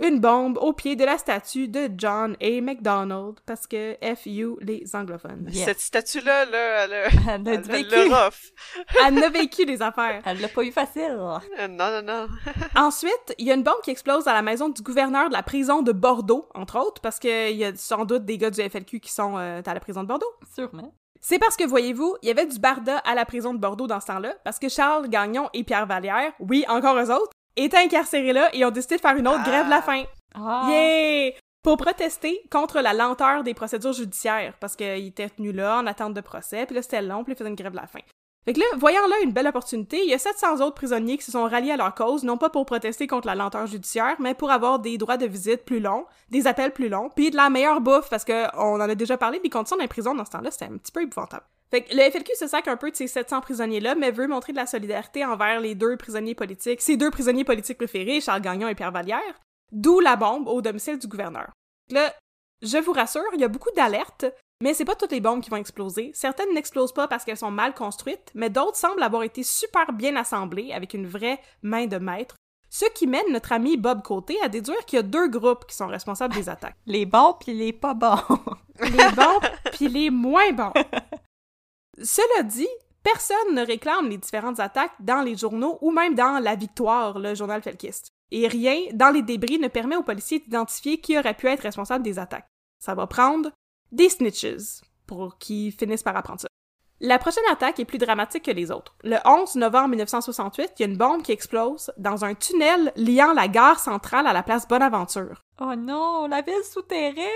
une 0.00 0.20
bombe 0.20 0.58
au 0.58 0.72
pied 0.72 0.96
de 0.96 1.04
la 1.04 1.18
statue 1.18 1.68
de 1.68 1.90
John 1.96 2.36
A. 2.40 2.60
MacDonald, 2.60 3.36
parce 3.46 3.66
que 3.66 3.96
FU 4.16 4.56
les 4.60 4.84
anglophones. 4.94 5.48
Cette 5.52 5.80
statue-là, 5.80 6.44
là, 6.46 6.84
elle 6.84 6.92
a, 6.92 7.06
Elle 7.06 7.48
a 7.48 7.52
elle, 7.52 7.60
vécu. 7.60 7.94
elle 9.06 9.66
des 9.66 9.82
affaires. 9.82 10.22
Elle 10.24 10.40
l'a 10.40 10.48
pas 10.48 10.62
eu 10.62 10.72
facile. 10.72 11.16
Euh, 11.18 11.68
Non, 11.68 11.90
non, 11.90 12.02
non. 12.02 12.28
Ensuite, 12.76 13.34
il 13.38 13.46
y 13.46 13.50
a 13.50 13.54
une 13.54 13.62
bombe 13.62 13.80
qui 13.82 13.90
explose 13.90 14.26
à 14.26 14.32
la 14.32 14.42
maison 14.42 14.68
du 14.68 14.82
gouverneur 14.82 15.28
de 15.28 15.32
la 15.34 15.42
prison 15.42 15.82
de 15.82 15.92
Bordeaux, 15.92 16.48
entre 16.54 16.78
autres, 16.78 17.00
parce 17.00 17.18
qu'il 17.18 17.56
y 17.56 17.64
a 17.64 17.74
sans 17.76 18.04
doute 18.04 18.24
des 18.24 18.38
gars 18.38 18.50
du 18.50 18.60
FLQ 18.60 19.00
qui 19.00 19.12
sont 19.12 19.36
euh, 19.36 19.62
à 19.64 19.74
la 19.74 19.80
prison 19.80 20.02
de 20.02 20.08
Bordeaux. 20.08 20.32
Sûrement. 20.54 20.94
C'est 21.20 21.38
parce 21.38 21.56
que, 21.56 21.64
voyez-vous, 21.64 22.16
il 22.22 22.28
y 22.28 22.30
avait 22.30 22.46
du 22.46 22.58
barda 22.58 22.98
à 22.98 23.14
la 23.14 23.24
prison 23.24 23.54
de 23.54 23.58
Bordeaux 23.58 23.86
dans 23.86 23.98
ce 24.00 24.06
temps-là, 24.08 24.34
parce 24.44 24.58
que 24.58 24.68
Charles 24.68 25.08
Gagnon 25.08 25.48
et 25.54 25.64
Pierre 25.64 25.86
Vallière, 25.86 26.32
oui, 26.38 26.66
encore 26.68 26.98
eux 26.98 27.10
autres, 27.10 27.32
étaient 27.56 27.78
incarcérés 27.78 28.32
là 28.32 28.48
et 28.54 28.64
ont 28.64 28.70
décidé 28.70 28.96
de 28.96 29.00
faire 29.00 29.16
une 29.16 29.28
autre 29.28 29.40
Ah. 29.44 29.48
grève 29.48 29.64
de 29.66 29.70
la 29.70 29.82
faim. 29.82 30.04
Ah. 30.34 30.66
Yeah! 30.70 31.32
Pour 31.62 31.76
protester 31.78 32.42
contre 32.50 32.80
la 32.80 32.92
lenteur 32.92 33.42
des 33.42 33.54
procédures 33.54 33.92
judiciaires, 33.94 34.54
parce 34.60 34.76
qu'ils 34.76 35.06
étaient 35.06 35.30
tenus 35.30 35.54
là 35.54 35.78
en 35.78 35.86
attente 35.86 36.12
de 36.12 36.20
procès, 36.20 36.66
puis 36.66 36.74
là 36.76 36.82
c'était 36.82 37.00
long, 37.00 37.24
puis 37.24 37.32
ils 37.32 37.36
faisaient 37.36 37.48
une 37.48 37.54
grève 37.56 37.72
de 37.72 37.76
la 37.76 37.86
faim. 37.86 38.00
Fait 38.44 38.52
que 38.52 38.60
là, 38.60 38.66
voyant 38.76 39.06
là 39.08 39.16
une 39.22 39.32
belle 39.32 39.46
opportunité, 39.46 40.02
il 40.04 40.10
y 40.10 40.12
a 40.12 40.18
700 40.18 40.56
autres 40.60 40.74
prisonniers 40.74 41.16
qui 41.16 41.24
se 41.24 41.32
sont 41.32 41.44
ralliés 41.44 41.70
à 41.72 41.78
leur 41.78 41.94
cause, 41.94 42.24
non 42.24 42.36
pas 42.36 42.50
pour 42.50 42.66
protester 42.66 43.06
contre 43.06 43.26
la 43.26 43.34
lenteur 43.34 43.66
judiciaire, 43.66 44.16
mais 44.18 44.34
pour 44.34 44.50
avoir 44.50 44.80
des 44.80 44.98
droits 44.98 45.16
de 45.16 45.24
visite 45.24 45.64
plus 45.64 45.80
longs, 45.80 46.04
des 46.28 46.46
appels 46.46 46.72
plus 46.72 46.90
longs, 46.90 47.08
puis 47.16 47.30
de 47.30 47.36
la 47.36 47.48
meilleure 47.48 47.80
bouffe, 47.80 48.10
parce 48.10 48.24
que 48.24 48.54
on 48.58 48.74
en 48.74 48.80
a 48.80 48.94
déjà 48.94 49.16
parlé, 49.16 49.40
les 49.42 49.48
conditions 49.48 49.76
dans 49.78 49.82
les 49.82 49.88
prisons 49.88 50.14
dans 50.14 50.26
ce 50.26 50.30
temps-là, 50.32 50.50
c'était 50.50 50.66
un 50.66 50.76
petit 50.76 50.92
peu 50.92 51.00
épouvantable. 51.00 51.44
Fait 51.74 51.82
que 51.82 51.92
le 51.92 52.08
FLQ 52.08 52.36
se 52.36 52.46
sac 52.46 52.68
un 52.68 52.76
peu 52.76 52.92
de 52.92 52.94
ces 52.94 53.08
700 53.08 53.40
prisonniers-là, 53.40 53.96
mais 53.96 54.12
veut 54.12 54.28
montrer 54.28 54.52
de 54.52 54.58
la 54.58 54.66
solidarité 54.66 55.24
envers 55.24 55.58
les 55.58 55.74
deux 55.74 55.96
prisonniers 55.96 56.36
politiques, 56.36 56.80
ses 56.80 56.96
deux 56.96 57.10
prisonniers 57.10 57.42
politiques 57.42 57.78
préférés, 57.78 58.20
Charles 58.20 58.42
Gagnon 58.42 58.68
et 58.68 58.76
Pierre 58.76 58.92
Vallière, 58.92 59.40
d'où 59.72 59.98
la 59.98 60.14
bombe 60.14 60.46
au 60.46 60.62
domicile 60.62 61.00
du 61.00 61.08
gouverneur. 61.08 61.50
Là, 61.90 62.14
je 62.62 62.78
vous 62.78 62.92
rassure, 62.92 63.24
il 63.32 63.40
y 63.40 63.44
a 63.44 63.48
beaucoup 63.48 63.72
d'alertes, 63.74 64.24
mais 64.62 64.72
c'est 64.72 64.84
pas 64.84 64.94
toutes 64.94 65.10
les 65.10 65.20
bombes 65.20 65.42
qui 65.42 65.50
vont 65.50 65.56
exploser. 65.56 66.12
Certaines 66.14 66.54
n'explosent 66.54 66.94
pas 66.94 67.08
parce 67.08 67.24
qu'elles 67.24 67.36
sont 67.36 67.50
mal 67.50 67.74
construites, 67.74 68.30
mais 68.36 68.50
d'autres 68.50 68.76
semblent 68.76 69.02
avoir 69.02 69.24
été 69.24 69.42
super 69.42 69.92
bien 69.92 70.14
assemblées 70.14 70.70
avec 70.70 70.94
une 70.94 71.08
vraie 71.08 71.40
main 71.64 71.86
de 71.86 71.98
maître. 71.98 72.36
Ce 72.70 72.84
qui 72.94 73.08
mène 73.08 73.32
notre 73.32 73.50
ami 73.50 73.76
Bob 73.76 74.02
Côté 74.02 74.40
à 74.44 74.48
déduire 74.48 74.84
qu'il 74.84 74.98
y 74.98 75.00
a 75.00 75.02
deux 75.02 75.26
groupes 75.26 75.66
qui 75.66 75.74
sont 75.74 75.88
responsables 75.88 76.36
des 76.36 76.48
attaques. 76.48 76.76
Les 76.86 77.04
bons 77.04 77.34
pis 77.34 77.52
les 77.52 77.72
pas 77.72 77.94
bons. 77.94 78.22
Les 78.78 79.10
bons 79.16 79.40
puis 79.72 79.88
les 79.88 80.10
moins 80.10 80.52
bons. 80.52 80.72
Cela 82.02 82.42
dit, 82.42 82.68
personne 83.02 83.54
ne 83.54 83.64
réclame 83.64 84.08
les 84.08 84.18
différentes 84.18 84.60
attaques 84.60 84.94
dans 85.00 85.22
les 85.22 85.36
journaux 85.36 85.78
ou 85.80 85.90
même 85.90 86.14
dans 86.14 86.42
La 86.42 86.56
Victoire, 86.56 87.18
le 87.18 87.34
journal 87.34 87.62
felkiste. 87.62 88.08
Et 88.30 88.48
rien 88.48 88.78
dans 88.92 89.10
les 89.10 89.22
débris 89.22 89.58
ne 89.58 89.68
permet 89.68 89.96
aux 89.96 90.02
policiers 90.02 90.40
d'identifier 90.40 91.00
qui 91.00 91.18
aurait 91.18 91.34
pu 91.34 91.46
être 91.46 91.62
responsable 91.62 92.04
des 92.04 92.18
attaques. 92.18 92.48
Ça 92.80 92.94
va 92.94 93.06
prendre 93.06 93.50
des 93.92 94.08
snitches 94.08 94.80
pour 95.06 95.38
qu'ils 95.38 95.72
finissent 95.72 96.02
par 96.02 96.16
apprendre 96.16 96.40
ça. 96.40 96.48
La 97.00 97.18
prochaine 97.18 97.44
attaque 97.50 97.80
est 97.80 97.84
plus 97.84 97.98
dramatique 97.98 98.44
que 98.44 98.50
les 98.50 98.70
autres. 98.70 98.94
Le 99.02 99.18
11 99.24 99.56
novembre 99.56 99.88
1968, 99.88 100.72
il 100.78 100.82
y 100.82 100.84
a 100.84 100.88
une 100.88 100.96
bombe 100.96 101.22
qui 101.22 101.32
explose 101.32 101.92
dans 101.98 102.24
un 102.24 102.34
tunnel 102.34 102.92
liant 102.96 103.32
la 103.32 103.48
gare 103.48 103.78
centrale 103.78 104.26
à 104.26 104.32
la 104.32 104.42
place 104.42 104.66
Bonaventure. 104.66 105.42
Oh 105.60 105.74
non, 105.76 106.26
la 106.28 106.40
ville 106.40 106.64
souterraine! 106.64 107.28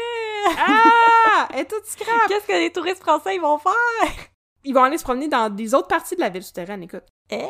Ah! 0.58 1.48
Elle 1.52 1.60
est 1.60 1.64
toute 1.66 1.84
scrap! 1.84 2.28
Qu'est-ce 2.28 2.46
que 2.46 2.52
les 2.52 2.72
touristes 2.72 3.02
français 3.02 3.34
ils 3.34 3.40
vont 3.40 3.58
faire? 3.58 3.74
Ils 4.64 4.74
vont 4.74 4.82
aller 4.82 4.98
se 4.98 5.04
promener 5.04 5.28
dans 5.28 5.50
des 5.50 5.74
autres 5.74 5.88
parties 5.88 6.16
de 6.16 6.20
la 6.20 6.28
ville 6.28 6.42
souterraine, 6.42 6.82
écoute. 6.82 7.04
Eh! 7.30 7.46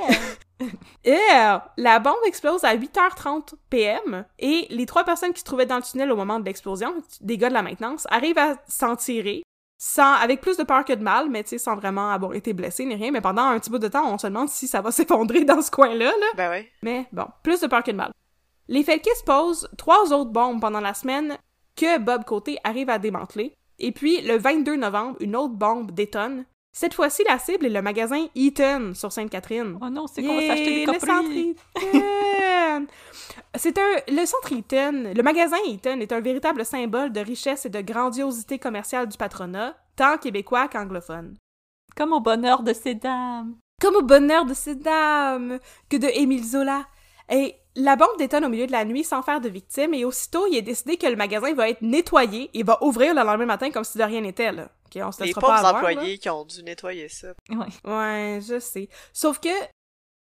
La 1.77 1.99
bombe 2.01 2.17
explose 2.27 2.65
à 2.65 2.77
8h30 2.77 3.55
PM 3.71 4.25
et 4.39 4.67
les 4.71 4.87
trois 4.87 5.05
personnes 5.05 5.33
qui 5.33 5.41
se 5.41 5.45
trouvaient 5.45 5.67
dans 5.67 5.77
le 5.77 5.83
tunnel 5.83 6.11
au 6.11 6.17
moment 6.17 6.41
de 6.41 6.45
l'explosion, 6.45 6.95
des 7.21 7.39
gars 7.39 7.49
de 7.49 7.55
la 7.55 7.63
maintenance, 7.63 8.07
arrivent 8.11 8.39
à 8.39 8.57
s'en 8.67 8.97
tirer 8.97 9.43
sans, 9.79 10.15
avec 10.15 10.41
plus 10.41 10.57
de 10.57 10.65
peur 10.65 10.85
que 10.85 10.93
de 10.93 11.03
mal, 11.03 11.31
mais 11.31 11.45
tu 11.45 11.51
sais, 11.51 11.59
sans 11.59 11.77
vraiment 11.77 12.11
avoir 12.11 12.35
été 12.35 12.53
blessés 12.53 12.85
ni 12.85 12.97
rien. 12.97 13.13
Mais 13.13 13.21
pendant 13.21 13.43
un 13.43 13.59
petit 13.59 13.71
bout 13.71 13.79
de 13.79 13.89
temps, 13.89 14.13
on 14.13 14.19
se 14.19 14.27
demande 14.27 14.49
si 14.49 14.67
ça 14.67 14.81
va 14.81 14.91
s'effondrer 14.93 15.45
dans 15.45 15.63
ce 15.63 15.71
coin-là, 15.71 16.11
là. 16.11 16.27
Ben 16.37 16.51
ouais. 16.51 16.71
Mais 16.83 17.07
bon, 17.13 17.27
plus 17.43 17.61
de 17.61 17.69
peur 17.69 17.85
que 17.85 17.93
de 17.93 17.97
mal. 17.97 18.11
Les 18.67 18.83
Felkis 18.83 19.11
posent 19.25 19.69
trois 19.79 20.13
autres 20.13 20.31
bombes 20.31 20.61
pendant 20.61 20.81
la 20.81 20.95
semaine 20.95 21.39
que 21.77 21.99
Bob 21.99 22.25
Côté 22.25 22.59
arrive 22.65 22.91
à 22.91 22.99
démanteler. 22.99 23.55
Et 23.79 23.93
puis, 23.93 24.21
le 24.23 24.37
22 24.37 24.77
novembre, 24.77 25.17
une 25.21 25.37
autre 25.37 25.55
bombe 25.55 25.93
détonne. 25.93 26.45
Cette 26.73 26.95
fois-ci, 26.95 27.23
la 27.29 27.39
cible 27.39 27.67
est 27.67 27.71
le 27.71 27.83
magasin 27.83 28.27
Eaton 28.35 28.93
sur 28.95 29.11
Sainte-Catherine. 29.11 29.79
Oh 29.81 29.91
non, 29.91 30.07
c'est 30.07 30.23
qu'on 30.23 30.37
va 30.37 30.47
s'acheter 30.47 30.87
des 30.87 30.93
le 30.93 30.99
centre! 30.99 31.31
Eaton! 31.31 32.87
C'est 33.55 33.79
un... 33.79 33.97
Le 34.09 34.25
centre 34.27 34.53
Eaton, 34.53 35.13
le 35.15 35.23
magasin 35.23 35.57
Eaton 35.67 36.01
est 36.01 36.13
un 36.13 36.21
véritable 36.21 36.65
symbole 36.65 37.13
de 37.13 37.21
richesse 37.21 37.67
et 37.67 37.71
de 37.71 37.81
grandiosité 37.81 38.59
commerciale 38.59 39.09
du 39.09 39.17
patronat, 39.17 39.77
tant 39.97 40.19
québécois 40.19 40.69
qu'anglophone. 40.69 41.37
Comme 41.97 42.13
au 42.13 42.21
bonheur 42.21 42.63
de 42.63 42.73
ces 42.73 42.95
dames. 42.95 43.57
Comme 43.81 43.97
au 43.97 44.03
bonheur 44.03 44.45
de 44.45 44.55
ces 44.55 44.75
dames 44.75 45.59
que 45.89 45.97
de 45.97 46.09
Émile 46.15 46.45
Zola. 46.45 46.87
Et 47.31 47.57
la 47.75 47.97
bombe 47.97 48.17
détonne 48.19 48.45
au 48.45 48.49
milieu 48.49 48.67
de 48.67 48.73
la 48.73 48.85
nuit 48.85 49.05
sans 49.05 49.23
faire 49.23 49.41
de 49.41 49.49
victimes 49.49 49.95
et 49.95 50.05
aussitôt, 50.05 50.47
il 50.47 50.57
est 50.57 50.63
décidé 50.63 50.97
que 50.97 51.07
le 51.07 51.17
magasin 51.17 51.53
va 51.55 51.69
être 51.69 51.83
nettoyé 51.83 52.51
et 52.55 52.63
va 52.63 52.83
ouvrir 52.83 53.15
le 53.15 53.23
lendemain 53.23 53.47
matin 53.47 53.71
comme 53.71 53.85
si 53.85 53.99
de 53.99 54.03
rien 54.03 54.21
n'était, 54.21 54.53
là. 54.53 54.69
Ok, 54.95 55.03
on 55.05 55.13
se 55.13 55.23
Les 55.25 55.33
pauvres 55.33 55.47
pas 55.47 55.57
avoir, 55.59 55.83
là. 55.83 55.91
employés 55.91 56.19
qui 56.19 56.31
ont 56.31 56.45
dû 56.45 56.63
nettoyer 56.63 57.09
ça. 57.09 57.29
Ouais. 57.51 57.67
Ouais, 57.85 58.41
je 58.47 58.59
sais. 58.59 58.89
Sauf 59.13 59.39
que, 59.39 59.49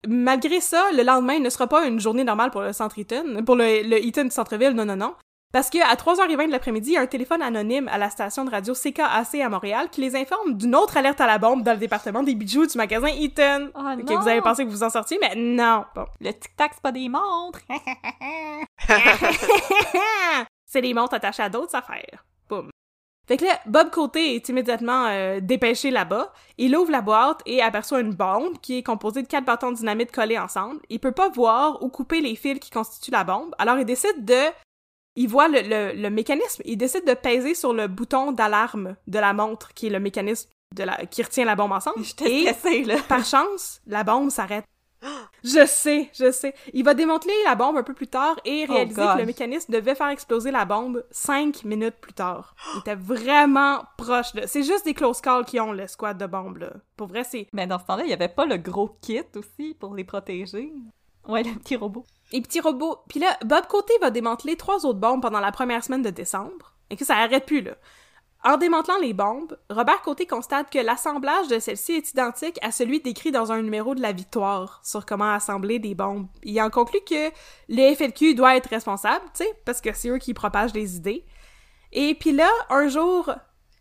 malgré 0.06 0.60
ça, 0.60 0.90
le 0.92 1.02
lendemain 1.02 1.38
ne 1.38 1.50
sera 1.50 1.66
pas 1.66 1.86
une 1.86 2.00
journée 2.00 2.24
normale 2.24 2.50
pour 2.50 2.62
le 2.62 2.72
centre 2.72 2.98
Eaton, 2.98 3.42
pour 3.44 3.56
le, 3.56 3.82
le 3.82 4.04
Eaton 4.04 4.24
du 4.24 4.30
centre-ville, 4.30 4.72
non, 4.72 4.84
non, 4.84 4.96
non. 4.96 5.14
Parce 5.52 5.70
que 5.70 5.78
à 5.78 5.94
3h20 5.94 6.48
de 6.48 6.52
l'après-midi, 6.52 6.90
il 6.90 6.94
y 6.94 6.96
a 6.96 7.00
un 7.00 7.06
téléphone 7.06 7.40
anonyme 7.40 7.88
à 7.88 7.98
la 7.98 8.10
station 8.10 8.44
de 8.44 8.50
radio 8.50 8.74
CKAC 8.74 9.36
à 9.36 9.48
Montréal 9.48 9.88
qui 9.90 10.00
les 10.00 10.16
informe 10.16 10.54
d'une 10.54 10.74
autre 10.74 10.96
alerte 10.96 11.20
à 11.20 11.26
la 11.26 11.38
bombe 11.38 11.62
dans 11.62 11.72
le 11.72 11.78
département 11.78 12.22
des 12.22 12.34
bijoux 12.34 12.66
du 12.66 12.76
magasin 12.76 13.08
Eaton. 13.08 13.70
Oh 13.74 13.80
non! 13.82 14.20
vous 14.20 14.28
avez 14.28 14.42
pensé 14.42 14.64
que 14.64 14.70
vous 14.70 14.82
en 14.82 14.90
sortiez, 14.90 15.18
mais 15.20 15.34
non. 15.36 15.84
Bon. 15.94 16.04
Le 16.20 16.32
tic-tac, 16.32 16.72
c'est 16.74 16.82
pas 16.82 16.92
des 16.92 17.08
montres! 17.08 17.60
C'est 20.66 20.82
des 20.82 20.92
montres 20.92 21.14
attachées 21.14 21.44
à 21.44 21.48
d'autres 21.48 21.74
affaires. 21.76 22.26
Boum. 22.48 22.70
Fait 23.28 23.36
que 23.36 23.44
là, 23.44 23.58
Bob 23.66 23.90
Côté 23.90 24.36
est 24.36 24.48
immédiatement 24.48 25.06
euh, 25.08 25.40
dépêché 25.40 25.90
là-bas. 25.90 26.32
Il 26.58 26.76
ouvre 26.76 26.92
la 26.92 27.00
boîte 27.00 27.40
et 27.44 27.60
aperçoit 27.60 28.00
une 28.00 28.14
bombe 28.14 28.58
qui 28.60 28.78
est 28.78 28.82
composée 28.84 29.22
de 29.22 29.26
quatre 29.26 29.44
bâtons 29.44 29.72
de 29.72 29.76
dynamite 29.76 30.12
collés 30.12 30.38
ensemble. 30.38 30.80
Il 30.90 31.00
peut 31.00 31.12
pas 31.12 31.28
voir 31.28 31.82
ou 31.82 31.88
couper 31.88 32.20
les 32.20 32.36
fils 32.36 32.60
qui 32.60 32.70
constituent 32.70 33.10
la 33.10 33.24
bombe. 33.24 33.54
Alors 33.58 33.78
il 33.78 33.84
décide 33.84 34.24
de... 34.24 34.42
Il 35.16 35.28
voit 35.28 35.48
le, 35.48 35.60
le, 35.62 36.00
le 36.00 36.10
mécanisme. 36.10 36.62
Il 36.66 36.76
décide 36.76 37.06
de 37.06 37.14
peser 37.14 37.54
sur 37.54 37.72
le 37.72 37.88
bouton 37.88 38.32
d'alarme 38.32 38.96
de 39.06 39.18
la 39.18 39.32
montre, 39.32 39.72
qui 39.74 39.86
est 39.86 39.90
le 39.90 39.98
mécanisme 39.98 40.50
de 40.74 40.84
la... 40.84 41.06
qui 41.06 41.22
retient 41.22 41.46
la 41.46 41.56
bombe 41.56 41.72
ensemble. 41.72 41.96
J'étais 42.04 42.30
Et 42.30 42.52
stressée, 42.52 42.84
là. 42.84 42.96
par 43.08 43.24
chance, 43.24 43.80
la 43.86 44.04
bombe 44.04 44.30
s'arrête. 44.30 44.64
Je 45.44 45.64
sais, 45.66 46.10
je 46.14 46.32
sais. 46.32 46.54
Il 46.72 46.84
va 46.84 46.94
démanteler 46.94 47.34
la 47.44 47.54
bombe 47.54 47.76
un 47.76 47.82
peu 47.82 47.94
plus 47.94 48.08
tard 48.08 48.36
et 48.44 48.66
Oh 48.68 48.72
réaliser 48.72 49.02
que 49.02 49.18
le 49.18 49.26
mécanisme 49.26 49.72
devait 49.72 49.94
faire 49.94 50.08
exploser 50.08 50.50
la 50.50 50.64
bombe 50.64 51.04
cinq 51.10 51.64
minutes 51.64 51.96
plus 52.00 52.14
tard. 52.14 52.56
Il 52.74 52.80
était 52.80 52.94
vraiment 52.96 53.84
proche 53.96 54.32
de... 54.32 54.42
C'est 54.46 54.64
juste 54.64 54.84
des 54.84 54.94
close 54.94 55.20
calls 55.20 55.44
qui 55.44 55.60
ont 55.60 55.72
le 55.72 55.86
squad 55.86 56.18
de 56.18 56.26
bombes, 56.26 56.58
là. 56.58 56.72
Pour 56.96 57.06
vrai, 57.06 57.22
c'est... 57.22 57.46
Mais 57.52 57.66
dans 57.66 57.78
ce 57.78 57.84
temps-là, 57.84 58.04
il 58.04 58.10
y 58.10 58.14
avait 58.14 58.28
pas 58.28 58.46
le 58.46 58.56
gros 58.56 58.96
kit 59.00 59.22
aussi 59.36 59.76
pour 59.78 59.94
les 59.94 60.04
protéger. 60.04 60.72
Ouais, 61.28 61.42
le 61.42 61.54
petit 61.58 61.76
robot. 61.76 62.04
Les 62.32 62.40
petits 62.40 62.60
robots. 62.60 62.98
Puis 63.08 63.20
là, 63.20 63.36
Bob 63.44 63.66
Côté 63.66 63.92
va 64.00 64.10
démanteler 64.10 64.56
trois 64.56 64.84
autres 64.86 64.98
bombes 64.98 65.22
pendant 65.22 65.40
la 65.40 65.52
première 65.52 65.84
semaine 65.84 66.02
de 66.02 66.10
décembre. 66.10 66.72
Et 66.90 66.96
que 66.96 67.04
ça 67.04 67.16
arrête 67.16 67.46
plus, 67.46 67.62
là. 67.62 67.76
En 68.46 68.58
démantelant 68.58 68.98
les 69.02 69.12
bombes, 69.12 69.58
Robert 69.70 70.02
Côté 70.02 70.24
constate 70.24 70.70
que 70.70 70.78
l'assemblage 70.78 71.48
de 71.48 71.58
celles-ci 71.58 71.94
est 71.94 72.12
identique 72.12 72.60
à 72.62 72.70
celui 72.70 73.00
décrit 73.00 73.32
dans 73.32 73.50
un 73.50 73.60
numéro 73.60 73.96
de 73.96 74.00
la 74.00 74.12
Victoire 74.12 74.80
sur 74.84 75.04
comment 75.04 75.32
assembler 75.32 75.80
des 75.80 75.96
bombes. 75.96 76.28
Il 76.44 76.60
en 76.62 76.70
conclut 76.70 77.00
que 77.00 77.32
le 77.68 77.94
FLQ 77.96 78.36
doit 78.36 78.56
être 78.56 78.68
responsable, 78.68 79.24
tu 79.34 79.42
sais, 79.42 79.50
parce 79.64 79.80
que 79.80 79.92
c'est 79.92 80.10
eux 80.10 80.18
qui 80.18 80.32
propagent 80.32 80.74
les 80.74 80.94
idées. 80.94 81.24
Et 81.92 82.14
puis 82.14 82.30
là, 82.30 82.48
un 82.70 82.86
jour, 82.86 83.34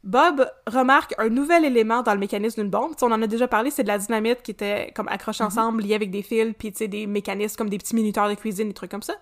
Bob 0.03 0.49
remarque 0.65 1.13
un 1.19 1.29
nouvel 1.29 1.63
élément 1.63 2.01
dans 2.01 2.13
le 2.13 2.19
mécanisme 2.19 2.61
d'une 2.61 2.71
bombe. 2.71 2.95
T'sais, 2.95 3.05
on 3.05 3.11
en 3.11 3.21
a 3.21 3.27
déjà 3.27 3.47
parlé, 3.47 3.69
c'est 3.69 3.83
de 3.83 3.87
la 3.89 3.99
dynamite 3.99 4.41
qui 4.41 4.49
était 4.49 4.91
comme 4.95 5.09
accrochée 5.09 5.43
ensemble, 5.43 5.83
liée 5.83 5.93
avec 5.93 6.09
des 6.09 6.23
fils, 6.23 6.55
puis 6.57 6.71
tu 6.71 6.79
sais, 6.79 6.87
des 6.87 7.05
mécanismes 7.05 7.55
comme 7.55 7.69
des 7.69 7.77
petits 7.77 7.93
minuteurs 7.93 8.29
de 8.29 8.33
cuisine, 8.33 8.69
des 8.69 8.73
trucs 8.73 8.89
comme 8.89 9.03
ça. 9.03 9.13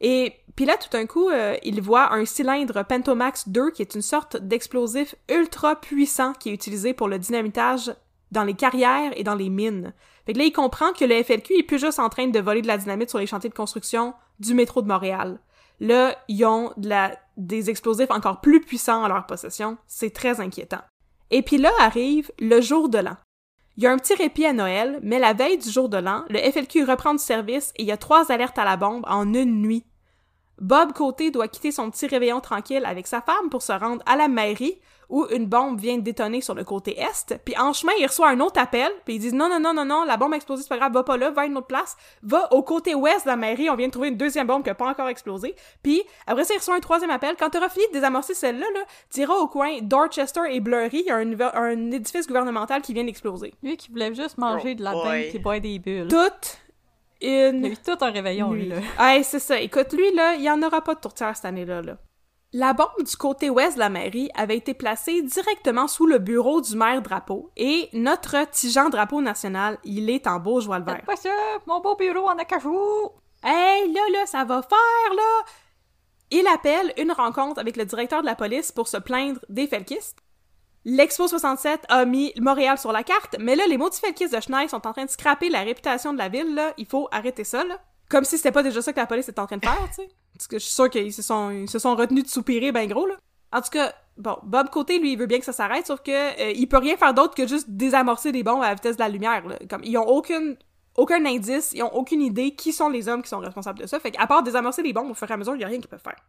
Et 0.00 0.34
puis 0.56 0.64
là, 0.64 0.76
tout 0.78 0.88
d'un 0.90 1.06
coup, 1.06 1.28
euh, 1.28 1.54
il 1.62 1.82
voit 1.82 2.14
un 2.14 2.24
cylindre 2.24 2.82
Pentomax 2.82 3.48
2 3.50 3.70
qui 3.70 3.82
est 3.82 3.94
une 3.94 4.02
sorte 4.02 4.38
d'explosif 4.38 5.14
ultra 5.30 5.76
puissant 5.76 6.32
qui 6.32 6.48
est 6.48 6.54
utilisé 6.54 6.94
pour 6.94 7.08
le 7.08 7.18
dynamitage 7.18 7.94
dans 8.32 8.42
les 8.42 8.54
carrières 8.54 9.12
et 9.16 9.22
dans 9.22 9.34
les 9.34 9.50
mines. 9.50 9.92
Fait 10.24 10.32
que 10.32 10.38
là, 10.38 10.44
il 10.44 10.52
comprend 10.52 10.92
que 10.92 11.04
le 11.04 11.22
FLQ 11.22 11.58
est 11.58 11.62
plus 11.62 11.78
juste 11.78 11.98
en 11.98 12.08
train 12.08 12.26
de 12.26 12.40
voler 12.40 12.62
de 12.62 12.66
la 12.66 12.78
dynamite 12.78 13.10
sur 13.10 13.18
les 13.18 13.26
chantiers 13.26 13.50
de 13.50 13.54
construction 13.54 14.14
du 14.40 14.54
métro 14.54 14.80
de 14.80 14.88
Montréal. 14.88 15.38
Là, 15.78 16.16
ils 16.26 16.44
ont 16.46 16.72
des 17.36 17.70
explosifs 17.70 18.10
encore 18.10 18.40
plus 18.40 18.62
puissants 18.62 19.04
en 19.04 19.08
leur 19.08 19.26
possession. 19.26 19.76
C'est 19.86 20.12
très 20.12 20.40
inquiétant. 20.40 20.80
Et 21.30 21.42
puis 21.42 21.58
là 21.58 21.70
arrive 21.80 22.30
le 22.38 22.62
jour 22.62 22.88
de 22.88 22.98
l'an. 22.98 23.16
Il 23.76 23.82
y 23.82 23.86
a 23.86 23.92
un 23.92 23.98
petit 23.98 24.14
répit 24.14 24.46
à 24.46 24.54
Noël, 24.54 24.98
mais 25.02 25.18
la 25.18 25.34
veille 25.34 25.58
du 25.58 25.68
jour 25.68 25.90
de 25.90 25.98
l'an, 25.98 26.24
le 26.30 26.38
FLQ 26.38 26.84
reprend 26.84 27.12
du 27.12 27.22
service 27.22 27.72
et 27.76 27.82
il 27.82 27.88
y 27.88 27.92
a 27.92 27.98
trois 27.98 28.32
alertes 28.32 28.58
à 28.58 28.64
la 28.64 28.78
bombe 28.78 29.04
en 29.06 29.34
une 29.34 29.60
nuit. 29.60 29.84
Bob 30.58 30.92
Côté 30.92 31.30
doit 31.30 31.48
quitter 31.48 31.70
son 31.70 31.90
petit 31.90 32.06
réveillon 32.06 32.40
tranquille 32.40 32.84
avec 32.84 33.06
sa 33.06 33.20
femme 33.20 33.50
pour 33.50 33.62
se 33.62 33.72
rendre 33.72 34.02
à 34.06 34.16
la 34.16 34.28
mairie 34.28 34.78
où 35.08 35.26
une 35.30 35.46
bombe 35.46 35.78
vient 35.80 35.96
de 35.96 36.02
détonner 36.02 36.40
sur 36.40 36.54
le 36.54 36.64
côté 36.64 36.98
est, 36.98 37.38
puis 37.44 37.56
en 37.56 37.72
chemin, 37.72 37.92
il 38.00 38.06
reçoit 38.06 38.28
un 38.28 38.40
autre 38.40 38.60
appel, 38.60 38.90
puis 39.04 39.14
ils 39.14 39.18
disent 39.18 39.34
non, 39.34 39.48
non, 39.48 39.60
non, 39.60 39.72
non, 39.72 39.84
non, 39.84 40.04
la 40.04 40.16
bombe 40.16 40.32
a 40.32 40.36
explosé, 40.36 40.62
c'est 40.62 40.68
pas 40.68 40.78
grave, 40.78 40.92
va 40.92 41.04
pas 41.04 41.16
là, 41.16 41.30
va 41.30 41.42
à 41.42 41.46
une 41.46 41.56
autre 41.56 41.66
place, 41.66 41.96
va 42.22 42.52
au 42.52 42.62
côté 42.62 42.94
ouest 42.94 43.24
de 43.24 43.30
la 43.30 43.36
mairie, 43.36 43.70
on 43.70 43.76
vient 43.76 43.86
de 43.86 43.92
trouver 43.92 44.08
une 44.08 44.16
deuxième 44.16 44.46
bombe 44.46 44.64
qui 44.64 44.70
a 44.70 44.74
pas 44.74 44.88
encore 44.88 45.08
explosé, 45.08 45.54
puis 45.82 46.02
après 46.26 46.44
ça, 46.44 46.54
il 46.54 46.58
reçoit 46.58 46.74
un 46.74 46.80
troisième 46.80 47.10
appel, 47.10 47.36
quand 47.38 47.50
t'auras 47.50 47.68
fini 47.68 47.86
de 47.88 47.92
désamorcer 47.92 48.34
celle-là, 48.34 48.66
là, 48.74 48.80
t'iras 49.10 49.36
au 49.36 49.46
coin 49.46 49.78
Dorchester 49.80 50.42
et 50.50 50.60
Blurry, 50.60 51.00
il 51.00 51.06
y 51.06 51.10
a 51.10 51.16
un, 51.16 51.40
un, 51.54 51.90
édifice 51.92 52.26
gouvernemental 52.26 52.82
qui 52.82 52.92
vient 52.92 53.04
d'exploser. 53.04 53.54
Lui 53.62 53.76
qui 53.76 53.90
voulait 53.90 54.14
juste 54.14 54.38
manger 54.38 54.74
de 54.74 54.82
la 54.82 54.92
dinde 54.92 55.34
et 55.34 55.38
boire 55.38 55.60
des 55.60 55.78
bulles. 55.78 56.08
Toute 56.08 56.65
une... 57.20 57.64
Il 57.64 57.66
a 57.66 57.68
eu 57.68 57.76
tout 57.76 58.04
un 58.04 58.10
réveillon, 58.10 58.52
lui, 58.52 58.68
là. 58.68 58.76
Ouais, 59.00 59.22
c'est 59.22 59.38
ça. 59.38 59.60
Écoute, 59.60 59.92
lui, 59.92 60.12
là, 60.14 60.34
il 60.34 60.42
y 60.42 60.50
en 60.50 60.62
aura 60.62 60.82
pas 60.82 60.94
de 60.94 61.00
tourtière 61.00 61.34
cette 61.34 61.44
année-là, 61.44 61.82
là. 61.82 61.98
La 62.52 62.72
bombe 62.72 63.04
du 63.04 63.16
côté 63.16 63.50
ouest 63.50 63.74
de 63.74 63.80
la 63.80 63.90
mairie 63.90 64.30
avait 64.34 64.56
été 64.56 64.72
placée 64.72 65.20
directement 65.20 65.88
sous 65.88 66.06
le 66.06 66.18
bureau 66.18 66.60
du 66.60 66.76
maire 66.76 67.02
Drapeau 67.02 67.50
et 67.56 67.88
notre 67.92 68.48
Tijan 68.50 68.88
Drapeau 68.88 69.20
national, 69.20 69.78
il 69.84 70.08
est 70.08 70.26
en 70.26 70.38
beau 70.38 70.60
joie 70.60 70.78
le 70.78 70.84
vert. 70.84 71.02
pas 71.04 71.16
ça, 71.16 71.28
mon 71.66 71.80
beau 71.80 71.96
bureau 71.96 72.28
en 72.28 72.38
acajou! 72.38 73.10
Hey, 73.42 73.92
là, 73.92 74.00
là, 74.12 74.26
ça 74.26 74.44
va 74.44 74.62
faire, 74.62 75.14
là! 75.14 75.44
Il 76.30 76.46
appelle 76.46 76.92
une 76.96 77.12
rencontre 77.12 77.60
avec 77.60 77.76
le 77.76 77.84
directeur 77.84 78.22
de 78.22 78.26
la 78.26 78.34
police 78.34 78.72
pour 78.72 78.88
se 78.88 78.96
plaindre 78.96 79.40
des 79.48 79.66
felkistes. 79.66 80.18
L'Expo 80.88 81.26
67 81.26 81.84
a 81.88 82.04
mis 82.04 82.32
Montréal 82.40 82.78
sur 82.78 82.92
la 82.92 83.02
carte, 83.02 83.34
mais 83.40 83.56
là, 83.56 83.64
les 83.66 83.76
felkistes 83.76 84.32
de 84.32 84.40
Schneider 84.40 84.70
sont 84.70 84.86
en 84.86 84.92
train 84.92 85.04
de 85.04 85.10
scraper 85.10 85.48
la 85.48 85.62
réputation 85.62 86.12
de 86.12 86.18
la 86.18 86.28
ville, 86.28 86.54
là. 86.54 86.74
Il 86.78 86.86
faut 86.86 87.08
arrêter 87.10 87.42
ça, 87.42 87.64
là. 87.64 87.80
Comme 88.08 88.22
si 88.22 88.36
c'était 88.36 88.52
pas 88.52 88.62
déjà 88.62 88.80
ça 88.80 88.92
que 88.92 89.00
la 89.00 89.06
police 89.06 89.28
était 89.28 89.40
en 89.40 89.48
train 89.48 89.56
de 89.56 89.64
faire, 89.64 89.88
tu 89.88 89.94
sais. 89.94 90.08
Parce 90.32 90.46
que 90.46 90.60
je 90.60 90.64
suis 90.64 90.72
sûre 90.72 90.88
qu'ils 90.88 91.12
se 91.12 91.22
sont, 91.22 91.96
retenus 91.96 92.22
de 92.22 92.28
soupirer 92.28 92.70
ben 92.70 92.86
gros, 92.86 93.04
là. 93.04 93.16
En 93.52 93.62
tout 93.62 93.70
cas, 93.70 93.92
bon, 94.16 94.36
Bob 94.44 94.70
Côté, 94.70 95.00
lui, 95.00 95.16
veut 95.16 95.26
bien 95.26 95.40
que 95.40 95.44
ça 95.44 95.52
s'arrête, 95.52 95.88
sauf 95.88 96.02
que 96.04 96.12
euh, 96.12 96.66
peut 96.70 96.78
rien 96.78 96.96
faire 96.96 97.14
d'autre 97.14 97.34
que 97.34 97.48
juste 97.48 97.68
désamorcer 97.68 98.30
des 98.30 98.44
bombes 98.44 98.62
à 98.62 98.68
la 98.68 98.74
vitesse 98.74 98.96
de 98.96 99.02
la 99.02 99.08
lumière, 99.08 99.44
là. 99.44 99.58
Comme, 99.68 99.82
ils 99.82 99.98
ont 99.98 100.06
aucun 100.06 101.24
indice, 101.24 101.72
ils 101.74 101.82
ont 101.82 101.92
aucune 101.96 102.22
idée 102.22 102.54
qui 102.54 102.72
sont 102.72 102.90
les 102.90 103.08
hommes 103.08 103.22
qui 103.22 103.28
sont 103.28 103.40
responsables 103.40 103.80
de 103.80 103.88
ça. 103.88 103.98
Fait 103.98 104.12
qu'à 104.12 104.28
part 104.28 104.44
désamorcer 104.44 104.84
des 104.84 104.92
bombes 104.92 105.10
au 105.10 105.14
fur 105.14 105.28
et 105.28 105.34
à 105.34 105.36
mesure, 105.36 105.56
il 105.56 105.62
y 105.62 105.64
a 105.64 105.66
rien 105.66 105.80
qu'ils 105.80 105.88
peuvent 105.88 105.98
faire. 106.00 106.20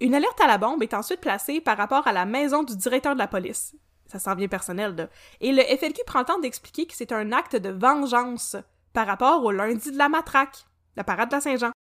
Une 0.00 0.16
alerte 0.16 0.40
à 0.40 0.48
la 0.48 0.58
bombe 0.58 0.82
est 0.82 0.92
ensuite 0.92 1.20
placée 1.20 1.60
par 1.60 1.76
rapport 1.76 2.08
à 2.08 2.12
la 2.12 2.24
maison 2.24 2.64
du 2.64 2.76
directeur 2.76 3.14
de 3.14 3.20
la 3.20 3.28
police. 3.28 3.76
Ça 4.12 4.18
s'en 4.18 4.34
vient 4.34 4.48
personnel, 4.48 4.94
là. 4.94 5.08
Et 5.40 5.52
le 5.52 5.62
FLQ 5.62 6.02
prend 6.06 6.18
le 6.18 6.26
temps 6.26 6.38
d'expliquer 6.38 6.86
que 6.86 6.92
c'est 6.94 7.12
un 7.12 7.32
acte 7.32 7.56
de 7.56 7.70
vengeance 7.70 8.56
par 8.92 9.06
rapport 9.06 9.42
au 9.42 9.50
lundi 9.50 9.90
de 9.90 9.96
la 9.96 10.10
matraque, 10.10 10.66
la 10.96 11.02
parade 11.02 11.30
de 11.30 11.36
la 11.36 11.40
Saint-Jean. 11.40 11.72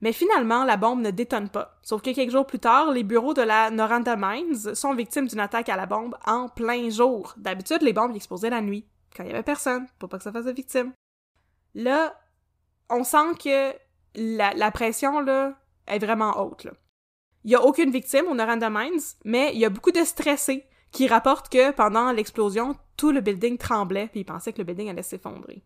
Mais 0.00 0.12
finalement, 0.12 0.64
la 0.64 0.76
bombe 0.76 1.00
ne 1.00 1.12
détonne 1.12 1.48
pas. 1.48 1.78
Sauf 1.82 2.02
que 2.02 2.12
quelques 2.12 2.32
jours 2.32 2.46
plus 2.46 2.58
tard, 2.58 2.90
les 2.90 3.04
bureaux 3.04 3.34
de 3.34 3.42
la 3.42 3.70
Noranda 3.70 4.16
Mines 4.16 4.74
sont 4.74 4.94
victimes 4.94 5.28
d'une 5.28 5.38
attaque 5.38 5.68
à 5.68 5.76
la 5.76 5.86
bombe 5.86 6.16
en 6.26 6.48
plein 6.48 6.90
jour. 6.90 7.34
D'habitude, 7.36 7.82
les 7.82 7.92
bombes 7.92 8.16
explosaient 8.16 8.50
la 8.50 8.62
nuit, 8.62 8.84
quand 9.14 9.22
il 9.22 9.28
y 9.28 9.32
avait 9.32 9.44
personne, 9.44 9.86
pour 10.00 10.08
pas 10.08 10.18
que 10.18 10.24
ça 10.24 10.32
fasse 10.32 10.46
de 10.46 10.50
victimes. 10.50 10.92
Là, 11.76 12.18
on 12.88 13.04
sent 13.04 13.36
que 13.44 13.72
la, 14.16 14.70
pression, 14.72 15.20
là, 15.20 15.54
est 15.86 16.00
vraiment 16.00 16.40
haute. 16.40 16.66
Il 17.44 17.52
y 17.52 17.54
a 17.54 17.62
aucune 17.62 17.92
victime 17.92 18.26
au 18.26 18.34
Noranda 18.34 18.70
Mines, 18.70 19.00
mais 19.24 19.52
il 19.54 19.60
y 19.60 19.64
a 19.64 19.70
beaucoup 19.70 19.92
de 19.92 20.02
stressés 20.02 20.66
qui 20.92 21.08
rapportent 21.08 21.48
que 21.48 21.70
pendant 21.70 22.12
l'explosion, 22.12 22.76
tout 22.96 23.12
le 23.12 23.20
building 23.20 23.58
tremblait 23.58 24.08
puis 24.08 24.20
ils 24.20 24.24
pensaient 24.24 24.52
que 24.52 24.58
le 24.58 24.64
building 24.64 24.90
allait 24.90 25.02
s'effondrer. 25.02 25.62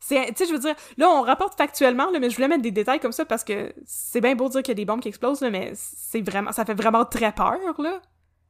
C'est, 0.00 0.26
tu 0.28 0.34
sais, 0.36 0.46
je 0.46 0.52
veux 0.52 0.58
dire, 0.58 0.74
là, 0.96 1.08
on 1.08 1.22
rapporte 1.22 1.56
factuellement, 1.56 2.10
là, 2.10 2.18
mais 2.18 2.28
je 2.28 2.34
voulais 2.34 2.48
mettre 2.48 2.62
des 2.62 2.72
détails 2.72 2.98
comme 2.98 3.12
ça 3.12 3.24
parce 3.24 3.44
que 3.44 3.72
c'est 3.86 4.20
bien 4.20 4.34
beau 4.34 4.48
de 4.48 4.54
dire 4.54 4.62
qu'il 4.62 4.72
y 4.72 4.72
a 4.72 4.82
des 4.82 4.84
bombes 4.84 5.00
qui 5.00 5.08
explosent, 5.08 5.40
là, 5.40 5.50
mais 5.50 5.72
c'est 5.74 6.22
vraiment, 6.22 6.50
ça 6.50 6.64
fait 6.64 6.74
vraiment 6.74 7.04
très 7.04 7.30
peur, 7.32 7.80
là. 7.80 8.00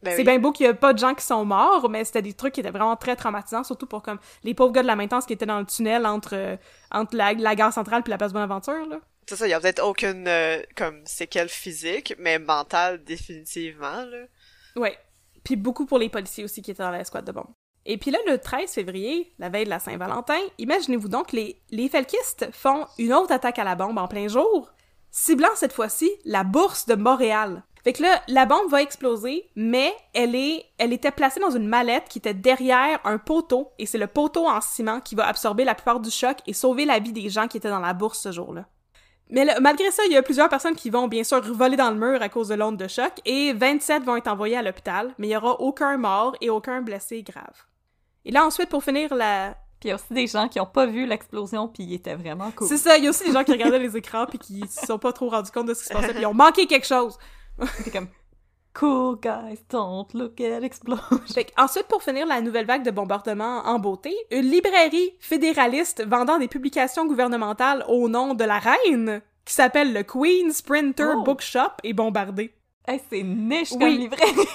Ben 0.03 0.13
c'est 0.13 0.19
oui. 0.19 0.25
bien 0.25 0.39
beau 0.39 0.51
qu'il 0.51 0.67
y 0.67 0.69
a 0.69 0.75
pas 0.75 0.95
de 0.95 0.99
gens 0.99 1.15
qui 1.15 1.25
sont 1.25 1.45
morts, 1.45 1.89
mais 1.89 2.05
c'était 2.05 2.23
des 2.23 2.33
trucs 2.33 2.55
qui 2.55 2.61
étaient 2.61 2.71
vraiment 2.71 2.97
très 2.97 3.17
traumatisants, 3.17 3.63
surtout 3.65 3.87
pour 3.87 4.03
comme 4.03 4.19
les 4.43 4.55
pauvres 4.55 4.73
gars 4.73 4.83
de 4.83 4.87
la 4.87 4.97
maintenance 4.97 5.27
qui 5.27 5.33
étaient 5.35 5.47
dans 5.47 5.61
le 5.61 5.67
tunnel 5.67 6.07
entre, 6.07 6.35
euh, 6.35 6.57
entre 6.91 7.15
la, 7.17 7.35
la 7.35 7.55
gare 7.55 7.73
centrale 7.73 8.03
puis 8.03 8.11
la 8.11 8.19
place 8.19 8.33
Bonaventure, 8.33 8.87
là. 8.89 8.99
C'est 9.29 9.37
ça, 9.37 9.47
il 9.47 9.51
y 9.51 9.55
a 9.55 9.61
peut-être 9.61 9.87
aucune 9.87 10.27
euh, 10.27 10.61
comme 10.75 11.07
séquelle 11.07 11.49
physique, 11.49 12.15
mais 12.19 12.39
mentale 12.39 13.05
définitivement 13.05 14.05
là. 14.05 14.25
Ouais. 14.75 14.99
Puis 15.45 15.57
beaucoup 15.57 15.87
pour 15.87 15.99
les 15.99 16.09
policiers 16.09 16.45
aussi 16.45 16.63
qui 16.63 16.71
étaient 16.71 16.83
dans 16.83 16.91
la 16.91 17.05
squad 17.05 17.25
de 17.25 17.33
bombes. 17.33 17.53
Et 17.85 17.99
puis 17.99 18.11
là, 18.11 18.19
le 18.27 18.39
13 18.39 18.71
février, 18.71 19.35
la 19.39 19.49
veille 19.49 19.65
de 19.65 19.71
la 19.71 19.81
Saint-Valentin, 19.81 20.39
imaginez-vous 20.59 21.09
donc, 21.09 21.33
les, 21.33 21.61
les 21.71 21.89
felkistes 21.89 22.49
font 22.53 22.87
une 22.99 23.13
autre 23.13 23.33
attaque 23.33 23.59
à 23.59 23.65
la 23.65 23.75
bombe 23.75 23.99
en 23.99 24.07
plein 24.07 24.29
jour, 24.29 24.73
ciblant 25.11 25.49
cette 25.57 25.73
fois-ci 25.73 26.11
la 26.25 26.45
bourse 26.45 26.87
de 26.87 26.95
Montréal. 26.95 27.65
Fait 27.83 27.93
que 27.93 28.03
là, 28.03 28.23
la 28.29 28.47
bombe 28.47 28.71
va 28.71 28.81
exploser, 28.81 29.51
mais 29.57 29.93
elle 30.15 30.37
est, 30.37 30.65
elle 30.79 30.93
était 30.93 31.11
placée 31.11 31.41
dans 31.41 31.51
une 31.51 31.67
mallette 31.67 32.09
qui 32.09 32.19
était 32.19 32.35
derrière 32.35 33.01
un 33.05 33.19
poteau, 33.19 33.73
et 33.79 33.87
c'est 33.87 33.99
le 33.99 34.07
poteau 34.07 34.47
en 34.47 34.61
ciment 34.61 35.01
qui 35.01 35.17
va 35.17 35.27
absorber 35.27 35.65
la 35.65 35.75
plupart 35.75 35.99
du 35.99 36.11
choc 36.11 36.39
et 36.47 36.53
sauver 36.53 36.85
la 36.85 37.01
vie 37.01 37.13
des 37.13 37.29
gens 37.29 37.49
qui 37.49 37.57
étaient 37.57 37.69
dans 37.69 37.81
la 37.81 37.95
bourse 37.95 38.21
ce 38.21 38.31
jour-là. 38.31 38.67
Mais 39.33 39.47
là, 39.47 39.59
malgré 39.61 39.91
ça, 39.91 40.03
il 40.05 40.13
y 40.13 40.17
a 40.17 40.23
plusieurs 40.23 40.51
personnes 40.51 40.77
qui 40.77 40.91
vont 40.91 41.09
bien 41.09 41.25
sûr 41.25 41.41
voler 41.41 41.77
dans 41.77 41.91
le 41.91 41.97
mur 41.97 42.21
à 42.21 42.29
cause 42.29 42.49
de 42.49 42.55
l'onde 42.55 42.77
de 42.77 42.87
choc, 42.87 43.13
et 43.25 43.55
27 43.55 44.05
vont 44.05 44.17
être 44.17 44.29
envoyés 44.29 44.59
à 44.59 44.63
l'hôpital, 44.63 45.15
mais 45.17 45.29
il 45.29 45.31
y 45.31 45.37
aura 45.37 45.59
aucun 45.59 45.97
mort 45.97 46.37
et 46.43 46.51
aucun 46.51 46.83
blessé 46.83 47.23
grave. 47.23 47.65
Et 48.27 48.31
là, 48.31 48.45
ensuite, 48.45 48.69
pour 48.69 48.85
finir 48.85 49.15
la... 49.15 49.57
Puis 49.81 49.89
il 49.89 49.91
y 49.91 49.93
a 49.93 49.95
aussi 49.97 50.13
des 50.13 50.27
gens 50.29 50.49
qui 50.49 50.61
ont 50.61 50.67
pas 50.67 50.87
vu 50.87 51.07
l'explosion 51.07 51.67
puis 51.67 51.83
ils 51.83 51.95
étaient 51.95 52.15
vraiment 52.15 52.53
cool. 52.53 52.69
C'est 52.69 52.77
ça, 52.77 52.99
il 52.99 53.05
y 53.05 53.07
a 53.09 53.11
aussi 53.11 53.25
des 53.25 53.33
gens 53.33 53.43
qui 53.43 53.51
regardaient 53.51 53.81
les 53.81 53.97
écrans 53.97 54.27
puis 54.27 54.39
qui 54.39 54.63
se 54.69 54.87
sont 54.87 54.99
pas 54.99 55.13
trop 55.13 55.29
rendus 55.29 55.51
compte 55.51 55.67
de 55.67 55.75
ce 55.75 55.81
qui 55.81 55.89
se 55.89 55.93
passait 55.93 56.13
puis 56.13 56.23
ils 56.23 56.27
ont 56.27 56.35
manqué 56.35 56.69
quelque 56.69 56.87
chose. 56.87 57.19
Comme 57.93 58.07
Cool 58.75 59.19
guys, 59.21 59.59
don't 59.69 60.07
look 60.15 60.41
at 60.41 60.63
explosion. 60.63 61.21
Fait 61.33 61.53
ensuite, 61.59 61.89
pour 61.89 62.03
finir 62.03 62.27
la 62.27 62.41
nouvelle 62.41 62.65
vague 62.65 62.85
de 62.85 62.91
bombardements 62.91 63.63
en 63.67 63.79
beauté, 63.79 64.15
une 64.31 64.51
librairie 64.51 65.15
fédéraliste 65.21 66.03
vendant 66.07 66.39
des 66.39 66.49
publications 66.49 67.07
gouvernementales 67.07 67.85
au 67.89 68.09
nom 68.09 68.35
de 68.35 68.45
la 68.45 68.59
reine, 68.59 69.21
qui 69.45 69.55
s'appelle 69.55 69.93
le 69.93 70.03
Queen's 70.03 70.63
Printer 70.63 71.13
Oh. 71.17 71.23
Bookshop, 71.23 71.73
est 71.85 71.93
bombardée. 71.93 72.55
Hey, 72.87 73.01
c'est 73.11 73.23
niche 73.23 73.71
comme 73.71 73.83
librairie. 73.89 74.49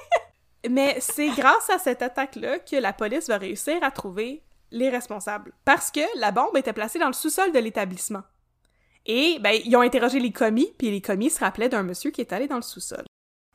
Mais 0.70 0.96
c'est 1.00 1.28
grâce 1.28 1.68
à 1.70 1.78
cette 1.78 2.02
attaque-là 2.02 2.60
que 2.60 2.76
la 2.76 2.92
police 2.92 3.28
va 3.28 3.38
réussir 3.38 3.76
à 3.82 3.90
trouver 3.90 4.42
les 4.70 4.90
responsables. 4.90 5.52
Parce 5.64 5.90
que 5.90 6.00
la 6.18 6.30
bombe 6.30 6.56
était 6.56 6.72
placée 6.72 6.98
dans 6.98 7.06
le 7.06 7.12
sous-sol 7.12 7.52
de 7.52 7.58
l'établissement. 7.58 8.22
Et, 9.06 9.38
ben, 9.40 9.56
ils 9.64 9.76
ont 9.76 9.82
interrogé 9.82 10.18
les 10.18 10.32
commis, 10.32 10.72
puis 10.78 10.90
les 10.90 11.00
commis 11.00 11.30
se 11.30 11.38
rappelaient 11.40 11.68
d'un 11.68 11.84
monsieur 11.84 12.10
qui 12.10 12.20
est 12.20 12.32
allé 12.32 12.48
dans 12.48 12.56
le 12.56 12.62
sous-sol. 12.62 13.05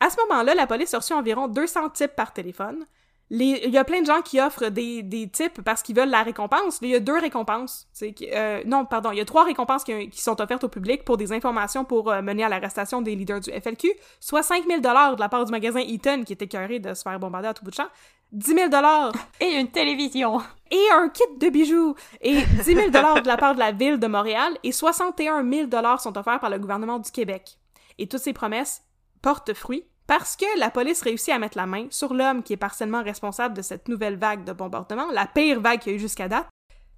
À 0.01 0.09
ce 0.09 0.17
moment-là, 0.27 0.53
la 0.55 0.67
police 0.67 0.93
a 0.93 0.97
reçu 0.97 1.13
environ 1.13 1.47
200 1.47 1.89
types 1.91 2.15
par 2.15 2.33
téléphone. 2.33 2.85
Les- 3.29 3.61
Il 3.63 3.69
y 3.71 3.77
a 3.77 3.85
plein 3.85 4.01
de 4.01 4.05
gens 4.05 4.21
qui 4.21 4.41
offrent 4.41 4.67
des, 4.67 5.03
des 5.03 5.29
types 5.29 5.61
parce 5.61 5.81
qu'ils 5.81 5.95
veulent 5.95 6.09
la 6.09 6.21
récompense. 6.23 6.79
Il 6.81 6.89
y 6.89 6.95
a 6.95 6.99
deux 6.99 7.17
récompenses. 7.17 7.87
Euh, 8.33 8.61
non, 8.65 8.83
pardon, 8.85 9.11
il 9.11 9.19
y 9.19 9.21
a 9.21 9.25
trois 9.25 9.45
récompenses 9.45 9.85
qui, 9.85 10.09
qui 10.09 10.21
sont 10.21 10.41
offertes 10.41 10.65
au 10.65 10.67
public 10.67 11.05
pour 11.05 11.15
des 11.15 11.31
informations 11.31 11.85
pour 11.85 12.11
euh, 12.11 12.21
mener 12.21 12.43
à 12.43 12.49
l'arrestation 12.49 13.01
des 13.01 13.15
leaders 13.15 13.39
du 13.39 13.49
FLQ, 13.51 13.89
soit 14.19 14.43
5 14.43 14.65
000 14.67 14.81
de 14.81 15.19
la 15.19 15.29
part 15.29 15.45
du 15.45 15.51
magasin 15.51 15.79
Eaton 15.79 16.23
qui 16.25 16.33
était 16.33 16.43
écœuré 16.45 16.79
de 16.79 16.93
se 16.93 17.03
faire 17.03 17.17
bombarder 17.19 17.47
à 17.47 17.53
tout 17.53 17.63
bout 17.63 17.71
de 17.71 17.75
champ, 17.75 17.87
10 18.33 18.53
000 18.53 18.69
Et 19.39 19.53
une 19.59 19.69
télévision. 19.71 20.41
et 20.69 20.83
un 20.93 21.07
kit 21.07 21.23
de 21.39 21.49
bijoux 21.49 21.95
et 22.19 22.41
10 22.41 22.63
000 22.63 22.89
de 22.89 23.27
la 23.27 23.37
part 23.37 23.53
de 23.53 23.59
la 23.59 23.71
ville 23.71 23.97
de 23.99 24.07
Montréal 24.07 24.57
et 24.63 24.73
61 24.73 25.49
000 25.49 25.69
sont 25.99 26.17
offerts 26.17 26.39
par 26.41 26.49
le 26.49 26.59
gouvernement 26.59 26.99
du 26.99 27.11
Québec. 27.11 27.57
Et 27.97 28.07
toutes 28.07 28.19
ces 28.21 28.33
promesses 28.33 28.81
portent 29.21 29.53
fruit 29.53 29.85
Parce 30.07 30.35
que 30.35 30.59
la 30.59 30.69
police 30.69 31.01
réussit 31.01 31.29
à 31.29 31.39
mettre 31.39 31.57
la 31.57 31.65
main 31.65 31.87
sur 31.89 32.13
l'homme 32.13 32.43
qui 32.43 32.53
est 32.53 32.57
partiellement 32.57 33.03
responsable 33.03 33.55
de 33.55 33.61
cette 33.61 33.87
nouvelle 33.87 34.17
vague 34.17 34.43
de 34.43 34.51
bombardement, 34.51 35.09
la 35.11 35.25
pire 35.25 35.61
vague 35.61 35.79
qu'il 35.79 35.91
y 35.91 35.95
a 35.95 35.97
eu 35.97 36.01
jusqu'à 36.01 36.27
date. 36.27 36.47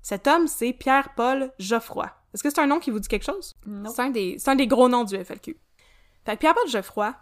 Cet 0.02 0.28
homme, 0.28 0.48
c'est 0.48 0.74
Pierre-Paul 0.74 1.52
Geoffroy. 1.60 2.12
Est-ce 2.34 2.44
que 2.44 2.50
c'est 2.50 2.60
un 2.60 2.68
nom 2.68 2.80
qui 2.80 2.92
vous 2.92 3.00
dit 3.00 3.08
quelque 3.08 3.26
chose? 3.26 3.56
Non. 3.66 3.90
C'est 3.90 4.02
un, 4.02 4.10
des, 4.10 4.38
c'est 4.40 4.50
un 4.50 4.56
des 4.56 4.68
gros 4.68 4.90
noms 4.90 5.04
du 5.04 5.16
FLQ. 5.16 5.58
Fait 6.26 6.36
que 6.36 6.40
Pierre-Paul 6.40 6.68
Geoffroy, 6.68 7.14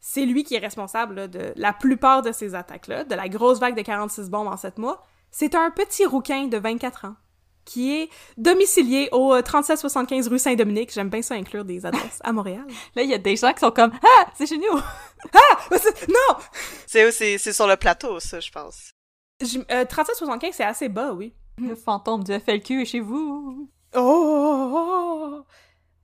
c'est 0.00 0.26
lui 0.26 0.44
qui 0.44 0.54
est 0.54 0.58
responsable 0.58 1.14
là, 1.14 1.28
de 1.28 1.52
la 1.56 1.72
plupart 1.72 2.22
de 2.22 2.32
ces 2.32 2.54
attaques-là, 2.54 3.04
de 3.04 3.14
la 3.14 3.28
grosse 3.28 3.58
vague 3.58 3.76
de 3.76 3.82
46 3.82 4.30
bombes 4.30 4.48
en 4.48 4.56
7 4.56 4.78
mois. 4.78 5.04
C'est 5.30 5.54
un 5.54 5.70
petit 5.70 6.04
rouquin 6.04 6.46
de 6.48 6.58
24 6.58 7.06
ans 7.06 7.16
qui 7.64 7.94
est 7.96 8.08
domicilié 8.36 9.08
au 9.12 9.34
euh, 9.34 9.42
3775 9.42 10.28
rue 10.28 10.38
Saint-Dominique. 10.38 10.92
J'aime 10.92 11.08
bien 11.08 11.22
ça 11.22 11.34
inclure 11.34 11.64
des 11.64 11.84
adresses 11.86 12.18
à 12.22 12.32
Montréal. 12.32 12.64
Là, 12.96 13.02
il 13.02 13.10
y 13.10 13.14
a 13.14 13.18
des 13.18 13.36
gens 13.36 13.52
qui 13.52 13.60
sont 13.60 13.70
comme 13.70 13.92
Ah, 14.02 14.26
c'est 14.34 14.46
chez 14.46 14.58
nous! 14.58 14.78
Ah! 15.34 15.76
C'est- 15.78 16.08
Non! 16.08 16.36
C'est, 16.86 17.38
sur 17.52 17.66
le 17.68 17.76
plateau, 17.76 18.18
ça, 18.18 18.40
je 18.40 18.50
pense. 18.50 18.90
Euh, 19.70 19.84
3775, 19.84 20.54
c'est 20.54 20.64
assez 20.64 20.88
bas, 20.88 21.12
oui. 21.12 21.32
Le 21.58 21.74
fantôme 21.76 22.24
du 22.24 22.32
FLQ 22.32 22.82
est 22.82 22.84
chez 22.86 23.00
vous! 23.00 23.68
Oh! 23.94 25.42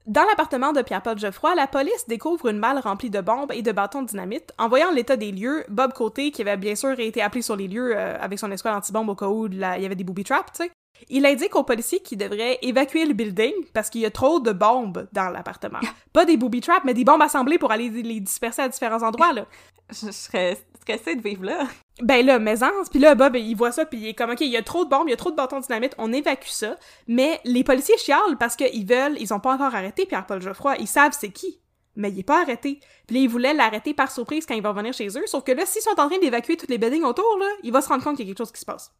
Dans 0.06 0.24
l'appartement 0.24 0.72
de 0.72 0.80
Pierre-Paul 0.80 1.18
Geoffroy, 1.18 1.54
la 1.54 1.66
police 1.66 2.06
découvre 2.08 2.48
une 2.48 2.58
malle 2.58 2.78
remplie 2.78 3.10
de 3.10 3.20
bombes 3.20 3.52
et 3.52 3.60
de 3.60 3.72
bâtons 3.72 4.02
de 4.02 4.06
dynamite. 4.08 4.52
En 4.56 4.68
voyant 4.68 4.90
l'état 4.90 5.16
des 5.16 5.32
lieux, 5.32 5.64
Bob 5.68 5.92
Côté, 5.92 6.30
qui 6.30 6.40
avait 6.42 6.56
bien 6.56 6.74
sûr 6.74 6.98
été 6.98 7.20
appelé 7.20 7.42
sur 7.42 7.56
les 7.56 7.68
lieux 7.68 7.94
euh, 7.94 8.16
avec 8.18 8.38
son 8.38 8.50
escouade 8.50 8.74
anti-bombe 8.74 9.10
au 9.10 9.14
cas 9.14 9.26
où 9.26 9.48
la- 9.48 9.76
il 9.76 9.82
y 9.82 9.86
avait 9.86 9.94
des 9.96 10.04
booby 10.04 10.24
traps, 10.24 10.50
tu 10.56 10.64
sais, 10.64 10.70
il 11.08 11.26
indique 11.26 11.56
aux 11.56 11.64
policiers 11.64 12.00
qu'ils 12.00 12.18
devraient 12.18 12.58
évacuer 12.62 13.04
le 13.04 13.14
building 13.14 13.52
parce 13.72 13.90
qu'il 13.90 14.00
y 14.00 14.06
a 14.06 14.10
trop 14.10 14.40
de 14.40 14.52
bombes 14.52 15.08
dans 15.12 15.30
l'appartement. 15.30 15.80
Pas 16.12 16.24
des 16.24 16.36
booby 16.36 16.60
traps, 16.60 16.84
mais 16.84 16.94
des 16.94 17.04
bombes 17.04 17.22
assemblées 17.22 17.58
pour 17.58 17.70
aller 17.70 17.88
les 17.88 18.20
disperser 18.20 18.62
à 18.62 18.68
différents 18.68 19.02
endroits, 19.02 19.32
là. 19.32 19.46
Je 19.90 20.10
serais 20.10 20.58
stressée 20.80 21.16
de 21.16 21.22
vivre 21.22 21.44
là. 21.44 21.66
Ben 22.02 22.24
là, 22.24 22.38
maisance, 22.38 22.88
puis 22.90 23.00
là, 23.00 23.14
Bob, 23.14 23.36
il 23.36 23.54
voit 23.54 23.72
ça, 23.72 23.84
puis 23.84 23.98
il 23.98 24.06
est 24.08 24.14
comme, 24.14 24.30
OK, 24.30 24.40
il 24.40 24.50
y 24.50 24.56
a 24.56 24.62
trop 24.62 24.84
de 24.84 24.90
bombes, 24.90 25.08
il 25.08 25.10
y 25.10 25.14
a 25.14 25.16
trop 25.16 25.30
de 25.30 25.36
bâtons 25.36 25.58
de 25.58 25.64
dynamite, 25.64 25.94
on 25.98 26.12
évacue 26.12 26.48
ça. 26.48 26.76
Mais 27.08 27.40
les 27.44 27.64
policiers 27.64 27.96
chialent 27.98 28.36
parce 28.38 28.54
qu'ils 28.54 28.86
veulent, 28.86 29.16
ils 29.18 29.34
ont 29.34 29.40
pas 29.40 29.54
encore 29.54 29.74
arrêté 29.74 30.06
Pierre-Paul 30.06 30.40
Geoffroy, 30.40 30.76
ils 30.78 30.86
savent 30.86 31.16
c'est 31.18 31.30
qui. 31.30 31.60
Mais 31.96 32.10
il 32.10 32.20
est 32.20 32.24
pas 32.24 32.42
arrêté. 32.42 32.78
Puis 33.08 33.16
là, 33.16 33.22
ils 33.22 33.28
voulaient 33.28 33.54
l'arrêter 33.54 33.92
par 33.92 34.12
surprise 34.12 34.46
quand 34.46 34.54
il 34.54 34.62
va 34.62 34.70
revenir 34.70 34.92
chez 34.92 35.08
eux, 35.08 35.26
sauf 35.26 35.42
que 35.42 35.50
là, 35.50 35.66
s'ils 35.66 35.82
sont 35.82 35.98
en 35.98 36.08
train 36.08 36.18
d'évacuer 36.18 36.56
toutes 36.56 36.70
les 36.70 36.78
buildings 36.78 37.02
autour, 37.02 37.38
là, 37.40 37.46
il 37.64 37.72
va 37.72 37.80
se 37.80 37.88
rendre 37.88 38.04
compte 38.04 38.16
qu'il 38.16 38.26
y 38.26 38.28
a 38.28 38.30
quelque 38.30 38.46
chose 38.46 38.52
qui 38.52 38.60
se 38.60 38.66
passe. 38.66 38.92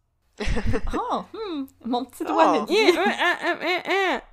Oh, 0.94 1.22
hmm, 1.32 1.64
mon 1.84 2.04
petit 2.04 2.24
doigt 2.24 2.66
Oh. 2.68 2.74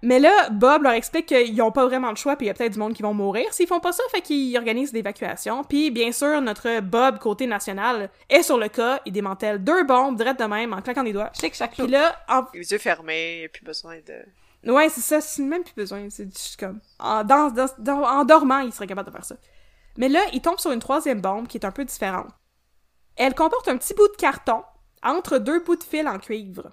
Mais 0.01 0.19
là, 0.19 0.49
Bob 0.51 0.83
leur 0.83 0.93
explique 0.93 1.25
qu'ils 1.27 1.61
ont 1.61 1.71
pas 1.71 1.85
vraiment 1.85 2.09
le 2.09 2.15
choix, 2.15 2.35
puis 2.35 2.45
il 2.45 2.47
y 2.47 2.51
a 2.51 2.53
peut-être 2.53 2.73
du 2.73 2.79
monde 2.79 2.93
qui 2.93 3.01
vont 3.01 3.13
mourir 3.13 3.51
s'ils 3.53 3.67
font 3.67 3.79
pas 3.79 3.91
ça, 3.91 4.03
fait 4.11 4.21
qu'ils 4.21 4.55
organisent 4.57 4.93
l'évacuation. 4.93 5.63
Puis 5.63 5.91
bien 5.91 6.11
sûr, 6.11 6.41
notre 6.41 6.79
Bob 6.81 7.19
côté 7.19 7.47
national 7.47 8.09
est 8.29 8.43
sur 8.43 8.57
le 8.57 8.67
cas, 8.67 8.99
il 9.05 9.13
démantèle 9.13 9.63
deux 9.63 9.83
bombes 9.83 10.15
direct 10.15 10.39
de 10.39 10.45
même 10.45 10.73
en 10.73 10.81
claquant 10.81 11.03
des 11.03 11.13
doigts. 11.13 11.31
Chic, 11.39 11.53
chaque 11.53 11.73
Puis 11.73 11.87
là, 11.87 12.15
en... 12.29 12.43
Les 12.53 12.71
yeux 12.71 12.77
fermés, 12.77 13.41
y 13.41 13.45
a 13.45 13.49
plus 13.49 13.63
besoin 13.65 13.95
de... 14.05 14.71
ouais, 14.71 14.89
c'est 14.89 15.01
ça, 15.01 15.21
c'est 15.21 15.41
même 15.43 15.63
plus 15.63 15.75
besoin, 15.75 16.07
c'est 16.09 16.25
juste 16.25 16.59
comme 16.59 16.79
en, 16.99 17.23
dans, 17.23 17.49
dans- 17.49 17.65
dans- 17.79 18.03
en 18.03 18.25
dormant, 18.25 18.59
il 18.59 18.71
serait 18.71 18.87
capable 18.87 19.07
de 19.09 19.13
faire 19.13 19.25
ça. 19.25 19.35
Mais 19.97 20.09
là, 20.09 20.19
il 20.33 20.41
tombe 20.41 20.59
sur 20.59 20.71
une 20.71 20.79
troisième 20.79 21.21
bombe 21.21 21.47
qui 21.47 21.57
est 21.57 21.65
un 21.65 21.71
peu 21.71 21.85
différente. 21.85 22.27
Elle 23.15 23.33
comporte 23.33 23.67
un 23.69 23.77
petit 23.77 23.93
bout 23.93 24.07
de 24.09 24.15
carton 24.17 24.61
entre 25.05 25.37
deux 25.37 25.63
bouts 25.63 25.77
de 25.77 25.83
fil 25.83 26.07
en 26.07 26.19
cuivre. 26.19 26.71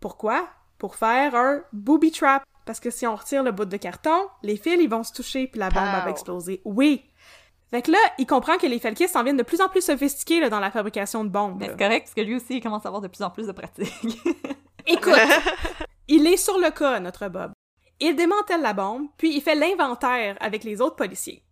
Pourquoi? 0.00 0.48
Pour 0.78 0.96
faire 0.96 1.34
un 1.34 1.62
booby 1.72 2.10
trap. 2.10 2.42
Parce 2.66 2.80
que 2.80 2.90
si 2.90 3.06
on 3.06 3.14
retire 3.14 3.42
le 3.42 3.52
bout 3.52 3.66
de 3.66 3.76
carton, 3.76 4.26
les 4.42 4.56
fils, 4.56 4.78
ils 4.80 4.88
vont 4.88 5.04
se 5.04 5.12
toucher 5.12 5.46
puis 5.46 5.60
la 5.60 5.68
bombe 5.68 5.84
va 5.84 6.08
exploser. 6.08 6.62
Oui! 6.64 7.04
Fait 7.70 7.82
que 7.82 7.90
là, 7.90 7.98
il 8.18 8.26
comprend 8.26 8.56
que 8.56 8.66
les 8.66 8.78
Felkis 8.78 9.08
s'en 9.08 9.22
viennent 9.22 9.36
de 9.36 9.42
plus 9.42 9.60
en 9.60 9.68
plus 9.68 9.84
sophistiqués 9.84 10.40
là, 10.40 10.48
dans 10.48 10.60
la 10.60 10.70
fabrication 10.70 11.24
de 11.24 11.28
bombes. 11.28 11.56
Mais 11.58 11.66
là. 11.66 11.72
c'est 11.72 11.84
correct 11.84 12.04
parce 12.04 12.14
que 12.14 12.20
lui 12.20 12.36
aussi, 12.36 12.56
il 12.56 12.60
commence 12.62 12.86
à 12.86 12.88
avoir 12.88 13.02
de 13.02 13.08
plus 13.08 13.22
en 13.22 13.30
plus 13.30 13.46
de 13.46 13.52
pratique. 13.52 14.18
Écoute, 14.86 15.14
il 16.08 16.26
est 16.26 16.36
sur 16.36 16.58
le 16.58 16.70
cas, 16.70 17.00
notre 17.00 17.28
Bob. 17.28 17.52
Il 18.00 18.16
démantèle 18.16 18.60
la 18.60 18.72
bombe, 18.72 19.08
puis 19.16 19.34
il 19.34 19.40
fait 19.40 19.54
l'inventaire 19.54 20.36
avec 20.40 20.64
les 20.64 20.80
autres 20.80 20.96
policiers. 20.96 21.42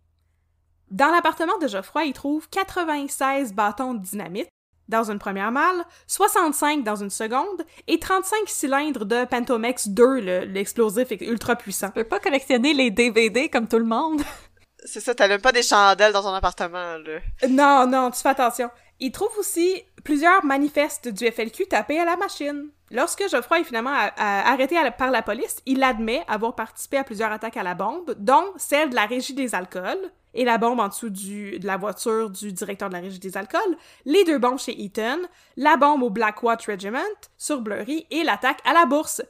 Dans 0.91 1.11
l'appartement 1.11 1.57
de 1.57 1.67
Geoffroy, 1.67 2.05
il 2.05 2.13
trouve 2.13 2.47
96 2.49 3.53
bâtons 3.53 3.93
de 3.93 3.99
dynamite 3.99 4.49
dans 4.89 5.09
une 5.11 5.19
première 5.19 5.51
malle, 5.51 5.83
65 6.07 6.83
dans 6.83 6.95
une 6.95 7.09
seconde 7.09 7.63
et 7.87 7.99
35 7.99 8.37
cylindres 8.47 9.05
de 9.05 9.25
Pentomex 9.25 9.87
2, 9.89 10.19
le- 10.19 10.39
l'explosif 10.45 11.07
ultra 11.21 11.55
puissant. 11.55 11.87
Tu 11.87 11.93
peux 11.93 12.03
pas 12.03 12.19
collectionner 12.19 12.73
les 12.73 12.91
DVD 12.91 13.49
comme 13.49 13.67
tout 13.67 13.79
le 13.79 13.85
monde. 13.85 14.21
C'est 14.85 14.99
ça, 14.99 15.15
t'allumes 15.15 15.39
pas 15.41 15.53
des 15.53 15.63
chandelles 15.63 16.11
dans 16.11 16.23
ton 16.23 16.33
appartement, 16.33 16.97
là. 16.97 17.19
Non, 17.49 17.87
non, 17.87 18.11
tu 18.11 18.21
fais 18.21 18.29
attention. 18.29 18.69
Il 18.99 19.11
trouve 19.11 19.31
aussi 19.39 19.81
plusieurs 20.03 20.43
manifestes 20.43 21.07
du 21.07 21.25
FLQ 21.31 21.67
tapés 21.67 21.99
à 21.99 22.05
la 22.05 22.17
machine. 22.17 22.67
Lorsque 22.91 23.27
Geoffroy 23.29 23.61
est 23.61 23.63
finalement 23.63 23.95
arrêté 24.17 24.77
à 24.77 24.83
la- 24.83 24.91
par 24.91 25.09
la 25.09 25.21
police, 25.21 25.57
il 25.65 25.81
admet 25.83 26.23
avoir 26.27 26.53
participé 26.55 26.97
à 26.97 27.03
plusieurs 27.05 27.31
attaques 27.31 27.57
à 27.57 27.63
la 27.63 27.73
bombe, 27.75 28.13
dont 28.17 28.45
celle 28.57 28.89
de 28.89 28.95
la 28.95 29.05
Régie 29.05 29.33
des 29.33 29.55
alcools 29.55 30.11
et 30.33 30.45
la 30.45 30.57
bombe 30.57 30.79
en 30.79 30.87
dessous 30.87 31.09
du, 31.09 31.59
de 31.59 31.67
la 31.67 31.77
voiture 31.77 32.29
du 32.29 32.53
directeur 32.53 32.89
de 32.89 32.93
la 32.93 33.01
Régie 33.01 33.19
des 33.19 33.37
alcools, 33.37 33.77
les 34.05 34.23
deux 34.23 34.39
bombes 34.39 34.59
chez 34.59 34.79
Eaton, 34.79 35.19
la 35.57 35.77
bombe 35.77 36.03
au 36.03 36.09
Black 36.09 36.41
Watch 36.43 36.67
Regiment 36.67 36.99
sur 37.37 37.61
Blurry 37.61 38.07
et 38.11 38.23
l'attaque 38.23 38.59
à 38.65 38.73
la 38.73 38.85
bourse. 38.85 39.21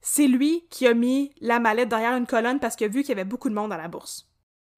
C'est 0.00 0.26
lui 0.26 0.66
qui 0.70 0.86
a 0.86 0.94
mis 0.94 1.32
la 1.40 1.60
mallette 1.60 1.88
derrière 1.88 2.16
une 2.16 2.26
colonne 2.26 2.60
parce 2.60 2.76
qu'il 2.76 2.86
a 2.86 2.90
vu 2.90 3.00
qu'il 3.00 3.10
y 3.10 3.12
avait 3.12 3.24
beaucoup 3.24 3.48
de 3.48 3.54
monde 3.54 3.72
à 3.72 3.78
la 3.78 3.88
bourse. 3.88 4.28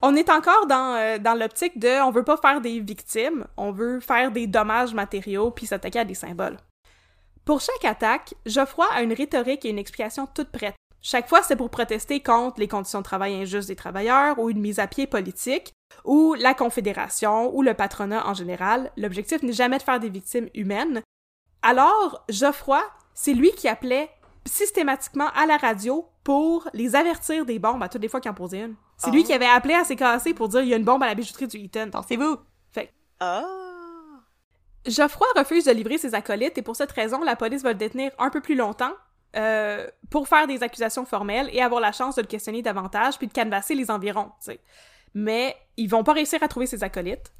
On 0.02 0.14
est 0.14 0.30
encore 0.30 0.66
dans, 0.66 0.94
euh, 0.96 1.18
dans 1.18 1.34
l'optique 1.34 1.78
de 1.78 2.02
on 2.02 2.10
veut 2.10 2.22
pas 2.22 2.36
faire 2.36 2.60
des 2.60 2.80
victimes, 2.80 3.46
on 3.56 3.72
veut 3.72 4.00
faire 4.00 4.30
des 4.30 4.46
dommages 4.46 4.94
matériaux 4.94 5.50
puis 5.50 5.66
s'attaquer 5.66 6.00
à 6.00 6.04
des 6.04 6.14
symboles. 6.14 6.58
Pour 7.44 7.60
chaque 7.60 7.84
attaque, 7.84 8.34
Geoffroy 8.44 8.86
a 8.92 9.02
une 9.02 9.12
rhétorique 9.12 9.64
et 9.64 9.70
une 9.70 9.78
explication 9.78 10.26
toute 10.26 10.50
prête. 10.50 10.74
Chaque 11.08 11.28
fois, 11.28 11.40
c'est 11.40 11.54
pour 11.54 11.70
protester 11.70 12.20
contre 12.20 12.58
les 12.58 12.66
conditions 12.66 12.98
de 12.98 13.04
travail 13.04 13.36
injustes 13.36 13.68
des 13.68 13.76
travailleurs 13.76 14.40
ou 14.40 14.50
une 14.50 14.58
mise 14.58 14.80
à 14.80 14.88
pied 14.88 15.06
politique 15.06 15.72
ou 16.04 16.34
la 16.34 16.52
confédération 16.52 17.54
ou 17.54 17.62
le 17.62 17.74
patronat 17.74 18.26
en 18.26 18.34
général. 18.34 18.90
L'objectif 18.96 19.40
n'est 19.44 19.52
jamais 19.52 19.78
de 19.78 19.84
faire 19.84 20.00
des 20.00 20.08
victimes 20.08 20.48
humaines. 20.52 21.02
Alors, 21.62 22.24
Geoffroy, 22.28 22.82
c'est 23.14 23.34
lui 23.34 23.52
qui 23.52 23.68
appelait 23.68 24.10
systématiquement 24.46 25.28
à 25.36 25.46
la 25.46 25.58
radio 25.58 26.08
pour 26.24 26.68
les 26.72 26.96
avertir 26.96 27.46
des 27.46 27.60
bombes 27.60 27.84
à 27.84 27.88
toutes 27.88 28.02
les 28.02 28.08
fois 28.08 28.20
qu'il 28.20 28.32
en 28.32 28.34
posait 28.34 28.62
une. 28.62 28.74
C'est 28.96 29.12
lui 29.12 29.22
Oh. 29.22 29.26
qui 29.26 29.32
avait 29.32 29.46
appelé 29.46 29.74
à 29.74 29.84
CKC 29.84 30.34
pour 30.34 30.48
dire 30.48 30.62
il 30.62 30.68
y 30.70 30.74
a 30.74 30.76
une 30.76 30.82
bombe 30.82 31.04
à 31.04 31.06
la 31.06 31.14
bijouterie 31.14 31.46
du 31.46 31.58
Eaton. 31.58 31.88
Pensez-vous? 31.92 32.36
Ah! 33.20 33.44
Geoffroy 34.84 35.26
refuse 35.36 35.66
de 35.66 35.70
livrer 35.70 35.98
ses 35.98 36.16
acolytes 36.16 36.58
et 36.58 36.62
pour 36.62 36.74
cette 36.74 36.90
raison, 36.90 37.22
la 37.22 37.36
police 37.36 37.62
va 37.62 37.70
le 37.70 37.78
détenir 37.78 38.10
un 38.18 38.28
peu 38.28 38.40
plus 38.40 38.56
longtemps 38.56 38.92
euh, 39.36 39.86
pour 40.10 40.28
faire 40.28 40.46
des 40.46 40.62
accusations 40.62 41.04
formelles 41.04 41.48
et 41.52 41.60
avoir 41.60 41.80
la 41.80 41.92
chance 41.92 42.16
de 42.16 42.22
le 42.22 42.26
questionner 42.26 42.62
davantage 42.62 43.18
puis 43.18 43.26
de 43.26 43.32
canvasser 43.32 43.74
les 43.74 43.90
environs. 43.90 44.30
Mais 45.14 45.56
ils 45.76 45.88
vont 45.88 46.04
pas 46.04 46.12
réussir 46.12 46.42
à 46.42 46.48
trouver 46.48 46.66
ses 46.66 46.82
acolytes. 46.84 47.32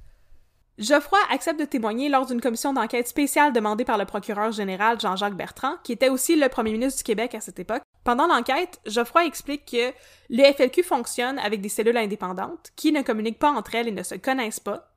Geoffroy 0.78 1.18
accepte 1.30 1.59
de 1.59 1.64
témoigner 1.64 2.11
lors 2.11 2.26
d'une 2.26 2.40
commission 2.40 2.74
d'enquête 2.74 3.09
spéciale 3.09 3.55
demandée 3.55 3.86
par 3.86 3.97
le 3.97 4.05
procureur 4.05 4.53
général 4.53 5.01
Jean-Jacques 5.01 5.36
Bertrand, 5.36 5.76
qui 5.82 5.92
était 5.92 6.11
aussi 6.11 6.36
le 6.36 6.51
premier 6.51 6.72
ministre 6.72 6.99
du 6.99 7.05
Québec 7.05 7.34
à 7.34 7.40
cette 7.40 7.59
époque. 7.59 7.82
Pendant 8.05 8.26
l'enquête, 8.26 8.78
Geoffroy 8.84 9.24
explique 9.24 9.64
que 9.64 9.92
le 10.28 10.53
FLQ 10.53 10.82
fonctionne 10.82 11.38
avec 11.38 11.62
des 11.62 11.70
cellules 11.70 11.97
indépendantes 11.97 12.72
qui 12.76 12.92
ne 12.92 13.01
communiquent 13.01 13.38
pas 13.38 13.51
entre 13.51 13.74
elles 13.74 13.88
et 13.88 13.92
ne 13.92 14.03
se 14.03 14.16
connaissent 14.16 14.61
pas. 14.61 14.90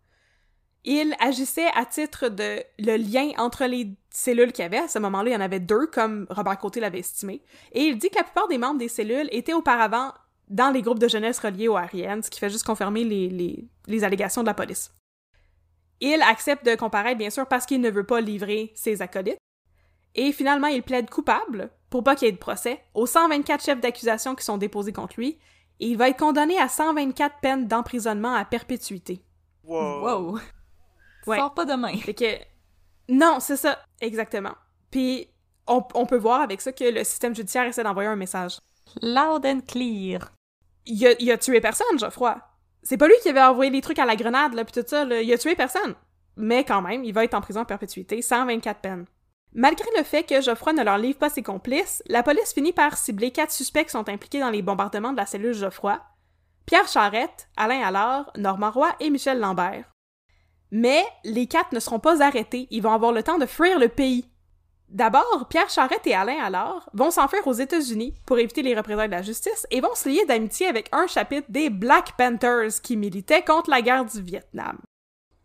Il 0.86 1.16
agissait 1.20 1.70
à 1.76 1.86
titre 1.86 2.30
de 2.30 2.64
le 2.80 2.96
lien 2.96 3.32
entre 3.38 3.66
les 3.66 3.96
cellules 4.12 4.54
qu'il 4.54 4.64
y 4.64 4.66
avait. 4.66 4.78
À 4.78 4.88
ce 4.88 5.00
moment-là, 5.00 5.30
il 5.30 5.34
y 5.34 5.36
en 5.36 5.42
avait 5.42 5.60
deux, 5.60 5.88
comme 5.88 6.26
Robert 6.30 6.58
Côté 6.58 6.80
l'avait 6.80 7.00
estimé. 7.00 7.44
Et 7.74 7.84
il 7.84 7.98
dit 7.98 8.10
que 8.10 8.16
la 8.16 8.24
plupart 8.24 8.48
des 8.48 8.58
membres 8.58 8.80
des 8.80 8.88
cellules 8.88 9.28
étaient 9.32 9.54
auparavant 9.54 10.14
dans 10.50 10.72
les 10.72 10.82
groupes 10.82 11.00
de 11.00 11.08
jeunesse 11.08 11.40
reliés 11.40 11.68
au 11.68 11.76
RIN, 11.76 12.22
ce 12.22 12.30
qui 12.30 12.40
fait 12.40 12.50
juste 12.50 12.66
confirmer 12.66 13.04
les, 13.04 13.30
les, 13.30 13.68
les 13.88 14.04
allégations 14.04 14.42
de 14.42 14.48
la 14.48 14.54
police. 14.54 14.92
Il 16.02 16.22
accepte 16.22 16.66
de 16.66 16.76
comparaître, 16.76 17.18
bien 17.18 17.30
sûr, 17.30 17.46
parce 17.46 17.66
qu'il 17.66 17.82
ne 17.82 17.90
veut 17.90 18.06
pas 18.06 18.22
livrer 18.22 18.72
ses 18.74 19.02
acolytes. 19.02 19.38
Et 20.16 20.32
finalement, 20.32 20.68
il 20.68 20.82
plaide 20.82 21.10
coupable, 21.10 21.70
pour 21.90 22.04
pas 22.04 22.16
qu'il 22.16 22.28
y 22.28 22.30
ait 22.30 22.34
de 22.34 22.38
procès, 22.38 22.82
aux 22.94 23.06
124 23.06 23.64
chefs 23.64 23.82
d'accusation 23.82 24.34
qui 24.34 24.46
sont 24.46 24.58
déposés 24.58 24.94
contre 24.94 25.16
lui, 25.18 25.38
et 25.80 25.88
il 25.88 25.98
va 25.98 26.10
être 26.10 26.20
condamné 26.20 26.58
à 26.58 26.68
124 26.68 27.40
peines 27.42 27.68
d'emprisonnement 27.68 28.34
à 28.34 28.46
perpétuité. 28.46 29.22
Wow. 29.64 30.02
Wow. 30.02 30.40
Ouais. 31.28 31.38
Sors 31.38 31.54
pas 31.54 31.66
demain. 31.66 31.96
Fait 31.98 32.14
que. 32.14 32.38
Non, 33.08 33.40
c'est 33.40 33.58
ça, 33.58 33.80
exactement. 34.02 34.54
Puis, 34.92 35.28
on, 35.68 35.84
on 35.94 36.06
peut 36.06 36.18
voir 36.18 36.42
avec 36.42 36.62
ça 36.62 36.72
que 36.72 36.84
le 36.84 37.04
système 37.04 37.36
judiciaire 37.36 37.66
essaie 37.66 37.84
d'envoyer 37.84 38.10
un 38.10 38.16
message. 38.16 38.60
Loud 39.02 39.46
and 39.46 39.62
clear. 39.68 40.32
Il 40.86 41.06
a, 41.06 41.12
il 41.20 41.32
a 41.32 41.38
tué 41.38 41.62
personne, 41.62 42.00
Geoffroy. 42.00 42.40
C'est 42.82 42.98
pas 42.98 43.08
lui 43.08 43.16
qui 43.22 43.30
avait 43.30 43.42
envoyé 43.42 43.72
les 43.72 43.82
trucs 43.82 44.00
à 44.00 44.06
la 44.06 44.16
grenade, 44.16 44.54
là, 44.54 44.64
pis 44.64 44.72
tout 44.72 44.84
ça, 44.86 45.06
là. 45.06 45.22
Il 45.22 45.32
a 45.34 45.38
tué 45.38 45.56
personne. 45.56 45.96
Mais 46.38 46.64
quand 46.64 46.82
même, 46.82 47.04
il 47.04 47.14
va 47.14 47.24
être 47.24 47.34
en 47.34 47.42
prison 47.42 47.62
à 47.62 47.66
perpétuité, 47.66 48.22
124 48.22 48.80
peines. 48.80 49.06
Malgré 49.54 49.88
le 49.98 50.04
fait 50.04 50.24
que 50.24 50.42
Geoffroy 50.42 50.74
ne 50.74 50.84
leur 50.84 50.98
livre 50.98 51.18
pas 51.18 51.30
ses 51.30 51.44
complices, 51.44 52.04
la 52.08 52.24
police 52.24 52.54
finit 52.54 52.74
par 52.74 52.98
cibler 52.98 53.32
quatre 53.32 53.52
suspects 53.52 53.86
qui 53.86 53.92
sont 53.92 54.08
impliqués 54.08 54.40
dans 54.40 54.52
les 54.52 54.62
bombardements 54.62 55.12
de 55.12 55.18
la 55.18 55.26
cellule 55.26 55.54
Geoffroy. 55.54 56.00
Pierre 56.66 56.88
Charette, 56.88 57.50
Alain 57.58 57.82
Allard, 57.82 58.32
Normand 58.38 58.72
Roy 58.72 58.96
et 59.00 59.10
Michel 59.10 59.40
Lambert. 59.40 59.86
Mais 60.72 61.04
les 61.24 61.48
quatre 61.48 61.74
ne 61.74 61.80
seront 61.80 62.00
pas 62.00 62.22
arrêtés, 62.22 62.68
ils 62.70 62.82
vont 62.82 62.94
avoir 62.94 63.12
le 63.12 63.24
temps 63.24 63.38
de 63.38 63.46
fuir 63.46 63.80
le 63.80 63.90
pays. 63.90 64.26
D'abord, 64.90 65.48
Pierre 65.50 65.70
Charette 65.70 66.08
et 66.08 66.16
Alain 66.16 66.40
Allard 66.42 66.90
vont 66.94 67.12
s'enfuir 67.12 67.46
aux 67.46 67.54
États-Unis 67.54 68.16
pour 68.26 68.40
éviter 68.40 68.64
les 68.64 68.76
représailles 68.76 69.08
de 69.08 69.14
la 69.14 69.22
justice 69.22 69.68
et 69.70 69.82
vont 69.82 69.94
se 69.94 70.10
lier 70.10 70.26
d'amitié 70.26 70.66
avec 70.66 70.90
un 70.92 71.06
chapitre 71.06 71.46
des 71.50 71.70
Black 71.70 72.18
Panthers 72.18 72.82
qui 72.82 72.98
militaient 72.98 73.44
contre 73.44 73.70
la 73.70 73.84
guerre 73.84 74.06
du 74.06 74.22
Vietnam. 74.22 74.80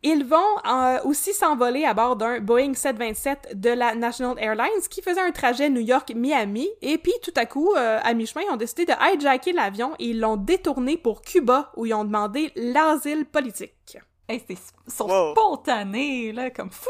Ils 0.03 0.25
vont 0.25 0.37
euh, 0.67 0.99
aussi 1.05 1.33
s'envoler 1.33 1.85
à 1.85 1.95
bord 1.95 2.17
d'un 2.17 2.39
Boeing 2.39 2.75
727 2.75 3.59
de 3.59 3.71
la 3.71 3.95
National 3.95 4.37
Airlines 4.39 4.89
qui 4.91 5.01
faisait 5.01 5.21
un 5.21 5.31
trajet 5.31 5.71
New 5.71 5.81
York-Miami 5.81 6.69
et 6.83 6.99
puis 6.99 7.15
tout 7.23 7.33
à 7.37 7.47
coup, 7.47 7.73
euh, 7.75 8.01
à 8.03 8.13
mi-chemin, 8.13 8.45
ils 8.47 8.53
ont 8.53 8.57
décidé 8.57 8.85
de 8.85 8.93
hijacker 8.93 9.53
l'avion 9.53 9.95
et 9.99 10.09
ils 10.09 10.21
l'ont 10.21 10.37
détourné 10.37 10.99
pour 10.99 11.23
Cuba 11.23 11.73
où 11.77 11.87
ils 11.87 11.95
ont 11.95 12.05
demandé 12.05 12.53
l'asile 12.55 13.25
politique. 13.25 13.99
Hey, 14.29 14.43
c'est 14.47 14.57
sont 14.91 15.33
spontanés, 15.33 16.33
là, 16.33 16.51
comme 16.51 16.71
fou! 16.71 16.89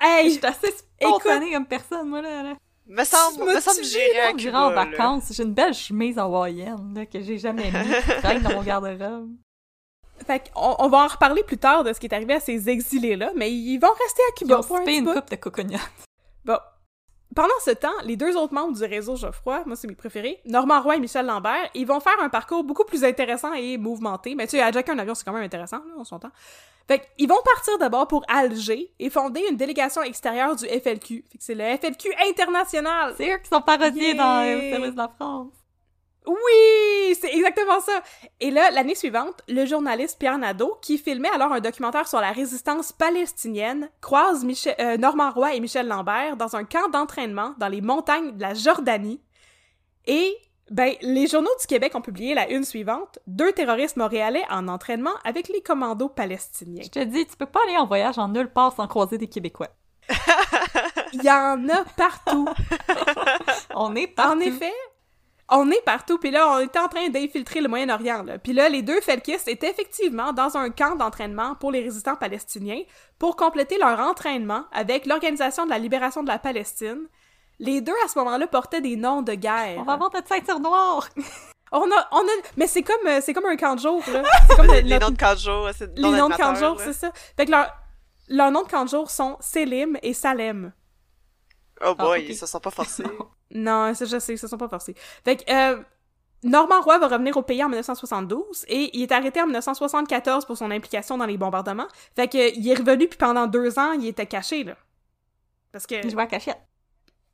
Hey! 0.00 0.30
Je 0.30 0.34
suis 0.38 0.46
assez 0.46 0.72
spontanée 0.72 1.52
comme 1.52 1.66
personne, 1.66 2.08
moi, 2.08 2.20
là. 2.20 2.42
là. 2.42 2.54
Me 2.88 3.04
semble, 3.04 3.44
me 3.44 3.60
semble 3.60 3.78
que 3.78 3.84
j'irais 3.84 4.20
à 4.20 4.32
Cuba, 4.32 4.66
en 4.66 4.70
vacances? 4.72 5.32
J'ai 5.32 5.42
une 5.42 5.54
belle 5.54 5.74
chemise 5.74 6.18
hawaïenne, 6.18 6.92
là, 6.94 7.06
que 7.06 7.20
j'ai 7.20 7.38
jamais 7.38 7.70
mis, 7.70 7.94
qui 8.02 8.20
traîne 8.20 8.42
dans 8.42 8.52
mon 8.52 8.62
garde-robe. 8.62 9.30
Fait 10.26 10.50
qu'on 10.50 10.76
on 10.78 10.88
va 10.88 11.04
en 11.04 11.06
reparler 11.08 11.42
plus 11.42 11.58
tard 11.58 11.84
de 11.84 11.92
ce 11.92 12.00
qui 12.00 12.06
est 12.06 12.14
arrivé 12.14 12.34
à 12.34 12.40
ces 12.40 12.68
exilés-là, 12.68 13.32
mais 13.36 13.52
ils 13.52 13.78
vont 13.78 13.92
rester 13.92 14.22
à 14.22 14.30
Ils 14.30 14.38
Cuba 14.38 14.60
ont 14.60 14.62
pour 14.62 14.76
un 14.76 14.84
une 14.86 15.12
coupe 15.12 15.30
de 15.30 15.36
coconut. 15.36 15.78
Bon. 16.44 16.58
Pendant 17.36 17.60
ce 17.62 17.70
temps, 17.72 17.92
les 18.02 18.16
deux 18.16 18.34
autres 18.34 18.54
membres 18.54 18.74
du 18.74 18.82
réseau 18.82 19.14
Geoffroy, 19.14 19.62
moi 19.66 19.76
c'est 19.76 19.86
mes 19.86 19.94
préférés, 19.94 20.40
Normand 20.46 20.80
Roy 20.80 20.96
et 20.96 21.00
Michel 21.00 21.26
Lambert, 21.26 21.68
ils 21.74 21.86
vont 21.86 22.00
faire 22.00 22.18
un 22.22 22.30
parcours 22.30 22.64
beaucoup 22.64 22.84
plus 22.84 23.04
intéressant 23.04 23.52
et 23.52 23.76
mouvementé. 23.76 24.34
Mais 24.34 24.46
tu 24.46 24.56
sais, 24.56 24.66
hijacker 24.66 24.92
un 24.92 24.98
avion, 24.98 25.14
c'est 25.14 25.22
quand 25.22 25.34
même 25.34 25.42
intéressant, 25.42 25.76
là, 25.76 25.94
on 25.98 26.04
s'entend. 26.04 26.30
Fait 26.88 27.06
qu'ils 27.14 27.28
vont 27.28 27.42
partir 27.44 27.76
d'abord 27.76 28.08
pour 28.08 28.24
Alger 28.26 28.90
et 28.98 29.10
fonder 29.10 29.44
une 29.50 29.58
délégation 29.58 30.02
extérieure 30.02 30.56
du 30.56 30.64
FLQ. 30.64 31.24
Fait 31.30 31.36
que 31.36 31.44
c'est 31.44 31.54
le 31.54 31.76
FLQ 31.76 32.08
international. 32.26 33.12
C'est 33.18 33.34
eux 33.34 33.38
qui 33.38 33.50
sont 33.50 33.60
parodiés 33.60 34.14
dans 34.14 34.42
euh, 34.42 34.70
Service 34.70 34.92
de 34.92 34.96
la 34.96 35.08
France. 35.08 35.52
Oui, 36.26 37.16
c'est 37.20 37.32
exactement 37.32 37.80
ça. 37.80 38.02
Et 38.40 38.50
là, 38.50 38.70
l'année 38.72 38.96
suivante, 38.96 39.42
le 39.48 39.64
journaliste 39.64 40.18
Pierre 40.18 40.38
Nadeau, 40.38 40.76
qui 40.82 40.98
filmait 40.98 41.30
alors 41.30 41.52
un 41.52 41.60
documentaire 41.60 42.08
sur 42.08 42.20
la 42.20 42.32
résistance 42.32 42.92
palestinienne, 42.92 43.88
croise 44.00 44.44
Michel, 44.44 44.74
euh, 44.80 44.96
Normand 44.96 45.30
Roy 45.30 45.54
et 45.54 45.60
Michel 45.60 45.86
Lambert 45.86 46.36
dans 46.36 46.56
un 46.56 46.64
camp 46.64 46.88
d'entraînement 46.88 47.54
dans 47.58 47.68
les 47.68 47.80
montagnes 47.80 48.36
de 48.36 48.40
la 48.40 48.54
Jordanie. 48.54 49.20
Et, 50.06 50.36
ben, 50.70 50.94
les 51.00 51.28
journaux 51.28 51.50
du 51.60 51.66
Québec 51.68 51.94
ont 51.94 52.00
publié 52.00 52.34
la 52.34 52.50
une 52.50 52.64
suivante, 52.64 53.20
deux 53.28 53.52
terroristes 53.52 53.96
montréalais 53.96 54.44
en 54.50 54.66
entraînement 54.66 55.14
avec 55.24 55.48
les 55.48 55.62
commandos 55.62 56.08
palestiniens. 56.08 56.82
Je 56.82 56.90
te 56.90 57.04
dis, 57.04 57.24
tu 57.26 57.36
peux 57.36 57.46
pas 57.46 57.60
aller 57.68 57.76
en 57.76 57.86
voyage 57.86 58.18
en 58.18 58.28
nulle 58.28 58.50
part 58.50 58.74
sans 58.74 58.88
croiser 58.88 59.16
des 59.16 59.28
Québécois. 59.28 59.70
Il 61.12 61.22
y 61.22 61.30
en 61.30 61.68
a 61.68 61.84
partout. 61.96 62.48
On 63.74 63.94
est 63.94 64.08
partout. 64.08 64.38
En 64.38 64.40
effet, 64.40 64.72
on 65.48 65.70
est 65.70 65.82
partout. 65.84 66.18
Puis 66.18 66.30
là, 66.30 66.48
on 66.50 66.58
était 66.60 66.78
en 66.78 66.88
train 66.88 67.08
d'infiltrer 67.08 67.60
le 67.60 67.68
Moyen-Orient. 67.68 68.22
là. 68.24 68.38
Puis 68.38 68.52
là, 68.52 68.68
les 68.68 68.82
deux 68.82 69.00
felkistes 69.00 69.48
étaient 69.48 69.70
effectivement 69.70 70.32
dans 70.32 70.56
un 70.56 70.70
camp 70.70 70.96
d'entraînement 70.96 71.54
pour 71.54 71.70
les 71.70 71.80
résistants 71.82 72.16
palestiniens 72.16 72.82
pour 73.18 73.36
compléter 73.36 73.78
leur 73.78 73.98
entraînement 74.00 74.64
avec 74.72 75.06
l'Organisation 75.06 75.64
de 75.64 75.70
la 75.70 75.78
libération 75.78 76.22
de 76.22 76.28
la 76.28 76.38
Palestine. 76.38 77.06
Les 77.58 77.80
deux, 77.80 77.94
à 78.04 78.08
ce 78.08 78.18
moment-là, 78.18 78.46
portaient 78.48 78.80
des 78.82 78.96
noms 78.96 79.22
de 79.22 79.32
guerre. 79.34 79.76
On 79.78 79.84
va 79.84 79.94
avoir 79.94 80.10
notre 80.12 80.28
ceinture 80.28 80.60
noire. 80.60 81.08
On 81.72 81.82
a, 81.90 82.08
on 82.12 82.18
a, 82.20 82.30
mais 82.56 82.68
c'est 82.68 82.84
comme, 82.84 83.04
euh, 83.08 83.18
c'est 83.20 83.32
comme 83.34 83.44
un 83.46 83.56
camp 83.56 83.74
de 83.74 83.80
jour, 83.80 84.00
là. 84.12 84.22
C'est 84.48 84.54
comme 84.56 84.66
Les, 84.68 84.82
le- 84.82 84.88
les 84.88 84.94
notre- 84.94 85.06
noms 85.06 85.12
de 85.12 85.18
camp 85.18 85.32
de 85.34 85.38
jour, 85.40 85.68
c'est 85.76 85.98
les 85.98 86.02
noms 86.02 86.12
de 86.12 86.16
camp 86.20 86.28
de 86.28 86.36
d'animateurs, 86.38 86.54
jour, 86.54 86.78
là. 86.78 86.84
c'est 86.84 86.92
ça. 86.92 87.10
Fait 87.36 87.44
que 87.44 87.50
leur, 87.50 87.66
leurs 88.28 88.50
noms 88.52 88.62
de 88.62 88.68
camp 88.68 88.84
de 88.84 88.88
jour 88.88 89.10
sont 89.10 89.36
Selim 89.40 89.98
et 90.00 90.14
Salem. 90.14 90.72
Oh 91.84 91.96
boy, 91.96 92.20
Ah, 92.20 92.22
ok. 92.22 92.24
ils 92.28 92.36
se 92.36 92.46
sont 92.46 92.60
pas 92.60 92.70
forcés. 92.70 93.02
Non, 93.50 93.94
ça, 93.94 94.04
je 94.04 94.18
sais, 94.18 94.36
se 94.36 94.48
sont 94.48 94.58
pas 94.58 94.68
forcés. 94.68 94.94
Fait 95.24 95.36
que, 95.36 95.52
euh, 95.52 95.82
Normand 96.42 96.80
Roy 96.80 96.98
va 96.98 97.08
revenir 97.08 97.36
au 97.36 97.42
pays 97.42 97.62
en 97.62 97.68
1972 97.68 98.64
et 98.68 98.90
il 98.96 99.02
est 99.02 99.12
arrêté 99.12 99.40
en 99.40 99.46
1974 99.46 100.44
pour 100.44 100.56
son 100.56 100.70
implication 100.70 101.16
dans 101.18 101.26
les 101.26 101.36
bombardements. 101.36 101.88
Fait 102.14 102.28
que, 102.28 102.56
il 102.56 102.68
est 102.68 102.74
revenu 102.74 103.08
puis 103.08 103.18
pendant 103.18 103.46
deux 103.46 103.78
ans, 103.78 103.92
il 103.92 104.06
était 104.06 104.26
caché, 104.26 104.64
là. 104.64 104.76
Parce 105.72 105.86
que 105.86 106.08
Je 106.08 106.14
vois 106.14 106.26
cachette. 106.26 106.58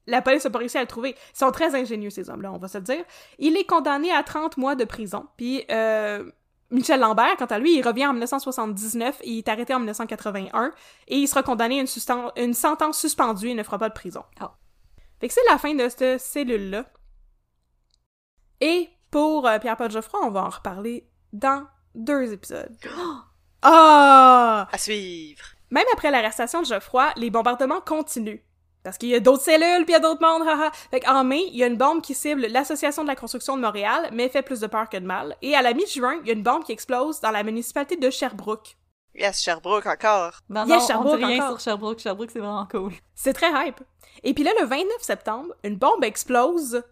la 0.06 0.20
police 0.22 0.44
a 0.46 0.50
pas 0.50 0.58
réussi 0.58 0.78
à 0.78 0.80
le 0.80 0.86
trouver. 0.86 1.14
Ils 1.34 1.38
sont 1.38 1.50
très 1.50 1.74
ingénieux, 1.74 2.10
ces 2.10 2.28
hommes-là, 2.30 2.52
on 2.52 2.58
va 2.58 2.68
se 2.68 2.78
le 2.78 2.84
dire. 2.84 3.04
Il 3.38 3.56
est 3.56 3.64
condamné 3.64 4.10
à 4.12 4.22
30 4.22 4.56
mois 4.56 4.74
de 4.74 4.84
prison. 4.84 5.26
Puis, 5.36 5.64
euh, 5.70 6.30
Michel 6.70 7.00
Lambert, 7.00 7.36
quant 7.36 7.46
à 7.46 7.58
lui, 7.58 7.76
il 7.76 7.86
revient 7.86 8.06
en 8.06 8.12
1979 8.12 9.20
et 9.22 9.30
il 9.30 9.38
est 9.38 9.48
arrêté 9.48 9.74
en 9.74 9.78
1981 9.78 10.72
et 11.08 11.18
il 11.18 11.28
sera 11.28 11.42
condamné 11.42 11.78
à 11.78 11.82
une, 11.82 11.88
une 12.36 12.54
sentence 12.54 12.98
suspendue 12.98 13.48
et 13.50 13.54
ne 13.54 13.62
fera 13.62 13.78
pas 13.78 13.90
de 13.90 13.94
prison. 13.94 14.24
Ah. 14.40 14.54
Fait 15.22 15.28
que 15.28 15.34
c'est 15.34 15.48
la 15.48 15.56
fin 15.56 15.72
de 15.72 15.88
cette 15.88 16.20
cellule-là. 16.20 16.84
Et 18.60 18.88
pour 19.08 19.46
euh, 19.46 19.60
Pierre-Paul 19.60 19.88
Geoffroy, 19.88 20.18
on 20.24 20.30
va 20.30 20.42
en 20.42 20.48
reparler 20.48 21.08
dans 21.32 21.64
deux 21.94 22.32
épisodes. 22.32 22.76
Ah! 23.64 24.66
À 24.72 24.76
suivre. 24.78 25.44
Même 25.70 25.84
après 25.92 26.10
l'arrestation 26.10 26.62
de 26.62 26.66
Geoffroy, 26.66 27.12
les 27.14 27.30
bombardements 27.30 27.80
continuent. 27.80 28.40
Parce 28.82 28.98
qu'il 28.98 29.10
y 29.10 29.14
a 29.14 29.20
d'autres 29.20 29.44
cellules, 29.44 29.84
puis 29.84 29.90
il 29.90 29.92
y 29.92 29.94
a 29.94 30.00
d'autres 30.00 30.20
mondes, 30.20 30.48
haha. 30.48 30.72
Fait 30.90 30.98
qu'en 30.98 31.22
mai, 31.22 31.44
il 31.46 31.56
y 31.56 31.62
a 31.62 31.68
une 31.68 31.76
bombe 31.76 32.02
qui 32.02 32.14
cible 32.14 32.48
l'Association 32.48 33.04
de 33.04 33.06
la 33.06 33.14
construction 33.14 33.56
de 33.56 33.62
Montréal, 33.62 34.10
mais 34.12 34.28
fait 34.28 34.42
plus 34.42 34.58
de 34.58 34.66
peur 34.66 34.88
que 34.88 34.96
de 34.96 35.06
mal. 35.06 35.36
Et 35.42 35.54
à 35.54 35.62
la 35.62 35.74
mi-juin, 35.74 36.18
il 36.22 36.26
y 36.26 36.30
a 36.30 36.34
une 36.34 36.42
bombe 36.42 36.64
qui 36.64 36.72
explose 36.72 37.20
dans 37.20 37.30
la 37.30 37.44
municipalité 37.44 37.94
de 37.94 38.10
Sherbrooke. 38.10 38.76
Yes, 39.14 39.42
Sherbrooke 39.42 39.86
encore. 39.86 40.38
Non, 40.48 40.64
Yes, 40.66 40.80
non, 40.82 40.86
Sherbrooke 40.86 41.12
on 41.14 41.16
dit 41.18 41.24
rien 41.24 41.44
encore. 41.44 41.60
sur 41.60 41.70
Sherbrooke. 41.70 41.98
Sherbrooke, 41.98 42.30
c'est 42.32 42.38
vraiment 42.38 42.66
cool. 42.70 42.92
C'est 43.14 43.32
très 43.34 43.50
hype. 43.68 43.80
Et 44.22 44.32
puis 44.34 44.42
là, 44.44 44.52
le 44.60 44.66
29 44.66 44.86
septembre, 45.00 45.54
une 45.64 45.76
bombe 45.76 46.02
explose 46.04 46.82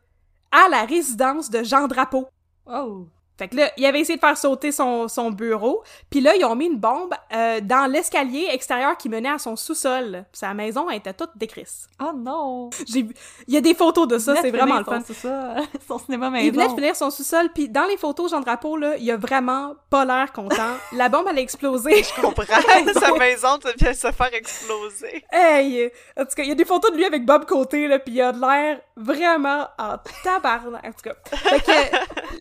à 0.52 0.68
la 0.68 0.84
résidence 0.84 1.48
de 1.50 1.62
Jean 1.62 1.86
Drapeau. 1.88 2.28
Oh. 2.66 3.06
Fait 3.40 3.48
que 3.48 3.56
là, 3.56 3.72
il 3.78 3.86
avait 3.86 4.00
essayé 4.00 4.16
de 4.16 4.20
faire 4.20 4.36
sauter 4.36 4.70
son, 4.70 5.08
son 5.08 5.30
bureau, 5.30 5.82
puis 6.10 6.20
là, 6.20 6.36
ils 6.36 6.44
ont 6.44 6.54
mis 6.54 6.66
une 6.66 6.76
bombe 6.76 7.14
euh, 7.32 7.60
dans 7.62 7.90
l'escalier 7.90 8.48
extérieur 8.52 8.98
qui 8.98 9.08
menait 9.08 9.30
à 9.30 9.38
son 9.38 9.56
sous-sol. 9.56 10.26
Puis 10.30 10.40
Sa 10.40 10.52
maison 10.52 10.90
elle 10.90 10.98
était 10.98 11.14
toute 11.14 11.30
décrisse. 11.36 11.88
Oh 12.02 12.12
non. 12.14 12.68
J'ai 12.86 13.06
Il 13.48 13.54
y 13.54 13.56
a 13.56 13.62
des 13.62 13.72
photos 13.72 14.06
de 14.06 14.18
ça, 14.18 14.34
Il 14.36 14.42
c'est 14.42 14.50
vraiment 14.50 14.76
le 14.76 14.84
fun. 14.84 15.00
son 15.00 15.14
son 15.88 15.98
cinéma 16.00 16.26
Il 16.42 16.50
venait 16.50 16.50
de 16.50 16.56
maison. 16.58 16.76
finir 16.76 16.94
son 16.94 17.08
sous-sol, 17.08 17.48
puis 17.54 17.70
dans 17.70 17.86
les 17.86 17.96
photos, 17.96 18.30
Jean 18.30 18.40
Drapeau, 18.40 18.76
là, 18.76 18.98
il 18.98 19.10
a 19.10 19.16
vraiment 19.16 19.74
pas 19.88 20.04
l'air 20.04 20.34
content. 20.34 20.74
La 20.92 21.08
bombe, 21.08 21.24
elle 21.30 21.38
a 21.38 21.40
explosé. 21.40 22.02
Je 22.02 22.20
comprends. 22.20 22.44
Sa 23.00 23.12
maison 23.14 23.58
vient 23.78 23.90
de 23.90 23.96
se 23.96 24.12
faire 24.12 24.34
exploser. 24.34 25.24
Hey! 25.32 25.90
En 26.14 26.24
tout 26.24 26.34
cas, 26.36 26.42
il 26.42 26.50
y 26.50 26.52
a 26.52 26.56
des 26.56 26.66
photos 26.66 26.90
de 26.92 26.96
lui 26.98 27.06
avec 27.06 27.24
Bob 27.24 27.46
Côté, 27.46 27.88
là, 27.88 27.98
pis 27.98 28.12
il 28.12 28.20
a 28.20 28.32
de 28.32 28.40
l'air 28.40 28.80
vraiment 28.96 29.66
en 29.78 29.96
tabarnak. 30.22 30.84
En 30.84 30.92
tout 30.92 31.02
cas. 31.04 31.14
Fait 31.36 31.60
que, 31.60 31.96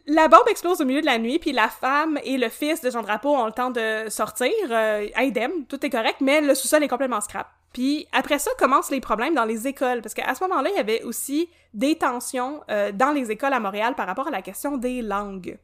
la 0.08 0.28
bombe 0.28 0.48
explose 0.50 0.82
au 0.82 0.86
milieu 0.90 1.02
de 1.02 1.06
la 1.06 1.18
nuit, 1.18 1.40
puis 1.40 1.52
la 1.52 1.70
femme 1.70 2.20
et 2.24 2.38
le 2.38 2.50
fils 2.50 2.82
de 2.82 2.90
Jean 2.90 3.02
Drapeau 3.02 3.36
ont 3.36 3.46
le 3.46 3.52
temps 3.52 3.72
de 3.72 4.10
sortir, 4.10 4.52
euh, 4.70 5.08
indemne, 5.16 5.66
tout 5.68 5.84
est 5.86 5.90
correct, 5.90 6.18
mais 6.22 6.42
le 6.42 6.54
sous-sol 6.56 6.84
est 6.84 6.88
complètement 6.88 7.22
scrap. 7.22 7.48
Puis 7.74 8.08
après 8.12 8.40
ça, 8.40 8.52
commencent 8.58 8.92
les 8.92 9.00
problèmes 9.00 9.36
dans 9.36 9.46
les 9.46 9.68
écoles, 9.68 10.02
parce 10.02 10.14
qu'à 10.14 10.34
ce 10.36 10.44
moment-là, 10.46 10.70
il 10.72 10.76
y 10.76 10.80
avait 10.80 11.04
aussi 11.04 11.50
des 11.74 11.96
tensions 11.96 12.62
euh, 12.70 12.92
dans 12.92 13.12
les 13.12 13.32
écoles 13.32 13.54
à 13.54 13.60
Montréal 13.60 13.96
par 13.96 14.08
rapport 14.08 14.28
à 14.28 14.32
la 14.32 14.42
question 14.42 14.78
des 14.78 15.02
langues. 15.02 15.58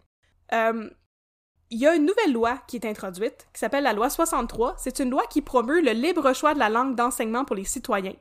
Euh, 0.53 0.89
il 1.71 1.79
y 1.79 1.87
a 1.87 1.95
une 1.95 2.05
nouvelle 2.05 2.31
loi 2.31 2.59
qui 2.67 2.77
est 2.77 2.85
introduite, 2.85 3.47
qui 3.51 3.59
s'appelle 3.59 3.83
la 3.83 3.93
loi 3.93 4.09
63. 4.09 4.75
C'est 4.77 4.99
une 4.99 5.09
loi 5.09 5.23
qui 5.29 5.41
promeut 5.41 5.81
le 5.81 5.91
libre 5.91 6.31
choix 6.33 6.53
de 6.53 6.59
la 6.59 6.69
langue 6.69 6.95
d'enseignement 6.95 7.43
pour 7.43 7.55
les 7.55 7.65
citoyens. 7.65 8.13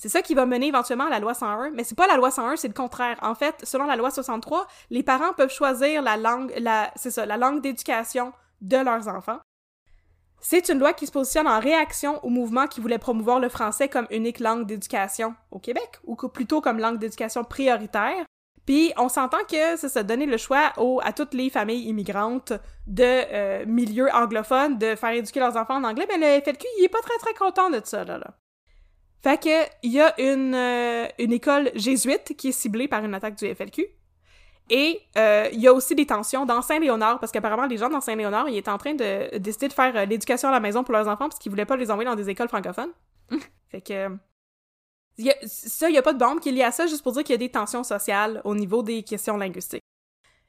C'est 0.00 0.08
ça 0.08 0.22
qui 0.22 0.32
va 0.32 0.46
mener 0.46 0.68
éventuellement 0.68 1.08
à 1.08 1.10
la 1.10 1.18
loi 1.18 1.34
101, 1.34 1.72
mais 1.72 1.84
c'est 1.84 1.94
pas 1.94 2.06
la 2.06 2.16
loi 2.16 2.30
101, 2.30 2.56
c'est 2.56 2.68
le 2.68 2.72
contraire. 2.72 3.18
En 3.20 3.34
fait, 3.34 3.54
selon 3.64 3.84
la 3.84 3.96
loi 3.96 4.10
63, 4.10 4.66
les 4.88 5.02
parents 5.02 5.34
peuvent 5.36 5.52
choisir 5.52 6.00
la 6.00 6.16
langue, 6.16 6.54
la, 6.56 6.90
c'est 6.96 7.10
ça, 7.10 7.26
la 7.26 7.36
langue 7.36 7.60
d'éducation 7.60 8.32
de 8.62 8.78
leurs 8.78 9.08
enfants. 9.08 9.40
C'est 10.40 10.70
une 10.70 10.78
loi 10.78 10.94
qui 10.94 11.06
se 11.06 11.12
positionne 11.12 11.46
en 11.46 11.60
réaction 11.60 12.18
au 12.24 12.30
mouvement 12.30 12.66
qui 12.66 12.80
voulait 12.80 12.96
promouvoir 12.96 13.40
le 13.40 13.50
français 13.50 13.88
comme 13.88 14.06
unique 14.10 14.40
langue 14.40 14.64
d'éducation 14.64 15.34
au 15.50 15.58
Québec, 15.58 15.98
ou 16.04 16.16
plutôt 16.16 16.62
comme 16.62 16.78
langue 16.78 16.98
d'éducation 16.98 17.44
prioritaire. 17.44 18.24
Puis 18.64 18.94
on 18.96 19.10
s'entend 19.10 19.44
que 19.50 19.76
c'est 19.76 19.90
ça, 19.90 20.02
donner 20.02 20.24
le 20.24 20.38
choix 20.38 20.72
à 21.02 21.12
toutes 21.12 21.34
les 21.34 21.50
familles 21.50 21.86
immigrantes 21.86 22.54
de 22.86 23.04
euh, 23.04 23.66
milieux 23.66 24.08
anglophones 24.14 24.78
de 24.78 24.94
faire 24.94 25.10
éduquer 25.10 25.40
leurs 25.40 25.58
enfants 25.58 25.76
en 25.76 25.84
anglais, 25.84 26.06
mais 26.08 26.16
le 26.16 26.42
FLQ, 26.42 26.66
il 26.78 26.84
est 26.86 26.88
pas 26.88 27.02
très 27.02 27.18
très 27.18 27.34
content 27.34 27.68
de 27.68 27.82
ça, 27.84 28.02
là. 28.02 28.16
là. 28.16 28.28
Fait 29.22 29.38
que, 29.42 29.68
il 29.82 29.92
y 29.92 30.00
a 30.00 30.18
une, 30.20 30.54
euh, 30.54 31.06
une 31.18 31.32
école 31.32 31.70
jésuite 31.74 32.34
qui 32.36 32.48
est 32.48 32.52
ciblée 32.52 32.88
par 32.88 33.04
une 33.04 33.14
attaque 33.14 33.36
du 33.36 33.46
FLQ. 33.54 33.86
Et 34.70 35.00
euh, 35.18 35.48
il 35.52 35.60
y 35.60 35.66
a 35.66 35.72
aussi 35.74 35.94
des 35.94 36.06
tensions 36.06 36.46
dans 36.46 36.62
Saint-Léonard, 36.62 37.18
parce 37.18 37.32
qu'apparemment, 37.32 37.66
les 37.66 37.76
gens 37.76 37.90
dans 37.90 38.00
Saint-Léonard, 38.00 38.48
ils 38.48 38.56
étaient 38.56 38.70
en 38.70 38.78
train 38.78 38.94
de 38.94 39.36
décider 39.38 39.68
de 39.68 39.72
faire 39.72 39.94
euh, 39.96 40.04
l'éducation 40.04 40.48
à 40.48 40.52
la 40.52 40.60
maison 40.60 40.84
pour 40.84 40.92
leurs 40.92 41.08
enfants, 41.08 41.28
parce 41.28 41.38
qu'ils 41.38 41.50
voulaient 41.50 41.66
pas 41.66 41.76
les 41.76 41.90
envoyer 41.90 42.08
dans 42.08 42.14
des 42.16 42.30
écoles 42.30 42.48
francophones. 42.48 42.92
fait 43.68 43.80
que... 43.80 44.08
y 45.18 45.30
a- 45.30 45.36
ça, 45.44 45.90
il 45.90 45.94
y 45.94 45.98
a 45.98 46.02
pas 46.02 46.12
de 46.12 46.18
bombe 46.18 46.40
qui 46.40 46.50
est 46.50 46.52
liée 46.52 46.62
à 46.62 46.70
ça, 46.70 46.86
juste 46.86 47.02
pour 47.02 47.12
dire 47.12 47.24
qu'il 47.24 47.32
y 47.32 47.34
a 47.34 47.38
des 47.38 47.50
tensions 47.50 47.82
sociales 47.84 48.40
au 48.44 48.54
niveau 48.54 48.82
des 48.82 49.02
questions 49.02 49.36
linguistiques. 49.36 49.82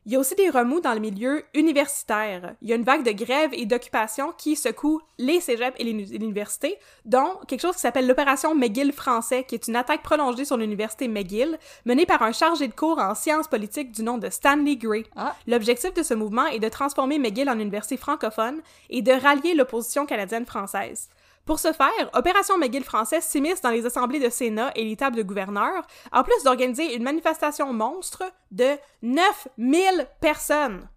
Il 0.08 0.12
y 0.12 0.16
a 0.16 0.20
aussi 0.20 0.34
des 0.34 0.50
remous 0.50 0.80
dans 0.80 0.96
le 0.96 1.00
milieu 1.00 1.44
universitaire. 1.54 2.56
Il 2.64 2.70
y 2.70 2.74
a 2.74 2.76
une 2.76 2.84
vague 2.84 3.04
de 3.04 3.12
grèves 3.12 3.52
et 3.54 3.68
d'occupations 3.68 4.34
qui 4.36 4.56
secoue 4.56 5.00
les 5.20 5.40
cégeps 5.40 5.76
et 5.78 5.84
les 5.84 6.16
universités, 6.16 6.80
dont 7.06 7.36
quelque 7.48 7.62
chose 7.62 7.76
qui 7.76 7.82
s'appelle 7.82 8.08
l'opération 8.08 8.56
McGill 8.56 8.94
français, 8.94 9.44
qui 9.44 9.54
est 9.54 9.68
une 9.68 9.76
attaque 9.76 10.02
prolongée 10.02 10.44
sur 10.44 10.58
l'université 10.58 11.08
McGill, 11.08 11.60
menée 11.86 12.08
par 12.08 12.24
un 12.24 12.32
chargé 12.32 12.68
de 12.68 12.74
cours 12.74 12.98
en 12.98 13.14
sciences 13.14 13.48
politiques 13.48 13.92
du 13.92 14.02
nom 14.02 14.18
de 14.18 14.32
Stanley 14.32 14.76
Gray. 14.76 15.06
Ah. 15.16 15.36
L'objectif 15.46 15.94
de 15.94 16.02
ce 16.02 16.16
mouvement 16.16 16.48
est 16.48 16.60
de 16.60 16.70
transformer 16.70 17.20
McGill 17.20 17.50
en 17.50 17.60
université 17.60 17.96
francophone 17.96 18.62
et 18.90 19.04
de 19.04 19.12
rallier 19.12 19.54
l'opposition 19.54 20.08
canadienne-française. 20.08 21.10
Pour 21.46 21.60
ce 21.60 21.74
faire, 21.74 22.10
Opération 22.14 22.58
McGill 22.58 22.84
française 22.84 23.24
s'immisce 23.24 23.62
dans 23.62 23.72
les 23.72 23.86
assemblées 23.86 24.20
de 24.20 24.30
Sénat 24.30 24.72
et 24.76 24.84
les 24.84 24.96
tables 24.96 25.18
de 25.18 25.24
gouverneurs, 25.24 25.86
en 26.12 26.24
plus 26.24 26.44
d'organiser 26.44 26.96
une 26.96 27.04
manifestation 27.04 27.74
monstre 27.74 28.24
de 28.52 28.78
9000 29.02 30.08
personnes. 30.20 30.88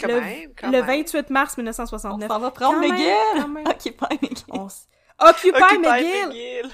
Quand 0.00 0.08
le, 0.08 0.20
même, 0.20 0.52
quand 0.56 0.66
le 0.70 0.82
même. 0.82 0.86
28 0.86 1.30
mars 1.30 1.54
On 1.56 1.60
1969. 1.62 2.28
s'en 2.28 2.38
va 2.40 2.50
prendre 2.50 2.74
Quand 2.74 2.80
même, 2.80 2.90
McGill! 2.90 3.52
même. 3.52 3.66
Occupy 3.68 4.14
McGill. 4.22 4.44
On 4.50 4.66
Occupy, 5.20 5.50
Occupy 5.50 5.78
McGill! 5.78 6.26
McGill. 6.26 6.70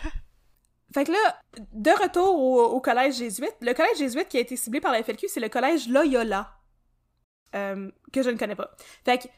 Fait 0.94 1.04
que 1.04 1.12
là, 1.12 1.36
de 1.72 1.90
retour 1.90 2.36
au, 2.40 2.64
au 2.64 2.80
collège 2.80 3.16
jésuite, 3.16 3.54
le 3.60 3.74
collège 3.74 3.98
jésuite 3.98 4.28
qui 4.28 4.38
a 4.38 4.40
été 4.40 4.56
ciblé 4.56 4.80
par 4.80 4.90
la 4.92 5.02
FLQ, 5.02 5.28
c'est 5.28 5.38
le 5.40 5.48
collège 5.48 5.88
Loyola, 5.88 6.50
euh, 7.54 7.90
que 8.12 8.22
je 8.22 8.30
ne 8.30 8.36
connais 8.38 8.56
pas. 8.56 8.70
Fait 9.04 9.18
que, 9.18 9.28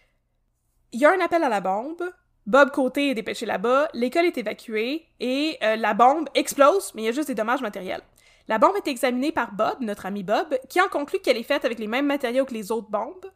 il 0.92 1.00
y 1.00 1.04
a 1.04 1.10
un 1.10 1.20
appel 1.20 1.42
à 1.42 1.48
la 1.48 1.60
bombe, 1.60 2.02
Bob 2.46 2.70
Côté 2.72 3.10
est 3.10 3.14
dépêché 3.14 3.46
là-bas, 3.46 3.88
l'école 3.94 4.26
est 4.26 4.36
évacuée, 4.36 5.06
et 5.20 5.58
euh, 5.62 5.76
la 5.76 5.94
bombe 5.94 6.28
explose, 6.34 6.92
mais 6.94 7.02
il 7.02 7.04
y 7.04 7.08
a 7.08 7.12
juste 7.12 7.28
des 7.28 7.34
dommages 7.34 7.62
matériels. 7.62 8.02
La 8.48 8.58
bombe 8.58 8.76
est 8.76 8.88
examinée 8.88 9.30
par 9.30 9.52
Bob, 9.52 9.76
notre 9.80 10.06
ami 10.06 10.24
Bob, 10.24 10.58
qui 10.68 10.80
en 10.80 10.88
conclut 10.88 11.20
qu'elle 11.20 11.36
est 11.36 11.44
faite 11.44 11.64
avec 11.64 11.78
les 11.78 11.86
mêmes 11.86 12.06
matériaux 12.06 12.44
que 12.44 12.54
les 12.54 12.72
autres 12.72 12.90
bombes, 12.90 13.26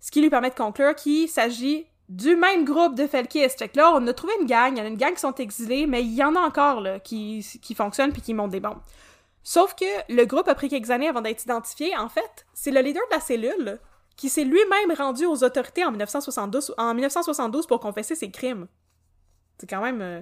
ce 0.00 0.10
qui 0.12 0.20
lui 0.20 0.30
permet 0.30 0.50
de 0.50 0.54
conclure 0.54 0.94
qu'il 0.94 1.28
s'agit 1.28 1.86
du 2.08 2.36
même 2.36 2.64
groupe 2.64 2.94
de. 2.94 3.08
Fait 3.08 3.26
que 3.26 3.76
là, 3.76 3.92
on 3.94 4.06
a 4.06 4.12
trouvé 4.12 4.32
une 4.40 4.46
gang, 4.46 4.72
il 4.72 4.78
y 4.78 4.80
en 4.80 4.84
a 4.84 4.88
une 4.88 4.96
gang 4.96 5.14
qui 5.14 5.20
sont 5.20 5.34
exilés, 5.34 5.88
mais 5.88 6.02
il 6.02 6.14
y 6.14 6.22
en 6.22 6.36
a 6.36 6.40
encore 6.40 6.80
là, 6.80 7.00
qui, 7.00 7.44
qui 7.60 7.74
fonctionnent 7.74 8.12
puis 8.12 8.22
qui 8.22 8.34
montent 8.34 8.52
des 8.52 8.60
bombes. 8.60 8.80
Sauf 9.42 9.74
que 9.74 9.84
le 10.08 10.24
groupe 10.24 10.48
a 10.48 10.54
pris 10.54 10.68
quelques 10.68 10.90
années 10.90 11.08
avant 11.08 11.20
d'être 11.20 11.42
identifié. 11.42 11.96
En 11.96 12.08
fait, 12.08 12.46
c'est 12.52 12.70
le 12.70 12.80
leader 12.80 13.02
de 13.10 13.14
la 13.14 13.20
cellule 13.20 13.78
qui 14.16 14.28
s'est 14.30 14.44
lui-même 14.44 14.92
rendu 14.96 15.26
aux 15.26 15.44
autorités 15.44 15.84
en 15.84 15.90
1972, 15.90 16.74
en 16.78 16.94
1972 16.94 17.66
pour 17.66 17.80
confesser 17.80 18.14
ses 18.14 18.30
crimes. 18.30 18.66
C'est 19.58 19.68
quand 19.68 19.82
même... 19.82 20.00
euh, 20.00 20.20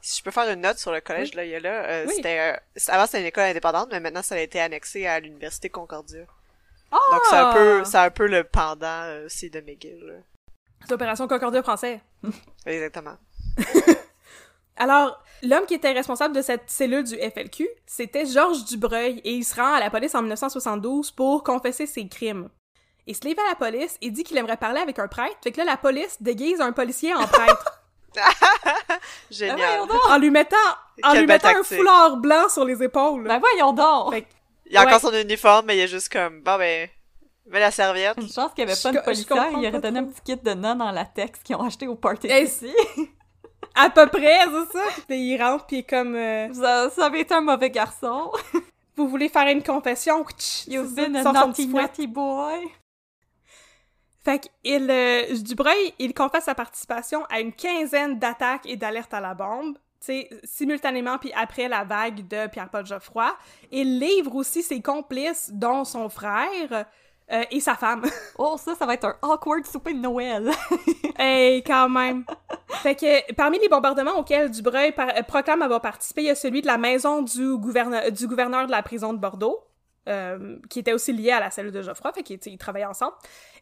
Si 0.00 0.18
je 0.18 0.22
peux 0.24 0.30
faire 0.30 0.48
une 0.52 0.60
note 0.60 0.78
sur 0.78 0.92
le 0.92 1.00
collège 1.00 1.30
Oui. 1.30 1.36
Loyola, 1.36 1.84
euh, 1.84 2.04
Oui. 2.06 2.14
c'était 2.16 2.38
euh, 2.38 2.56
c'est- 2.76 2.92
avant 2.92 3.06
c'était 3.06 3.20
une 3.20 3.26
école 3.26 3.44
indépendante, 3.44 3.88
mais 3.90 4.00
maintenant 4.00 4.22
ça 4.22 4.36
a 4.36 4.38
été 4.38 4.60
annexé 4.60 5.06
à 5.06 5.18
l'université 5.20 5.68
Concordia. 5.70 6.24
Ah! 6.92 6.98
Donc 7.10 7.20
c'est 7.28 7.36
un 7.36 7.52
peu 7.52 7.84
c'est 7.84 7.98
un 7.98 8.10
peu 8.10 8.26
le 8.28 8.44
pendant 8.44 8.86
euh, 8.86 9.26
aussi 9.26 9.50
de 9.50 9.60
McGill. 9.60 10.22
C'est 10.82 10.90
l'opération 10.90 11.26
Concordia 11.26 11.62
français. 11.62 12.00
Exactement. 12.64 13.16
Alors, 14.76 15.22
l'homme 15.42 15.64
qui 15.66 15.74
était 15.74 15.92
responsable 15.92 16.34
de 16.36 16.42
cette 16.42 16.68
cellule 16.68 17.02
du 17.04 17.16
FLQ, 17.16 17.66
c'était 17.86 18.26
Georges 18.26 18.64
Dubreuil, 18.66 19.20
et 19.24 19.32
il 19.32 19.42
se 19.44 19.54
rend 19.54 19.72
à 19.74 19.80
la 19.80 19.90
police 19.90 20.14
en 20.14 20.20
1972 20.20 21.10
pour 21.12 21.42
confesser 21.42 21.86
ses 21.86 22.06
crimes. 22.08 22.50
Il 23.06 23.14
se 23.14 23.22
lève 23.24 23.38
à 23.38 23.48
la 23.50 23.54
police 23.54 23.96
et 24.00 24.10
dit 24.10 24.24
qu'il 24.24 24.36
aimerait 24.36 24.56
parler 24.56 24.80
avec 24.80 24.98
un 24.98 25.06
prêtre, 25.08 25.36
fait 25.42 25.52
que 25.52 25.58
là, 25.58 25.64
la 25.64 25.76
police 25.76 26.16
déguise 26.20 26.60
un 26.60 26.72
policier 26.72 27.14
en 27.14 27.26
prêtre, 27.26 27.82
Génial. 29.30 29.56
Ben 29.56 29.66
voyons 29.66 29.86
donc! 29.86 30.00
en 30.10 30.18
lui 30.18 30.30
mettant, 30.30 30.56
en 31.02 31.10
Quelle 31.12 31.20
lui 31.20 31.26
mettant 31.26 31.48
un 31.48 31.62
foulard 31.62 32.16
blanc 32.16 32.48
sur 32.48 32.64
les 32.64 32.82
épaules. 32.82 33.24
Ben 33.24 33.38
voyons 33.38 33.72
donc! 33.72 34.12
Fait 34.12 34.22
que- 34.22 34.26
Il 34.66 34.72
y 34.72 34.76
a 34.76 34.82
encore 34.82 35.00
son 35.00 35.12
uniforme, 35.12 35.66
mais 35.66 35.76
il 35.76 35.80
est 35.80 35.88
juste 35.88 36.10
comme 36.12 36.40
bon 36.42 36.56
ben 36.58 36.88
mets 37.46 37.60
la 37.60 37.70
serviette. 37.70 38.16
Une 38.18 38.28
chance 38.32 38.52
qu'il 38.54 38.64
n'y 38.64 38.72
avait 38.72 38.74
Je 38.76 38.82
pas 38.82 38.90
co- 38.90 38.94
de 38.94 39.00
je 39.00 39.04
policière, 39.04 39.48
il 39.52 39.68
aurait 39.68 39.80
donné 39.80 39.98
un 40.00 40.04
petit 40.04 40.22
kit 40.22 40.36
de 40.36 40.54
nonnes 40.54 40.82
en 40.82 40.90
latex 40.90 41.40
qu'ils 41.44 41.54
ont 41.56 41.62
acheté 41.64 41.86
au 41.86 41.94
party 41.94 42.26
Eh, 42.30 42.42
ici. 42.44 42.72
À 43.74 43.90
peu 43.90 44.06
près, 44.06 44.38
c'est 44.44 44.78
ça? 44.78 44.84
Puis 45.06 45.32
il 45.34 45.42
rentre, 45.42 45.66
puis 45.66 45.76
il 45.76 45.78
est 45.80 45.82
comme... 45.82 46.14
euh, 46.14 46.48
Vous, 46.50 46.64
a- 46.64 46.88
vous 46.88 47.00
avez 47.02 47.20
été 47.20 47.34
un 47.34 47.42
mauvais 47.42 47.68
garçon. 47.70 48.32
vous 48.96 49.06
voulez 49.08 49.28
faire 49.28 49.46
une 49.48 49.62
confession? 49.62 50.24
You've 50.66 50.94
ça, 50.94 51.02
been 51.02 51.16
a 51.16 51.22
naughty, 51.24 51.66
naughty 51.68 52.06
boy. 52.06 52.60
Fait 54.26 54.40
qu'il, 54.40 54.90
euh, 54.90 55.36
Dubreuil, 55.40 55.94
il 56.00 56.12
confesse 56.12 56.46
sa 56.46 56.56
participation 56.56 57.24
à 57.30 57.38
une 57.38 57.52
quinzaine 57.52 58.18
d'attaques 58.18 58.66
et 58.66 58.74
d'alertes 58.74 59.14
à 59.14 59.20
la 59.20 59.34
bombe, 59.34 59.78
tu 60.04 60.24
simultanément 60.42 61.16
puis 61.18 61.32
après 61.32 61.68
la 61.68 61.84
vague 61.84 62.26
de 62.26 62.48
Pierre-Paul 62.48 62.84
Geoffroy. 62.84 63.32
Il 63.70 64.00
livre 64.00 64.34
aussi 64.34 64.64
ses 64.64 64.82
complices, 64.82 65.52
dont 65.52 65.84
son 65.84 66.08
frère 66.08 66.86
euh, 67.30 67.44
et 67.52 67.60
sa 67.60 67.76
femme. 67.76 68.02
Oh, 68.36 68.56
ça, 68.58 68.74
ça 68.74 68.84
va 68.84 68.94
être 68.94 69.04
un 69.04 69.16
awkward 69.22 69.64
souper 69.64 69.94
de 69.94 70.00
Noël. 70.00 70.50
hey, 71.20 71.62
quand 71.62 71.88
même! 71.88 72.24
Fait 72.82 72.96
que 72.96 73.32
parmi 73.34 73.60
les 73.60 73.68
bombardements 73.68 74.18
auxquels 74.18 74.50
Dubreuil 74.50 74.90
par- 74.90 75.10
euh, 75.16 75.22
proclame 75.22 75.62
avoir 75.62 75.80
participé, 75.80 76.22
il 76.22 76.26
y 76.26 76.30
a 76.30 76.34
celui 76.34 76.62
de 76.62 76.66
la 76.66 76.78
maison 76.78 77.22
du 77.22 77.56
gouverneur 77.58 78.02
de 78.66 78.70
la 78.72 78.82
prison 78.82 79.12
de 79.12 79.18
Bordeaux, 79.18 79.60
euh, 80.08 80.56
qui 80.70 80.78
était 80.78 80.92
aussi 80.92 81.12
lié 81.12 81.32
à 81.32 81.40
la 81.40 81.50
cellule 81.50 81.72
de 81.72 81.82
Geoffroy, 81.82 82.12
fait 82.12 82.22
qu'ils 82.22 82.38
ils 82.46 82.58
travaillaient 82.58 82.86
ensemble. 82.86 83.14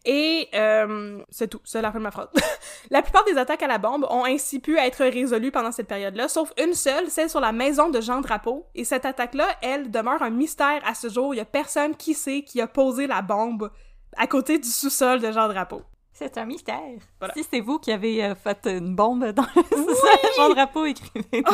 Et 0.05 0.49
euh, 0.55 1.23
c'est 1.31 1.49
tout, 1.49 1.61
c'est 1.65 1.81
la 1.81 1.91
fin 1.91 1.99
de 1.99 2.05
ma 2.05 2.11
phrase. 2.11 2.29
la 2.91 3.01
plupart 3.01 3.25
des 3.25 3.39
attaques 3.39 3.63
à 3.63 3.67
la 3.67 3.79
bombe 3.79 4.07
ont 4.11 4.25
ainsi 4.25 4.61
pu 4.61 4.77
être 4.77 5.05
résolues 5.05 5.51
pendant 5.51 5.73
cette 5.73 5.89
période-là, 5.89 6.29
sauf 6.29 6.53
une 6.63 6.75
seule, 6.75 7.09
celle 7.09 7.31
sur 7.31 7.41
la 7.41 7.53
maison 7.53 7.89
de 7.89 8.01
Jean 8.01 8.21
Drapeau. 8.21 8.67
Et 8.75 8.85
cette 8.85 9.07
attaque-là, 9.07 9.49
elle, 9.63 9.91
demeure 9.91 10.23
un 10.23 10.31
mystère 10.31 10.83
à 10.87 10.95
ce 10.95 11.09
jour. 11.09 11.35
Il 11.35 11.39
y 11.39 11.41
a 11.41 11.47
personne 11.47 11.97
qui 11.97 12.13
sait 12.13 12.43
qui 12.43 12.61
a 12.61 12.67
posé 12.67 13.07
la 13.07 13.23
bombe 13.23 13.71
à 14.17 14.27
côté 14.27 14.59
du 14.59 14.69
sous-sol 14.69 15.21
de 15.21 15.33
Jean 15.33 15.49
Drapeau. 15.49 15.83
C'est 16.13 16.39
un 16.39 16.45
mystère. 16.45 16.79
Voilà. 17.19 17.35
Si 17.35 17.45
c'est 17.51 17.61
vous 17.61 17.79
qui 17.79 17.91
avez 17.91 18.25
euh, 18.25 18.35
fait 18.35 18.67
une 18.67 18.95
bombe 18.95 19.25
dans 19.33 19.47
le 19.57 19.63
sous-sol, 19.63 20.19
Jean 20.37 20.49
Drapeau, 20.51 20.85
écrivez-nous. 20.85 21.43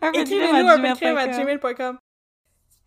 Oh! 0.00 0.06
Écrivez-nous 0.14 0.68
à 0.68 0.76
gmail.com. 1.26 1.98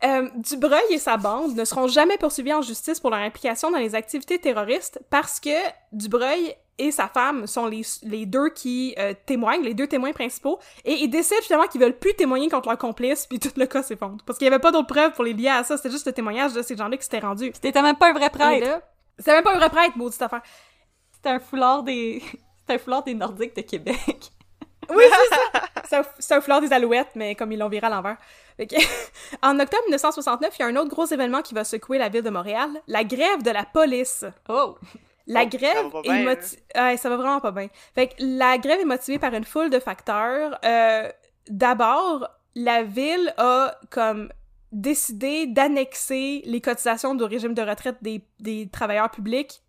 Euh, 0.03 0.29
Dubreuil 0.35 0.81
et 0.89 0.97
sa 0.97 1.17
bande 1.17 1.55
ne 1.55 1.63
seront 1.63 1.87
jamais 1.87 2.17
poursuivis 2.17 2.53
en 2.53 2.61
justice 2.61 2.99
pour 2.99 3.11
leur 3.11 3.19
implication 3.19 3.69
dans 3.69 3.77
les 3.77 3.93
activités 3.93 4.39
terroristes 4.39 4.99
parce 5.09 5.39
que 5.39 5.49
Dubreuil 5.91 6.55
et 6.81 6.91
sa 6.91 7.07
femme 7.07 7.45
sont 7.45 7.67
les, 7.67 7.83
les 8.01 8.25
deux 8.25 8.49
qui 8.49 8.95
euh, 8.97 9.13
témoignent, 9.27 9.61
les 9.61 9.75
deux 9.75 9.85
témoins 9.85 10.13
principaux, 10.13 10.57
et 10.83 10.93
ils 10.93 11.09
décident 11.09 11.39
justement 11.39 11.67
qu'ils 11.67 11.79
veulent 11.79 11.97
plus 11.97 12.15
témoigner 12.15 12.49
contre 12.49 12.69
leur 12.69 12.77
complice, 12.77 13.27
puis 13.27 13.39
tout 13.39 13.51
le 13.55 13.67
cas 13.67 13.83
s'effondre. 13.83 14.23
Parce 14.25 14.39
qu'il 14.39 14.45
y 14.45 14.47
avait 14.47 14.57
pas 14.57 14.71
d'autres 14.71 14.87
preuves 14.87 15.11
pour 15.11 15.23
les 15.23 15.33
lier 15.33 15.49
à 15.49 15.63
ça, 15.63 15.77
c'était 15.77 15.91
juste 15.91 16.07
le 16.07 16.13
témoignage 16.13 16.53
de 16.53 16.61
ces 16.63 16.75
gens-là 16.75 16.97
qui 16.97 17.03
s'étaient 17.03 17.19
rendus. 17.19 17.51
C'était 17.53 17.81
même 17.83 17.97
pas 17.97 18.09
un 18.09 18.13
vrai 18.13 18.31
prêtre. 18.31 18.81
C'était 19.19 19.33
même 19.33 19.43
pas 19.43 19.53
un 19.53 19.57
vrai 19.57 19.69
prêtre, 19.69 19.95
maudite 19.95 20.21
affaire. 20.21 20.41
C'était 21.13 21.29
un 21.29 21.39
foulard 21.39 21.83
des... 21.83 22.23
C'était 22.61 22.73
un 22.73 22.79
foulard 22.79 23.03
des 23.03 23.13
Nordiques 23.13 23.55
de 23.55 23.61
Québec. 23.61 24.31
Oui, 24.89 25.03
c'est 25.07 25.35
ça! 25.35 25.61
C'est 26.19 26.33
un- 26.35 26.41
foulard 26.41 26.61
des 26.61 26.71
alouettes, 26.73 27.11
mais 27.15 27.35
comme 27.35 27.51
ils 27.51 27.59
l'ont 27.59 27.69
viré 27.69 27.87
à 27.87 27.89
l'envers. 27.89 28.17
En 29.41 29.59
octobre 29.59 29.83
1969, 29.85 30.55
il 30.57 30.61
y 30.61 30.65
a 30.65 30.67
un 30.67 30.75
autre 30.75 30.89
gros 30.89 31.05
événement 31.05 31.41
qui 31.41 31.53
va 31.53 31.63
secouer 31.63 31.97
la 31.97 32.09
ville 32.09 32.21
de 32.23 32.29
Montréal, 32.29 32.69
la 32.87 33.03
grève 33.03 33.41
de 33.43 33.51
la 33.51 33.63
police. 33.65 34.25
Oh! 34.49 34.77
La 35.27 35.43
Oh, 35.43 35.47
grève 35.49 35.75
ça 35.75 35.83
va 35.83 35.99
est 35.99 36.23
bien. 36.23 36.35
Ouais, 36.83 36.97
ça 36.97 37.09
va 37.09 37.15
vraiment 37.17 37.39
pas 37.39 37.51
bien. 37.51 37.67
Fait 37.95 38.07
que 38.07 38.15
la 38.19 38.57
grève 38.57 38.79
est 38.81 38.85
motivée 38.85 39.19
par 39.19 39.33
une 39.33 39.43
foule 39.45 39.69
de 39.69 39.79
facteurs. 39.79 40.57
Euh, 40.65 41.09
D'abord, 41.47 42.27
la 42.55 42.83
ville 42.83 43.33
a 43.37 43.75
comme 43.89 44.29
décidé 44.71 45.47
d'annexer 45.47 46.41
les 46.45 46.61
cotisations 46.61 47.13
du 47.15 47.23
régime 47.23 47.53
de 47.53 47.61
retraite 47.61 47.97
des, 48.01 48.23
des 48.39 48.69
travailleurs 48.71 49.09
publics 49.11 49.61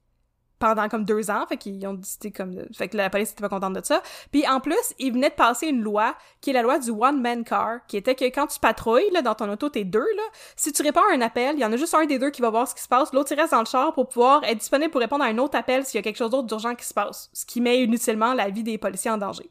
pendant 0.62 0.89
comme 0.89 1.05
deux 1.05 1.28
ans, 1.28 1.44
fait 1.48 1.56
qu'ils 1.56 1.84
ont 1.89 1.94
décidé 1.94 2.30
comme... 2.30 2.55
Fait 2.72 2.86
que 2.86 2.97
la 2.97 3.10
police 3.10 3.32
était 3.32 3.40
pas 3.40 3.48
contente 3.48 3.72
de 3.72 3.84
ça. 3.84 4.01
Puis 4.30 4.47
en 4.47 4.60
plus, 4.60 4.94
ils 5.01 5.12
venaient 5.12 5.30
de 5.30 5.34
passer 5.34 5.66
une 5.66 5.82
loi, 5.82 6.14
qui 6.40 6.51
est 6.51 6.52
la 6.52 6.62
loi 6.62 6.78
du 6.78 6.90
one-man 6.90 7.43
car, 7.43 7.84
qui 7.89 7.97
était 7.97 8.14
que 8.14 8.26
quand 8.26 8.47
tu 8.47 8.60
patrouilles, 8.60 9.10
là, 9.10 9.22
dans 9.22 9.34
ton 9.34 9.51
auto, 9.51 9.68
t'es 9.70 9.82
deux, 9.82 9.98
là, 9.98 10.22
si 10.55 10.72
tu 10.72 10.82
réponds 10.82 11.01
à 11.10 11.14
un 11.16 11.20
appel, 11.20 11.56
il 11.56 11.60
y 11.60 11.64
en 11.64 11.72
a 11.72 11.76
juste 11.76 11.94
un 11.94 12.06
des 12.06 12.20
deux 12.20 12.30
qui 12.30 12.43
va 12.43 12.51
voir 12.51 12.68
ce 12.68 12.76
qui 12.76 12.82
se 12.82 12.86
passe, 12.86 13.12
l'autre 13.12 13.32
il 13.32 13.40
reste 13.40 13.51
dans 13.51 13.59
le 13.59 13.66
char 13.66 13.93
pour 13.93 14.09
pouvoir 14.09 14.44
être 14.44 14.59
disponible 14.59 14.93
pour 14.93 15.01
répondre 15.01 15.24
à 15.24 15.26
un 15.26 15.39
autre 15.39 15.59
appel 15.59 15.84
s'il 15.84 15.98
y 15.98 16.01
a 16.01 16.02
quelque 16.02 16.16
chose 16.16 16.30
d'autre 16.30 16.47
d'urgent 16.47 16.76
qui 16.76 16.84
se 16.84 16.94
passe, 16.94 17.28
ce 17.32 17.44
qui 17.44 17.60
met 17.60 17.82
inutilement 17.82 18.32
la 18.32 18.48
vie 18.48 18.62
des 18.62 18.78
policiers 18.78 19.10
en 19.10 19.18
danger. 19.18 19.51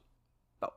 Bon. 0.61 0.69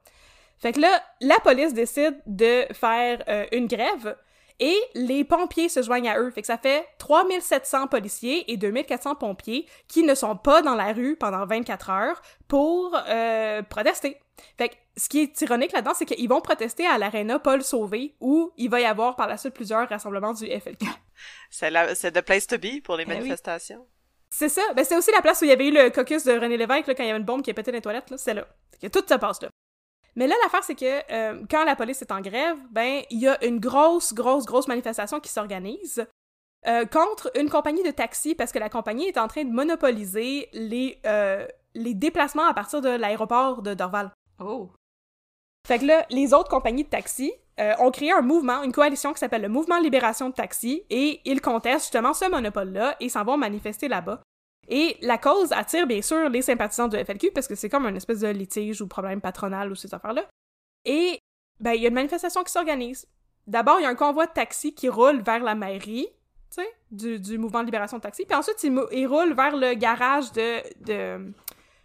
Fait 0.59 0.73
que 0.73 0.81
là, 0.81 1.01
la 1.21 1.39
police 1.45 1.75
décide 1.75 2.21
de 2.27 2.65
faire 2.73 3.23
euh, 3.29 3.47
une 3.53 3.69
grève 3.69 4.17
et 4.61 4.77
les 4.95 5.25
pompiers 5.25 5.69
se 5.69 5.83
joignent 5.83 6.09
à 6.09 6.19
eux. 6.19 6.31
Fait 6.31 6.41
que 6.41 6.47
ça 6.47 6.59
fait 6.59 6.87
3700 6.99 7.89
policiers 7.89 8.51
et 8.53 8.57
2400 8.57 9.17
pompiers 9.17 9.67
qui 9.89 10.03
ne 10.03 10.15
sont 10.15 10.37
pas 10.37 10.63
dans 10.63 10.75
la 10.75 10.93
rue 10.93 11.17
pendant 11.17 11.45
24 11.47 11.91
heures 11.91 12.23
pour 12.49 12.97
euh, 13.09 13.63
protester. 13.63 14.19
Fait 14.59 14.69
que 14.71 14.75
ce 14.97 15.09
qui 15.09 15.21
est 15.21 15.41
ironique 15.43 15.73
là-dedans, 15.73 15.95
c'est 15.95 16.07
qu'ils 16.07 16.29
vont 16.29 16.41
protester 16.41 16.87
à 16.87 16.99
l'aréna 16.99 17.39
Paul 17.39 17.63
Sauvé 17.63 18.15
où 18.21 18.53
il 18.57 18.69
va 18.71 18.81
y 18.81 18.85
avoir 18.85 19.17
par 19.17 19.27
la 19.29 19.37
suite 19.37 19.55
plusieurs 19.55 19.89
rassemblements 19.89 20.33
du 20.33 20.47
FLQ. 20.47 20.87
C'est 21.51 21.71
la 21.71 21.95
c'est 21.95 22.13
the 22.13 22.21
place 22.21 22.47
to 22.47 22.59
be 22.59 22.83
pour 22.83 22.97
les 22.97 23.05
Eh 23.07 23.11
oui. 23.11 23.15
manifestations. 23.19 23.87
C'est 24.31 24.49
ça. 24.49 24.63
Ben, 24.75 24.85
c'est 24.85 24.97
aussi 24.97 25.13
la 25.13 25.23
place 25.23 25.41
où 25.43 25.45
il 25.45 25.49
y 25.51 25.53
avait 25.53 25.69
eu 25.69 25.71
le 25.73 25.91
caucus 25.91 26.25
de 26.25 26.33
René 26.33 26.57
Lévesque, 26.57 26.89
là, 26.89 26.95
quand 26.97 27.05
il 27.05 27.07
y 27.07 27.11
avait 27.11 27.21
une 27.21 27.25
bombe 27.25 27.43
qui 27.43 27.51
a 27.51 27.55
pété 27.55 27.71
dans 27.71 27.77
les 27.77 27.83
toilettes, 27.83 28.11
là. 28.11 28.17
C'est 28.19 28.35
là. 28.35 28.45
Tout 28.93 29.05
se 29.09 29.15
passe 29.15 29.41
là. 29.43 29.49
Mais 30.17 30.27
là, 30.27 30.35
l'affaire, 30.43 30.63
c'est 30.63 30.75
que 30.75 31.13
euh, 31.13 31.45
quand 31.51 31.65
la 31.65 31.77
police 31.77 32.01
est 32.03 32.13
en 32.13 32.21
grève, 32.21 32.57
ben, 32.71 33.03
il 33.11 33.19
y 33.19 33.29
a 33.29 33.45
une 33.45 33.59
grosse, 33.59 34.15
grosse, 34.15 34.47
grosse 34.47 34.69
manifestation 34.69 35.21
qui 35.21 35.31
s'organise. 35.31 36.07
euh, 36.67 36.87
contre 36.87 37.31
une 37.39 37.51
compagnie 37.51 37.83
de 37.83 37.91
taxi 37.91 38.35
parce 38.35 38.53
que 38.53 38.59
la 38.59 38.69
compagnie 38.69 39.07
est 39.07 39.19
en 39.19 39.29
train 39.29 39.45
de 39.45 39.51
monopoliser 39.51 40.49
les, 40.53 40.99
euh, 41.05 41.47
les 41.75 41.95
déplacements 41.95 42.47
à 42.47 42.55
partir 42.55 42.81
de 42.81 42.89
l'aéroport 42.89 43.63
de 43.63 43.75
Dorval. 43.75 44.11
Oh. 44.41 44.71
Fait 45.67 45.79
que 45.79 45.85
là, 45.85 46.07
les 46.11 46.33
autres 46.33 46.49
compagnies 46.49 46.85
de 46.85 46.89
taxi 46.89 47.33
ont 47.79 47.91
créé 47.91 48.13
un 48.13 48.21
mouvement, 48.21 48.63
une 48.63 48.73
coalition 48.73 49.13
qui 49.13 49.21
s'appelle 49.21 49.43
le 49.43 49.49
Mouvement 49.49 49.79
Libération 49.79 50.29
de 50.29 50.35
Taxi, 50.35 50.83
et 50.91 51.21
ils 51.25 51.41
contestent 51.41 51.85
justement 51.85 52.13
ce 52.13 52.29
monopole-là 52.29 52.97
et 52.99 53.09
s'en 53.09 53.25
vont 53.25 53.37
manifester 53.37 53.87
là-bas. 53.87 54.23
Et 54.69 54.97
la 55.03 55.19
cause 55.19 55.53
attire 55.53 55.87
bien 55.87 56.03
sûr 56.03 56.29
les 56.29 56.43
sympathisants 56.43 56.89
de 56.89 57.03
FLQ 57.03 57.31
parce 57.33 57.49
que 57.49 57.55
c'est 57.55 57.69
comme 57.69 57.87
une 57.87 57.97
espèce 57.97 58.21
de 58.21 58.29
litige 58.29 58.81
ou 58.81 58.89
problème 58.89 59.21
patronal 59.21 59.71
ou 59.71 59.75
ces 59.75 59.93
affaires-là. 59.95 60.27
Et 60.85 61.19
ben 61.61 61.73
il 61.73 61.83
y 61.83 61.85
a 61.85 61.89
une 61.89 61.95
manifestation 61.95 62.43
qui 62.43 62.53
s'organise. 62.53 63.07
D'abord, 63.47 63.79
il 63.79 63.83
y 63.83 63.87
a 63.87 63.91
un 63.91 63.95
convoi 63.95 64.27
de 64.27 64.33
taxi 64.33 64.75
qui 64.75 64.89
roule 64.89 65.21
vers 65.21 65.43
la 65.43 65.55
mairie, 65.55 66.09
du, 66.91 67.21
du 67.21 67.39
mouvement 67.39 67.61
de 67.61 67.67
libération 67.67 67.99
de 67.99 68.03
taxi. 68.03 68.25
Puis 68.25 68.37
ensuite, 68.37 68.63
il 68.63 69.07
roule 69.07 69.35
vers 69.35 69.57
le 69.57 69.75
garage 69.75 70.33
de, 70.33 70.63
de 70.85 71.33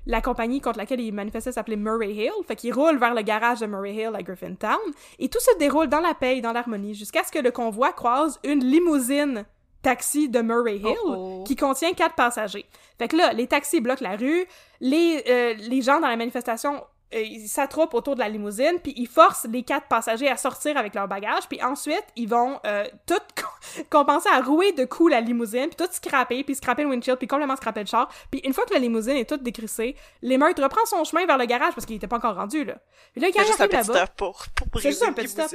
la 0.05 0.21
compagnie 0.21 0.61
contre 0.61 0.77
laquelle 0.77 1.01
il 1.01 1.13
manifestait 1.13 1.51
s'appelait 1.51 1.75
Murray 1.75 2.13
Hill. 2.13 2.31
Fait 2.47 2.55
qu'il 2.55 2.73
roule 2.73 2.97
vers 2.97 3.13
le 3.13 3.21
garage 3.21 3.59
de 3.59 3.65
Murray 3.65 3.95
Hill 3.95 4.11
à 4.15 4.23
Griffintown. 4.23 4.77
Et 5.17 5.29
tout 5.29 5.39
se 5.39 5.57
déroule 5.57 5.87
dans 5.87 5.99
la 5.99 6.13
paix 6.13 6.37
et 6.37 6.41
dans 6.41 6.53
l'harmonie 6.53 6.93
jusqu'à 6.93 7.23
ce 7.23 7.31
que 7.31 7.39
le 7.39 7.51
convoi 7.51 7.93
croise 7.93 8.39
une 8.43 8.63
limousine 8.63 9.45
taxi 9.81 10.29
de 10.29 10.41
Murray 10.41 10.77
Hill 10.77 10.95
Oh, 11.05 11.15
oh. 11.39 11.43
qui 11.45 11.55
contient 11.55 11.93
quatre 11.93 12.15
passagers. 12.15 12.65
Fait 12.97 13.07
que 13.07 13.15
là, 13.15 13.33
les 13.33 13.47
taxis 13.47 13.79
bloquent 13.81 14.03
la 14.03 14.15
rue, 14.17 14.45
les, 14.81 15.23
euh, 15.29 15.53
les 15.57 15.81
gens 15.81 15.99
dans 15.99 16.07
la 16.09 16.15
manifestation 16.17 16.83
euh, 17.15 17.21
ils 17.21 17.47
s'attroupent 17.47 17.95
autour 17.95 18.13
de 18.13 18.19
la 18.19 18.29
limousine, 18.29 18.77
puis 18.83 18.93
ils 18.95 19.07
forcent 19.07 19.47
les 19.51 19.63
quatre 19.63 19.87
passagers 19.87 20.29
à 20.29 20.37
sortir 20.37 20.77
avec 20.77 20.93
leur 20.93 21.07
bagage, 21.07 21.47
puis 21.49 21.59
ensuite, 21.63 22.03
ils 22.15 22.29
vont 22.29 22.59
euh, 22.67 22.83
tout 23.07 23.15
co- 23.35 23.83
commencer 23.89 24.29
à 24.31 24.41
rouer 24.41 24.73
de 24.73 24.85
coups 24.85 25.09
la 25.09 25.19
limousine, 25.19 25.69
puis 25.69 25.75
tout 25.75 25.91
scraper, 25.91 26.43
puis 26.43 26.53
scraper 26.53 26.83
le 26.83 26.89
windshield, 26.89 27.17
puis 27.17 27.27
complètement 27.27 27.55
scraper 27.55 27.79
le 27.79 27.87
char. 27.87 28.11
Puis 28.29 28.41
une 28.43 28.53
fois 28.53 28.63
que 28.67 28.73
la 28.75 28.79
limousine 28.79 29.17
est 29.17 29.27
toute 29.27 29.41
décrissée, 29.41 29.95
l'émeute 30.21 30.59
reprend 30.59 30.85
son 30.85 31.03
chemin 31.03 31.25
vers 31.25 31.39
le 31.39 31.45
garage, 31.45 31.73
parce 31.73 31.87
qu'il 31.87 31.95
était 31.95 32.05
pas 32.05 32.17
encore 32.17 32.35
rendu, 32.35 32.63
là. 32.63 32.75
Puis 33.13 33.21
là, 33.21 33.29
quand 33.33 33.39
C'est 33.39 33.45
il 33.45 33.47
juste 33.47 33.61
un 33.61 33.63
arrive 33.63 33.79
petit 33.79 33.87
là-bas... 33.89 34.05
stop 34.05 34.15
pour, 34.15 34.45
pour 34.53 34.67
C'est 34.67 34.69
briser 34.71 34.89
juste 34.91 35.03
un 35.03 35.07
une 35.07 35.13
petit 35.15 35.27
stop. 35.29 35.51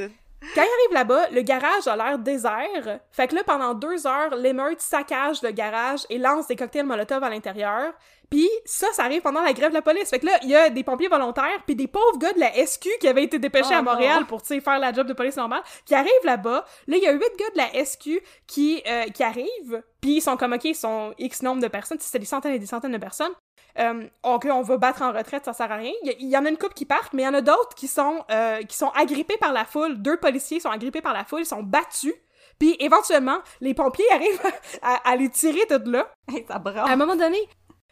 Quand 0.54 0.62
il 0.62 0.68
arrive 0.82 0.92
là-bas, 0.92 1.28
le 1.30 1.42
garage 1.42 1.86
a 1.86 1.96
l'air 1.96 2.18
désert. 2.18 3.00
Fait 3.10 3.28
que 3.28 3.34
là, 3.34 3.42
pendant 3.44 3.74
deux 3.74 4.06
heures, 4.06 4.34
l'émeute 4.36 4.80
saccage 4.80 5.42
le 5.42 5.50
garage 5.50 6.00
et 6.10 6.18
lance 6.18 6.46
des 6.46 6.56
cocktails 6.56 6.86
Molotov 6.86 7.22
à 7.22 7.30
l'intérieur. 7.30 7.92
Puis 8.30 8.48
ça, 8.64 8.88
ça 8.92 9.04
arrive 9.04 9.22
pendant 9.22 9.42
la 9.42 9.52
grève 9.52 9.70
de 9.70 9.74
la 9.74 9.82
police. 9.82 10.10
Fait 10.10 10.18
que 10.18 10.26
là, 10.26 10.38
il 10.42 10.48
y 10.48 10.56
a 10.56 10.70
des 10.70 10.82
pompiers 10.82 11.08
volontaires 11.08 11.62
puis 11.66 11.76
des 11.76 11.86
pauvres 11.86 12.18
gars 12.18 12.32
de 12.32 12.40
la 12.40 12.66
SQ 12.66 12.88
qui 13.00 13.08
avaient 13.08 13.24
été 13.24 13.38
dépêchés 13.38 13.70
Oh 13.72 13.78
à 13.78 13.82
Montréal 13.82 14.20
non. 14.20 14.26
pour, 14.26 14.42
tu 14.42 14.48
sais, 14.48 14.60
faire 14.60 14.78
la 14.78 14.92
job 14.92 15.06
de 15.06 15.12
police 15.12 15.36
normale, 15.36 15.62
qui 15.84 15.94
arrivent 15.94 16.10
là-bas. 16.24 16.64
Là, 16.88 16.96
il 16.96 17.02
y 17.02 17.06
a 17.06 17.12
huit 17.12 17.32
gars 17.38 17.50
de 17.50 17.74
la 17.74 17.84
SQ 17.84 18.20
qui, 18.46 18.82
euh, 18.86 19.04
qui 19.04 19.22
arrivent. 19.22 19.82
Puis 20.00 20.16
ils 20.16 20.20
sont 20.20 20.36
comme, 20.36 20.52
OK, 20.52 20.64
ils 20.64 20.74
sont 20.74 21.14
X 21.18 21.42
nombre 21.42 21.62
de 21.62 21.68
personnes. 21.68 21.98
C'est 22.00 22.18
des 22.18 22.26
centaines 22.26 22.54
et 22.54 22.58
des 22.58 22.66
centaines 22.66 22.92
de 22.92 22.98
personnes. 22.98 23.32
Euh, 23.78 24.06
OK, 24.22 24.46
on 24.50 24.62
va 24.62 24.76
battre 24.76 25.02
en 25.02 25.12
retraite, 25.12 25.44
ça 25.44 25.52
sert 25.52 25.70
à 25.70 25.76
rien. 25.76 25.92
Il 26.04 26.28
y, 26.28 26.36
en 26.36 26.44
a 26.44 26.48
une 26.48 26.58
couple 26.58 26.74
qui 26.74 26.84
partent, 26.84 27.12
mais 27.12 27.22
il 27.22 27.26
y 27.26 27.28
en 27.28 27.34
a 27.34 27.40
d'autres 27.40 27.74
qui 27.74 27.88
sont 27.88 28.24
euh, 28.30 28.62
qui 28.62 28.76
sont 28.76 28.90
agrippés 28.90 29.36
par 29.38 29.52
la 29.52 29.64
foule. 29.64 30.00
Deux 30.00 30.16
policiers 30.16 30.60
sont 30.60 30.70
agrippés 30.70 31.00
par 31.00 31.12
la 31.12 31.24
foule, 31.24 31.40
ils 31.40 31.46
sont 31.46 31.62
battus. 31.62 32.14
Puis 32.58 32.76
éventuellement, 32.78 33.38
les 33.60 33.74
pompiers 33.74 34.04
arrivent 34.12 34.40
à, 34.82 35.10
à 35.10 35.16
les 35.16 35.28
tirer 35.28 35.66
de 35.66 35.90
là. 35.90 36.08
Hey, 36.32 36.44
ça 36.46 36.54
À 36.54 36.58
brasse. 36.60 36.88
un 36.88 36.96
moment 36.96 37.16
donné, 37.16 37.38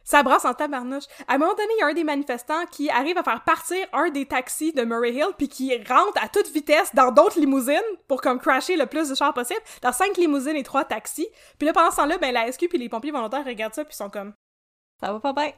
ça 0.05 0.23
brasse 0.23 0.45
en 0.45 0.55
tabarnouche. 0.55 1.05
À 1.29 1.35
un 1.35 1.39
moment 1.39 1.55
donné, 1.55 1.69
il 1.77 1.81
y 1.81 1.83
a 1.83 1.87
un 1.87 1.95
des 1.95 2.05
manifestants 2.05 2.67
qui 2.67 2.91
arrive 2.91 3.19
à 3.19 3.23
faire 3.23 3.43
partir 3.45 3.87
un 3.93 4.11
des 4.11 4.27
taxis 4.27 4.73
de 4.73 4.83
Murray 4.83 5.15
Hill 5.15 5.31
puis 5.37 5.49
qui 5.49 5.77
rentre 5.85 6.23
à 6.23 6.29
toute 6.29 6.49
vitesse 6.49 6.95
dans 6.95 7.11
d'autres 7.11 7.39
limousines 7.41 7.79
pour 8.09 8.21
comme 8.21 8.39
crasher 8.41 8.77
le 8.77 8.87
plus 8.87 9.09
de 9.09 9.15
chars 9.15 9.35
possible. 9.35 9.61
Dans 9.81 9.93
cinq 9.93 10.17
limousines 10.17 10.57
et 10.57 10.63
trois 10.63 10.85
taxis. 10.85 11.29
Puis 11.59 11.67
là, 11.67 11.73
pendant 11.73 11.91
ce 11.91 11.97
temps-là, 11.97 12.19
ben 12.19 12.33
la 12.33 12.51
SQ 12.51 12.69
puis 12.69 12.79
les 12.79 12.89
pompiers 12.89 13.13
volontaires 13.13 13.45
regardent 13.45 13.75
ça 13.75 13.85
puis 13.85 13.95
sont 13.95 14.11
comme 14.11 14.33
Ça 15.01 15.13
va 15.13 15.21
pas 15.21 15.33
bien. 15.33 15.53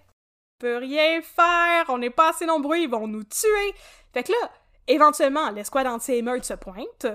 Peut 0.58 0.76
rien 0.78 1.20
faire, 1.22 1.84
on 1.88 1.98
n'est 1.98 2.10
pas 2.10 2.30
assez 2.30 2.46
nombreux, 2.46 2.78
ils 2.78 2.88
vont 2.90 3.06
nous 3.06 3.24
tuer. 3.24 3.74
Fait 4.12 4.22
que 4.22 4.32
là, 4.32 4.50
éventuellement, 4.88 5.50
l'escouade 5.50 5.86
anti-émeute 5.86 6.44
se 6.44 6.54
pointe, 6.54 7.06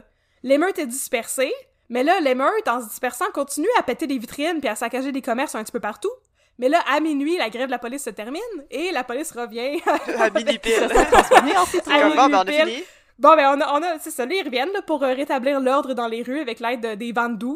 l'émeute 0.44 0.78
est 0.80 0.86
dispersée, 0.88 1.54
mais 1.90 2.04
là, 2.04 2.20
l'émeute, 2.20 2.68
en 2.68 2.82
se 2.82 2.88
dispersant, 2.90 3.26
continue 3.34 3.68
à 3.78 3.84
péter 3.84 4.08
des 4.08 4.18
vitrines 4.18 4.60
puis 4.60 4.70
à 4.70 4.76
saccager 4.76 5.12
des 5.12 5.22
commerces 5.22 5.56
un 5.56 5.64
petit 5.64 5.72
peu 5.72 5.80
partout. 5.80 6.12
Mais 6.60 6.68
là, 6.70 6.82
à 6.94 7.00
minuit, 7.00 7.38
la 7.38 7.50
grève 7.50 7.68
de 7.68 7.72
la 7.72 7.80
police 7.80 8.04
se 8.04 8.10
termine 8.10 8.42
et 8.70 8.92
la 8.92 9.04
police 9.06 9.32
revient. 9.32 9.80
À 9.88 10.24
à 10.26 10.30
ben, 10.30 12.14
on 12.18 12.34
a 12.34 12.44
minuit 12.44 12.58
pile. 12.58 12.68
fini. 12.76 12.84
Bon, 13.18 13.36
ben, 13.36 13.58
on 13.58 13.62
a, 13.62 13.80
on 13.80 13.82
a 13.84 14.00
c'est 14.00 14.12
ça, 14.12 14.26
là, 14.26 14.34
ils 14.36 14.44
reviennent 14.46 14.72
là, 14.74 14.82
pour 14.82 15.04
euh, 15.04 15.14
rétablir 15.14 15.60
l'ordre 15.62 15.94
dans 15.94 16.08
les 16.08 16.22
rues 16.22 16.40
avec 16.40 16.60
l'aide 16.60 16.82
de- 16.82 16.96
des 16.96 17.12
22, 17.12 17.48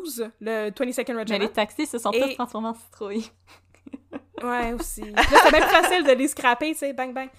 le 0.42 0.70
22nd 0.72 1.14
Mais 1.14 1.22
Regiment. 1.22 1.40
les 1.40 1.50
taxis 1.52 1.86
se 1.86 1.98
sont 2.00 2.12
Et- 2.12 2.22
tous 2.22 2.34
transformés 2.36 2.70
en 2.70 2.74
citrouilles. 2.74 3.30
Ouais, 4.44 4.74
aussi. 4.74 5.02
Là, 5.02 5.24
c'est 5.44 5.52
même 5.52 5.64
facile 5.70 6.04
de 6.04 6.12
les 6.12 6.28
scraper, 6.28 6.74
tu 6.74 6.80
sais, 6.80 6.94
bang 6.94 7.14
bang. 7.14 7.30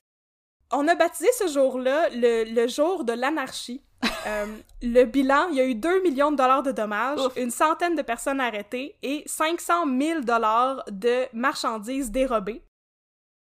On 0.73 0.89
a 0.89 0.95
baptisé 0.95 1.29
ce 1.39 1.47
jour-là 1.49 2.09
le, 2.11 2.45
le 2.45 2.67
jour 2.69 3.05
de 3.05 3.13
l'anarchie. 3.13 3.83
Euh, 4.27 4.47
le 4.81 5.05
bilan, 5.05 5.49
il 5.51 5.57
y 5.57 5.61
a 5.61 5.67
eu 5.67 5.75
2 5.75 6.03
millions 6.03 6.31
de 6.33 6.37
dollars 6.37 6.63
de 6.63 6.73
dommages, 6.73 7.21
Ouf. 7.21 7.37
une 7.37 7.51
centaine 7.51 7.95
de 7.95 8.01
personnes 8.01 8.41
arrêtées 8.41 8.97
et 9.03 9.23
500 9.27 9.85
000 9.99 10.21
dollars 10.23 10.83
de 10.91 11.27
marchandises 11.35 12.11
dérobées. 12.11 12.63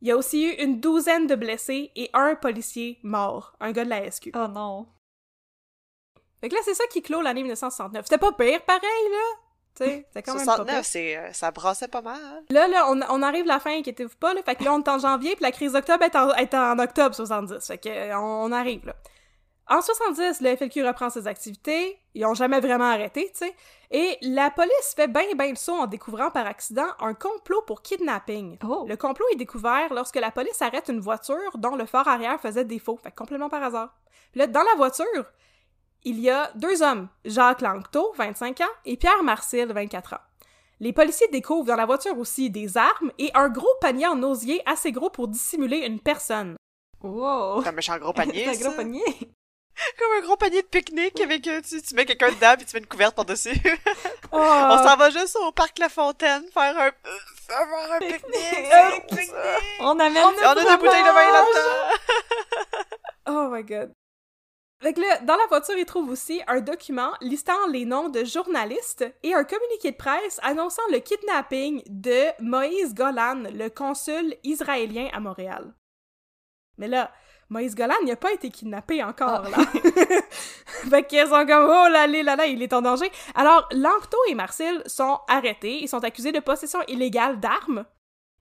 Il 0.01 0.07
y 0.07 0.11
a 0.11 0.17
aussi 0.17 0.45
eu 0.45 0.51
une 0.63 0.79
douzaine 0.79 1.27
de 1.27 1.35
blessés 1.35 1.91
et 1.97 2.09
un 2.13 2.35
policier 2.35 2.99
mort, 3.03 3.53
un 3.59 3.73
gars 3.73 3.83
de 3.83 3.89
la 3.89 4.09
SQ. 4.09 4.31
Oh 4.33 4.47
non. 4.47 4.87
Fait 6.39 6.47
que 6.47 6.55
là, 6.55 6.61
c'est 6.63 6.73
ça 6.73 6.85
qui 6.87 7.01
clôt 7.01 7.21
l'année 7.21 7.43
1969. 7.43 8.05
C'était 8.05 8.17
pas 8.17 8.31
pire, 8.31 8.61
pareil, 8.63 8.81
là! 9.11 9.40
Tu 9.75 9.85
sais, 9.85 10.05
c'était 10.07 10.21
quand 10.21 10.35
même 10.35 10.45
pas 10.45 10.55
pire. 10.57 10.65
69, 10.65 10.85
c'est, 10.85 11.17
euh, 11.17 11.33
ça 11.33 11.51
brassait 11.51 11.87
pas 11.87 12.01
mal. 12.01 12.19
Là, 12.49 12.67
là, 12.67 12.89
on, 12.89 12.99
on 13.09 13.21
arrive 13.21 13.45
à 13.45 13.53
la 13.53 13.59
fin, 13.59 13.77
inquiétez-vous 13.77 14.17
pas, 14.19 14.33
là. 14.33 14.41
Fait 14.43 14.55
que 14.55 14.63
là, 14.63 14.73
on 14.73 14.79
est 14.81 14.89
en 14.89 14.99
janvier, 14.99 15.35
puis 15.35 15.43
la 15.43 15.51
crise 15.51 15.73
d'octobre 15.73 16.03
est 16.03 16.15
en, 16.15 16.31
est 16.33 16.53
en 16.53 16.77
octobre 16.77 17.15
70. 17.15 17.65
Fait 17.65 17.77
que, 17.77 17.89
euh, 17.89 18.17
on, 18.17 18.49
on 18.49 18.51
arrive, 18.51 18.85
là. 18.85 18.95
En 19.71 19.81
70, 19.81 20.41
le 20.41 20.57
FLQ 20.57 20.85
reprend 20.85 21.09
ses 21.09 21.27
activités. 21.27 21.97
Ils 22.13 22.25
ont 22.25 22.33
jamais 22.33 22.59
vraiment 22.59 22.91
arrêté, 22.91 23.31
tu 23.31 23.45
sais. 23.45 23.55
Et 23.89 24.17
la 24.21 24.49
police 24.51 24.93
fait 24.97 25.07
ben 25.07 25.25
ben 25.37 25.51
le 25.51 25.55
saut 25.55 25.75
en 25.75 25.87
découvrant 25.87 26.29
par 26.29 26.45
accident 26.45 26.87
un 26.99 27.13
complot 27.13 27.61
pour 27.65 27.81
kidnapping. 27.81 28.57
Oh. 28.67 28.85
Le 28.87 28.97
complot 28.97 29.25
est 29.31 29.37
découvert 29.37 29.93
lorsque 29.93 30.17
la 30.17 30.29
police 30.31 30.61
arrête 30.61 30.89
une 30.89 30.99
voiture 30.99 31.57
dont 31.57 31.77
le 31.77 31.85
phare 31.85 32.07
arrière 32.09 32.39
faisait 32.41 32.65
défaut. 32.65 32.99
Fait 33.01 33.11
que 33.11 33.15
complètement 33.15 33.47
par 33.47 33.63
hasard. 33.63 33.95
Puis 34.33 34.39
là, 34.39 34.47
dans 34.47 34.63
la 34.63 34.75
voiture, 34.75 35.25
il 36.03 36.19
y 36.19 36.29
a 36.29 36.51
deux 36.55 36.81
hommes, 36.81 37.07
Jacques 37.25 37.61
Langto, 37.61 38.13
25 38.17 38.61
ans, 38.61 38.73
et 38.85 38.97
Pierre 38.97 39.23
Marcel, 39.23 39.71
24 39.71 40.13
ans. 40.13 40.21
Les 40.79 40.93
policiers 40.93 41.27
découvrent 41.27 41.65
dans 41.67 41.75
la 41.75 41.85
voiture 41.85 42.17
aussi 42.17 42.49
des 42.49 42.75
armes 42.75 43.11
et 43.19 43.29
un 43.35 43.49
gros 43.49 43.75
panier 43.81 44.07
en 44.07 44.21
osier 44.23 44.63
assez 44.65 44.91
gros 44.91 45.11
pour 45.11 45.27
dissimuler 45.27 45.85
une 45.85 45.99
personne. 45.99 46.55
Wow. 47.03 47.61
C'est 47.61 47.69
un 47.69 47.73
méchant 47.73 47.97
gros 47.99 48.13
panier, 48.13 48.45
C'est 48.51 48.65
un 48.65 48.67
gros 48.67 48.75
panier. 48.75 49.03
Comme 49.97 50.11
un 50.17 50.21
gros 50.21 50.37
panier 50.37 50.61
de 50.63 50.67
pique-nique 50.67 51.21
avec, 51.21 51.47
euh, 51.47 51.61
tu, 51.61 51.81
tu 51.81 51.95
mets 51.95 52.05
quelqu'un 52.05 52.31
dedans 52.31 52.55
puis 52.57 52.65
tu 52.65 52.75
mets 52.75 52.81
une 52.81 52.87
couverte 52.87 53.15
par-dessus. 53.15 53.55
Oh, 54.33 54.37
On 54.39 54.77
s'en 54.77 54.95
va 54.95 55.09
juste 55.09 55.35
au 55.35 55.51
parc 55.51 55.77
La 55.77 55.89
Fontaine 55.89 56.43
faire 56.53 56.77
un, 56.77 56.87
euh, 56.87 56.91
faire 57.47 57.67
un 57.91 57.99
pique-nique. 57.99 58.71
Un 58.71 58.99
pique-nique. 59.01 59.31
On 59.81 59.99
amène 59.99 60.23
On 60.23 60.31
Et 60.31 60.45
on 60.45 60.49
a 60.51 60.55
des 60.55 60.77
bouteilles 60.77 61.03
de 61.03 61.09
vin 61.09 61.31
là-dedans. 61.33 61.97
Oh 63.27 63.49
my 63.51 63.63
god. 63.63 63.91
Fait 64.81 64.93
que 64.93 65.01
là, 65.01 65.19
dans 65.19 65.35
la 65.35 65.45
voiture, 65.47 65.77
ils 65.77 65.85
trouvent 65.85 66.09
aussi 66.09 66.41
un 66.47 66.59
document 66.59 67.11
listant 67.21 67.67
les 67.69 67.85
noms 67.85 68.09
de 68.09 68.23
journalistes 68.23 69.05
et 69.21 69.35
un 69.35 69.43
communiqué 69.43 69.91
de 69.91 69.95
presse 69.95 70.39
annonçant 70.41 70.81
le 70.91 70.97
kidnapping 70.97 71.83
de 71.87 72.41
Moïse 72.41 72.95
Golan, 72.95 73.43
le 73.53 73.69
consul 73.69 74.35
israélien 74.43 75.09
à 75.13 75.19
Montréal. 75.19 75.75
Mais 76.79 76.87
là, 76.87 77.11
Moïse 77.49 77.75
Golan 77.75 77.93
n'a 78.05 78.15
pas 78.15 78.31
été 78.31 78.49
kidnappé 78.49 79.03
encore, 79.03 79.43
là. 79.43 79.57
fait 80.89 81.03
qu'ils 81.03 81.27
sont 81.27 81.45
comme, 81.45 81.65
oh 81.65 81.87
là 81.91 82.07
là 82.07 82.23
là 82.23 82.35
là, 82.35 82.45
il 82.47 82.63
est 82.63 82.73
en 82.73 82.81
danger. 82.81 83.11
Alors, 83.35 83.67
Lancto 83.73 84.17
et 84.29 84.35
Marcel 84.35 84.81
sont 84.87 85.19
arrêtés. 85.27 85.83
Ils 85.83 85.89
sont 85.89 86.03
accusés 86.03 86.31
de 86.31 86.39
possession 86.39 86.79
illégale 86.87 87.39
d'armes. 87.39 87.85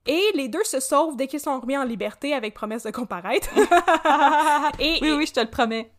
Et 0.07 0.23
les 0.33 0.47
deux 0.47 0.63
se 0.63 0.79
sauvent 0.79 1.15
dès 1.15 1.27
qu'ils 1.27 1.39
sont 1.39 1.59
remis 1.59 1.77
en 1.77 1.83
liberté 1.83 2.33
avec 2.33 2.55
promesse 2.55 2.83
de 2.83 2.91
comparaître. 2.91 3.49
et, 4.79 4.97
Oui, 5.01 5.11
oui, 5.11 5.27
je 5.27 5.33
te 5.33 5.39
le 5.39 5.49
promets. 5.49 5.91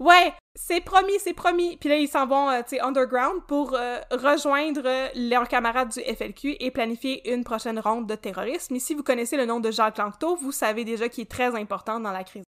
Ouais, 0.00 0.32
c'est 0.54 0.80
promis, 0.80 1.18
c'est 1.18 1.34
promis. 1.34 1.76
Puis 1.76 1.90
là, 1.90 1.96
ils 1.96 2.08
s'en 2.08 2.26
vont, 2.26 2.48
euh, 2.48 2.62
tu 2.62 2.76
sais, 2.76 2.80
underground 2.80 3.42
pour 3.46 3.74
euh, 3.74 4.00
rejoindre 4.10 4.80
euh, 4.86 5.08
leurs 5.14 5.46
camarades 5.46 5.90
du 5.90 6.00
FLQ 6.00 6.56
et 6.58 6.70
planifier 6.70 7.30
une 7.32 7.44
prochaine 7.44 7.78
ronde 7.78 8.06
de 8.06 8.14
terrorisme. 8.14 8.74
Et 8.76 8.80
si 8.80 8.94
vous 8.94 9.02
connaissez 9.02 9.36
le 9.36 9.44
nom 9.44 9.60
de 9.60 9.70
Jacques 9.70 9.98
Lanctot, 9.98 10.36
vous 10.36 10.52
savez 10.52 10.84
déjà 10.86 11.10
qu'il 11.10 11.22
est 11.22 11.30
très 11.30 11.54
important 11.54 12.00
dans 12.00 12.12
la 12.12 12.24
crise. 12.24 12.44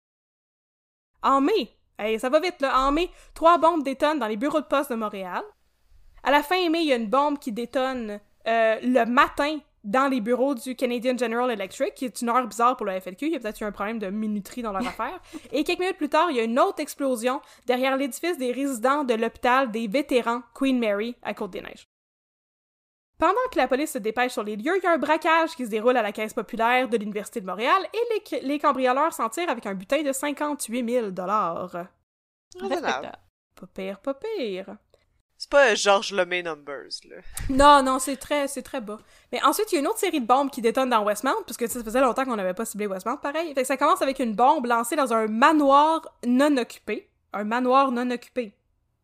En 1.23 1.43
mai, 1.43 1.77
hey, 1.99 2.19
ça 2.19 2.31
va 2.31 2.41
vite 2.41 2.63
là, 2.63 2.81
en 2.81 2.91
mai, 2.91 3.11
trois 3.35 3.59
bombes 3.59 3.83
détonnent 3.83 4.19
dans 4.19 4.29
les 4.29 4.39
bureaux 4.39 4.63
de 4.63 4.67
poste 4.67 4.91
de 4.91 4.97
Montréal. 4.97 5.43
À 6.23 6.31
la 6.31 6.43
fin 6.43 6.71
mai, 6.71 6.81
il 6.81 6.89
y 6.89 6.93
a 6.95 6.97
une 6.97 7.11
bombe 7.11 7.39
qui 7.39 7.53
détonne 7.53 8.19
le 8.47 9.05
matin 9.05 9.59
dans 9.85 10.09
les 10.09 10.21
bureaux 10.21 10.55
du 10.55 10.77
Canadian 10.77 11.17
General 11.17 11.51
Electric, 11.51 11.95
qui 11.95 12.05
est 12.05 12.23
une 12.23 12.29
heure 12.29 12.47
bizarre 12.47 12.77
pour 12.77 12.87
le 12.87 12.99
FLQ. 13.01 13.27
Il 13.27 13.33
y 13.33 13.37
a 13.37 13.41
peut-être 13.41 13.61
eu 13.61 13.65
un 13.65 13.73
problème 13.73 13.99
de 13.99 14.09
minuterie 14.09 14.63
dans 14.63 14.73
leur 14.73 14.87
affaire. 14.87 15.21
Et 15.53 15.65
quelques 15.65 15.81
minutes 15.81 15.97
plus 15.97 16.09
tard, 16.09 16.31
il 16.31 16.37
y 16.37 16.41
a 16.41 16.45
une 16.45 16.59
autre 16.59 16.81
explosion 16.81 17.41
derrière 17.67 17.97
l'édifice 17.97 18.39
des 18.39 18.53
résidents 18.53 19.05
de 19.05 19.15
l'hôpital 19.15 19.71
des 19.71 19.89
vétérans 19.89 20.43
Queen 20.55 20.79
Mary 20.79 21.17
à 21.23 21.35
Côte-des-Neiges. 21.35 21.89
Pendant 23.19 23.35
que 23.53 23.59
la 23.59 23.69
police 23.69 23.93
se 23.93 23.99
dépêche 23.99 24.33
sur 24.33 24.43
les 24.43 24.57
lieux, 24.57 24.77
il 24.77 24.83
y 24.83 24.87
a 24.87 24.93
un 24.93 24.99
braquage 24.99 25.55
qui 25.55 25.65
se 25.65 25.71
déroule 25.71 25.97
à 25.97 26.03
la 26.03 26.11
caisse 26.11 26.35
populaire 26.35 26.89
de 26.89 26.97
l'Université 26.97 27.41
de 27.41 27.47
Montréal 27.47 27.81
et 27.95 28.33
les, 28.33 28.41
les 28.41 28.59
cambrioleurs 28.59 29.13
s'en 29.13 29.29
tirent 29.29 29.49
avec 29.49 29.65
un 29.67 29.75
butin 29.75 30.03
de 30.03 30.13
58 30.13 30.91
000 30.91 31.07
Raisonnable. 31.07 31.89
Respectable. 32.61 33.19
Pas 33.55 33.67
pire, 33.67 34.01
pas 34.01 34.15
pire. 34.15 34.77
C'est 35.43 35.51
pas 35.51 35.75
George 35.75 36.13
Lemay 36.13 36.45
Numbers, 36.45 37.01
là. 37.11 37.17
Non, 37.51 37.83
non, 37.83 37.99
c'est 37.99 38.17
très, 38.17 38.47
c'est 38.47 38.63
très 38.63 38.81
bas. 38.81 39.01
Mais 39.33 39.43
ensuite, 39.43 39.73
il 39.73 39.75
y 39.75 39.79
a 39.79 39.81
une 39.81 39.89
autre 39.89 39.99
série 39.99 40.21
de 40.21 40.25
bombes 40.25 40.51
qui 40.51 40.63
détonnent 40.63 40.91
dans 40.91 41.03
Westmount, 41.03 41.43
parce 41.45 41.57
que 41.57 41.67
ça 41.67 41.83
faisait 41.83 42.01
longtemps 42.01 42.25
qu'on 42.25 42.37
n'avait 42.37 42.55
pas 42.55 42.65
ciblé 42.65 42.87
Westmount, 42.87 43.17
pareil. 43.17 43.53
Fait 43.53 43.63
que 43.63 43.67
ça 43.67 43.77
commence 43.77 44.01
avec 44.03 44.21
une 44.21 44.37
bombe 44.37 44.67
lancée 44.67 44.95
dans 44.95 45.13
un 45.13 45.27
manoir 45.27 46.03
non 46.25 46.57
occupé. 46.59 47.11
Un 47.33 47.43
manoir 47.43 47.91
non 47.91 48.09
occupé. 48.13 48.53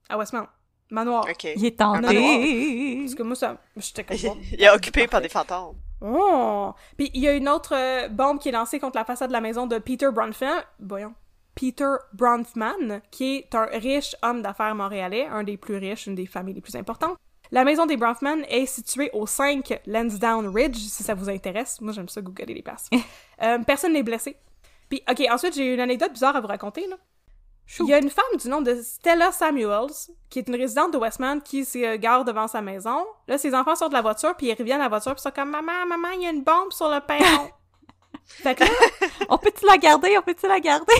À 0.08 0.16
Westmount. 0.16 0.46
Manoir. 0.90 1.26
Ok. 1.28 1.42
Il 1.42 1.66
est 1.66 1.80
manoir. 1.80 2.02
tenté. 2.02 2.98
Parce 3.00 3.14
que 3.16 3.22
moi, 3.24 3.34
ça, 3.34 3.56
j'étais 3.76 4.04
comme 4.04 4.16
bon. 4.18 4.38
Il 4.52 4.62
est 4.62 4.70
occupé 4.70 5.08
par 5.08 5.20
des 5.20 5.28
fantômes. 5.28 5.74
Oh! 6.00 6.72
Puis 6.96 7.10
il 7.14 7.20
y 7.20 7.26
a 7.26 7.32
une 7.32 7.48
autre 7.48 7.74
euh, 7.74 8.08
bombe 8.08 8.38
qui 8.38 8.50
est 8.50 8.52
lancée 8.52 8.78
contre 8.78 8.96
la 8.96 9.04
façade 9.04 9.30
de 9.30 9.32
la 9.32 9.40
maison 9.40 9.66
de 9.66 9.78
Peter 9.78 10.06
Bronfman. 10.12 10.62
Voyons. 10.78 11.14
Peter 11.58 11.94
Bronfman, 12.12 13.00
qui 13.10 13.38
est 13.38 13.54
un 13.56 13.64
riche 13.64 14.14
homme 14.22 14.42
d'affaires 14.42 14.76
montréalais, 14.76 15.26
un 15.26 15.42
des 15.42 15.56
plus 15.56 15.76
riches, 15.76 16.06
une 16.06 16.14
des 16.14 16.26
familles 16.26 16.54
les 16.54 16.60
plus 16.60 16.76
importantes. 16.76 17.16
La 17.50 17.64
maison 17.64 17.84
des 17.84 17.96
Bronfman 17.96 18.44
est 18.48 18.66
située 18.66 19.10
au 19.12 19.26
5 19.26 19.80
Lansdowne 19.86 20.54
Ridge, 20.54 20.76
si 20.76 21.02
ça 21.02 21.14
vous 21.14 21.28
intéresse. 21.28 21.80
Moi, 21.80 21.92
j'aime 21.92 22.08
ça 22.08 22.20
googler 22.20 22.54
les 22.54 22.62
places. 22.62 22.88
Euh, 23.40 23.58
personne 23.64 23.92
n'est 23.92 24.02
blessé. 24.02 24.36
Puis, 24.88 25.00
OK, 25.08 25.22
ensuite, 25.30 25.54
j'ai 25.54 25.72
une 25.72 25.78
anecdote 25.78 26.12
bizarre 26.12 26.34
à 26.34 26.40
vous 26.40 26.48
raconter, 26.48 26.88
là. 26.88 26.96
Il 27.78 27.86
y 27.86 27.94
a 27.94 27.98
une 27.98 28.10
femme 28.10 28.36
du 28.36 28.48
nom 28.48 28.62
de 28.62 28.82
Stella 28.82 29.30
Samuels, 29.30 29.92
qui 30.28 30.40
est 30.40 30.48
une 30.48 30.56
résidente 30.56 30.92
de 30.92 30.98
Westmount, 30.98 31.38
qui 31.38 31.64
se 31.64 31.94
gare 31.98 32.24
devant 32.24 32.48
sa 32.48 32.60
maison. 32.62 33.06
Là, 33.28 33.38
ses 33.38 33.54
enfants 33.54 33.76
sortent 33.76 33.92
de 33.92 33.96
la 33.96 34.02
voiture, 34.02 34.36
puis 34.36 34.48
ils 34.48 34.54
reviennent 34.54 34.80
à 34.80 34.84
la 34.84 34.88
voiture, 34.88 35.14
puis 35.14 35.20
ils 35.20 35.28
sont 35.28 35.30
comme 35.30 35.50
«Maman, 35.52 35.86
maman, 35.86 36.08
il 36.16 36.22
y 36.22 36.26
a 36.26 36.30
une 36.30 36.42
bombe 36.42 36.72
sur 36.72 36.88
le 36.88 36.98
perron!» 36.98 37.48
Fait 38.24 38.56
que 38.56 38.64
là, 38.64 38.70
On 39.28 39.38
peut-tu 39.38 39.64
la 39.66 39.76
garder? 39.76 40.18
On 40.18 40.22
peut-tu 40.22 40.48
la 40.48 40.58
garder? 40.58 40.94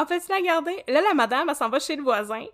En 0.00 0.06
fait, 0.06 0.26
la 0.28 0.40
garder. 0.40 0.84
Là, 0.88 1.00
la 1.00 1.14
madame, 1.14 1.48
elle 1.48 1.56
s'en 1.56 1.68
va 1.68 1.78
chez 1.78 1.96
le 1.96 2.02
voisin. 2.02 2.44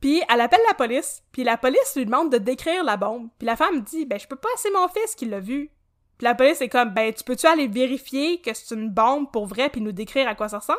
Puis 0.00 0.22
elle 0.28 0.40
appelle 0.40 0.60
la 0.68 0.74
police. 0.74 1.22
Puis 1.30 1.44
la 1.44 1.56
police 1.56 1.94
lui 1.96 2.04
demande 2.04 2.32
de 2.32 2.38
décrire 2.38 2.82
la 2.82 2.96
bombe. 2.96 3.28
Puis 3.38 3.46
la 3.46 3.56
femme 3.56 3.82
dit, 3.82 4.06
ben, 4.06 4.18
je 4.18 4.26
peux 4.26 4.36
pas, 4.36 4.48
c'est 4.56 4.72
mon 4.72 4.88
fils 4.88 5.14
qui 5.14 5.26
l'a 5.26 5.40
vu. 5.40 5.70
Puis 6.18 6.24
la 6.24 6.34
police 6.34 6.60
est 6.60 6.68
comme, 6.68 6.90
ben, 6.90 7.12
tu 7.12 7.24
peux-tu 7.24 7.46
aller 7.46 7.68
vérifier 7.68 8.40
que 8.40 8.52
c'est 8.54 8.74
une 8.74 8.90
bombe 8.90 9.30
pour 9.30 9.46
vrai 9.46 9.68
puis 9.68 9.80
nous 9.80 9.92
décrire 9.92 10.28
à 10.28 10.34
quoi 10.34 10.48
ça 10.48 10.58
ressemble? 10.58 10.78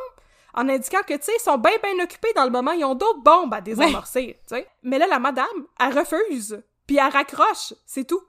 En 0.53 0.69
indiquant 0.69 1.01
que, 1.07 1.13
tu 1.13 1.23
sais, 1.23 1.31
ils 1.37 1.41
sont 1.41 1.57
bien, 1.57 1.71
bien 1.81 2.03
occupés 2.03 2.33
dans 2.35 2.43
le 2.43 2.51
moment, 2.51 2.71
ils 2.71 2.85
ont 2.85 2.95
d'autres 2.95 3.23
bombes 3.23 3.53
à 3.53 3.61
désamorcer, 3.61 4.39
tu 4.47 4.55
sais. 4.55 4.67
Mais 4.83 4.99
là, 4.99 5.07
la 5.07 5.17
madame, 5.17 5.47
elle 5.79 5.97
refuse. 5.97 6.61
Puis 6.85 6.97
elle 6.97 7.11
raccroche, 7.11 7.73
c'est 7.85 8.05
tout. 8.05 8.21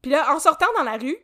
Puis 0.00 0.10
là, 0.10 0.34
en 0.34 0.38
sortant 0.38 0.66
dans 0.78 0.84
la 0.84 0.96
rue, 0.96 1.16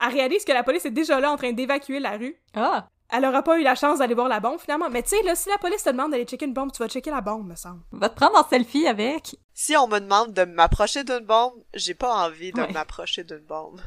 elle 0.00 0.12
réalise 0.12 0.44
que 0.44 0.52
la 0.52 0.62
police 0.62 0.84
est 0.84 0.90
déjà 0.90 1.18
là 1.18 1.32
en 1.32 1.36
train 1.36 1.52
d'évacuer 1.52 1.98
la 1.98 2.18
rue. 2.18 2.36
Ah! 2.54 2.88
Elle 3.10 3.24
aura 3.26 3.42
pas 3.42 3.58
eu 3.58 3.62
la 3.62 3.74
chance 3.74 3.98
d'aller 3.98 4.14
voir 4.14 4.28
la 4.28 4.40
bombe, 4.40 4.58
finalement. 4.58 4.88
Mais 4.90 5.02
tu 5.02 5.10
sais, 5.10 5.22
là, 5.22 5.34
si 5.34 5.48
la 5.48 5.58
police 5.58 5.82
te 5.84 5.90
demande 5.90 6.10
d'aller 6.10 6.24
checker 6.24 6.46
une 6.46 6.54
bombe, 6.54 6.72
tu 6.72 6.78
vas 6.78 6.88
checker 6.88 7.10
la 7.10 7.20
bombe, 7.20 7.46
me 7.46 7.54
semble. 7.54 7.80
Va 7.92 8.08
te 8.08 8.16
prendre 8.16 8.36
en 8.38 8.48
selfie 8.48 8.86
avec. 8.86 9.36
Si 9.52 9.76
on 9.76 9.86
me 9.86 9.98
demande 10.00 10.32
de 10.32 10.44
m'approcher 10.44 11.04
d'une 11.04 11.20
bombe, 11.20 11.54
j'ai 11.74 11.94
pas 11.94 12.12
envie 12.26 12.50
de 12.52 12.60
Ouais. 12.60 12.72
m'approcher 12.72 13.22
d'une 13.22 13.44
bombe. 13.44 13.80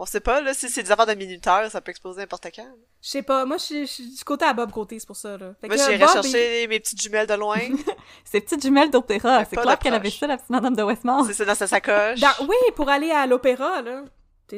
On 0.00 0.06
sait 0.06 0.20
pas, 0.20 0.40
là, 0.40 0.54
si 0.54 0.68
c'est 0.68 0.84
des 0.84 0.92
affaires 0.92 1.06
de 1.06 1.14
minuteurs, 1.14 1.68
ça 1.72 1.80
peut 1.80 1.90
exploser 1.90 2.20
n'importe 2.20 2.46
quand. 2.54 2.68
Je 3.02 3.08
sais 3.08 3.22
pas, 3.22 3.44
moi, 3.46 3.56
je 3.56 3.84
suis- 3.86 4.14
du 4.14 4.22
côté 4.24 4.44
à 4.44 4.52
Bob 4.52 4.70
côté, 4.70 5.00
c'est 5.00 5.06
pour 5.06 5.16
ça, 5.16 5.36
là. 5.36 5.54
Fait 5.60 5.66
Moi, 5.66 5.76
Bob, 5.76 6.08
chercher 6.22 6.68
mes 6.68 6.78
petites 6.78 7.02
jumelles 7.02 7.26
de 7.26 7.34
loin. 7.34 7.58
Ces 8.24 8.40
petites 8.40 8.62
jumelles 8.62 8.90
d'opéra. 8.90 9.44
C'est 9.46 9.56
clair 9.56 9.76
qu'elle 9.78 9.94
avait 9.94 10.10
ça, 10.10 10.28
la 10.28 10.36
petite 10.36 10.50
madame 10.50 10.76
de 10.76 10.82
Westmount. 10.84 11.24
c'est 11.24 11.32
ça 11.34 11.44
dans 11.44 11.54
sa 11.56 11.66
sacoche. 11.66 12.20
dans- 12.20 12.46
Oui, 12.46 12.54
pour 12.76 12.88
aller 12.88 13.10
à 13.10 13.26
l'opéra, 13.26 13.82
là. 13.82 14.04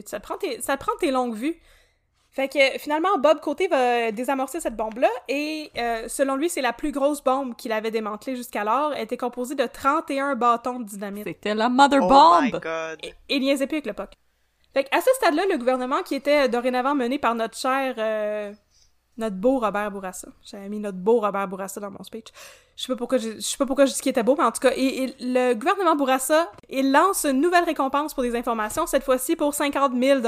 Ça 0.06 0.20
te, 0.20 0.22
prend 0.22 0.36
tes, 0.36 0.60
ça 0.60 0.76
te 0.76 0.82
prend 0.84 0.92
tes 1.00 1.10
longues 1.10 1.34
vues. 1.34 1.58
Fait 2.40 2.48
que 2.48 2.78
finalement, 2.78 3.18
Bob 3.18 3.38
Côté 3.40 3.68
va 3.68 4.12
désamorcer 4.12 4.60
cette 4.60 4.74
bombe-là 4.74 5.10
et 5.28 5.70
euh, 5.76 6.08
selon 6.08 6.36
lui, 6.36 6.48
c'est 6.48 6.62
la 6.62 6.72
plus 6.72 6.90
grosse 6.90 7.22
bombe 7.22 7.54
qu'il 7.54 7.70
avait 7.70 7.90
démantelée 7.90 8.34
jusqu'alors. 8.34 8.94
Elle 8.94 9.02
était 9.02 9.18
composée 9.18 9.54
de 9.54 9.66
31 9.66 10.36
bâtons 10.36 10.80
de 10.80 10.84
dynamite. 10.84 11.24
C'était 11.26 11.54
la 11.54 11.68
Mother 11.68 12.00
Oh 12.02 12.40
my 12.40 12.50
Bomb. 12.50 12.60
god. 12.62 12.98
Et 13.02 13.14
il 13.28 13.40
niaisait 13.40 13.66
plus 13.66 13.76
avec 13.76 13.86
le 13.88 13.92
POC. 13.92 14.12
Fait 14.72 14.84
qu'à 14.84 15.02
ce 15.02 15.10
stade-là, 15.16 15.42
le 15.50 15.58
gouvernement 15.58 16.02
qui 16.02 16.14
était 16.14 16.48
dorénavant 16.48 16.94
mené 16.94 17.18
par 17.18 17.34
notre 17.34 17.58
cher, 17.58 17.94
euh, 17.98 18.54
notre 19.18 19.36
beau 19.36 19.58
Robert 19.58 19.90
Bourassa. 19.90 20.28
J'avais 20.42 20.70
mis 20.70 20.80
notre 20.80 20.96
beau 20.96 21.20
Robert 21.20 21.46
Bourassa 21.46 21.78
dans 21.78 21.90
mon 21.90 22.02
speech. 22.02 22.28
Je 22.80 22.86
sais 22.86 22.92
pas 22.94 22.96
pourquoi 22.96 23.18
je, 23.18 23.32
je 23.32 23.40
sais 23.40 23.58
pas 23.58 23.66
pourquoi 23.66 23.84
je 23.84 23.92
dis 23.92 24.00
qu'il 24.00 24.08
était 24.08 24.22
beau, 24.22 24.34
mais 24.38 24.44
en 24.44 24.52
tout 24.52 24.60
cas, 24.62 24.72
et- 24.74 25.02
et 25.04 25.14
le 25.20 25.52
gouvernement 25.52 25.96
Bourassa, 25.96 26.50
il 26.70 26.90
lance 26.90 27.26
une 27.26 27.38
nouvelle 27.42 27.64
récompense 27.64 28.14
pour 28.14 28.22
des 28.22 28.34
informations, 28.34 28.86
cette 28.86 29.04
fois-ci 29.04 29.36
pour 29.36 29.52
50 29.52 29.92
000 30.02 30.22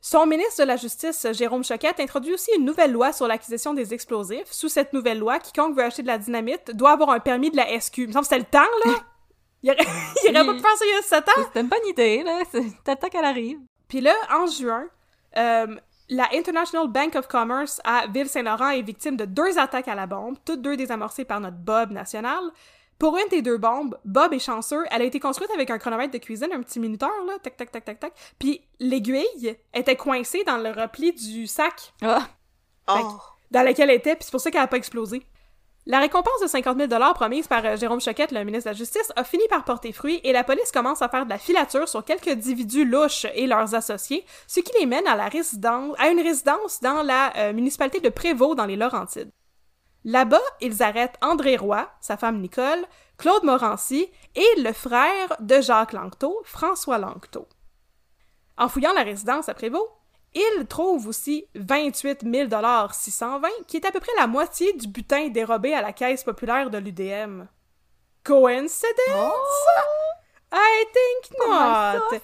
Son 0.00 0.24
ministre 0.24 0.62
de 0.62 0.68
la 0.68 0.76
Justice, 0.76 1.26
Jérôme 1.32 1.64
Choquette, 1.64 1.98
introduit 1.98 2.32
aussi 2.32 2.52
une 2.56 2.64
nouvelle 2.64 2.92
loi 2.92 3.12
sur 3.12 3.26
l'acquisition 3.26 3.74
des 3.74 3.92
explosifs. 3.92 4.52
Sous 4.52 4.68
cette 4.68 4.92
nouvelle 4.92 5.18
loi, 5.18 5.40
quiconque 5.40 5.76
veut 5.76 5.82
acheter 5.82 6.02
de 6.02 6.06
la 6.06 6.18
dynamite 6.18 6.70
doit 6.76 6.92
avoir 6.92 7.10
un 7.10 7.18
permis 7.18 7.50
de 7.50 7.56
la 7.56 7.66
SQ. 7.80 7.98
Il 8.02 8.06
me 8.06 8.12
semble 8.12 8.24
que 8.24 8.28
c'était 8.34 8.38
le 8.38 8.44
temps, 8.44 8.70
là! 8.86 8.92
Il 9.64 9.72
aurait, 9.72 9.80
il 10.24 10.30
aurait 10.36 10.46
pas 10.46 10.54
pu 10.54 10.60
faire 10.60 10.76
ça 10.76 10.84
il 10.86 10.94
y 10.94 10.96
a 10.96 11.02
7 11.02 11.28
ans! 11.28 11.42
C'était 11.48 11.60
une 11.62 11.66
bonne 11.68 11.86
idée, 11.88 12.22
là. 12.22 12.38
Temps 12.94 13.08
qu'elle 13.08 13.24
arrive. 13.24 13.58
Puis 13.88 14.00
là, 14.00 14.14
en 14.32 14.46
juin, 14.46 14.84
euh, 15.36 15.66
la 16.10 16.28
International 16.34 16.88
Bank 16.88 17.14
of 17.14 17.28
Commerce 17.28 17.80
à 17.84 18.06
Ville-Saint-Laurent 18.08 18.70
est 18.70 18.82
victime 18.82 19.16
de 19.16 19.24
deux 19.24 19.58
attaques 19.58 19.88
à 19.88 19.94
la 19.94 20.06
bombe, 20.06 20.36
toutes 20.44 20.60
deux 20.60 20.76
désamorcées 20.76 21.24
par 21.24 21.40
notre 21.40 21.56
Bob 21.56 21.92
national. 21.92 22.42
Pour 22.98 23.16
une 23.16 23.28
des 23.30 23.40
deux 23.40 23.56
bombes, 23.56 23.96
Bob 24.04 24.34
est 24.34 24.40
chanceux. 24.40 24.84
Elle 24.90 25.02
a 25.02 25.04
été 25.04 25.20
construite 25.20 25.50
avec 25.52 25.70
un 25.70 25.78
chronomètre 25.78 26.12
de 26.12 26.18
cuisine, 26.18 26.48
un 26.52 26.60
petit 26.62 26.80
minuteur, 26.80 27.12
là, 27.26 27.38
tac, 27.42 27.56
tac, 27.56 27.70
tac, 27.70 27.84
tac, 27.84 28.00
tac. 28.00 28.12
Puis 28.38 28.60
l'aiguille 28.78 29.56
était 29.72 29.96
coincée 29.96 30.44
dans 30.44 30.58
le 30.58 30.70
repli 30.70 31.12
du 31.12 31.46
sac 31.46 31.94
Ah! 32.02 32.26
Oh. 32.88 33.18
dans 33.52 33.62
lequel 33.62 33.88
elle 33.88 33.96
était, 33.96 34.16
puis 34.16 34.24
c'est 34.24 34.32
pour 34.32 34.40
ça 34.40 34.50
qu'elle 34.50 34.62
a 34.62 34.66
pas 34.66 34.76
explosé. 34.76 35.22
La 35.86 35.98
récompense 35.98 36.40
de 36.42 36.46
50 36.46 36.78
000 36.78 37.14
promise 37.14 37.48
par 37.48 37.64
euh, 37.64 37.76
Jérôme 37.76 38.00
Choquette, 38.00 38.32
le 38.32 38.44
ministre 38.44 38.68
de 38.70 38.74
la 38.74 38.78
Justice, 38.78 39.12
a 39.16 39.24
fini 39.24 39.42
par 39.48 39.64
porter 39.64 39.92
fruit 39.92 40.20
et 40.24 40.32
la 40.32 40.44
police 40.44 40.70
commence 40.72 41.00
à 41.00 41.08
faire 41.08 41.24
de 41.24 41.30
la 41.30 41.38
filature 41.38 41.88
sur 41.88 42.04
quelques 42.04 42.28
individus 42.28 42.84
louches 42.84 43.26
et 43.34 43.46
leurs 43.46 43.74
associés, 43.74 44.24
ce 44.46 44.60
qui 44.60 44.72
les 44.78 44.86
mène 44.86 45.06
à, 45.06 45.14
une 46.10 46.20
résidence 46.20 46.80
dans 46.80 47.02
la 47.02 47.34
euh, 47.36 47.52
municipalité 47.54 48.00
de 48.00 48.10
Prévost 48.10 48.56
dans 48.56 48.66
les 48.66 48.76
Laurentides. 48.76 49.30
Là-bas, 50.04 50.40
ils 50.60 50.82
arrêtent 50.82 51.16
André 51.22 51.56
Roy, 51.56 51.90
sa 52.00 52.16
femme 52.16 52.40
Nicole, 52.40 52.84
Claude 53.16 53.44
Morancy 53.44 54.10
et 54.34 54.60
le 54.60 54.72
frère 54.72 55.36
de 55.40 55.60
Jacques 55.60 55.92
Lanctot, 55.92 56.42
François 56.44 56.98
Lanctot. 56.98 57.48
En 58.58 58.68
fouillant 58.68 58.92
la 58.92 59.02
résidence 59.02 59.48
à 59.48 59.54
Prévost, 59.54 59.88
ils 60.34 60.66
trouvent 60.66 61.08
aussi 61.08 61.46
28 61.54 62.24
620, 62.92 63.48
qui 63.66 63.76
est 63.76 63.86
à 63.86 63.90
peu 63.90 64.00
près 64.00 64.12
la 64.18 64.26
moitié 64.26 64.72
du 64.74 64.86
butin 64.86 65.28
dérobé 65.28 65.74
à 65.74 65.82
la 65.82 65.92
caisse 65.92 66.24
populaire 66.24 66.70
de 66.70 66.78
l'UDM. 66.78 67.46
Coincidence? 68.24 68.84
I 70.52 70.84
think 70.92 71.38
not! 71.38 72.20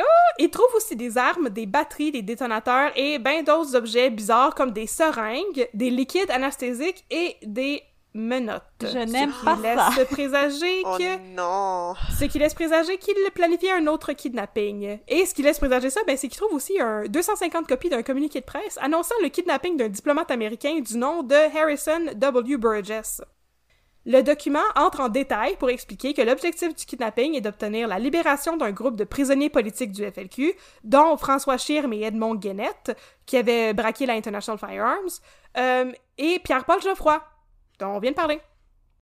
Oh, 0.00 0.02
ils 0.38 0.50
trouvent 0.50 0.74
aussi 0.74 0.96
des 0.96 1.16
armes, 1.16 1.50
des 1.50 1.66
batteries, 1.66 2.10
des 2.10 2.22
détonateurs 2.22 2.90
et 2.96 3.18
ben 3.20 3.44
d'autres 3.44 3.76
objets 3.76 4.10
bizarres 4.10 4.54
comme 4.54 4.72
des 4.72 4.88
seringues, 4.88 5.68
des 5.72 5.90
liquides 5.90 6.32
anesthésiques 6.32 7.04
et 7.10 7.36
des 7.42 7.82
menottes. 8.14 8.62
Je 8.80 8.98
n'aime 8.98 9.32
Ce 9.32 9.38
qui 9.38 9.44
pas 9.44 9.56
laisse 9.56 9.96
ça. 9.96 10.04
présager 10.06 10.82
Oh 10.84 10.96
que... 10.96 11.34
non. 11.34 11.94
Ce 12.18 12.24
qui 12.24 12.38
laisse 12.38 12.54
présager 12.54 12.96
qu'il 12.98 13.16
planifiait 13.34 13.72
un 13.72 13.86
autre 13.88 14.12
kidnapping. 14.12 14.98
Et 15.08 15.26
ce 15.26 15.34
qui 15.34 15.42
laisse 15.42 15.58
présager 15.58 15.90
ça, 15.90 16.00
ben, 16.06 16.16
c'est 16.16 16.28
qu'il 16.28 16.38
trouve 16.38 16.54
aussi 16.54 16.80
un 16.80 17.04
250 17.04 17.66
copies 17.66 17.90
d'un 17.90 18.02
communiqué 18.02 18.40
de 18.40 18.44
presse 18.44 18.78
annonçant 18.80 19.14
le 19.22 19.28
kidnapping 19.28 19.76
d'un 19.76 19.88
diplomate 19.88 20.30
américain 20.30 20.78
du 20.80 20.96
nom 20.96 21.22
de 21.22 21.34
Harrison 21.34 22.06
W. 22.14 22.56
Burgess. 22.56 23.20
Le 24.06 24.20
document 24.20 24.60
entre 24.76 25.00
en 25.00 25.08
détail 25.08 25.56
pour 25.56 25.70
expliquer 25.70 26.12
que 26.12 26.20
l'objectif 26.20 26.74
du 26.74 26.84
kidnapping 26.84 27.34
est 27.34 27.40
d'obtenir 27.40 27.88
la 27.88 27.98
libération 27.98 28.58
d'un 28.58 28.70
groupe 28.70 28.96
de 28.96 29.04
prisonniers 29.04 29.48
politiques 29.48 29.92
du 29.92 30.04
FLQ, 30.04 30.54
dont 30.84 31.16
François 31.16 31.56
Schirm 31.56 31.90
et 31.94 32.02
Edmond 32.02 32.34
Guénette, 32.34 32.96
qui 33.24 33.38
avaient 33.38 33.72
braqué 33.72 34.04
la 34.04 34.12
International 34.12 34.58
Firearms, 34.58 35.20
euh, 35.56 35.90
et 36.18 36.38
Pierre-Paul 36.40 36.82
Geoffroy, 36.82 37.22
dont 37.78 37.88
on 37.88 37.98
vient 37.98 38.10
de 38.10 38.16
parler. 38.16 38.40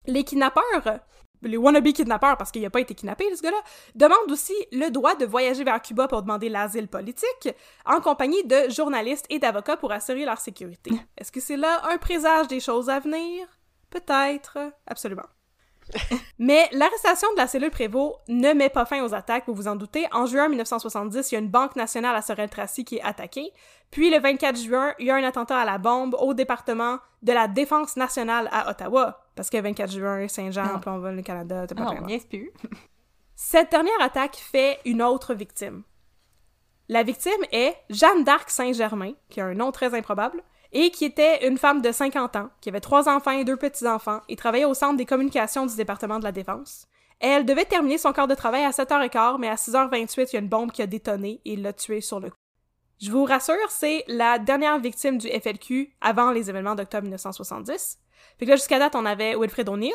Les 0.06 0.24
kidnappeurs, 0.24 1.00
les 1.42 1.58
wannabe 1.58 1.92
kidnappeurs, 1.92 2.38
parce 2.38 2.52
qu'il 2.52 2.62
n'a 2.62 2.70
pas 2.70 2.80
été 2.80 2.94
kidnappé, 2.96 3.34
ce 3.36 3.42
gars-là, 3.42 3.62
demandent 3.96 4.32
aussi 4.32 4.54
le 4.72 4.90
droit 4.90 5.16
de 5.16 5.26
voyager 5.26 5.64
vers 5.64 5.82
Cuba 5.82 6.08
pour 6.08 6.22
demander 6.22 6.50
l'asile 6.50 6.88
politique, 6.88 7.50
en 7.86 8.02
compagnie 8.02 8.44
de 8.46 8.70
journalistes 8.70 9.26
et 9.30 9.40
d'avocats 9.40 9.78
pour 9.78 9.92
assurer 9.92 10.26
leur 10.26 10.40
sécurité. 10.40 10.92
Est-ce 11.18 11.32
que 11.32 11.40
c'est 11.40 11.58
là 11.58 11.82
un 11.90 11.98
présage 11.98 12.48
des 12.48 12.60
choses 12.60 12.90
à 12.90 13.00
venir? 13.00 13.48
Peut-être. 13.90 14.58
Absolument. 14.88 15.28
Mais 16.40 16.68
l'arrestation 16.72 17.28
de 17.34 17.38
la 17.38 17.48
cellule 17.48 17.70
Prévost 17.72 18.16
ne 18.28 18.54
met 18.54 18.70
pas 18.70 18.86
fin 18.86 19.04
aux 19.04 19.14
attaques, 19.14 19.44
vous 19.48 19.54
vous 19.54 19.68
en 19.68 19.76
doutez. 19.76 20.06
En 20.12 20.26
juin 20.26 20.50
1970, 20.50 21.32
il 21.32 21.36
y 21.36 21.38
a 21.38 21.42
une 21.42 21.50
banque 21.50 21.76
nationale 21.76 22.16
à 22.16 22.22
Sorel-Tracy 22.22 22.84
qui 22.86 22.98
est 22.98 23.02
attaquée. 23.04 23.52
Puis 23.92 24.10
le 24.10 24.20
24 24.20 24.58
juin, 24.58 24.94
il 25.00 25.06
y 25.08 25.12
a 25.12 25.16
un 25.16 25.24
attentat 25.24 25.58
à 25.60 25.66
la 25.66 25.78
bombe 25.78 26.16
au 26.20 26.34
département 26.34 27.00
de 27.22 27.32
la 27.34 27.48
Défense 27.48 27.96
nationale 27.96 28.50
à 28.52 28.70
Ottawa. 28.70 29.20
Parce 29.36 29.50
que 29.50 29.58
24 29.62 29.92
juin, 29.92 30.28
Saint-Jean, 30.28 30.64
Ah. 30.76 30.82
on 30.88 31.00
va 31.00 31.12
le 31.12 31.22
Canada, 31.22 31.66
t'es 31.68 31.76
pas 31.76 31.86
très 31.86 31.96
on 31.96 32.00
loin. 32.00 32.08
niaise 32.08 32.26
plus. 32.26 32.52
Cette 33.36 33.72
dernière 33.72 34.02
attaque 34.02 34.36
fait 34.36 34.80
une 34.86 35.02
autre 35.02 35.34
victime. 35.34 35.84
La 36.90 37.04
victime 37.04 37.32
est 37.52 37.76
Jeanne 37.90 38.24
d'Arc 38.24 38.50
Saint-Germain, 38.50 39.14
qui 39.30 39.42
a 39.42 39.46
un 39.46 39.54
nom 39.54 39.72
très 39.72 39.94
improbable, 39.96 40.44
et 40.74 40.92
qui 40.92 41.06
était 41.06 41.48
une 41.48 41.58
femme 41.58 41.82
de 41.82 41.92
50 41.92 42.36
ans, 42.36 42.50
qui 42.60 42.70
avait 42.70 42.82
trois 42.82 43.08
enfants 43.08 43.32
et 43.32 43.46
deux 43.46 43.58
petits-enfants, 43.58 44.22
et 44.28 44.36
travaillait 44.36 44.66
au 44.66 44.74
centre 44.74 44.98
des 44.98 45.06
communications 45.06 45.66
du 45.66 45.76
département 45.76 46.20
de 46.20 46.24
la 46.24 46.32
Défense. 46.32 46.88
Elle 47.20 47.46
devait 47.46 47.66
terminer 47.66 47.98
son 47.98 48.12
corps 48.12 48.28
de 48.28 48.36
travail 48.36 48.66
à 48.66 48.72
7h15, 48.72 49.38
mais 49.40 49.48
à 49.48 49.56
6h28, 49.56 50.30
il 50.30 50.34
y 50.34 50.36
a 50.36 50.40
une 50.40 50.50
bombe 50.50 50.72
qui 50.72 50.82
a 50.82 50.88
détonné 50.88 51.40
et 51.46 51.56
l'a 51.56 51.72
tuée 51.72 52.02
sur 52.02 52.20
le 52.20 52.30
coup. 52.30 52.38
Je 53.02 53.12
vous 53.12 53.24
rassure, 53.24 53.56
c'est 53.70 54.04
la 54.08 54.40
dernière 54.40 54.80
victime 54.80 55.18
du 55.18 55.28
FLQ 55.28 55.94
avant 56.02 56.32
les 56.32 56.50
événements 56.50 56.76
d'octobre 56.76 57.04
1970. 57.04 58.00
Fait 58.40 58.46
que 58.46 58.50
là, 58.50 58.56
jusqu'à 58.56 58.80
date, 58.80 58.96
on 58.96 59.06
avait 59.06 59.36
Wilfred 59.36 59.70
O'Neill, 59.70 59.92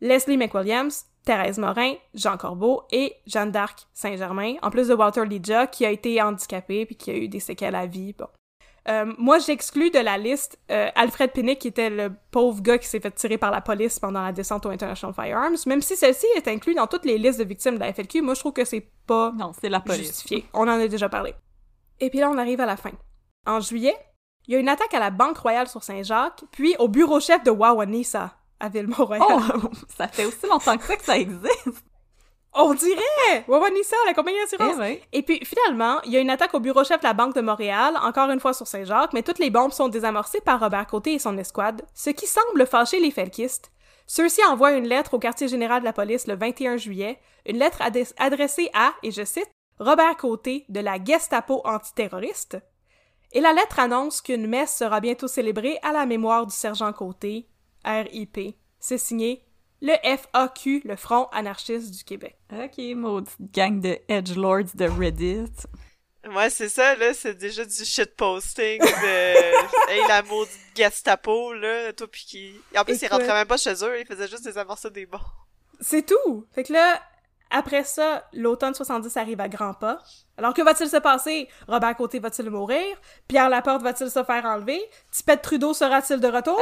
Leslie 0.00 0.36
McWilliams, 0.36 0.90
Thérèse 1.24 1.58
Morin, 1.58 1.94
Jean 2.14 2.36
Corbeau 2.36 2.82
et 2.90 3.14
Jeanne 3.26 3.52
d'Arc 3.52 3.86
Saint-Germain, 3.92 4.54
en 4.62 4.70
plus 4.70 4.88
de 4.88 4.94
Walter 4.94 5.24
Lidja, 5.24 5.68
qui 5.68 5.86
a 5.86 5.90
été 5.90 6.20
handicapé 6.20 6.84
puis 6.84 6.96
qui 6.96 7.10
a 7.10 7.16
eu 7.16 7.28
des 7.28 7.40
séquelles 7.40 7.76
à 7.76 7.86
vie. 7.86 8.12
Bon. 8.12 8.26
Euh, 8.88 9.12
moi, 9.16 9.38
j'exclus 9.38 9.90
de 9.90 9.98
la 10.00 10.18
liste 10.18 10.58
euh, 10.70 10.88
Alfred 10.96 11.30
Pinnick, 11.32 11.60
qui 11.60 11.68
était 11.68 11.90
le 11.90 12.12
pauvre 12.32 12.60
gars 12.62 12.78
qui 12.78 12.88
s'est 12.88 12.98
fait 12.98 13.12
tirer 13.12 13.38
par 13.38 13.50
la 13.52 13.60
police 13.60 14.00
pendant 14.00 14.22
la 14.22 14.32
descente 14.32 14.66
au 14.66 14.70
International 14.70 15.14
Firearms. 15.14 15.56
Même 15.66 15.82
si 15.82 15.96
celle-ci 15.96 16.26
est 16.36 16.48
inclue 16.48 16.74
dans 16.74 16.86
toutes 16.88 17.04
les 17.04 17.16
listes 17.18 17.38
de 17.38 17.44
victimes 17.44 17.74
de 17.76 17.80
la 17.80 17.92
FLQ, 17.92 18.22
moi, 18.22 18.34
je 18.34 18.40
trouve 18.40 18.52
que 18.52 18.64
c'est 18.64 18.88
pas 19.06 19.32
Non, 19.36 19.52
c'est 19.60 19.68
la 19.68 19.80
police. 19.80 20.08
justifié. 20.08 20.46
On 20.52 20.62
en 20.62 20.80
a 20.80 20.88
déjà 20.88 21.08
parlé. 21.08 21.34
Et 22.00 22.10
puis 22.10 22.18
là, 22.18 22.28
on 22.30 22.38
arrive 22.38 22.60
à 22.60 22.66
la 22.66 22.76
fin. 22.76 22.90
En 23.46 23.60
juillet, 23.60 23.96
il 24.48 24.54
y 24.54 24.56
a 24.56 24.58
une 24.60 24.68
attaque 24.68 24.94
à 24.94 24.98
la 24.98 25.10
Banque 25.10 25.38
Royale 25.38 25.68
sur 25.68 25.84
Saint-Jacques, 25.84 26.42
puis 26.50 26.74
au 26.80 26.88
bureau 26.88 27.20
chef 27.20 27.44
de 27.44 27.50
Wawanisa, 27.52 28.34
à 28.58 28.68
Ville-Mont-Royal. 28.68 29.24
Oh, 29.62 29.70
ça 29.96 30.08
fait 30.08 30.24
aussi 30.24 30.46
longtemps 30.48 30.76
que 30.76 30.84
ça 30.84 30.96
que 30.96 31.04
ça 31.04 31.16
existe. 31.18 31.84
On 32.54 32.74
dirait! 32.74 33.44
Wawanisa, 33.48 33.96
la 34.06 34.14
compagnie 34.14 34.38
d'assurance! 34.38 34.76
Eh. 34.84 35.02
Et 35.12 35.22
puis, 35.22 35.40
finalement, 35.44 36.02
il 36.04 36.12
y 36.12 36.16
a 36.16 36.20
une 36.20 36.30
attaque 36.30 36.52
au 36.52 36.60
bureau 36.60 36.84
chef 36.84 37.00
de 37.00 37.06
la 37.06 37.14
Banque 37.14 37.34
de 37.34 37.40
Montréal, 37.40 37.98
encore 38.02 38.30
une 38.30 38.40
fois 38.40 38.52
sur 38.52 38.66
Saint-Jacques, 38.66 39.14
mais 39.14 39.22
toutes 39.22 39.38
les 39.38 39.50
bombes 39.50 39.72
sont 39.72 39.88
désamorcées 39.88 40.42
par 40.42 40.60
Robert 40.60 40.86
Côté 40.86 41.14
et 41.14 41.18
son 41.18 41.38
escouade, 41.38 41.82
ce 41.94 42.10
qui 42.10 42.26
semble 42.26 42.66
fâcher 42.66 43.00
les 43.00 43.10
felkistes. 43.10 43.72
Ceux-ci 44.06 44.44
envoient 44.44 44.72
une 44.72 44.86
lettre 44.86 45.14
au 45.14 45.18
quartier 45.18 45.48
général 45.48 45.80
de 45.80 45.86
la 45.86 45.94
police 45.94 46.26
le 46.26 46.34
21 46.34 46.76
juillet, 46.76 47.18
une 47.46 47.58
lettre 47.58 47.80
adressée 48.18 48.70
à, 48.74 48.92
et 49.02 49.10
je 49.10 49.24
cite, 49.24 49.50
Robert 49.78 50.16
Côté 50.18 50.66
de 50.68 50.80
la 50.80 51.02
Gestapo 51.02 51.62
antiterroriste. 51.64 52.58
Et 53.32 53.40
la 53.40 53.54
lettre 53.54 53.78
annonce 53.78 54.20
qu'une 54.20 54.46
messe 54.46 54.76
sera 54.76 55.00
bientôt 55.00 55.28
célébrée 55.28 55.78
à 55.82 55.92
la 55.92 56.04
mémoire 56.04 56.46
du 56.46 56.54
sergent 56.54 56.92
Côté, 56.92 57.48
RIP. 57.84 58.56
C'est 58.78 58.98
signé 58.98 59.42
le 59.82 59.94
FAQ, 60.04 60.82
le 60.84 60.96
Front 60.96 61.28
anarchiste 61.32 61.90
du 61.90 62.04
Québec. 62.04 62.36
Ok, 62.52 62.78
maudite 62.94 63.36
gang 63.52 63.80
de 63.80 63.98
edgelords 64.08 64.74
de 64.74 64.84
Reddit. 64.86 65.50
Ouais, 66.32 66.50
c'est 66.50 66.68
ça, 66.68 66.94
là, 66.94 67.12
c'est 67.14 67.34
déjà 67.34 67.64
du 67.64 67.84
shitposting 67.84 68.78
de... 68.78 69.90
hey, 69.90 70.00
la 70.06 70.22
maudite 70.22 70.56
Gestapo, 70.76 71.52
là, 71.52 71.92
toi 71.92 72.06
pis 72.06 72.24
qui... 72.24 72.54
En 72.78 72.84
plus, 72.84 72.94
ils 72.94 73.04
Écoute. 73.04 73.18
rentraient 73.18 73.34
même 73.34 73.46
pas 73.48 73.56
chez 73.56 73.74
eux, 73.84 73.98
ils 73.98 74.06
faisaient 74.06 74.28
juste 74.28 74.44
désamorcer 74.44 74.88
des 74.90 75.04
bons. 75.04 75.18
C'est 75.80 76.06
tout. 76.06 76.46
Fait 76.54 76.62
que 76.62 76.72
là, 76.72 77.02
après 77.52 77.84
ça, 77.84 78.24
l'automne 78.32 78.74
70 78.74 79.16
arrive 79.16 79.40
à 79.40 79.48
grands 79.48 79.74
pas. 79.74 79.98
Alors 80.38 80.54
que 80.54 80.62
va-t-il 80.62 80.88
se 80.90 80.96
passer? 80.96 81.48
Robert 81.68 81.96
Côté 81.96 82.18
va-t-il 82.18 82.50
mourir? 82.50 82.84
Pierre 83.28 83.48
Laporte 83.48 83.82
va-t-il 83.82 84.10
se 84.10 84.24
faire 84.24 84.44
enlever? 84.44 84.80
Tipette 85.10 85.42
Trudeau 85.42 85.74
sera-t-il 85.74 86.18
de 86.20 86.28
retour? 86.28 86.60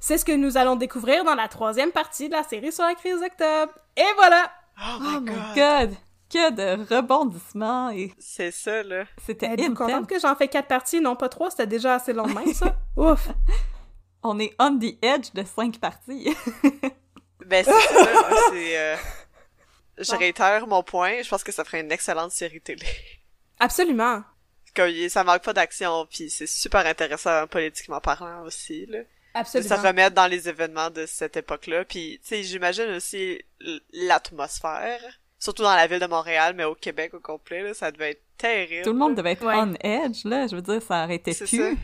C'est 0.00 0.18
ce 0.18 0.24
que 0.24 0.32
nous 0.32 0.56
allons 0.56 0.76
découvrir 0.76 1.24
dans 1.24 1.34
la 1.34 1.48
troisième 1.48 1.90
partie 1.90 2.28
de 2.28 2.34
la 2.34 2.42
série 2.44 2.70
sur 2.72 2.84
la 2.84 2.94
crise 2.94 3.20
d'octobre. 3.20 3.72
Et 3.96 4.04
voilà! 4.16 4.50
Oh 4.78 4.98
my 5.00 5.16
Oh 5.16 5.20
god! 5.20 5.34
my 5.34 5.54
god! 5.56 5.94
Que 6.30 6.50
de 6.52 6.94
rebondissements 6.94 7.88
et 7.90 8.12
C'est 8.18 8.50
ça, 8.50 8.82
là. 8.82 9.04
c'était 9.26 9.46
intense. 9.46 9.78
contente 9.78 10.06
que 10.06 10.20
j'en 10.20 10.34
fais 10.36 10.48
quatre 10.48 10.68
parties, 10.68 11.00
non 11.00 11.16
pas 11.16 11.30
trois? 11.30 11.50
C'était 11.50 11.66
déjà 11.66 11.94
assez 11.94 12.12
long 12.12 12.26
de 12.26 12.34
même, 12.34 12.52
ça? 12.52 12.76
Ouf! 12.96 13.28
On 14.22 14.38
est 14.38 14.54
on 14.58 14.78
the 14.78 14.98
edge 15.02 15.32
de 15.32 15.42
cinq 15.44 15.78
parties. 15.78 16.34
Ben, 17.46 17.64
c'est 17.64 17.70
ça, 17.70 18.30
c'est... 18.50 18.76
euh, 18.78 18.96
Je 20.00 20.12
réitère 20.16 20.66
mon 20.66 20.82
point, 20.82 21.22
je 21.22 21.28
pense 21.28 21.42
que 21.44 21.52
ça 21.52 21.64
ferait 21.64 21.80
une 21.80 21.92
excellente 21.92 22.32
série 22.32 22.60
télé. 22.60 22.86
Absolument. 23.60 24.22
Comme, 24.74 24.88
il- 24.90 25.10
ça 25.10 25.24
manque 25.24 25.42
pas 25.42 25.52
d'action, 25.52 26.06
puis 26.10 26.30
c'est 26.30 26.46
super 26.46 26.86
intéressant 26.86 27.46
politiquement 27.46 28.00
parlant 28.00 28.42
aussi, 28.42 28.86
là. 28.86 28.98
de 29.00 29.06
Absolument. 29.34 29.76
se 29.76 29.86
remettre 29.86 30.14
dans 30.14 30.26
les 30.26 30.48
événements 30.48 30.90
de 30.90 31.06
cette 31.06 31.36
époque-là. 31.36 31.84
Puis, 31.84 32.20
tu 32.22 32.28
sais, 32.28 32.42
j'imagine 32.42 32.86
aussi 32.90 33.40
l'atmosphère, 33.92 35.00
surtout 35.38 35.62
dans 35.62 35.74
la 35.74 35.86
ville 35.86 36.00
de 36.00 36.06
Montréal, 36.06 36.54
mais 36.56 36.64
au 36.64 36.74
Québec 36.74 37.14
au 37.14 37.20
complet, 37.20 37.62
là, 37.62 37.74
ça 37.74 37.90
devait 37.90 38.12
être 38.12 38.22
terrible. 38.36 38.84
Tout 38.84 38.92
le 38.92 38.98
monde 38.98 39.14
devait 39.16 39.32
être 39.32 39.44
Ouais. 39.44 39.54
on 39.56 39.74
edge, 39.80 40.24
là. 40.24 40.46
Je 40.46 40.56
veux 40.56 40.62
dire, 40.62 40.82
ça 40.82 41.02
arrêtait 41.02 41.32
C'est 41.32 41.46
plus. 41.46 41.76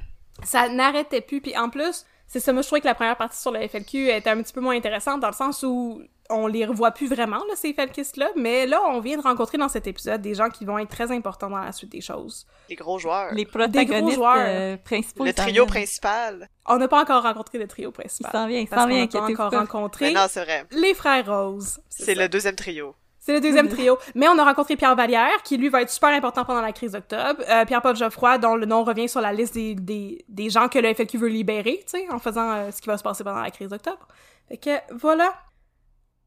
ça 0.43 0.69
n'arrêtait 0.69 1.21
plus. 1.21 1.41
Puis 1.41 1.57
en 1.57 1.69
plus, 1.71 2.05
c'est 2.35 2.41
ça, 2.41 2.53
moi 2.53 2.63
je 2.63 2.67
trouvais 2.67 2.81
que 2.81 2.87
la 2.87 2.97
première 2.97 3.17
partie 3.17 3.41
sur 3.41 3.53
le 3.53 3.61
FLQ 3.69 4.11
était 4.11 4.29
un 4.31 4.43
petit 4.43 4.53
peu 4.53 4.61
moins 4.61 4.77
intéressante 4.77 5.21
dans 5.21 5.29
le 5.29 5.35
sens 5.35 5.63
où 5.63 6.03
on 6.31 6.49
les 6.49 6.65
revoit 6.65 6.91
plus 6.91 7.07
vraiment, 7.07 7.37
là, 7.37 7.55
ces 7.55 7.73
FLQistes-là. 7.73 8.31
Mais 8.35 8.67
là, 8.67 8.81
on 8.89 8.99
vient 8.99 9.17
de 9.19 9.23
rencontrer 9.23 9.57
dans 9.57 9.69
cet 9.69 9.87
épisode 9.87 10.21
des 10.21 10.35
gens 10.35 10.49
qui 10.49 10.65
vont 10.65 10.79
être 10.79 10.89
très 10.89 11.13
importants 11.13 11.49
dans 11.51 11.59
la 11.59 11.71
suite 11.71 11.93
des 11.93 12.01
choses. 12.01 12.47
Les 12.69 12.75
gros 12.75 12.99
joueurs. 12.99 13.33
Les 13.35 13.45
protagonistes 13.47 14.17
joueurs. 14.17 14.35
euh, 14.39 14.77
principaux. 14.79 15.25
Le 15.25 15.33
trio 15.33 15.65
principal. 15.67 16.49
On 16.67 16.79
n'a 16.79 16.89
pas 16.89 17.01
encore 17.03 17.23
rencontré 17.23 17.59
le 17.59 17.69
trio 17.69 17.91
Il 17.91 17.93
principal. 17.93 18.33
s'en 18.33 18.47
vient, 18.49 18.59
il 18.59 18.67
Parce 18.67 18.83
s'en 18.83 18.89
qu'on 18.89 18.95
vient, 18.95 19.05
n'a 19.05 19.21
pas 19.21 19.47
encore 19.47 19.53
rencontré 19.61 20.07
Mais 20.07 20.13
non, 20.21 20.27
c'est 20.29 20.43
vrai. 20.45 20.65
les 20.73 20.95
frères 20.95 21.27
Rose. 21.27 21.79
C'est 21.89 22.15
le 22.17 22.29
deuxième 22.29 22.57
trio. 22.57 22.95
C'est 23.25 23.33
le 23.33 23.41
deuxième 23.41 23.69
trio. 23.69 23.97
Mais 24.15 24.29
on 24.29 24.39
a 24.39 24.45
rencontré 24.45 24.77
Pierre 24.77 24.95
Vallière, 24.95 25.43
qui 25.43 25.57
lui 25.57 25.71
va 25.71 25.81
être 25.81 25.89
super 25.89 26.11
important 26.11 26.45
pendant 26.45 26.61
la 26.61 26.73
crise 26.73 26.93
d'octobre. 26.93 27.41
Euh, 27.49 27.65
Pierre-Paul 27.65 27.97
Geoffroy, 27.97 28.37
dont 28.37 28.55
le 28.55 28.67
nom 28.67 28.85
revient 28.85 29.09
sur 29.09 29.23
la 29.23 29.33
liste 29.33 29.55
des, 29.55 29.75
des, 29.75 30.23
des 30.29 30.51
gens 30.51 30.69
que 30.69 30.79
le 30.79 30.93
FLQ 30.93 31.17
veut 31.17 31.29
libérer, 31.29 31.83
tu 31.87 31.99
sais, 31.99 32.07
en 32.13 32.19
faisant 32.19 32.53
euh, 32.53 32.71
ce 32.71 32.83
qui 32.83 32.87
va 32.87 32.99
se 32.99 33.03
passer 33.03 33.25
pendant 33.25 33.41
la 33.41 33.51
crise 33.51 33.71
d'octobre. 33.71 34.07
Fait 34.47 34.59
que, 34.59 34.95
voilà. 34.95 35.33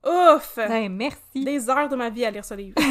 Ouf! 0.08 0.56
Ben, 0.56 0.92
merci. 0.92 1.46
Des 1.46 1.70
heures 1.70 1.88
de 1.88 1.96
ma 1.96 2.10
vie 2.10 2.26
à 2.26 2.32
lire 2.32 2.44
ce 2.44 2.56
livre. 2.56 2.76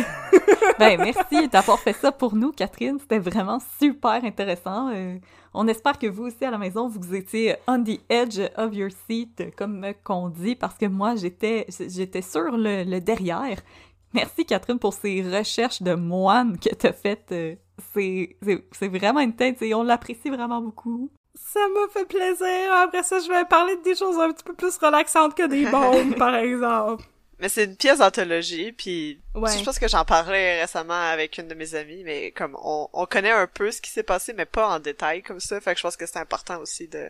Ben, 0.79 1.01
merci 1.01 1.49
d'avoir 1.49 1.79
fait 1.79 1.95
ça 1.95 2.13
pour 2.13 2.35
nous, 2.35 2.53
Catherine. 2.53 2.99
C'était 3.01 3.19
vraiment 3.19 3.59
super 3.81 4.23
intéressant. 4.23 4.91
Euh, 4.93 5.17
on 5.55 5.67
espère 5.69 5.99
que 5.99 6.07
vous 6.07 6.25
aussi, 6.25 6.45
à 6.45 6.51
la 6.51 6.59
maison, 6.59 6.87
vous 6.87 7.15
étiez 7.15 7.57
on 7.67 7.83
the 7.83 7.99
edge 8.11 8.41
of 8.59 8.75
your 8.75 8.91
seat, 9.09 9.57
comme 9.57 9.87
qu'on 10.05 10.29
dit, 10.29 10.55
parce 10.55 10.77
que 10.77 10.85
moi, 10.87 11.15
j'étais 11.17 11.67
j'étais 11.89 12.21
sur 12.21 12.51
le, 12.51 12.85
le 12.85 13.01
derrière. 13.01 13.57
Merci, 14.17 14.45
Catherine, 14.45 14.79
pour 14.79 14.93
ces 14.95 15.23
recherches 15.23 15.83
de 15.83 15.95
moine 15.95 16.59
que 16.59 16.75
t'as 16.75 16.93
faites. 16.93 17.31
Euh, 17.33 17.55
C'est 17.95 18.89
vraiment 18.89 19.21
une 19.21 19.37
tête 19.37 19.61
et 19.63 19.75
on 19.75 19.83
l'apprécie 19.83 20.31
vraiment 20.31 20.61
beaucoup. 20.61 21.11
Ça 21.35 21.61
m'a 21.75 21.89
fait 21.93 22.07
plaisir. 22.07 22.73
Après 22.83 23.03
ça, 23.03 23.19
je 23.21 23.29
vais 23.29 23.45
parler 23.45 23.77
de 23.77 23.83
des 23.83 23.95
choses 23.95 24.19
un 24.19 24.33
petit 24.33 24.43
peu 24.45 24.55
plus 24.55 24.77
relaxantes 24.79 25.35
que 25.35 25.47
des 25.47 25.67
bombes, 25.71 26.17
par 26.17 26.35
exemple. 26.35 27.05
Mais 27.39 27.51
c'est 27.51 27.65
une 27.65 27.77
pièce 27.77 27.99
d'anthologie, 27.99 28.73
puis 28.73 29.21
Ouais. 29.35 29.51
je 29.59 29.63
pense 29.63 29.79
que 29.79 29.87
j'en 29.89 30.07
parlais 30.07 30.63
récemment 30.63 30.95
avec 30.95 31.37
une 31.37 31.49
de 31.49 31.55
mes 31.55 31.75
amies, 31.75 32.03
mais 32.03 32.31
comme 32.31 32.57
on, 32.63 32.89
on 32.95 33.05
connaît 33.05 33.31
un 33.31 33.47
peu 33.47 33.71
ce 33.71 33.83
qui 33.83 33.91
s'est 33.91 34.03
passé, 34.03 34.33
mais 34.35 34.47
pas 34.47 34.67
en 34.75 34.79
détail 34.79 35.23
comme 35.23 35.39
ça, 35.41 35.61
fait 35.61 35.73
que 35.75 35.79
je 35.79 35.83
pense 35.83 35.99
que 35.99 36.07
c'est 36.07 36.19
important 36.19 36.59
aussi 36.61 36.89
de 36.89 37.09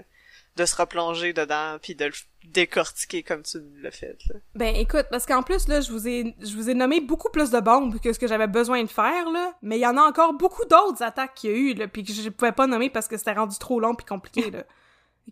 de 0.57 0.65
se 0.65 0.75
replonger 0.77 1.33
dedans, 1.33 1.77
puis 1.83 1.95
de 1.95 2.07
le 2.07 2.13
décortiquer 2.45 3.23
comme 3.23 3.43
tu 3.43 3.59
l'as 3.83 3.91
fait. 3.91 4.17
Là. 4.29 4.37
Ben 4.55 4.75
écoute, 4.77 5.07
parce 5.11 5.27
qu'en 5.27 5.43
plus 5.43 5.69
là, 5.69 5.81
je 5.81 5.91
vous 5.93 6.07
ai 6.09 6.35
je 6.41 6.55
vous 6.57 6.71
ai 6.71 6.75
nommé 6.75 7.01
beaucoup 7.01 7.31
plus 7.31 7.51
de 7.51 7.61
bombes 7.61 7.99
que 8.01 8.13
ce 8.13 8.19
que 8.19 8.27
j'avais 8.27 8.47
besoin 8.47 8.83
de 8.83 8.89
faire 8.89 9.29
là, 9.31 9.53
mais 9.63 9.77
il 9.79 9.83
y 9.83 9.87
en 9.87 9.97
a 9.97 10.03
encore 10.03 10.33
beaucoup 10.33 10.65
d'autres 10.65 11.03
attaques 11.03 11.35
qu'il 11.35 11.51
y 11.51 11.53
a 11.53 11.57
eu 11.57 11.75
là, 11.75 11.89
puis 11.89 12.05
que 12.05 12.13
je 12.13 12.29
pouvais 12.31 12.53
pas 12.53 12.67
nommer 12.67 12.89
parce 12.89 13.09
que 13.09 13.17
c'était 13.17 13.33
rendu 13.33 13.59
trop 13.59 13.81
long 13.81 13.95
puis 13.95 14.07
compliqué 14.07 14.51
là. 14.51 14.65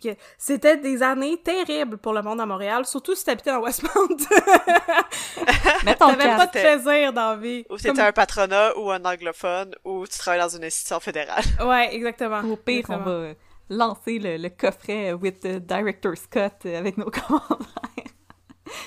Que 0.03 0.09
C'était 0.39 0.77
des 0.77 1.05
années 1.05 1.41
terribles 1.41 1.99
pour 1.99 2.15
le 2.15 2.21
monde 2.21 2.41
à 2.41 2.47
Montréal, 2.47 2.85
surtout 2.85 3.15
si 3.15 3.25
t'habitais 3.25 3.53
dans 3.53 3.61
Westmount. 3.61 4.09
T'avais 5.85 5.95
pas 5.95 6.47
de 6.47 6.51
plaisir 6.51 7.13
dans 7.13 7.31
la 7.31 7.37
vie. 7.37 7.65
Ou 7.71 7.79
c'était 7.79 7.91
Comme- 7.91 8.01
un 8.01 8.13
patronat 8.13 8.77
ou 8.77 8.91
un 8.91 9.05
anglophone, 9.05 9.73
ou 9.85 10.05
tu 10.09 10.19
travailles 10.19 10.41
dans 10.41 10.49
une 10.57 10.65
institution 10.65 10.99
fédérale. 10.99 11.45
Ouais, 11.65 11.95
exactement. 11.95 12.41
Au 12.41 12.57
pire, 12.57 12.87
on 12.89 12.97
va 12.99 13.35
lancer 13.71 14.19
le, 14.19 14.37
le 14.37 14.49
coffret 14.51 15.13
with 15.13 15.41
the 15.41 15.57
Director 15.59 16.17
Scott 16.17 16.67
avec 16.67 16.97
nos 16.99 17.11
commentaires. 17.11 17.59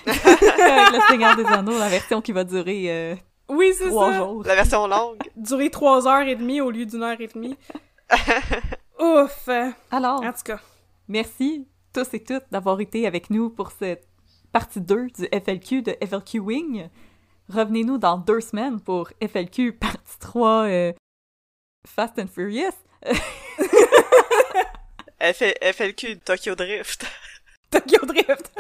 avec 0.06 0.92
le 0.94 1.00
Seigneur 1.10 1.36
des 1.36 1.46
Anneaux, 1.46 1.78
la 1.78 1.90
version 1.90 2.22
qui 2.22 2.32
va 2.32 2.44
durer 2.44 2.86
euh, 2.92 3.16
Oui, 3.50 3.74
c'est 3.78 3.88
trois 3.90 4.12
ça. 4.12 4.18
jours. 4.20 4.44
La 4.46 4.56
version 4.56 4.88
longue. 4.88 5.18
Durer 5.36 5.70
trois 5.70 6.08
heures 6.08 6.28
et 6.28 6.36
demie 6.36 6.62
au 6.62 6.72
lieu 6.72 6.86
d'une 6.86 7.04
heure 7.04 7.20
et 7.20 7.28
demie. 7.28 7.58
Ouf. 9.00 9.50
Alors, 9.92 10.22
En 10.24 10.32
tout 10.34 10.44
cas. 10.46 10.60
merci 11.08 11.68
tous 11.94 12.14
et 12.14 12.24
toutes 12.24 12.44
d'avoir 12.52 12.80
été 12.80 13.08
avec 13.08 13.30
nous 13.30 13.50
pour 13.50 13.72
cette 13.72 14.08
partie 14.52 14.82
2 14.82 15.08
du 15.08 15.26
FLQ 15.28 15.82
de 15.82 15.96
FLQ 16.06 16.40
Wing. 16.40 16.90
Revenez-nous 17.50 17.98
dans 17.98 18.18
deux 18.18 18.42
semaines 18.42 18.80
pour 18.82 19.10
FLQ 19.26 19.74
partie 19.74 20.20
3 20.20 20.50
euh, 20.68 20.94
Fast 21.88 22.20
and 22.20 22.28
Furious. 22.28 22.72
F- 25.22 25.74
FLQ 25.74 26.20
Tokyo 26.24 26.56
Drift. 26.56 27.06
Tokyo 27.72 28.06
Drift. 28.06 28.52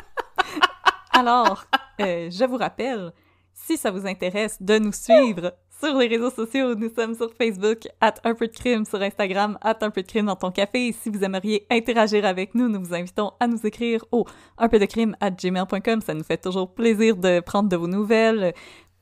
Alors, 1.11 1.65
euh, 2.01 2.29
je 2.29 2.45
vous 2.45 2.57
rappelle, 2.57 3.11
si 3.53 3.77
ça 3.77 3.91
vous 3.91 4.05
intéresse, 4.07 4.61
de 4.61 4.77
nous 4.77 4.91
suivre 4.91 5.53
sur 5.79 5.95
les 5.97 6.07
réseaux 6.07 6.31
sociaux. 6.31 6.75
Nous 6.75 6.93
sommes 6.93 7.15
sur 7.15 7.31
Facebook, 7.35 7.87
at 8.01 8.15
un 8.23 8.33
peu 8.33 8.47
de 8.47 8.53
crime, 8.53 8.85
sur 8.85 9.01
Instagram, 9.01 9.57
at 9.61 9.77
un 9.81 9.91
peu 9.91 10.01
de 10.01 10.07
crime 10.07 10.25
dans 10.25 10.35
ton 10.35 10.51
café. 10.51 10.87
Et 10.87 10.91
si 10.93 11.09
vous 11.09 11.23
aimeriez 11.23 11.65
interagir 11.69 12.25
avec 12.25 12.55
nous, 12.55 12.67
nous 12.67 12.83
vous 12.83 12.93
invitons 12.95 13.31
à 13.39 13.47
nous 13.47 13.65
écrire 13.65 14.03
au 14.11 14.25
un 14.57 14.67
peu 14.69 14.79
de 14.79 14.85
crime 14.85 15.15
at 15.21 15.31
gmail.com. 15.31 16.01
Ça 16.01 16.13
nous 16.13 16.23
fait 16.23 16.37
toujours 16.41 16.73
plaisir 16.73 17.15
de 17.15 17.39
prendre 17.39 17.69
de 17.69 17.75
vos 17.75 17.87
nouvelles. 17.87 18.53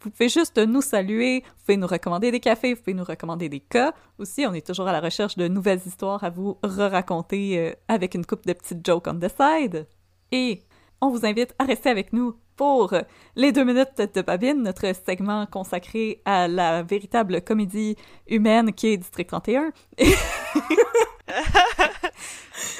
Vous 0.05 0.11
pouvez 0.11 0.29
juste 0.29 0.59
nous 0.59 0.83
saluer, 0.83 1.39
vous 1.43 1.63
pouvez 1.65 1.77
nous 1.77 1.87
recommander 1.87 2.29
des 2.29 2.39
cafés, 2.39 2.75
vous 2.75 2.79
pouvez 2.79 2.93
nous 2.93 3.03
recommander 3.03 3.49
des 3.49 3.59
cas. 3.59 3.91
Aussi, 4.19 4.45
on 4.47 4.53
est 4.53 4.63
toujours 4.63 4.87
à 4.87 4.91
la 4.91 4.99
recherche 4.99 5.35
de 5.35 5.47
nouvelles 5.47 5.81
histoires 5.83 6.23
à 6.23 6.29
vous 6.29 6.59
re-raconter 6.61 7.57
euh, 7.57 7.73
avec 7.87 8.13
une 8.13 8.23
coupe 8.23 8.45
de 8.45 8.53
petites 8.53 8.85
jokes 8.85 9.07
on 9.07 9.15
the 9.15 9.29
side. 9.35 9.87
Et 10.31 10.61
on 11.01 11.09
vous 11.09 11.25
invite 11.25 11.55
à 11.57 11.63
rester 11.63 11.89
avec 11.89 12.13
nous 12.13 12.35
pour 12.55 12.93
les 13.35 13.51
deux 13.51 13.63
minutes 13.63 13.97
de 14.13 14.21
Babine, 14.21 14.61
notre 14.61 14.93
segment 14.93 15.47
consacré 15.47 16.21
à 16.23 16.47
la 16.47 16.83
véritable 16.83 17.41
comédie 17.41 17.95
humaine 18.27 18.73
qui 18.73 18.89
est 18.89 18.97
District 18.97 19.27
31. 19.27 19.71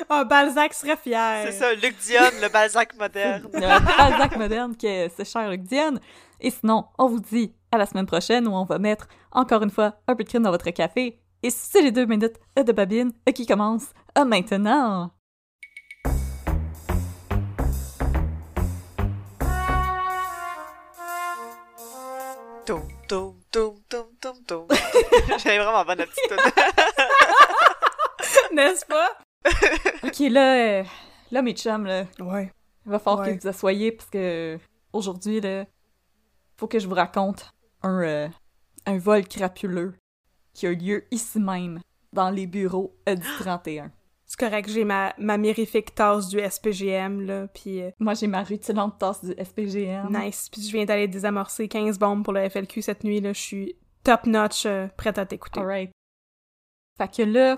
Oh, 0.10 0.23
Balzac 0.30 0.76
serait 0.76 0.95
fier. 0.95 1.47
C'est 1.47 1.53
ça, 1.53 1.73
Luc 1.73 1.97
Dionne, 1.97 2.39
le 2.41 2.49
Balzac 2.49 2.95
moderne. 2.97 3.49
le 3.52 3.97
Balzac 3.97 4.38
moderne 4.38 4.76
qui 4.76 4.85
est 4.85 5.10
ce 5.10 5.23
cher 5.23 5.49
Luc 5.49 5.64
Diane. 5.64 5.99
Et 6.40 6.52
sinon, 6.52 6.86
on 6.98 7.07
vous 7.07 7.20
dit 7.20 7.53
à 7.72 7.78
la 7.78 7.86
semaine 7.86 8.06
prochaine 8.06 8.48
où 8.48 8.52
on 8.52 8.66
va 8.66 8.80
mettre 8.80 9.07
encore 9.32 9.64
une 9.64 9.70
fois 9.72 9.95
un 10.07 10.16
peu 10.16 10.24
de 10.24 10.30
crime 10.30 10.44
dans 10.44 10.52
votre 10.52 10.70
café. 10.72 11.20
Et 11.44 11.49
c'est 11.49 11.82
les 11.82 11.91
deux 11.91 12.06
minutes 12.06 12.38
de 12.57 12.72
Babine 12.72 13.12
qui 13.34 13.45
commencent 13.45 13.94
maintenant. 14.18 15.12
J'avais 25.44 25.60
vraiment 25.60 25.86
bonne 25.86 26.02
aptitude. 26.02 26.38
N'est-ce 28.53 28.86
pas? 28.86 29.10
Ok, 30.03 30.20
là, 30.32 30.80
euh, 30.80 30.84
là, 31.32 31.41
mes 31.41 31.53
chums, 31.53 31.86
là, 31.86 32.06
Ouais. 32.20 32.52
il 32.86 32.91
va 32.91 32.99
falloir 32.99 33.26
Ouais. 33.26 33.36
que 33.38 33.41
vous 33.41 33.48
asseyez 33.48 33.91
parce 33.91 34.10
que 34.10 34.57
aujourd'hui, 34.94 35.40
là, 35.41 35.66
faut 36.57 36.68
que 36.68 36.80
je 36.80 36.88
vous 36.88 36.95
raconte 36.95 37.53
un, 37.84 38.02
euh, 38.02 38.27
un 38.86 38.98
vol 38.98 39.27
crapuleux 39.27 39.94
qui 40.53 40.68
a 40.68 40.72
eu 40.72 40.76
lieu 40.76 41.03
ici 41.11 41.40
même, 41.40 41.80
dans 42.14 42.30
les 42.30 42.48
bureaux 42.48 42.95
euh, 43.10 43.15
du 43.15 43.27
31. 43.40 43.91
C'est 44.27 44.40
correct, 44.40 44.69
j'ai 44.69 44.86
ma, 44.86 45.14
ma 45.19 45.38
mirifique 45.38 45.94
tasse 45.94 46.30
du 46.30 46.40
SPGM, 46.40 47.22
là, 47.22 47.48
puis 47.48 47.82
euh, 47.82 47.91
Moi, 47.99 48.15
j'ai 48.15 48.26
ma 48.27 48.41
rutilante 48.44 48.98
tasse 48.98 49.23
du 49.23 49.34
SPGM. 49.34 50.07
nice. 50.10 50.49
Puis 50.52 50.64
je 50.64 50.72
viens 50.72 50.86
d'aller 50.86 51.07
désamorcer 51.07 51.68
15 51.68 51.99
bombes 51.99 52.23
pour 52.23 52.34
le 52.34 52.49
FLQ 52.49 52.82
cette 52.82 53.03
nuit, 53.03 53.22
là. 53.22 53.34
Je 53.34 53.40
suis 53.40 53.76
top-notch, 54.03 54.65
euh, 54.65 54.88
prête 54.98 55.19
à 55.19 55.26
t'écouter. 55.26 55.60
Alright. 55.60 55.91
Fait 56.98 57.14
que 57.14 57.22
là, 57.22 57.57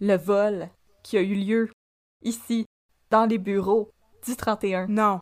le 0.00 0.16
vol 0.16 0.68
qui 1.02 1.16
a 1.16 1.22
eu 1.22 1.34
lieu 1.34 1.70
ici, 2.22 2.66
dans 3.10 3.24
les 3.24 3.38
bureaux 3.38 3.90
du 4.26 4.36
31. 4.36 4.88
Non. 4.88 5.20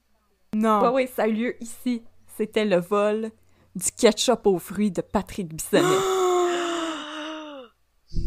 Non. 0.54 0.80
Ouais, 0.82 0.88
ouais, 0.88 1.06
ça 1.06 1.24
a 1.24 1.28
eu 1.28 1.32
lieu 1.34 1.62
ici. 1.62 2.02
C'était 2.36 2.66
le 2.66 2.76
vol 2.76 3.30
du 3.74 3.90
ketchup 3.92 4.46
aux 4.46 4.58
fruits 4.58 4.90
de 4.90 5.00
Patrick 5.00 5.54
Bissonnette. 5.54 5.86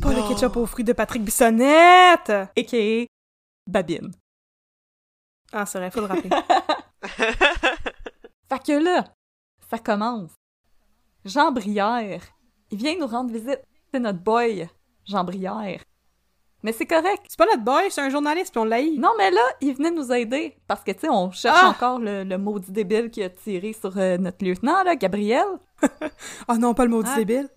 Pas 0.01 0.13
le 0.13 0.27
ketchup 0.27 0.57
aux 0.57 0.65
fruits 0.65 0.83
de 0.83 0.93
Patrick 0.93 1.23
Bissonnette! 1.23 2.31
a.k.a. 2.31 3.05
Babine. 3.67 4.11
Ah, 5.51 5.67
c'est 5.67 5.77
vrai, 5.77 5.91
faut 5.91 5.99
le 5.99 6.07
rappeler. 6.07 6.29
Fait 8.49 8.63
que 8.63 8.83
là, 8.83 9.03
ça 9.69 9.77
commence. 9.77 10.31
Jean 11.23 11.51
Brière, 11.51 12.23
il 12.71 12.79
vient 12.79 12.97
nous 12.97 13.05
rendre 13.05 13.31
visite. 13.31 13.61
C'est 13.93 13.99
notre 13.99 14.23
boy, 14.23 14.67
Jean 15.05 15.23
Brière. 15.23 15.83
Mais 16.61 16.73
c'est 16.73 16.85
correct. 16.85 17.23
c'est 17.29 17.37
pas 17.37 17.45
notre 17.45 17.63
boy, 17.63 17.83
c'est 17.89 18.01
un 18.01 18.09
journaliste, 18.09 18.51
puis 18.51 18.59
on 18.59 18.65
l'a 18.65 18.81
Non, 18.81 19.11
mais 19.17 19.31
là, 19.31 19.41
il 19.61 19.73
venait 19.75 19.91
nous 19.91 20.11
aider. 20.11 20.57
Parce 20.67 20.83
que, 20.83 20.91
tu 20.91 20.99
sais, 21.01 21.09
on 21.09 21.31
cherche 21.31 21.57
Ah! 21.61 21.69
encore 21.69 21.99
le, 21.99 22.23
le 22.25 22.37
maudit 22.37 22.71
débile 22.71 23.09
qui 23.09 23.23
a 23.23 23.29
tiré 23.29 23.71
sur 23.73 23.97
euh, 23.97 24.17
notre 24.17 24.43
lieutenant, 24.43 24.83
là, 24.83 24.95
Gabriel. 24.97 25.45
Oh 26.49 26.55
non, 26.59 26.73
pas 26.73 26.83
le 26.83 26.89
maudit 26.91 27.09
Ah. 27.13 27.17
débile. 27.17 27.49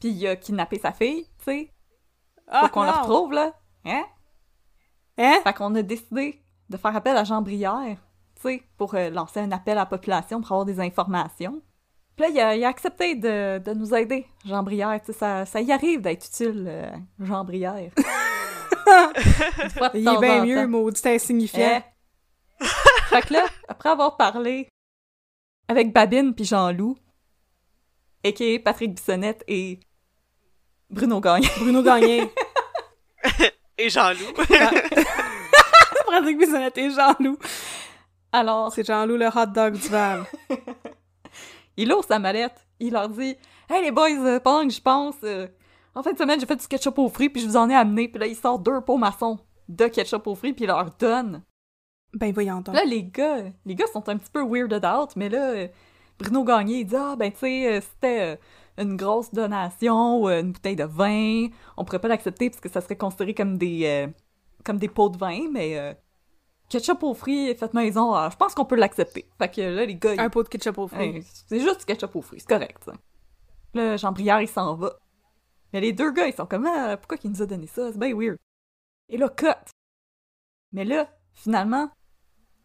Puis 0.00 0.10
il 0.10 0.26
a 0.26 0.36
kidnappé 0.36 0.78
sa 0.78 0.92
fille, 0.92 1.24
tu 1.38 1.44
sais. 1.44 1.70
Ah, 2.48 2.62
Faut 2.62 2.68
qu'on 2.68 2.82
la 2.82 2.92
retrouve, 2.92 3.32
là. 3.32 3.54
Hein? 3.86 4.04
Hein? 5.16 5.38
Fait 5.44 5.52
qu'on 5.54 5.74
a 5.74 5.82
décidé 5.82 6.42
de 6.68 6.76
faire 6.76 6.94
appel 6.94 7.16
à 7.16 7.24
Jean 7.24 7.40
Brière, 7.40 7.96
tu 8.36 8.42
sais, 8.42 8.62
pour 8.76 8.94
euh, 8.94 9.08
lancer 9.10 9.40
un 9.40 9.50
appel 9.52 9.78
à 9.78 9.82
la 9.82 9.86
population 9.86 10.40
pour 10.42 10.52
avoir 10.52 10.64
des 10.66 10.78
informations. 10.80 11.62
Puis 12.16 12.26
là, 12.26 12.28
il 12.30 12.40
a, 12.40 12.56
il 12.56 12.64
a 12.64 12.68
accepté 12.68 13.14
de, 13.14 13.58
de 13.58 13.72
nous 13.72 13.94
aider, 13.94 14.26
Jean 14.44 14.62
Brière. 14.62 15.00
Tu 15.00 15.12
sais, 15.12 15.18
ça, 15.18 15.46
ça 15.46 15.60
y 15.62 15.72
arrive 15.72 16.02
d'être 16.02 16.26
utile, 16.26 16.66
euh, 16.68 16.90
Jean 17.20 17.44
Brière. 17.44 17.90
Une 19.62 19.70
fois 19.70 19.88
de 19.88 19.98
Il 19.98 20.08
est 20.08 20.18
bien 20.18 20.42
en 20.42 20.46
mieux, 20.46 20.66
maudit 20.66 21.00
insignifiant. 21.08 21.82
Eh? 21.82 22.64
fait 23.08 23.22
que 23.22 23.32
là, 23.34 23.46
après 23.68 23.88
avoir 23.90 24.16
parlé 24.16 24.68
avec 25.68 25.92
Babine 25.92 26.34
puis 26.34 26.44
Jean-Loup, 26.44 26.96
a.k.a. 28.24 28.58
Patrick 28.60 28.94
Bissonnette 28.94 29.42
et 29.48 29.80
Bruno 30.90 31.20
Gagné. 31.20 31.48
Bruno 31.58 31.82
Gagné. 31.82 32.30
Et 33.78 33.88
Jean-Loup. 33.88 34.34
Patrick 36.06 36.38
Bissonnette 36.38 36.76
et 36.76 36.90
Jean-Loup. 36.90 37.38
Alors, 38.30 38.72
C'est 38.72 38.86
Jean-Loup 38.86 39.16
le 39.16 39.26
hot 39.26 39.46
dog 39.46 39.74
du 39.74 39.88
Val. 39.88 40.24
il 41.76 41.90
ouvre 41.92 42.04
sa 42.04 42.18
mallette, 42.18 42.66
il 42.78 42.92
leur 42.92 43.08
dit 43.08 43.36
«Hey 43.70 43.82
les 43.82 43.90
boys, 43.90 44.10
euh, 44.10 44.38
pendant 44.40 44.68
que 44.68 44.74
je 44.74 44.80
pense, 44.80 45.14
euh, 45.24 45.48
en 45.94 46.02
fin 46.02 46.12
de 46.12 46.18
semaine, 46.18 46.40
j'ai 46.40 46.46
fait 46.46 46.56
du 46.56 46.66
ketchup 46.66 46.98
aux 46.98 47.08
fruits 47.08 47.28
puis 47.30 47.42
je 47.42 47.46
vous 47.48 47.56
en 47.56 47.68
ai 47.70 47.74
amené.» 47.74 48.08
Puis 48.10 48.18
là, 48.20 48.26
il 48.26 48.36
sort 48.36 48.58
deux 48.58 48.80
pots 48.80 48.96
maçons 48.98 49.38
de 49.68 49.86
ketchup 49.86 50.26
aux 50.26 50.34
fruits 50.34 50.52
puis 50.52 50.64
il 50.64 50.68
leur 50.68 50.90
donne. 50.98 51.42
Ben 52.14 52.32
voyons 52.32 52.60
donc. 52.60 52.74
Là, 52.74 52.84
les 52.84 53.04
gars, 53.04 53.44
les 53.64 53.74
gars 53.74 53.86
sont 53.92 54.06
un 54.08 54.16
petit 54.18 54.30
peu 54.30 54.42
weirded 54.44 54.84
out, 54.84 55.10
mais 55.16 55.28
là, 55.30 55.50
euh, 55.50 55.68
Bruno 56.18 56.44
Gagné, 56.44 56.80
il 56.80 56.84
dit 56.86 56.96
Ah, 56.96 57.16
ben, 57.18 57.32
tu 57.32 57.38
sais, 57.38 57.72
euh, 57.76 57.80
c'était 57.80 58.36
euh, 58.78 58.82
une 58.82 58.96
grosse 58.96 59.32
donation, 59.32 60.22
ou, 60.22 60.28
une 60.28 60.52
bouteille 60.52 60.76
de 60.76 60.84
vin. 60.84 61.46
On 61.76 61.84
pourrait 61.84 62.00
pas 62.00 62.08
l'accepter 62.08 62.50
parce 62.50 62.60
que 62.60 62.68
ça 62.68 62.80
serait 62.82 62.96
considéré 62.96 63.32
comme 63.34 63.56
des, 63.56 63.84
euh, 63.86 64.08
comme 64.64 64.76
des 64.78 64.88
pots 64.88 65.08
de 65.08 65.16
vin, 65.16 65.48
mais 65.50 65.78
euh, 65.78 65.94
ketchup 66.68 67.02
aux 67.02 67.14
fruits 67.14 67.54
fait 67.54 67.72
maison, 67.72 68.12
ah, 68.12 68.28
je 68.30 68.36
pense 68.36 68.54
qu'on 68.54 68.66
peut 68.66 68.76
l'accepter. 68.76 69.26
Fait 69.38 69.48
que 69.50 69.60
là, 69.62 69.84
les 69.86 69.94
gars, 69.96 70.12
ils- 70.14 70.20
Un 70.20 70.28
pot 70.28 70.42
de 70.42 70.48
ketchup 70.48 70.76
aux 70.78 70.88
fruits. 70.88 71.22
C'est 71.46 71.60
juste 71.60 71.80
du 71.80 71.86
ketchup 71.86 72.14
aux 72.14 72.22
fruits, 72.22 72.40
c'est 72.40 72.48
correct, 72.48 72.82
ça. 72.84 72.92
Là, 73.74 73.96
Jean 73.96 74.12
Brière, 74.12 74.40
il 74.42 74.48
s'en 74.48 74.74
va. 74.74 74.92
Mais 75.72 75.80
les 75.80 75.92
deux 75.92 76.10
gars, 76.12 76.26
ils 76.26 76.34
sont 76.34 76.46
comme 76.46 76.66
Ah, 76.66 76.96
pourquoi 76.96 77.16
qu'il 77.18 77.30
nous 77.30 77.42
a 77.42 77.46
donné 77.46 77.66
ça? 77.66 77.90
C'est 77.92 77.98
bien 77.98 78.14
weird. 78.14 78.36
Et 79.08 79.16
là, 79.16 79.28
cut. 79.28 79.46
Mais 80.72 80.84
là, 80.84 81.08
finalement, 81.34 81.90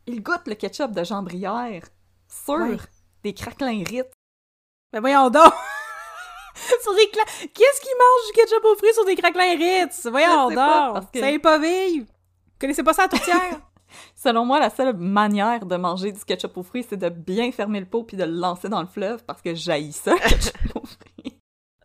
il 0.05 0.21
goûte 0.23 0.47
le 0.47 0.55
ketchup 0.55 0.91
de 0.91 1.03
Jean 1.03 1.23
Brière 1.23 1.83
sur 2.29 2.55
Ouais. 2.55 2.77
des 3.23 3.33
craquelins 3.33 3.83
rites. 3.85 4.11
Ben 4.93 5.01
voyons 5.01 5.29
donc! 5.29 5.53
sur 6.81 6.93
des 6.95 7.09
cla... 7.11 7.23
Qu'est-ce 7.53 7.81
qui 7.81 7.89
mange 7.89 8.27
du 8.27 8.33
ketchup 8.33 8.63
aux 8.65 8.75
fruits 8.77 8.93
sur 8.93 9.05
des 9.05 9.15
craquelins 9.15 9.57
Ritz? 9.57 10.07
Voyons 10.07 10.49
donc! 10.49 11.11
que- 11.11 11.19
Ça 11.19 11.31
est 11.31 11.39
pas 11.39 11.59
vivre! 11.59 12.05
Vous 12.07 12.59
connaissez 12.59 12.83
pas 12.83 12.93
ça 12.93 13.03
à 13.03 13.07
tourtière? 13.07 13.59
Selon 14.15 14.45
moi, 14.45 14.59
la 14.59 14.69
seule 14.69 14.95
manière 14.97 15.65
de 15.65 15.75
manger 15.77 16.11
du 16.11 16.23
ketchup 16.23 16.57
aux 16.57 16.63
fruits, 16.63 16.85
c'est 16.87 16.97
de 16.97 17.09
bien 17.09 17.51
fermer 17.51 17.79
le 17.79 17.85
pot 17.85 18.03
puis 18.03 18.17
de 18.17 18.23
le 18.23 18.31
lancer 18.31 18.67
dans 18.69 18.81
le 18.81 18.87
fleuve 18.87 19.23
parce 19.25 19.41
que 19.41 19.53
j'haïs 19.55 19.93
ça, 19.93 20.13
le 20.13 20.19
ketchup 20.19 20.75
aux 20.75 20.85
fruits. 20.85 21.16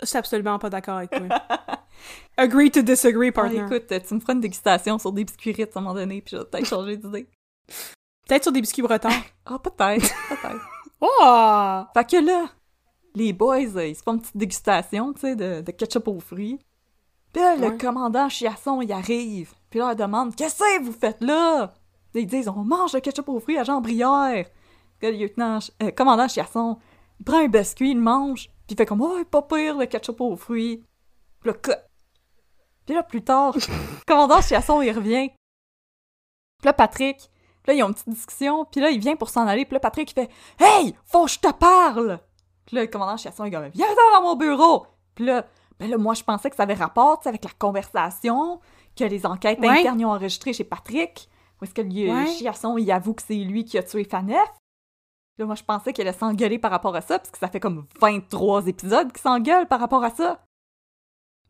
Je 0.02 0.06
suis 0.06 0.18
absolument 0.18 0.58
pas 0.58 0.68
d'accord 0.68 0.98
avec 0.98 1.10
toi. 1.10 1.26
Agree 2.36 2.70
to 2.70 2.82
disagree, 2.82 3.28
Ah, 3.28 3.32
partner. 3.32 3.64
écoute, 3.64 3.86
tu 4.06 4.14
me 4.14 4.20
feras 4.20 4.32
une 4.34 4.40
dégustation 4.40 4.98
sur 4.98 5.12
des 5.12 5.24
biscuits 5.24 5.52
rites 5.52 5.76
à 5.76 5.78
un 5.78 5.82
moment 5.82 5.94
donné 5.94 6.20
puis 6.20 6.36
je 6.36 6.42
vais 6.42 6.44
peut-être 6.48 6.66
changer 6.66 6.96
d'idée. 6.96 7.28
Peut-être 8.26 8.42
sur 8.42 8.52
des 8.52 8.60
biscuits 8.60 8.82
bretons. 8.82 9.08
Ah, 9.46 9.58
peut-être, 9.58 10.12
peut-être. 10.28 10.68
Oh! 11.04 11.82
Fait 11.94 12.08
que 12.08 12.24
là, 12.24 12.46
les 13.16 13.32
boys, 13.32 13.76
euh, 13.76 13.86
ils 13.88 13.96
se 13.96 14.02
font 14.04 14.12
une 14.12 14.20
petite 14.20 14.36
dégustation, 14.36 15.12
tu 15.12 15.20
sais, 15.22 15.34
de, 15.36 15.60
de 15.60 15.70
ketchup 15.72 16.06
aux 16.06 16.20
fruits. 16.20 16.60
Puis 17.32 17.42
là, 17.42 17.56
le 17.56 17.76
commandant 17.76 18.28
Chiasson, 18.28 18.80
il 18.82 18.92
arrive. 18.92 19.52
Puis 19.68 19.80
là, 19.80 19.92
il 19.92 19.96
demande 19.96 20.36
Qu'est-ce 20.36 20.58
que 20.58 20.82
vous 20.84 20.92
faites 20.92 21.20
là 21.20 21.74
Ils 22.14 22.26
disent 22.26 22.48
On 22.48 22.62
mange 22.62 22.92
le 22.92 23.00
ketchup 23.00 23.28
aux 23.28 23.40
fruits 23.40 23.58
à 23.58 23.64
Jean 23.64 23.80
Brière. 23.80 24.46
Puis 25.00 25.08
là, 25.08 25.10
le 25.10 25.18
lieutenant, 25.24 25.58
euh, 25.82 25.90
commandant 25.90 26.28
Chiasson, 26.28 26.78
il 27.18 27.24
prend 27.24 27.38
un 27.44 27.48
biscuit, 27.48 27.90
il 27.90 27.98
mange. 28.00 28.48
Puis 28.72 28.74
il 28.74 28.76
fait 28.78 28.86
comme 28.86 29.02
Oh, 29.02 29.22
pas 29.30 29.42
pire 29.42 29.76
le 29.76 29.84
ketchup 29.86 30.20
aux 30.22 30.34
fruits. 30.36 30.82
Puis 31.40 31.50
là, 31.50 31.54
cut. 31.54 31.72
Puis 32.86 32.94
là, 32.94 33.02
plus 33.02 33.22
tard, 33.22 33.54
le 33.54 33.60
commandant 34.06 34.40
Chiasson, 34.40 34.80
il 34.80 34.92
revient. 34.92 35.28
Puis 35.28 36.64
là, 36.66 36.72
Patrick, 36.72 37.18
puis 37.18 37.28
là, 37.68 37.74
ils 37.74 37.82
ont 37.82 37.88
une 37.88 37.94
petite 37.94 38.08
discussion. 38.08 38.64
Puis 38.64 38.80
là, 38.80 38.88
il 38.90 38.98
vient 38.98 39.16
pour 39.16 39.28
s'en 39.28 39.46
aller. 39.46 39.64
Puis 39.66 39.74
là, 39.74 39.80
Patrick, 39.80 40.10
il 40.10 40.14
fait 40.14 40.30
Hey, 40.58 40.94
faut 41.04 41.26
que 41.26 41.30
je 41.32 41.38
te 41.38 41.52
parle! 41.52 42.18
Puis 42.64 42.76
là, 42.76 42.82
le 42.82 42.88
commandant 42.88 43.16
Chiasson, 43.18 43.44
il 43.44 43.48
est 43.48 43.50
comme 43.52 43.68
Viens 43.68 43.86
dans 44.14 44.22
mon 44.22 44.36
bureau! 44.36 44.86
Puis 45.14 45.26
là, 45.26 45.44
ben 45.78 45.90
là, 45.90 45.98
moi, 45.98 46.14
je 46.14 46.22
pensais 46.24 46.48
que 46.48 46.56
ça 46.56 46.62
avait 46.62 46.72
rapport, 46.74 47.18
tu 47.18 47.24
sais, 47.24 47.28
avec 47.28 47.44
la 47.44 47.50
conversation 47.58 48.58
que 48.96 49.04
les 49.04 49.26
enquêtes 49.26 49.60
Ouais. 49.60 49.80
internes 49.80 50.02
ont 50.06 50.12
enregistré 50.12 50.52
chez 50.54 50.64
Patrick. 50.64 51.28
Ou 51.60 51.64
est-ce 51.64 51.74
que 51.74 51.82
le 51.82 51.88
Ouais. 52.10 52.26
Chiasson, 52.26 52.78
il 52.78 52.90
avoue 52.90 53.12
que 53.14 53.22
c'est 53.22 53.34
lui 53.34 53.64
qui 53.64 53.76
a 53.76 53.82
tué 53.82 54.04
Fanef? 54.04 54.48
Là, 55.38 55.46
moi, 55.46 55.54
je 55.54 55.62
pensais 55.62 55.92
qu'elle 55.92 56.06
allait 56.08 56.16
s'engueuler 56.18 56.58
par 56.58 56.70
rapport 56.70 56.94
à 56.94 57.00
ça, 57.00 57.18
parce 57.18 57.30
que 57.30 57.38
ça 57.38 57.48
fait 57.48 57.60
comme 57.60 57.86
23 58.00 58.66
épisodes 58.66 59.10
qu'ils 59.12 59.22
s'engueulent 59.22 59.66
par 59.66 59.80
rapport 59.80 60.04
à 60.04 60.10
ça. 60.10 60.44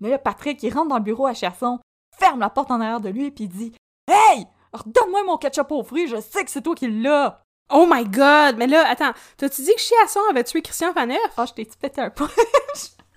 Mais 0.00 0.10
là, 0.10 0.18
Patrick, 0.18 0.62
il 0.62 0.72
rentre 0.72 0.88
dans 0.88 0.98
le 0.98 1.02
bureau 1.02 1.26
à 1.26 1.34
Chiasson, 1.34 1.80
ferme 2.18 2.40
la 2.40 2.50
porte 2.50 2.70
en 2.70 2.80
arrière 2.80 3.00
de 3.00 3.08
lui, 3.08 3.30
puis 3.30 3.44
il 3.44 3.48
dit 3.48 3.72
Hey! 4.08 4.46
Redonne-moi 4.72 5.24
mon 5.24 5.36
ketchup 5.36 5.70
aux 5.72 5.82
fruits, 5.84 6.08
je 6.08 6.18
sais 6.20 6.44
que 6.44 6.50
c'est 6.50 6.62
toi 6.62 6.74
qui 6.74 6.88
l'as! 6.88 7.42
Oh 7.70 7.86
my 7.88 8.04
god! 8.04 8.56
Mais 8.56 8.66
là, 8.66 8.88
attends, 8.88 9.12
t'as-tu 9.36 9.62
dit 9.62 9.74
que 9.74 9.80
Chiasson 9.80 10.20
avait 10.30 10.44
tué 10.44 10.62
Christian 10.62 10.92
Faneuf? 10.94 11.18
Ah, 11.36 11.44
je 11.46 11.52
t'ai-tu 11.52 11.76
pété 11.76 12.00
un 12.00 12.10
peu? 12.10 12.26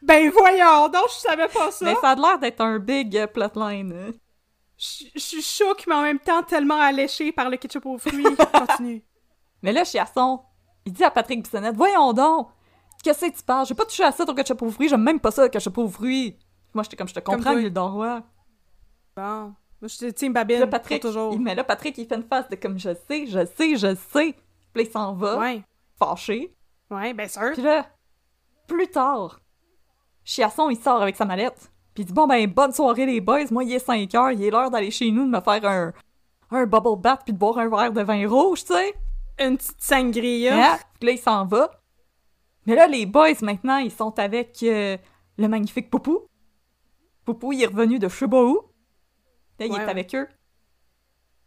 Ben 0.03 0.29
voyons 0.29 0.87
donc, 0.89 1.05
je 1.09 1.15
savais 1.27 1.47
pas 1.47 1.71
ça! 1.71 1.83
Mais 1.85 1.95
ça 1.95 2.09
a 2.11 2.15
l'air 2.15 2.37
d'être 2.37 2.61
un 2.61 2.77
big 2.77 3.17
euh, 3.17 3.25
plotline. 3.25 3.91
hein. 3.93 4.11
Je 4.77 5.05
je 5.15 5.19
suis 5.19 5.41
choquée, 5.41 5.85
mais 5.87 5.95
en 5.95 6.01
même 6.03 6.19
temps 6.19 6.43
tellement 6.43 6.79
alléchée 6.79 7.31
par 7.31 7.49
le 7.49 7.57
ketchup 7.57 7.85
aux 7.87 7.97
fruits. 7.97 8.23
Continue. 8.67 9.03
Mais 9.63 9.71
là, 9.71 9.83
Chiasson, 9.83 10.41
il 10.85 10.93
dit 10.93 11.03
à 11.03 11.11
Patrick 11.11 11.43
Bissonnette 11.43 11.75
Voyons 11.75 12.13
donc! 12.13 12.49
Qu'est-ce 13.03 13.25
que 13.25 13.35
tu 13.37 13.43
parles? 13.43 13.65
J'ai 13.67 13.75
pas 13.75 13.85
touché 13.85 14.03
à 14.03 14.11
ça, 14.11 14.25
ton 14.25 14.33
ketchup 14.33 14.61
aux 14.63 14.69
fruits, 14.71 14.89
j'aime 14.89 15.03
même 15.03 15.19
pas 15.19 15.31
ça, 15.31 15.43
le 15.43 15.49
ketchup 15.49 15.77
aux 15.77 15.87
fruits! 15.87 16.37
Moi, 16.73 16.83
j'étais 16.83 16.97
comme, 16.97 17.07
je 17.07 17.13
te 17.13 17.19
comprends, 17.19 17.51
toi. 17.51 17.61
Gildan 17.61 17.91
Roy. 17.93 18.21
Bon. 19.15 19.53
Moi, 19.81 19.87
je 19.87 20.09
Puis 20.11 20.29
Babine 20.29 20.59
là, 20.61 20.67
Patrick, 20.67 21.01
toujours. 21.01 21.33
il, 21.33 21.39
mais 21.41 21.55
là, 21.55 21.63
Patrick, 21.63 21.97
il 21.97 22.07
fait 22.07 22.15
une 22.15 22.23
face 22.23 22.49
de 22.49 22.55
comme, 22.55 22.77
je 22.79 22.89
sais, 23.07 23.25
je 23.27 23.45
sais, 23.45 23.75
je 23.75 23.95
sais. 23.95 24.33
Puis 24.73 24.75
là, 24.75 24.81
il 24.81 24.89
s'en 24.91 25.13
va, 25.13 25.37
Ouais. 25.37 25.63
fâché. 25.97 26.53
Ouais, 26.89 27.13
ben 27.13 27.27
sûr. 27.29 27.51
Puis 27.53 27.61
là, 27.61 27.85
plus 28.67 28.87
tard, 28.87 29.39
Chiasson, 30.23 30.69
il 30.69 30.77
sort 30.77 31.01
avec 31.01 31.15
sa 31.15 31.25
mallette. 31.25 31.71
Puis 31.93 32.03
il 32.03 32.05
dit 32.07 32.13
Bon, 32.13 32.27
ben, 32.27 32.45
bonne 32.47 32.71
soirée, 32.73 33.05
les 33.05 33.21
boys. 33.21 33.45
Moi, 33.51 33.63
il 33.63 33.73
est 33.73 33.79
5 33.79 34.13
heures. 34.15 34.31
Il 34.31 34.43
est 34.43 34.49
l'heure 34.51 34.69
d'aller 34.71 34.91
chez 34.91 35.11
nous, 35.11 35.25
de 35.25 35.29
me 35.29 35.39
faire 35.39 35.63
un, 35.65 35.93
un 36.51 36.65
bubble 36.65 36.99
bath 36.99 37.21
puis 37.23 37.33
de 37.33 37.37
boire 37.37 37.57
un 37.59 37.69
verre 37.69 37.91
de 37.93 38.01
vin 38.01 38.27
rouge, 38.27 38.65
tu 38.65 38.73
sais. 38.73 38.93
Une 39.39 39.57
petite 39.57 39.81
sangria. 39.81 40.79
Puis 40.99 41.07
là, 41.07 41.11
il 41.11 41.19
s'en 41.19 41.45
va. 41.45 41.71
Mais 42.65 42.75
là, 42.75 42.87
les 42.87 43.05
boys, 43.05 43.41
maintenant, 43.41 43.77
ils 43.77 43.91
sont 43.91 44.17
avec 44.19 44.63
euh, 44.63 44.97
le 45.37 45.47
magnifique 45.47 45.89
Poupou. 45.89 46.27
Poupou, 47.25 47.53
il 47.53 47.63
est 47.63 47.67
revenu 47.67 47.99
de 47.99 48.07
où. 48.07 48.61
Là, 49.59 49.65
il 49.65 49.71
est 49.71 49.75
ouais. 49.75 49.89
avec 49.89 50.15
eux. 50.15 50.27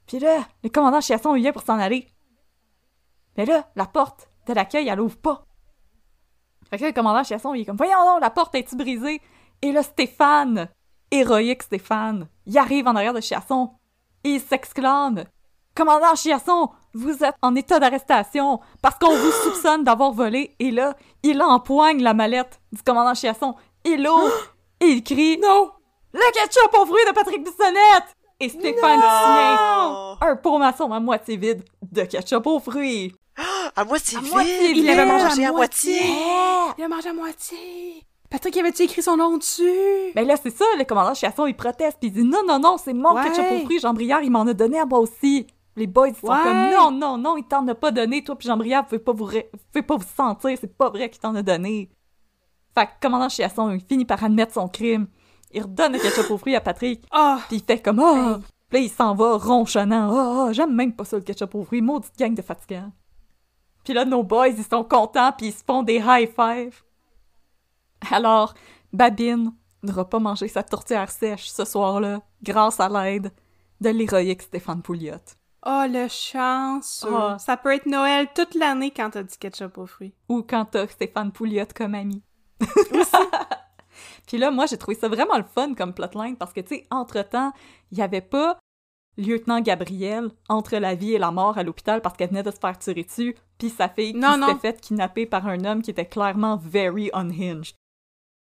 Puis 0.06 0.18
là, 0.18 0.46
le 0.62 0.70
commandant 0.70 1.00
Chiasson, 1.00 1.34
il 1.34 1.42
vient 1.42 1.52
pour 1.52 1.62
s'en 1.62 1.78
aller. 1.78 2.06
Mais 3.36 3.44
là, 3.44 3.68
la 3.76 3.86
porte 3.86 4.30
de 4.46 4.54
l'accueil, 4.54 4.88
elle 4.88 5.00
ouvre 5.00 5.18
pas. 5.18 5.44
Fait 6.70 6.76
que 6.76 6.82
là, 6.82 6.88
le 6.88 6.94
commandant 6.94 7.22
Chiasson, 7.22 7.54
il 7.54 7.62
est 7.62 7.64
comme, 7.64 7.76
voyons 7.76 8.04
donc, 8.04 8.20
la 8.20 8.30
porte 8.30 8.54
est-tu 8.54 8.76
brisée? 8.76 9.20
Et 9.60 9.72
là, 9.72 9.82
Stéphane, 9.82 10.68
héroïque 11.10 11.62
Stéphane, 11.62 12.28
il 12.46 12.56
arrive 12.56 12.86
en 12.86 12.96
arrière 12.96 13.12
de 13.12 13.20
Chiasson. 13.20 13.72
Et 14.24 14.30
il 14.30 14.40
s'exclame, 14.40 15.24
Commandant 15.74 16.16
Chiasson, 16.16 16.70
vous 16.94 17.22
êtes 17.24 17.34
en 17.42 17.54
état 17.54 17.78
d'arrestation 17.78 18.60
parce 18.82 18.96
qu'on 18.98 19.14
vous 19.14 19.30
soupçonne 19.44 19.84
d'avoir 19.84 20.12
volé. 20.12 20.54
Et 20.58 20.70
là, 20.70 20.94
il 21.22 21.40
empoigne 21.42 22.02
la 22.02 22.14
mallette 22.14 22.60
du 22.72 22.82
commandant 22.82 23.14
Chiasson. 23.14 23.54
Il 23.84 24.02
l'ouvre 24.02 24.32
et 24.80 24.86
il 24.86 25.02
crie 25.02 25.38
Non! 25.38 25.70
Le 26.12 26.32
ketchup 26.32 26.74
aux 26.74 26.86
fruits 26.86 27.04
de 27.08 27.12
Patrick 27.14 27.44
Bissonnette! 27.44 28.14
Et 28.40 28.48
Stéphane 28.48 29.00
tient 29.00 30.16
un 30.28 30.36
pot 30.36 30.58
maçon 30.58 30.90
à 30.92 31.00
moitié 31.00 31.36
vide 31.36 31.64
de 31.90 32.02
ketchup 32.02 32.46
aux 32.46 32.60
fruits. 32.60 33.14
À 33.76 33.84
moitié 33.84 34.18
À 34.18 34.20
vide! 34.20 34.32
moitié 34.32 34.70
Il 34.70 34.86
l'avait 34.86 35.04
mangé 35.06 35.44
à 35.44 35.48
à 35.48 35.52
moitié! 35.52 36.00
Il 36.78 36.84
a 36.84 36.88
mangé 36.88 37.08
à 37.10 37.12
moitié! 37.12 37.58
Patrick, 38.30 38.56
avait-tu 38.58 38.82
écrit 38.82 39.02
son 39.02 39.16
nom 39.16 39.36
dessus? 39.38 40.12
Ben 40.14 40.26
là, 40.26 40.34
c'est 40.42 40.54
ça, 40.54 40.64
le 40.78 40.84
commandant 40.84 41.14
Chiasson, 41.14 41.46
il 41.46 41.54
proteste, 41.56 41.98
puis 42.00 42.08
il 42.08 42.12
dit 42.12 42.24
non, 42.24 42.42
non, 42.46 42.58
non, 42.58 42.76
c'est 42.76 42.92
mon 42.92 43.14
Ouais. 43.14 43.22
ketchup 43.24 43.44
aux 43.52 43.60
fruits, 43.64 43.78
Jean 43.80 43.94
Briard, 43.94 44.22
il 44.22 44.30
m'en 44.30 44.46
a 44.46 44.52
donné 44.52 44.78
à 44.78 44.84
moi 44.86 44.98
aussi. 44.98 45.46
Les 45.78 45.86
boys, 45.86 46.08
ils 46.08 46.16
sont 46.16 46.26
Ouais. 46.26 46.42
comme 46.42 46.70
non, 46.70 46.90
non, 46.90 47.16
non, 47.18 47.36
il 47.36 47.44
t'en 47.44 47.66
a 47.68 47.74
pas 47.74 47.90
donné, 47.92 48.22
toi, 48.24 48.36
puis 48.36 48.48
Jean 48.48 48.56
Briard, 48.56 48.82
vous 48.84 48.98
pouvez 48.98 48.98
pas 48.98 49.12
vous, 49.12 49.26
pouvez 49.72 49.82
pas 49.82 49.96
vous 49.96 50.06
sentir, 50.16 50.58
c'est 50.60 50.76
pas 50.76 50.90
vrai 50.90 51.08
qu'il 51.08 51.20
t'en 51.20 51.34
a 51.36 51.42
donné. 51.42 51.88
Fait 52.76 52.86
que, 52.86 52.90
commandant 53.00 53.28
Chiasson, 53.28 53.70
il 53.70 53.80
finit 53.80 54.04
par 54.04 54.22
admettre 54.24 54.54
son 54.54 54.68
crime. 54.68 55.06
Il 55.52 55.62
redonne 55.62 55.92
le 55.92 55.98
ketchup 56.00 56.30
aux 56.30 56.36
fruits 56.38 56.56
à 56.56 56.60
Patrick, 56.60 57.04
Ah! 57.12 57.38
puis 57.46 57.58
il 57.58 57.62
fait 57.64 57.80
comme 57.80 58.00
oh! 58.02 58.38
Puis 58.68 58.80
là, 58.80 58.84
il 58.84 58.90
s'en 58.90 59.14
va 59.14 59.36
ronchonnant. 59.38 60.10
Oh, 60.12 60.46
oh, 60.48 60.52
j'aime 60.52 60.74
même 60.74 60.94
pas 60.94 61.04
ça, 61.04 61.16
le 61.16 61.22
ketchup 61.22 61.54
aux 61.54 61.64
fruits, 61.64 61.80
maudite 61.80 62.18
gang 62.18 62.34
de 62.34 62.42
fatigants. 62.42 62.92
Puis 63.84 63.94
là, 63.94 64.04
nos 64.04 64.22
boys, 64.24 64.48
ils 64.48 64.64
sont 64.64 64.84
contents, 64.84 65.32
puis 65.32 65.46
ils 65.46 65.52
se 65.52 65.64
font 65.64 65.82
des 65.82 66.02
high 66.04 66.28
five. 66.28 66.82
Alors, 68.10 68.52
Babine 68.92 69.52
n'aura 69.82 70.08
pas 70.08 70.18
mangé 70.18 70.48
sa 70.48 70.62
tourtière 70.62 71.10
sèche 71.10 71.48
ce 71.48 71.64
soir-là, 71.64 72.20
grâce 72.42 72.80
à 72.80 72.88
l'aide 72.88 73.32
de 73.80 73.88
l'héroïque 73.90 74.42
Stéphane 74.42 74.82
Pouliot. 74.82 75.14
Oh, 75.70 75.84
le 75.86 76.08
chance! 76.08 77.04
Ah. 77.12 77.36
Ça 77.38 77.58
peut 77.58 77.74
être 77.74 77.84
Noël 77.84 78.28
toute 78.34 78.54
l'année 78.54 78.90
quand 78.90 79.10
t'as 79.10 79.22
du 79.22 79.36
ketchup 79.36 79.76
aux 79.76 79.86
fruits. 79.86 80.14
Ou 80.30 80.42
quand 80.42 80.64
t'as 80.64 80.86
Stéphane 80.86 81.30
Pouliot 81.30 81.66
comme 81.76 81.94
ami. 81.94 82.22
Puis 84.26 84.38
là, 84.38 84.50
moi, 84.50 84.66
j'ai 84.66 84.78
trouvé 84.78 84.96
ça 84.96 85.08
vraiment 85.08 85.36
le 85.36 85.44
fun 85.44 85.74
comme 85.74 85.92
plotline 85.92 86.36
parce 86.36 86.52
que, 86.52 86.60
tu 86.60 86.76
sais, 86.76 86.86
entre-temps, 86.90 87.52
il 87.92 87.98
y 87.98 88.02
avait 88.02 88.20
pas 88.22 88.58
lieutenant 89.16 89.60
Gabriel 89.60 90.30
entre 90.48 90.76
la 90.76 90.94
vie 90.94 91.12
et 91.14 91.18
la 91.18 91.30
mort 91.32 91.58
à 91.58 91.62
l'hôpital 91.62 92.00
parce 92.00 92.16
qu'elle 92.16 92.28
venait 92.28 92.42
de 92.42 92.50
se 92.50 92.58
faire 92.58 92.78
tirer 92.78 93.02
dessus, 93.02 93.36
puis 93.58 93.68
sa 93.68 93.88
fille 93.88 94.12
qui 94.12 94.18
Non, 94.18 94.36
non. 94.38 94.46
s'était 94.48 94.60
faite 94.60 94.80
kidnapper 94.80 95.26
par 95.26 95.46
un 95.48 95.64
homme 95.64 95.82
qui 95.82 95.90
était 95.90 96.06
clairement 96.06 96.56
very 96.56 97.10
unhinged. 97.12 97.74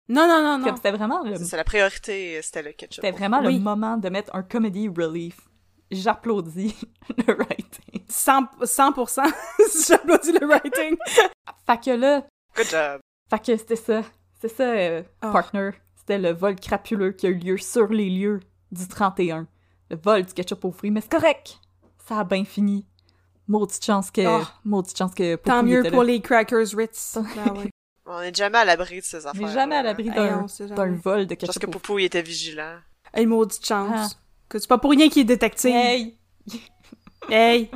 Non, 0.09 0.29
non, 0.29 0.43
non, 0.43 0.59
non. 0.59 0.65
Comme 0.67 0.77
c'était 0.77 0.93
vraiment 0.93 1.23
le, 1.25 1.37
C'est 1.37 1.57
la 1.57 1.65
priorité, 1.65 2.41
c'était 2.43 2.63
le 2.63 2.73
ketchup. 2.73 3.03
c'était 3.05 3.11
vraiment 3.17 3.41
Oui. 3.41 3.55
le 3.55 3.61
moment 3.65 3.97
de 3.97 4.09
mettre 4.09 4.33
un 4.37 4.43
comedy 4.43 4.89
relief. 4.89 5.39
J'applaudis 5.91 6.77
le 7.27 7.35
writing. 7.35 8.05
100%, 8.09 8.49
100% 8.65 9.33
j'applaudis 9.89 10.33
le 10.33 10.47
writing. 10.47 10.97
Fait 11.67 11.81
que 11.85 11.91
là, 11.91 12.27
Good 12.57 12.67
job. 12.71 13.01
Fait 13.31 13.39
que 13.39 13.57
c'était 13.57 13.77
ça. 13.77 14.03
C'est 14.41 14.49
ça, 14.49 14.65
euh, 14.65 15.03
Ah. 15.23 15.31
partner. 15.31 15.71
C'était 15.97 16.19
le 16.19 16.33
vol 16.33 16.57
crapuleux 16.57 17.13
qui 17.13 17.27
a 17.27 17.31
eu 17.31 17.35
lieu 17.39 17.59
sur 17.59 17.89
les 17.89 18.09
lieux 18.11 18.41
du 18.71 18.87
31. 18.87 19.47
Le 19.91 19.97
vol 19.97 20.25
du 20.25 20.33
ketchup 20.35 20.65
aux 20.65 20.73
fruits. 20.73 20.91
Mais 20.91 21.01
c'est 21.01 21.11
correct! 21.11 21.59
Ça 22.07 22.21
a 22.21 22.25
bien 22.25 22.45
fini. 22.45 22.87
Maudite 23.49 23.85
chance 23.85 24.11
que... 24.11 24.25
Ah. 24.27 24.53
Maudite 24.65 24.97
chance 24.99 25.15
que... 25.15 25.37
Tant 25.37 25.63
mieux 25.63 25.81
était 25.81 25.91
pour 25.91 26.03
là. 26.05 26.13
les 26.13 26.21
Crackers 26.21 26.67
Ritz. 26.77 27.19
Ben 27.37 27.53
ouais. 27.57 27.71
On 28.09 28.21
est 28.21 28.35
jamais 28.37 28.59
à 28.59 28.65
l'abri 28.65 29.01
de 29.01 29.05
ces 29.05 29.27
On 29.27 29.31
affaires. 29.31 29.47
n'est 29.49 29.53
jamais 29.53 29.77
à 29.77 29.83
l'abri 29.83 30.09
Hey, 30.09 30.15
d'un 30.15 30.47
on 30.47 30.93
vol 30.97 31.27
de 31.27 31.35
Je 31.35 31.47
pense 31.47 31.55
ketchup 31.55 31.63
que 31.63 31.67
aux 31.67 31.71
Poupou, 31.71 31.99
il 31.99 32.05
était 32.05 32.23
vigilant. 32.23 32.77
Hey, 33.13 33.27
maudite 33.27 33.67
chance. 33.67 34.17
Ah. 34.17 34.21
Que 34.49 34.59
c'est 34.59 34.69
pas 34.69 34.79
pour 34.79 34.91
rien 34.91 35.09
qu'il 35.09 35.23
est 35.23 35.25
détective. 35.25 35.75
Hey! 35.75 36.19
Hey! 37.29 37.71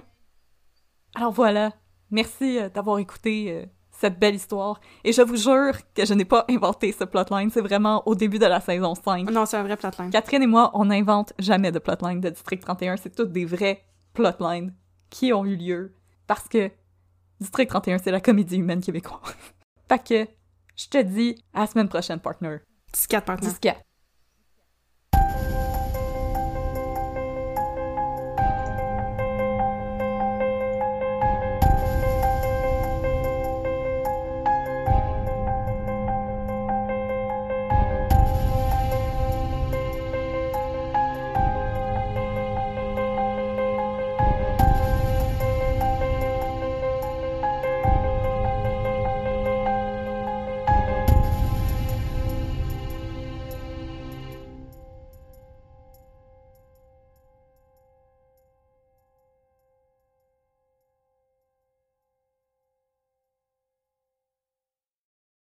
Alors 1.16 1.32
voilà. 1.32 1.72
Merci 2.10 2.58
euh, 2.58 2.68
d'avoir 2.68 2.98
écouté 2.98 3.50
euh, 3.50 3.66
cette 3.90 4.18
belle 4.18 4.34
histoire. 4.36 4.80
Et 5.04 5.12
je 5.12 5.22
vous 5.22 5.36
jure 5.36 5.74
que 5.94 6.04
je 6.04 6.14
n'ai 6.14 6.24
pas 6.24 6.44
inventé 6.48 6.92
ce 6.92 7.04
plotline. 7.04 7.50
C'est 7.50 7.60
vraiment 7.60 8.06
au 8.06 8.14
début 8.14 8.38
de 8.38 8.46
la 8.46 8.60
saison 8.60 8.94
5. 8.94 9.30
Non, 9.30 9.46
c'est 9.46 9.56
un 9.56 9.62
vrai 9.62 9.76
plotline. 9.76 10.10
Catherine 10.10 10.42
et 10.42 10.46
moi, 10.46 10.70
on 10.74 10.86
n'invente 10.86 11.32
jamais 11.38 11.72
de 11.72 11.78
plotline 11.78 12.20
de 12.20 12.30
District 12.30 12.62
31. 12.62 12.96
C'est 12.96 13.14
toutes 13.14 13.32
des 13.32 13.44
vrais 13.44 13.82
plotlines 14.14 14.74
qui 15.10 15.32
ont 15.32 15.44
eu 15.44 15.56
lieu 15.56 15.94
parce 16.26 16.48
que 16.48 16.70
District 17.40 17.68
31, 17.68 17.98
c'est 17.98 18.10
la 18.10 18.20
comédie 18.20 18.56
humaine 18.56 18.80
québécoise. 18.80 19.20
fait 19.88 20.04
que, 20.04 20.30
je 20.76 20.88
te 20.88 21.02
dis 21.02 21.42
à 21.52 21.60
la 21.60 21.66
semaine 21.66 21.88
prochaine, 21.88 22.20
partner. 22.20 22.58
14 23.08 23.24
partner. 23.24 23.48
10 23.48 23.89